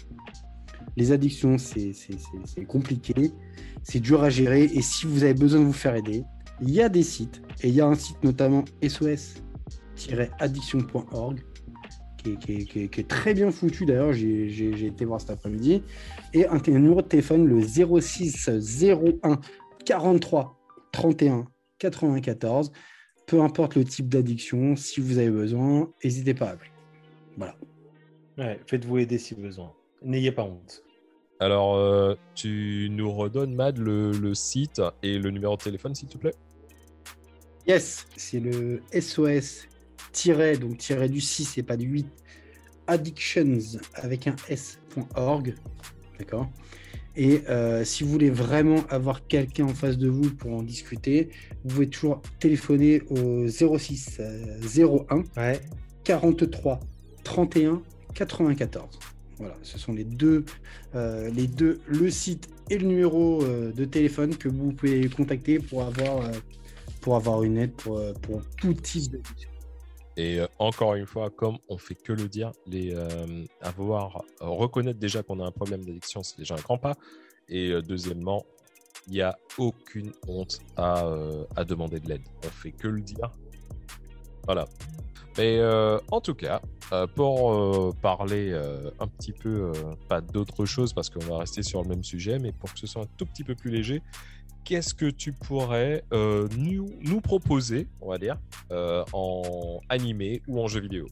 Les 0.97 1.13
addictions, 1.13 1.59
c'est 1.59 1.95
compliqué, 2.69 3.33
c'est 3.83 4.01
dur 4.01 4.23
à 4.23 4.31
gérer. 4.31 4.65
Et 4.65 4.83
si 4.83 5.07
vous 5.07 5.25
avez 5.25 5.35
besoin 5.35 5.61
de 5.61 5.67
vous 5.67 5.73
faire 5.73 5.97
aider, 5.97 6.25
il 6.61 6.71
y 6.71 6.81
a 6.81 6.89
des 6.89 7.03
sites. 7.03 7.43
Et 7.63 7.69
il 7.69 7.75
y 7.75 7.81
a 7.81 7.87
un 7.87 7.95
site 7.95 8.23
notamment 8.23 8.65
sos-addiction.org 8.83 11.41
qui 12.23 12.39
est, 12.75 13.09
très 13.09 13.35
bien 13.35 13.51
foutu 13.51 13.85
d'ailleurs. 13.85 14.13
J'ai 14.13 14.87
été 14.87 15.05
voir 15.05 15.21
cet 15.21 15.31
après-midi. 15.31 15.83
Et 16.33 16.47
un, 16.47 16.57
un 16.57 16.71
numéro 16.71 17.03
de 17.03 17.09
téléphone, 17.09 17.47
le 17.47 17.61
06 17.61 18.49
01 18.49 19.41
43 19.85 20.57
31 20.93 21.47
94. 21.79 22.71
Peu 23.27 23.41
importe 23.41 23.77
le 23.77 23.85
type 23.85 24.09
d'addiction, 24.09 24.77
si 24.77 25.01
vous 25.01 25.19
avez 25.19 25.31
besoin, 25.31 25.91
n'hésitez 26.03 26.35
pas 26.35 26.47
à 26.47 26.51
appeler. 26.51 26.71
Voilà. 27.37 27.57
Ouais, 28.37 28.61
faites-vous 28.67 28.99
aider 28.99 29.19
si 29.19 29.35
besoin. 29.35 29.73
N'ayez 30.03 30.33
pas 30.33 30.43
honte. 30.43 30.83
Alors, 31.41 31.77
euh, 31.77 32.15
tu 32.35 32.89
nous 32.91 33.11
redonnes, 33.11 33.55
Mad, 33.55 33.79
le, 33.79 34.13
le 34.13 34.35
site 34.35 34.81
et 35.03 35.19
le 35.19 35.31
numéro 35.31 35.57
de 35.57 35.63
téléphone, 35.63 35.95
s'il 35.95 36.09
te 36.09 36.19
plaît? 36.19 36.35
Yes, 37.67 38.07
c'est 38.17 38.41
le 38.41 38.83
SOS 38.93 39.69
tiret, 40.13 40.57
donc 40.57 40.79
tiret 40.79 41.09
du 41.09 41.21
6 41.21 41.59
et 41.59 41.63
pas 41.63 41.77
du 41.77 41.87
8, 41.87 42.07
addictions 42.87 43.59
avec 43.95 44.27
un 44.27 44.37
s.org. 44.49 45.55
D'accord? 46.19 46.49
Et 47.17 47.43
euh, 47.49 47.85
si 47.85 48.03
vous 48.03 48.11
voulez 48.11 48.31
vraiment 48.31 48.85
avoir 48.89 49.27
quelqu'un 49.27 49.65
en 49.65 49.75
face 49.75 49.99
de 49.99 50.09
vous 50.09 50.31
pour 50.35 50.53
en 50.53 50.63
discuter, 50.63 51.31
vous 51.65 51.75
pouvez 51.75 51.89
toujours 51.89 52.23
téléphoner 52.41 53.03
au 53.09 53.47
06 53.47 54.19
euh, 54.21 55.05
01 55.09 55.23
Ouais. 55.41 55.61
43 56.03 56.81
31 57.23 57.83
94. 58.15 58.99
Voilà, 59.39 59.55
ce 59.63 59.79
sont 59.79 59.93
les 59.93 60.05
deux, 60.05 60.45
euh, 60.95 61.31
les 61.31 61.47
deux, 61.47 61.81
le 61.87 62.11
site 62.11 62.49
et 62.71 62.79
le 62.79 62.87
numéro 62.87 63.43
euh, 63.43 63.73
de 63.73 63.85
téléphone 63.85 64.37
que 64.37 64.49
vous 64.49 64.73
pouvez 64.73 65.09
contacter 65.09 65.59
pour 65.59 65.83
avoir, 65.83 66.31
pour 67.01 67.17
avoir 67.17 67.43
une 67.43 67.59
aide 67.59 67.73
pour, 67.73 68.01
pour 68.23 68.43
tout 68.61 68.75
type 68.75 69.13
de 69.13 69.21
Et 70.17 70.39
euh, 70.39 70.47
encore 70.59 70.95
une 70.95 71.07
fois, 71.07 71.31
comme 71.31 71.59
on 71.69 71.79
fait 71.79 71.95
que 71.95 72.13
le 72.13 72.29
dire, 72.29 72.53
les, 72.67 72.95
euh, 72.95 73.45
avoir 73.61 74.23
euh, 74.41 74.47
reconnaître 74.47 74.99
déjà 74.99 75.23
qu'on 75.23 75.41
a 75.41 75.45
un 75.45 75.51
problème 75.51 75.85
d'addiction, 75.85 76.23
c'est 76.23 76.39
déjà 76.39 76.55
un 76.55 76.61
grand 76.61 76.79
pas. 76.79 76.95
Et 77.49 77.75
deuxièmement, 77.83 78.47
il 79.07 79.13
n'y 79.13 79.21
a 79.21 79.37
aucune 79.59 80.13
honte 80.27 80.61
à, 80.79 81.05
à 81.57 81.65
demander 81.65 82.01
de 82.01 82.09
l'aide. 82.09 82.23
On 82.43 82.49
fait 82.49 82.73
que 82.73 82.89
le 82.89 83.03
dire. 83.03 83.31
Voilà. 84.45 84.67
Mais 85.37 85.63
en 86.11 86.23
tout 86.23 86.35
cas, 86.35 86.63
pour 87.15 87.95
parler 87.97 88.55
un 88.99 89.07
petit 89.07 89.33
peu, 89.33 89.73
pas 90.09 90.23
d'autre 90.23 90.65
chose 90.65 90.95
parce 90.95 91.11
qu'on 91.11 91.27
va 91.27 91.37
rester 91.37 91.63
sur 91.63 91.83
le 91.83 91.89
même 91.91 92.03
sujet, 92.03 92.39
mais 92.39 92.53
pour 92.53 92.73
que 92.73 92.79
ce 92.79 92.87
soit 92.87 93.03
un 93.03 93.09
tout 93.19 93.27
petit 93.27 93.45
peu 93.45 93.55
plus 93.55 93.71
léger, 93.71 94.01
qu'est-ce 94.65 94.95
que 94.95 95.07
tu 95.07 95.33
pourrais 95.33 96.03
euh, 96.13 96.49
nous, 96.57 97.21
proposer, 97.21 97.87
on 98.01 98.09
va 98.09 98.19
dire, 98.19 98.39
euh, 98.73 99.05
en 99.13 99.81
animé 99.89 100.43
ou 100.49 100.61
en 100.61 100.69
jeu 100.69 100.81
vidéo? 100.81 101.07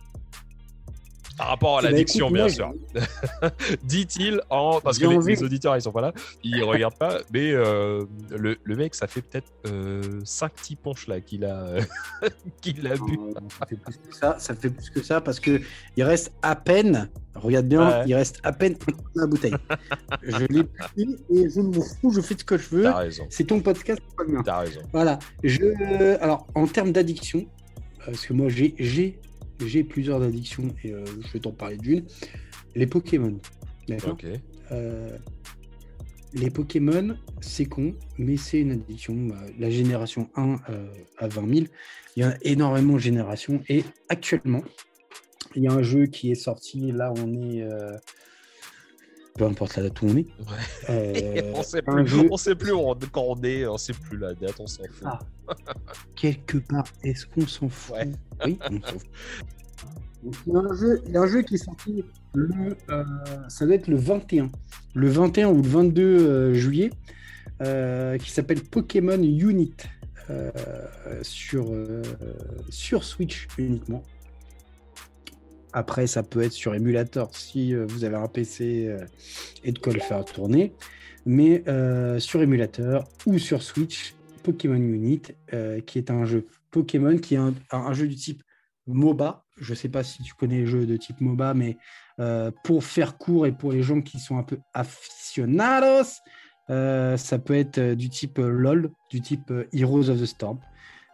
Par 1.37 1.49
rapport 1.49 1.79
à 1.79 1.81
Eh 1.81 1.85
ben, 1.85 1.91
l'addiction, 1.91 2.31
bien 2.31 2.49
sûr. 2.49 2.73
Dit-il 3.85 4.41
en. 4.51 4.81
Parce 4.81 4.99
que 4.99 5.07
les, 5.07 5.43
auditeurs, 5.43 5.77
ils 5.77 5.83
sont 5.83 5.93
pas 5.93 6.01
là, 6.01 6.13
ils 6.43 6.63
regardent 6.63 6.99
pas. 6.99 7.19
Mais 7.33 7.53
euh, 7.53 8.05
le, 8.31 8.59
le 8.63 8.77
mec, 8.77 8.95
ça 8.95 9.07
fait 9.07 9.23
peut-être 9.23 9.51
5 10.25 10.53
petits 10.53 10.77
ponches 10.77 11.07
là 11.07 11.21
qu'il 11.21 11.45
a, 11.45 11.75
qu'il 12.61 12.87
a 12.87 12.95
bu. 12.97 13.19
Euh, 13.19 13.33
Ça 13.59 13.67
fait 13.67 13.77
plus 13.77 13.97
que 13.97 14.15
ça, 14.17 14.37
ça 14.39 14.55
fait 14.55 14.71
plus 14.71 14.91
que 14.91 15.03
ça 15.03 15.21
parce 15.21 15.41
que 15.41 15.61
il 15.97 16.03
reste 16.05 16.33
à 16.43 16.55
peine, 16.57 17.09
regarde 17.35 17.67
bien, 17.67 17.83
Ouais. 17.89 18.05
il 18.07 18.15
reste 18.15 18.39
à 18.43 18.53
peine 18.53 18.75
un 18.75 18.93
quart 18.93 19.11
de 19.15 19.21
la 19.21 19.27
bouteille. 19.27 19.55
je 20.23 20.47
l'ai 20.47 20.65
pris 20.65 21.17
et 21.35 21.49
je 21.51 21.61
m'en 21.61 21.73
fous, 21.83 22.13
je 22.13 22.21
fais 22.21 22.37
ce 22.39 22.45
que 22.45 22.57
je 22.59 22.69
veux. 22.71 22.83
T'as 22.85 22.97
raison. 22.97 23.27
C'est 23.31 23.45
ton 23.45 23.61
podcast, 23.61 24.01
c'est 24.09 24.17
pas 24.17 24.25
le 24.25 24.33
mien. 24.35 24.43
T'as 24.45 24.59
raison. 24.61 24.81
Voilà. 24.93 25.19
Je, 25.43 26.17
alors, 26.23 26.47
en 26.55 26.67
termes 26.67 26.93
d'addiction, 26.93 27.41
euh, 27.41 28.05
parce 28.07 28.27
que 28.27 28.33
moi 28.33 28.49
j'ai, 28.49 29.19
j'ai, 29.67 29.85
plusieurs 29.85 30.23
addictions 30.23 30.69
et 30.85 30.93
euh, 30.93 31.05
je 31.21 31.33
vais 31.33 31.41
t'en 31.41 31.53
parler 31.53 31.77
d'une. 31.77 32.05
Les 32.75 32.87
Pokémon. 32.87 33.39
D'accord? 33.89 34.17
Euh, 34.71 35.17
les 36.35 36.51
Pokémon, 36.51 37.17
c'est 37.41 37.67
con, 37.67 37.95
mais 38.19 38.37
c'est 38.37 38.61
une 38.61 38.73
addiction. 38.73 39.15
Bah, 39.15 39.37
La 39.59 39.71
génération 39.71 40.31
1 40.37 40.57
euh, 40.71 40.87
à 41.19 41.29
20 41.29 41.55
000, 41.55 41.67
il 42.17 42.21
y 42.21 42.23
a 42.23 42.37
énormément 42.43 42.95
de 42.95 42.99
générations. 42.99 43.63
Et 43.69 43.85
actuellement, 44.09 44.63
il 45.55 45.65
y 45.65 45.69
a 45.69 45.73
un 45.73 45.83
jeu 45.83 46.07
qui 46.07 46.31
est 46.31 46.37
sorti. 46.37 46.93
Là, 46.93 47.13
on 47.17 47.35
est. 47.35 47.67
peu 49.35 49.45
importe 49.45 49.77
la 49.77 49.85
date 49.85 50.01
où 50.03 50.07
on 50.07 50.17
est. 50.17 50.27
Euh, 50.91 51.53
on 51.55 51.63
sait 51.63 51.83
plus, 51.83 52.07
jeu- 52.07 52.29
on 52.31 52.37
sait 52.37 52.55
plus 52.55 52.73
où 52.73 52.79
on- 52.79 52.95
quand 53.11 53.25
on 53.29 53.43
est, 53.43 53.67
on 53.67 53.79
sait 53.79 53.93
plus 53.95 54.19
la 54.19 54.35
date, 54.35 54.55
on 54.61 54.67
s'en 54.67 54.83
fout. 54.85 55.05
Ah. 55.07 55.19
quelque 56.17 56.59
part, 56.59 56.85
est-ce 57.03 57.27
qu'on 57.27 57.47
s'en 57.47 57.69
fout? 57.69 57.97
Ouais. 57.97 58.11
Oui, 58.47 58.59
on 58.71 58.81
s'en 58.81 58.99
fout. 58.99 59.11
Donc, 60.23 60.35
il, 60.47 60.53
y 60.53 60.57
a 60.57 60.59
un 60.61 60.75
jeu, 60.77 61.03
il 61.07 61.13
y 61.13 61.17
a 61.17 61.21
un 61.23 61.27
jeu 61.27 61.43
qui 61.43 61.55
est 61.55 61.65
sorti 61.65 62.05
le, 62.35 62.77
euh, 62.91 63.05
ça 63.49 63.67
doit 63.67 63.75
être 63.75 63.89
le 63.89 63.97
21, 63.97 64.51
le 64.95 65.09
21 65.09 65.49
ou 65.49 65.57
le 65.63 65.69
22 65.69 66.03
euh, 66.03 66.55
juillet, 66.55 66.91
euh, 67.63 68.17
qui 68.19 68.31
s'appelle 68.31 68.61
Pokémon 68.63 69.21
Unit 69.21 69.75
euh, 70.31 70.51
sur, 71.23 71.73
euh, 71.73 72.03
sur 72.69 73.03
Switch 73.03 73.49
uniquement. 73.59 74.03
Après, 75.73 76.07
ça 76.07 76.23
peut 76.23 76.43
être 76.43 76.53
sur 76.53 76.75
émulateur 76.75 77.31
si 77.33 77.75
euh, 77.75 77.87
vous 77.87 78.05
avez 78.05 78.17
un 78.17 78.29
PC 78.29 78.87
euh, 78.89 79.05
et 79.65 79.73
de 79.73 79.79
quoi 79.79 79.93
le 79.93 80.01
faire 80.01 80.25
tourner. 80.25 80.75
Mais 81.25 81.63
euh, 81.69 82.19
sur 82.19 82.43
émulateur 82.43 83.05
ou 83.27 83.39
sur 83.39 83.63
Switch, 83.63 84.15
Pokémon 84.43 84.75
Unit, 84.75 85.23
qui 85.87 85.99
est 85.99 86.11
un 86.11 86.25
jeu 86.25 86.49
Pokémon, 86.73 87.17
qui 87.17 87.37
est 87.37 87.41
un, 87.71 87.93
jeu 87.93 88.09
du 88.09 88.17
type 88.17 88.43
MOBA. 88.89 89.45
Je 89.57 89.71
ne 89.71 89.77
sais 89.77 89.89
pas 89.89 90.03
si 90.03 90.21
tu 90.25 90.35
connais 90.35 90.59
les 90.59 90.67
jeux 90.67 90.85
de 90.85 90.97
type 90.97 91.21
MOBA, 91.21 91.55
mais 91.55 91.77
pour 92.65 92.83
faire 92.83 93.19
court 93.19 93.47
et 93.47 93.53
pour 93.53 93.71
les 93.71 93.85
gens 93.85 94.01
qui 94.01 94.19
sont 94.19 94.37
un 94.37 94.43
peu 94.43 94.59
aficionados, 94.75 96.19
ça 96.67 97.39
peut 97.39 97.55
être 97.55 97.95
du 97.95 98.09
type 98.09 98.39
LOL, 98.39 98.91
du 99.09 99.21
type 99.21 99.53
Heroes 99.73 100.09
of 100.09 100.21
the 100.21 100.27
Storm. 100.27 100.59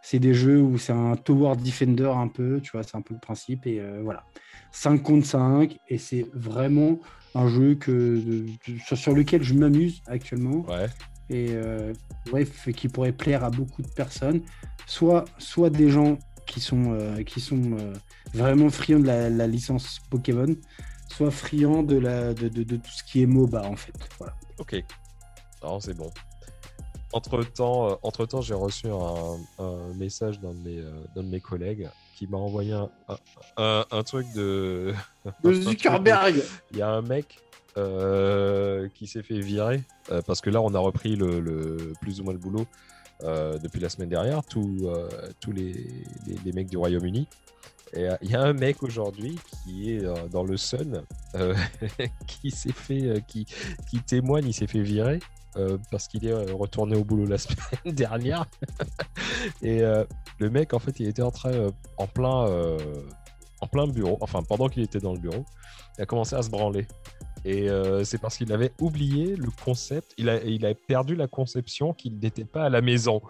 C'est 0.01 0.21
des 0.21 0.33
jeux 0.33 0.63
où 0.63 0.79
c'est 0.79 0.95
un 0.95 1.17
tower 1.17 1.55
defender 1.57 2.11
un 2.17 2.29
peu, 2.29 2.63
tu 2.63 2.71
vois, 2.73 2.83
c'est 2.83 2.97
un 2.97 3.03
peu 3.03 3.13
le 3.13 3.21
principe. 3.21 3.67
Et 3.67 3.83
voilà, 4.03 4.25
5 4.73 5.03
contre 5.03 5.27
5, 5.27 5.79
et 5.89 5.99
c'est 5.99 6.27
vraiment 6.33 6.99
un 7.35 7.49
jeu 7.49 7.75
que, 7.75 8.47
sur- 8.95 9.15
lequel 9.15 9.43
je 9.43 9.55
m'amuse 9.55 10.03
actuellement 10.07 10.65
Ouais. 10.69 10.87
et 11.31 11.49
euh, 11.51 11.93
bref, 12.31 12.69
qui 12.75 12.89
pourrait 12.89 13.13
plaire 13.13 13.45
à 13.45 13.51
beaucoup 13.51 13.83
de 13.83 13.89
personnes, 13.89 14.41
soit, 14.87 15.25
soit 15.39 15.71
des 15.71 15.91
gens 15.91 16.19
qui 16.47 16.61
sont, 16.61 16.93
euh, 16.93 17.23
qui 17.23 17.41
sont 17.41 17.77
euh, 17.79 17.93
vraiment 18.33 18.71
friands 18.71 19.01
de 19.01 19.07
la, 19.07 19.29
la 19.31 19.47
licence 19.47 20.01
Pokémon, 20.11 20.55
soit 21.09 21.31
friands 21.31 21.83
de, 21.83 21.97
la, 21.97 22.33
de, 22.35 22.49
de- 22.49 22.63
de 22.63 22.77
tout 22.77 22.91
ce 22.91 23.03
qui 23.05 23.23
est 23.23 23.27
MOBA 23.27 23.63
en 23.67 23.77
fait. 23.77 23.93
Voilà. 24.19 24.35
Ok. 24.59 24.83
Non, 25.63 25.81
c'est 25.81 25.95
bon. 25.95 26.11
Entre 27.13 27.43
temps, 27.45 27.99
entre 28.03 28.27
temps 28.27 28.41
j'ai 28.43 28.55
reçu 28.55 28.87
un, 28.89 29.37
un 29.65 29.95
message 29.95 30.41
d'un 30.41 30.53
de, 30.55 30.59
mes, 30.61 30.79
euh, 30.79 30.93
d'un 31.15 31.23
de 31.23 31.29
mes 31.29 31.41
collègues 31.41 31.89
qui 32.19 32.27
m'a 32.27 32.37
envoyé 32.39 32.73
un, 32.73 32.91
un, 33.09 33.17
un- 33.59 33.85
un 33.93 34.03
truc 34.03 34.27
de. 34.35 34.93
Zuckerberg 35.45 36.43
Il 36.73 36.79
y 36.79 36.83
a 36.83 36.91
un 36.91 37.03
mec 37.03 37.39
euh, 37.77 38.89
qui 38.95 39.07
s'est 39.07 39.23
fait 39.23 39.39
virer 39.39 39.83
euh, 40.11 40.21
parce 40.27 40.41
que 40.41 40.51
là, 40.51 40.61
on 40.61 40.75
a 40.75 40.79
repris 40.81 41.15
le, 41.15 41.39
le- 41.41 41.93
plus 42.01 42.21
ou 42.21 42.25
moins 42.25 42.33
le 42.33 42.39
boulot 42.41 42.67
euh, 43.23 43.57
depuis 43.59 43.81
la 43.81 43.89
semaine 43.89 44.09
dernière, 44.09 44.45
tous 44.45 44.89
tous 45.41 45.53
les, 45.53 45.73
les, 46.27 46.37
les 46.45 46.53
mecs 46.53 46.69
du 46.69 46.77
Royaume-Uni. 46.77 47.29
Euh, 47.97 48.17
il 48.23 48.31
y 48.31 48.37
a 48.37 48.43
un 48.43 48.53
mec 48.53 48.83
aujourd'hui 48.83 49.39
qui 49.65 49.95
est 49.95 50.05
euh, 50.05 50.29
dans 50.29 50.45
le 50.45 50.57
Sun 50.57 51.03
euh, 51.35 51.55
qui 52.27 52.51
s'est 52.51 52.73
fait, 52.73 53.25
qui, 53.27 53.47
qui 53.89 54.01
témoigne, 54.01 54.47
il 54.47 54.55
s'est 54.55 54.67
fait 54.67 54.83
virer. 54.83 55.21
parce 55.91 56.07
qu'il 56.07 56.25
est 56.27 56.53
retourné 56.53 56.97
au 56.97 57.05
boulot 57.05 57.27
la 57.27 57.39
semaine 57.39 57.95
dernière. 57.95 58.47
Et 59.63 59.81
le 59.81 60.51
mec, 60.51 60.73
en 60.75 60.79
fait, 60.79 61.01
il 61.01 61.09
était 61.09 61.23
en 61.23 61.31
train, 61.31 61.71
en 61.97 62.07
plein, 62.07 62.47
en 63.61 63.67
plein 63.67 63.87
bureau, 63.89 64.19
enfin 64.21 64.43
pendant 64.43 64.69
qu'il 64.69 64.83
était 64.83 65.01
dans 65.01 65.15
le 65.15 65.19
bureau, 65.19 65.45
il 65.97 66.03
a 66.03 66.07
commencé 66.07 66.37
à 66.37 66.43
se 66.43 66.51
branler. 66.51 66.87
Et 67.45 67.69
euh, 67.69 68.05
c'est 68.05 68.19
parce 68.19 68.37
qu'il 68.37 68.53
avait 68.53 68.73
oublié 68.81 69.37
le 69.37 69.49
concept, 69.65 70.13
il 70.19 70.29
a, 70.29 70.43
il 70.43 70.67
a 70.67 70.75
perdu 70.75 71.15
la 71.15 71.29
conception 71.29 71.93
qu'il 71.93 72.19
n'était 72.19 72.45
pas 72.45 72.65
à 72.65 72.69
la 72.69 72.81
maison. 72.81 73.23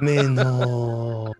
Mais 0.00 0.22
non 0.22 1.32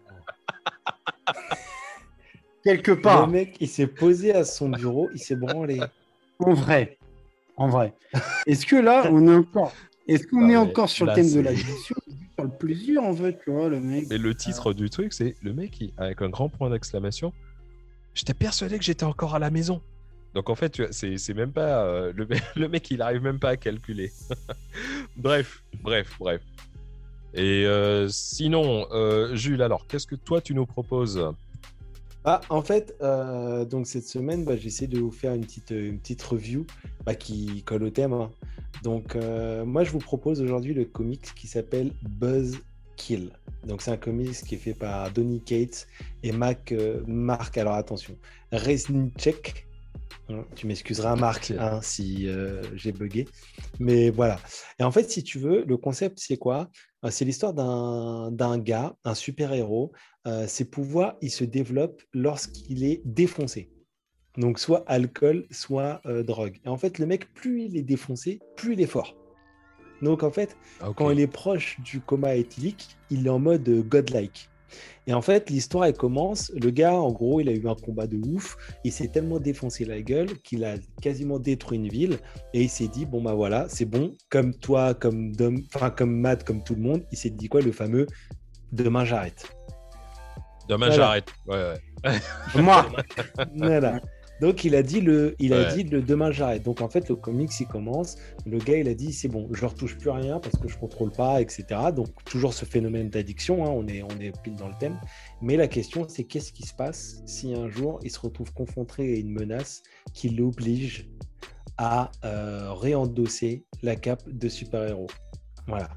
Quelque 2.64 2.92
Le 2.92 3.00
part, 3.00 3.28
mec, 3.28 3.56
il 3.60 3.68
s'est 3.68 3.86
posé 3.86 4.32
à 4.32 4.44
son 4.44 4.70
bureau, 4.70 5.10
il 5.14 5.18
s'est 5.20 5.36
branlé. 5.36 5.80
en 6.38 6.54
vrai, 6.54 6.98
en 7.56 7.68
vrai. 7.68 7.94
Est-ce 8.46 8.64
que 8.64 8.76
là, 8.76 9.08
on 9.10 9.26
est 9.28 9.34
encore, 9.34 9.72
est-ce 10.08 10.26
qu'on 10.26 10.48
Ah, 10.48 10.52
est 10.52 10.56
encore 10.56 10.88
sur 10.88 11.04
là, 11.06 11.14
le 11.14 11.22
thème 11.22 11.34
de 11.34 11.40
l'addiction 11.40 11.94
sur 12.36 12.44
le 12.44 12.56
plaisir 12.58 13.02
en 13.02 13.14
fait, 13.14 13.38
tu 13.44 13.50
vois, 13.50 13.68
le 13.68 13.80
mec. 13.80 14.06
Mais 14.08 14.18
le 14.18 14.34
titre 14.34 14.72
du 14.72 14.88
truc, 14.90 15.12
c'est 15.12 15.36
le 15.42 15.52
mec 15.52 15.70
qui, 15.72 15.92
avec 15.98 16.22
un 16.22 16.30
grand 16.30 16.48
point 16.48 16.70
d'exclamation, 16.70 17.32
j'étais 18.14 18.34
persuadé 18.34 18.78
que 18.78 18.84
j'étais 18.84 19.04
encore 19.04 19.34
à 19.34 19.38
la 19.38 19.50
maison. 19.50 19.82
Donc 20.34 20.50
en 20.50 20.54
fait, 20.54 20.70
tu 20.70 20.82
vois, 20.82 20.92
c'est 20.92 21.16
c'est 21.18 21.34
même 21.34 21.52
pas 21.52 21.84
euh, 21.84 22.12
le, 22.16 22.26
mec- 22.26 22.42
le 22.56 22.68
mec, 22.68 22.90
il 22.90 23.02
arrive 23.02 23.22
même 23.22 23.38
pas 23.38 23.50
à 23.50 23.56
calculer. 23.56 24.10
bref, 25.16 25.62
bref, 25.82 26.16
bref. 26.18 26.40
Et 27.34 27.66
euh, 27.66 28.08
sinon, 28.08 28.86
euh, 28.92 29.34
Jules, 29.36 29.62
alors, 29.62 29.86
qu'est-ce 29.86 30.06
que 30.06 30.14
toi 30.16 30.40
tu 30.40 30.54
nous 30.54 30.66
proposes? 30.66 31.22
Ah, 32.24 32.40
en 32.48 32.62
fait, 32.62 32.94
euh, 33.02 33.64
donc 33.66 33.86
cette 33.86 34.06
semaine, 34.08 34.44
bah, 34.44 34.56
j'essaie 34.56 34.86
de 34.86 34.98
vous 34.98 35.10
faire 35.10 35.34
une 35.34 35.42
petite, 35.44 35.70
une 35.70 35.98
petite 35.98 36.22
review 36.22 36.66
bah, 37.04 37.14
qui 37.14 37.62
colle 37.64 37.84
au 37.84 37.90
thème. 37.90 38.14
hein. 38.14 38.30
Donc, 38.82 39.14
euh, 39.16 39.64
moi, 39.64 39.84
je 39.84 39.90
vous 39.90 39.98
propose 39.98 40.40
aujourd'hui 40.40 40.72
le 40.74 40.84
comics 40.86 41.34
qui 41.36 41.46
s'appelle 41.46 41.92
Buzz 42.02 42.58
Kill. 42.96 43.30
Donc, 43.66 43.82
c'est 43.82 43.90
un 43.90 43.96
comics 43.98 44.32
qui 44.32 44.54
est 44.54 44.58
fait 44.58 44.74
par 44.74 45.10
Donny 45.10 45.40
Cates 45.42 45.86
et 46.22 46.32
Mac, 46.32 46.72
euh, 46.72 47.02
Marc. 47.06 47.58
Alors, 47.58 47.74
attention, 47.74 48.16
Resnicek. 48.52 49.66
Hein, 50.30 50.44
Tu 50.54 50.66
m'excuseras, 50.66 51.16
Marc, 51.16 51.52
hein, 51.58 51.80
si 51.82 52.26
euh, 52.28 52.62
j'ai 52.74 52.92
bugué. 52.92 53.26
Mais 53.78 54.10
voilà. 54.10 54.38
Et 54.78 54.82
en 54.82 54.90
fait, 54.90 55.10
si 55.10 55.22
tu 55.22 55.38
veux, 55.38 55.64
le 55.66 55.76
concept, 55.76 56.18
c'est 56.20 56.38
quoi? 56.38 56.70
Euh, 57.04 57.10
C'est 57.10 57.24
l'histoire 57.26 57.52
d'un 57.52 58.30
d'un 58.32 58.58
gars, 58.58 58.96
un 59.04 59.14
super-héros. 59.14 59.92
Euh, 60.26 60.46
ses 60.46 60.64
pouvoirs, 60.64 61.16
ils 61.20 61.30
se 61.30 61.44
développent 61.44 62.02
lorsqu'il 62.14 62.84
est 62.84 63.02
défoncé. 63.04 63.70
Donc, 64.36 64.58
soit 64.58 64.82
alcool, 64.86 65.46
soit 65.50 66.00
euh, 66.06 66.22
drogue. 66.22 66.58
Et 66.64 66.68
en 66.68 66.76
fait, 66.76 66.98
le 66.98 67.06
mec, 67.06 67.32
plus 67.34 67.64
il 67.64 67.76
est 67.76 67.82
défoncé, 67.82 68.40
plus 68.56 68.72
il 68.72 68.80
est 68.80 68.86
fort. 68.86 69.14
Donc, 70.02 70.22
en 70.22 70.30
fait, 70.30 70.56
Ah, 70.80 70.90
quand 70.96 71.10
il 71.10 71.20
est 71.20 71.26
proche 71.28 71.78
du 71.80 72.00
coma 72.00 72.34
éthylique, 72.34 72.96
il 73.10 73.26
est 73.26 73.30
en 73.30 73.38
mode 73.38 73.68
euh, 73.68 73.82
godlike. 73.82 74.48
Et 75.06 75.14
en 75.14 75.22
fait, 75.22 75.50
l'histoire, 75.50 75.84
elle 75.84 75.96
commence. 75.96 76.50
Le 76.60 76.70
gars, 76.70 76.94
en 76.94 77.12
gros, 77.12 77.40
il 77.40 77.48
a 77.48 77.52
eu 77.52 77.68
un 77.68 77.76
combat 77.76 78.08
de 78.08 78.16
ouf. 78.16 78.56
Il 78.82 78.90
s'est 78.90 79.08
tellement 79.08 79.38
défoncé 79.38 79.84
la 79.84 80.00
gueule 80.02 80.38
qu'il 80.42 80.64
a 80.64 80.76
quasiment 81.00 81.38
détruit 81.38 81.78
une 81.78 81.88
ville. 81.88 82.18
Et 82.54 82.62
il 82.62 82.68
s'est 82.68 82.88
dit, 82.88 83.06
bon, 83.06 83.22
bah 83.22 83.34
voilà, 83.34 83.66
c'est 83.68 83.84
bon. 83.84 84.16
Comme 84.30 84.54
toi, 84.54 84.94
comme 84.94 85.36
Dom, 85.36 85.62
enfin, 85.74 85.90
comme 85.90 86.18
Matt, 86.18 86.42
comme 86.42 86.64
tout 86.64 86.74
le 86.74 86.82
monde, 86.82 87.04
il 87.12 87.18
s'est 87.18 87.30
dit 87.30 87.48
quoi, 87.48 87.60
le 87.60 87.70
fameux 87.72 88.06
demain 88.72 89.04
j'arrête. 89.04 89.54
Demain, 90.68 90.86
Voilà. 90.88 90.94
j'arrête. 90.94 91.28
Ouais, 91.46 91.56
ouais. 92.04 92.12
Moi, 92.62 92.86
Voilà. 93.56 94.00
Donc 94.40 94.64
il 94.64 94.74
a 94.74 94.82
dit 94.82 95.00
le, 95.00 95.36
il 95.38 95.52
a 95.54 95.58
Ouais. 95.68 95.74
dit 95.74 95.84
le 95.84 96.02
demain 96.02 96.32
j'arrête. 96.32 96.64
Donc 96.64 96.80
en 96.80 96.88
fait 96.88 97.08
le 97.08 97.14
comics 97.14 97.52
il 97.60 97.66
commence. 97.68 98.16
Le 98.44 98.58
gars 98.58 98.76
il 98.78 98.88
a 98.88 98.94
dit 98.94 99.12
c'est 99.12 99.28
bon, 99.28 99.48
je 99.52 99.64
retouche 99.64 99.96
plus 99.96 100.10
rien 100.10 100.40
parce 100.40 100.58
que 100.58 100.66
je 100.66 100.76
contrôle 100.76 101.12
pas, 101.12 101.40
etc. 101.40 101.64
Donc 101.94 102.08
toujours 102.24 102.52
ce 102.52 102.64
phénomène 102.64 103.10
d'addiction. 103.10 103.64
hein, 103.64 103.70
on 103.70 103.86
est 103.86 104.02
on 104.02 104.20
est 104.20 104.32
pile 104.42 104.56
dans 104.56 104.66
le 104.68 104.74
thème. 104.80 104.98
Mais 105.40 105.56
la 105.56 105.68
question 105.68 106.04
c'est 106.08 106.24
qu'est-ce 106.24 106.52
qui 106.52 106.64
se 106.64 106.74
passe 106.74 107.22
si 107.26 107.54
un 107.54 107.68
jour 107.68 108.00
il 108.02 108.10
se 108.10 108.18
retrouve 108.18 108.52
confronté 108.52 109.14
à 109.14 109.16
une 109.18 109.30
menace 109.32 109.82
qui 110.12 110.30
l'oblige 110.30 111.08
à 111.78 112.10
euh, 112.24 112.72
réendosser 112.72 113.64
la 113.82 113.94
cape 113.94 114.28
de 114.28 114.48
super-héros? 114.48 115.06
Voilà. 115.68 115.88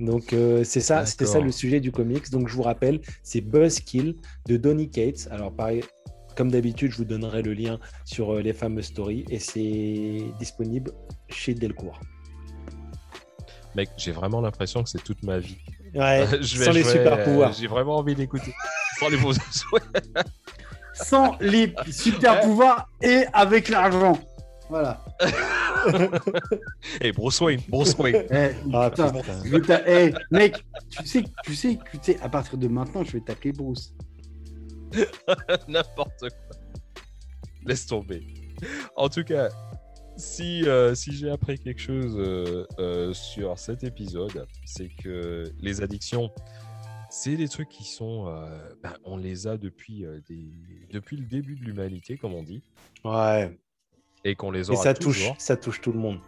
Donc 0.00 0.32
euh, 0.32 0.64
c'est 0.64 0.80
ça, 0.80 1.06
c'était 1.06 1.26
ça 1.26 1.40
le 1.40 1.52
sujet 1.52 1.80
du 1.80 1.92
comics. 1.92 2.30
Donc 2.30 2.48
je 2.48 2.54
vous 2.54 2.62
rappelle, 2.62 3.00
c'est 3.22 3.40
Buzzkill 3.40 4.16
de 4.46 4.56
Donny 4.56 4.90
Cates. 4.90 5.28
Alors 5.30 5.52
pareil, 5.52 5.82
comme 6.36 6.50
d'habitude, 6.50 6.92
je 6.92 6.96
vous 6.96 7.04
donnerai 7.04 7.42
le 7.42 7.54
lien 7.54 7.78
sur 8.04 8.34
euh, 8.34 8.42
les 8.42 8.52
fameuses 8.52 8.86
stories 8.86 9.24
et 9.30 9.38
c'est 9.38 10.24
disponible 10.38 10.92
chez 11.28 11.54
Delcourt. 11.54 12.00
Mec, 13.76 13.90
j'ai 13.96 14.12
vraiment 14.12 14.40
l'impression 14.40 14.82
que 14.82 14.88
c'est 14.88 15.02
toute 15.02 15.22
ma 15.22 15.38
vie. 15.38 15.58
Ouais, 15.94 16.26
Je 16.40 16.58
vais 16.58 16.64
sans 16.64 16.72
les 16.72 16.84
super 16.84 17.14
euh, 17.14 17.24
pouvoirs. 17.24 17.52
J'ai 17.52 17.66
vraiment 17.66 17.96
envie 17.96 18.14
d'écouter. 18.14 18.52
Sans 19.00 19.08
les 19.08 19.16
beaux 19.16 19.32
sans 20.94 21.36
les 21.40 21.74
super 21.90 22.40
pouvoirs 22.40 22.88
et 23.02 23.24
avec 23.32 23.68
l'argent. 23.68 24.16
Voilà. 24.70 25.04
Et 27.00 27.12
Bruce 27.12 27.40
Wayne, 27.40 27.60
Bruce 27.68 27.94
Wayne. 27.98 28.24
Eh, 28.30 28.50
Ah, 28.72 28.90
putain, 28.90 29.12
putain. 29.12 29.44
je 29.44 29.50
vais 29.50 29.60
t'a- 29.60 29.82
eh, 29.88 30.12
mec, 30.30 30.64
tu 30.90 31.06
sais, 31.06 31.24
tu 31.44 31.54
sais, 31.54 31.78
tu 31.92 31.98
sais, 32.02 32.20
à 32.20 32.28
partir 32.28 32.58
de 32.58 32.68
maintenant, 32.68 33.04
je 33.04 33.12
vais 33.12 33.20
t'appeler 33.20 33.52
Bruce. 33.52 33.94
N'importe 35.68 36.20
quoi. 36.20 36.56
Laisse 37.66 37.86
tomber. 37.86 38.26
En 38.96 39.08
tout 39.08 39.24
cas, 39.24 39.48
si, 40.16 40.64
euh, 40.68 40.94
si 40.94 41.12
j'ai 41.12 41.30
appris 41.30 41.58
quelque 41.58 41.80
chose 41.80 42.14
euh, 42.18 42.64
euh, 42.78 43.12
sur 43.12 43.58
cet 43.58 43.82
épisode, 43.84 44.46
c'est 44.64 44.88
que 45.02 45.44
les 45.60 45.82
addictions, 45.82 46.30
c'est 47.10 47.36
des 47.36 47.48
trucs 47.48 47.68
qui 47.68 47.84
sont. 47.84 48.28
euh, 48.28 48.46
ben, 48.82 48.92
on 49.04 49.16
les 49.16 49.46
a 49.46 49.56
depuis, 49.56 50.04
euh, 50.04 50.20
des, 50.28 50.46
depuis 50.92 51.16
le 51.16 51.24
début 51.24 51.56
de 51.56 51.64
l'humanité, 51.64 52.16
comme 52.16 52.34
on 52.34 52.42
dit, 52.42 52.62
Ouais, 53.04 53.58
et 54.24 54.34
qu'on 54.34 54.50
les 54.50 54.68
et 54.68 54.70
aura 54.72 54.82
ça 54.82 54.94
touche, 54.94 55.18
toujours. 55.18 55.36
ça 55.38 55.56
touche 55.56 55.80
tout 55.80 55.92
le 55.92 55.98
monde. 55.98 56.18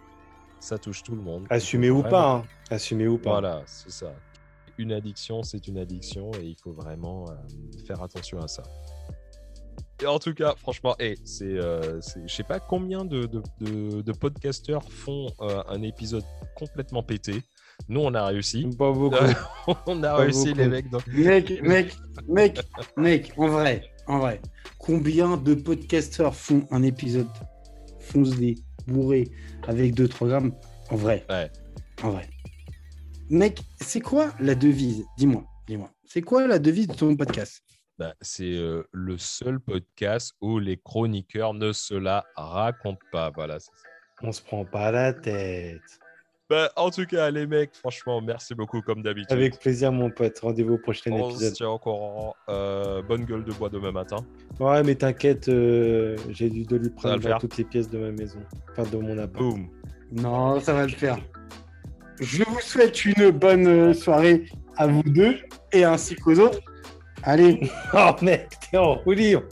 Ça 0.61 0.79
touche 0.79 1.03
tout 1.03 1.15
le 1.15 1.23
monde. 1.23 1.47
Faut 1.91 1.99
ou 1.99 2.01
vraiment- 2.03 2.11
pas, 2.11 2.31
hein. 2.37 2.45
assumé 2.71 3.07
ou 3.09 3.19
pas. 3.19 3.31
Voilà, 3.31 3.63
c'est 3.67 3.91
ça. 3.91 4.13
Une 4.79 4.93
addiction, 4.93 5.43
c'est 5.43 5.69
une 5.69 5.79
addiction 5.79 6.31
et 6.41 6.45
il 6.45 6.57
faut 6.63 6.73
vraiment 6.73 7.27
euh, 7.31 7.35
faire 7.87 8.03
attention 8.03 8.41
à 8.43 8.49
ça. 8.49 8.63
Et 10.03 10.07
en 10.07 10.19
tout 10.19 10.35
cas, 10.35 10.55
franchement, 10.59 10.95
hey, 10.99 11.17
c'est, 11.25 11.45
euh, 11.45 12.01
c'est- 12.03 12.21
je 12.27 12.35
sais 12.35 12.43
pas 12.43 12.61
combien 12.61 13.05
de, 13.05 13.25
de, 13.27 13.43
de- 13.61 14.03
de 14.03 14.13
podcasteurs 14.13 14.83
font 14.91 15.29
euh, 15.41 15.63
un 15.69 15.81
épisode 15.83 16.25
complètement 16.55 17.03
pété. 17.03 17.43
Nous, 17.89 18.01
on 18.01 18.13
a 18.15 18.27
réussi. 18.27 18.67
Pas 18.79 18.93
beaucoup. 18.93 19.15
Euh, 19.17 19.33
on 19.87 20.03
a 20.03 20.09
Pas 20.11 20.17
réussi, 20.17 20.49
beaucoup. 20.49 20.59
les 20.59 20.69
mecs. 20.69 20.91
donc- 20.91 21.07
Mec, 21.07 21.63
mec, 21.63 21.97
mec, 22.29 22.59
mec, 22.99 23.33
en 23.39 23.49
vrai, 23.49 23.85
en 24.07 24.19
vrai, 24.19 24.41
combien 24.79 25.37
de 25.39 25.55
podcasteurs 25.55 26.35
font 26.35 26.67
un 26.71 26.83
épisode 26.83 27.29
foncé, 28.07 28.57
bourré, 28.87 29.29
avec 29.67 29.95
2-3 29.95 30.29
grammes 30.29 30.53
En 30.91 30.97
vrai. 30.97 31.25
Ouais. 31.29 31.51
En 32.03 32.11
vrai. 32.11 32.29
Mec, 33.29 33.61
c'est 33.81 34.01
quoi 34.01 34.33
la 34.39 34.55
devise? 34.55 35.05
Dis-moi, 35.19 35.45
dis-moi. 35.67 35.91
C'est 36.05 36.23
quoi 36.23 36.47
la 36.47 36.59
devise 36.59 36.87
de 36.87 36.95
ton 36.95 37.17
podcast? 37.17 37.63
Bah, 37.99 38.15
c'est 38.21 38.45
euh, 38.45 38.85
le 38.93 39.19
seul 39.19 39.59
podcast 39.59 40.35
où 40.41 40.59
les 40.59 40.77
chroniqueurs 40.77 41.55
ne 41.55 41.73
se 41.73 41.95
la 41.95 42.25
racontent 42.37 43.05
pas. 43.11 43.31
Voilà, 43.35 43.59
c'est 43.59 43.73
ça. 43.73 43.89
On 44.23 44.33
se 44.33 44.43
prend 44.43 44.65
pas 44.65 44.91
la 44.91 45.13
tête. 45.13 45.81
Bah, 46.49 46.71
en 46.77 46.91
tout 46.91 47.05
cas, 47.07 47.29
les 47.31 47.45
mecs, 47.47 47.75
franchement, 47.75 48.21
merci 48.21 48.55
beaucoup 48.55 48.81
comme 48.81 49.03
d'habitude. 49.03 49.33
Avec 49.33 49.59
plaisir, 49.59 49.91
mon 49.91 50.11
pote. 50.11 50.39
Rendez-vous 50.39 50.75
au 50.75 50.79
prochain 50.79 51.11
On 51.11 51.31
se 51.31 51.37
épisode. 51.37 51.55
tient 51.55 51.79
courant. 51.79 52.37
Euh, 52.49 53.03
bonne 53.03 53.25
gueule 53.25 53.43
de 53.45 53.53
bois 53.53 53.69
demain 53.69 53.91
matin. 53.91 54.19
Ouais, 54.61 54.83
mais 54.85 54.95
t'inquiète, 54.95 55.49
euh, 55.49 56.17
j'ai 56.31 56.49
dû 56.49 56.63
de 56.65 56.77
lui 56.77 56.91
prendre 56.91 57.19
dans 57.19 57.39
toutes 57.39 57.57
les 57.57 57.65
pièces 57.65 57.91
de 57.91 57.99
ma 57.99 58.13
maison. 58.13 58.39
Enfin, 58.71 58.89
de 58.89 58.97
mon 58.97 59.19
appart. 59.19 59.43
Boum. 59.45 59.69
Non, 60.13 60.61
ça 60.61 60.73
va 60.73 60.85
le 60.87 60.93
faire. 60.93 61.19
Je 62.21 62.45
vous 62.45 62.61
souhaite 62.61 63.05
une 63.05 63.31
bonne 63.31 63.67
euh, 63.67 63.93
soirée 63.93 64.45
à 64.77 64.87
vous 64.87 65.03
deux 65.03 65.37
et 65.73 65.83
ainsi 65.85 66.15
qu'aux 66.15 66.39
autres. 66.39 66.61
Allez, 67.25 67.59
Oh 67.93 68.13
mec, 68.23 68.51
t'es 68.71 68.77
en 68.79 68.95
roue 68.95 69.13
libre. 69.13 69.43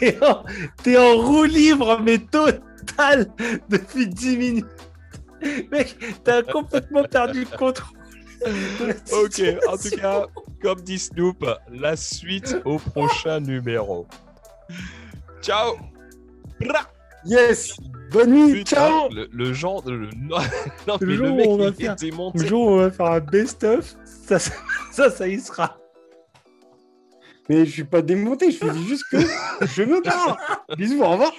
T'es 0.00 0.16
en, 0.24 0.42
t'es 0.82 0.96
en 0.96 1.18
roue 1.18 1.44
libre, 1.44 2.00
mais 2.02 2.16
total, 2.16 3.30
depuis 3.68 4.06
10 4.08 4.36
minutes. 4.38 4.66
Mec, 5.70 5.96
t'as 6.24 6.42
complètement 6.42 7.04
perdu 7.04 7.40
le 7.50 7.56
contrôle. 7.56 7.96
Ok, 9.12 9.42
en 9.68 9.76
tout 9.76 9.96
cas, 10.00 10.24
comme 10.62 10.80
dit 10.80 10.98
Snoop, 10.98 11.44
la 11.70 11.94
suite 11.94 12.56
au 12.64 12.78
prochain 12.78 13.38
numéro. 13.40 14.06
Ciao 15.42 15.76
yes, 17.26 17.76
bonne 18.10 18.30
nuit, 18.32 18.52
Putain, 18.60 18.76
ciao 18.76 19.08
le, 19.10 19.28
le 19.30 19.52
genre 19.52 19.82
de... 19.82 19.90
le- 19.92 20.08
Non, 20.16 20.38
non, 20.88 20.96
Le 21.02 21.06
mais 21.06 21.14
jour 21.16 21.26
le 21.26 21.32
où 21.32 21.36
mec, 21.36 21.48
on 21.48 21.56
va 21.58 21.64
il 21.64 21.68
est 21.68 21.72
faire- 21.84 21.96
démonté. 21.96 22.38
Le 22.38 22.46
jour 22.46 22.66
où 22.66 22.70
on 22.70 22.76
va 22.78 22.90
faire 22.90 23.06
un 23.06 23.20
best-of, 23.20 23.94
ça, 24.04 24.38
ça, 24.38 24.52
ça, 24.90 25.10
ça 25.10 25.28
y 25.28 25.38
sera. 25.38 25.76
Mais 27.50 27.66
je 27.66 27.70
suis 27.72 27.84
pas 27.84 28.00
démonté, 28.00 28.50
je 28.52 28.64
dis 28.70 28.86
juste 28.86 29.04
que 29.10 29.18
je 29.66 29.82
me 29.82 30.00
barre. 30.02 30.38
Bisous, 30.78 31.02
au 31.02 31.08
revoir. 31.10 31.32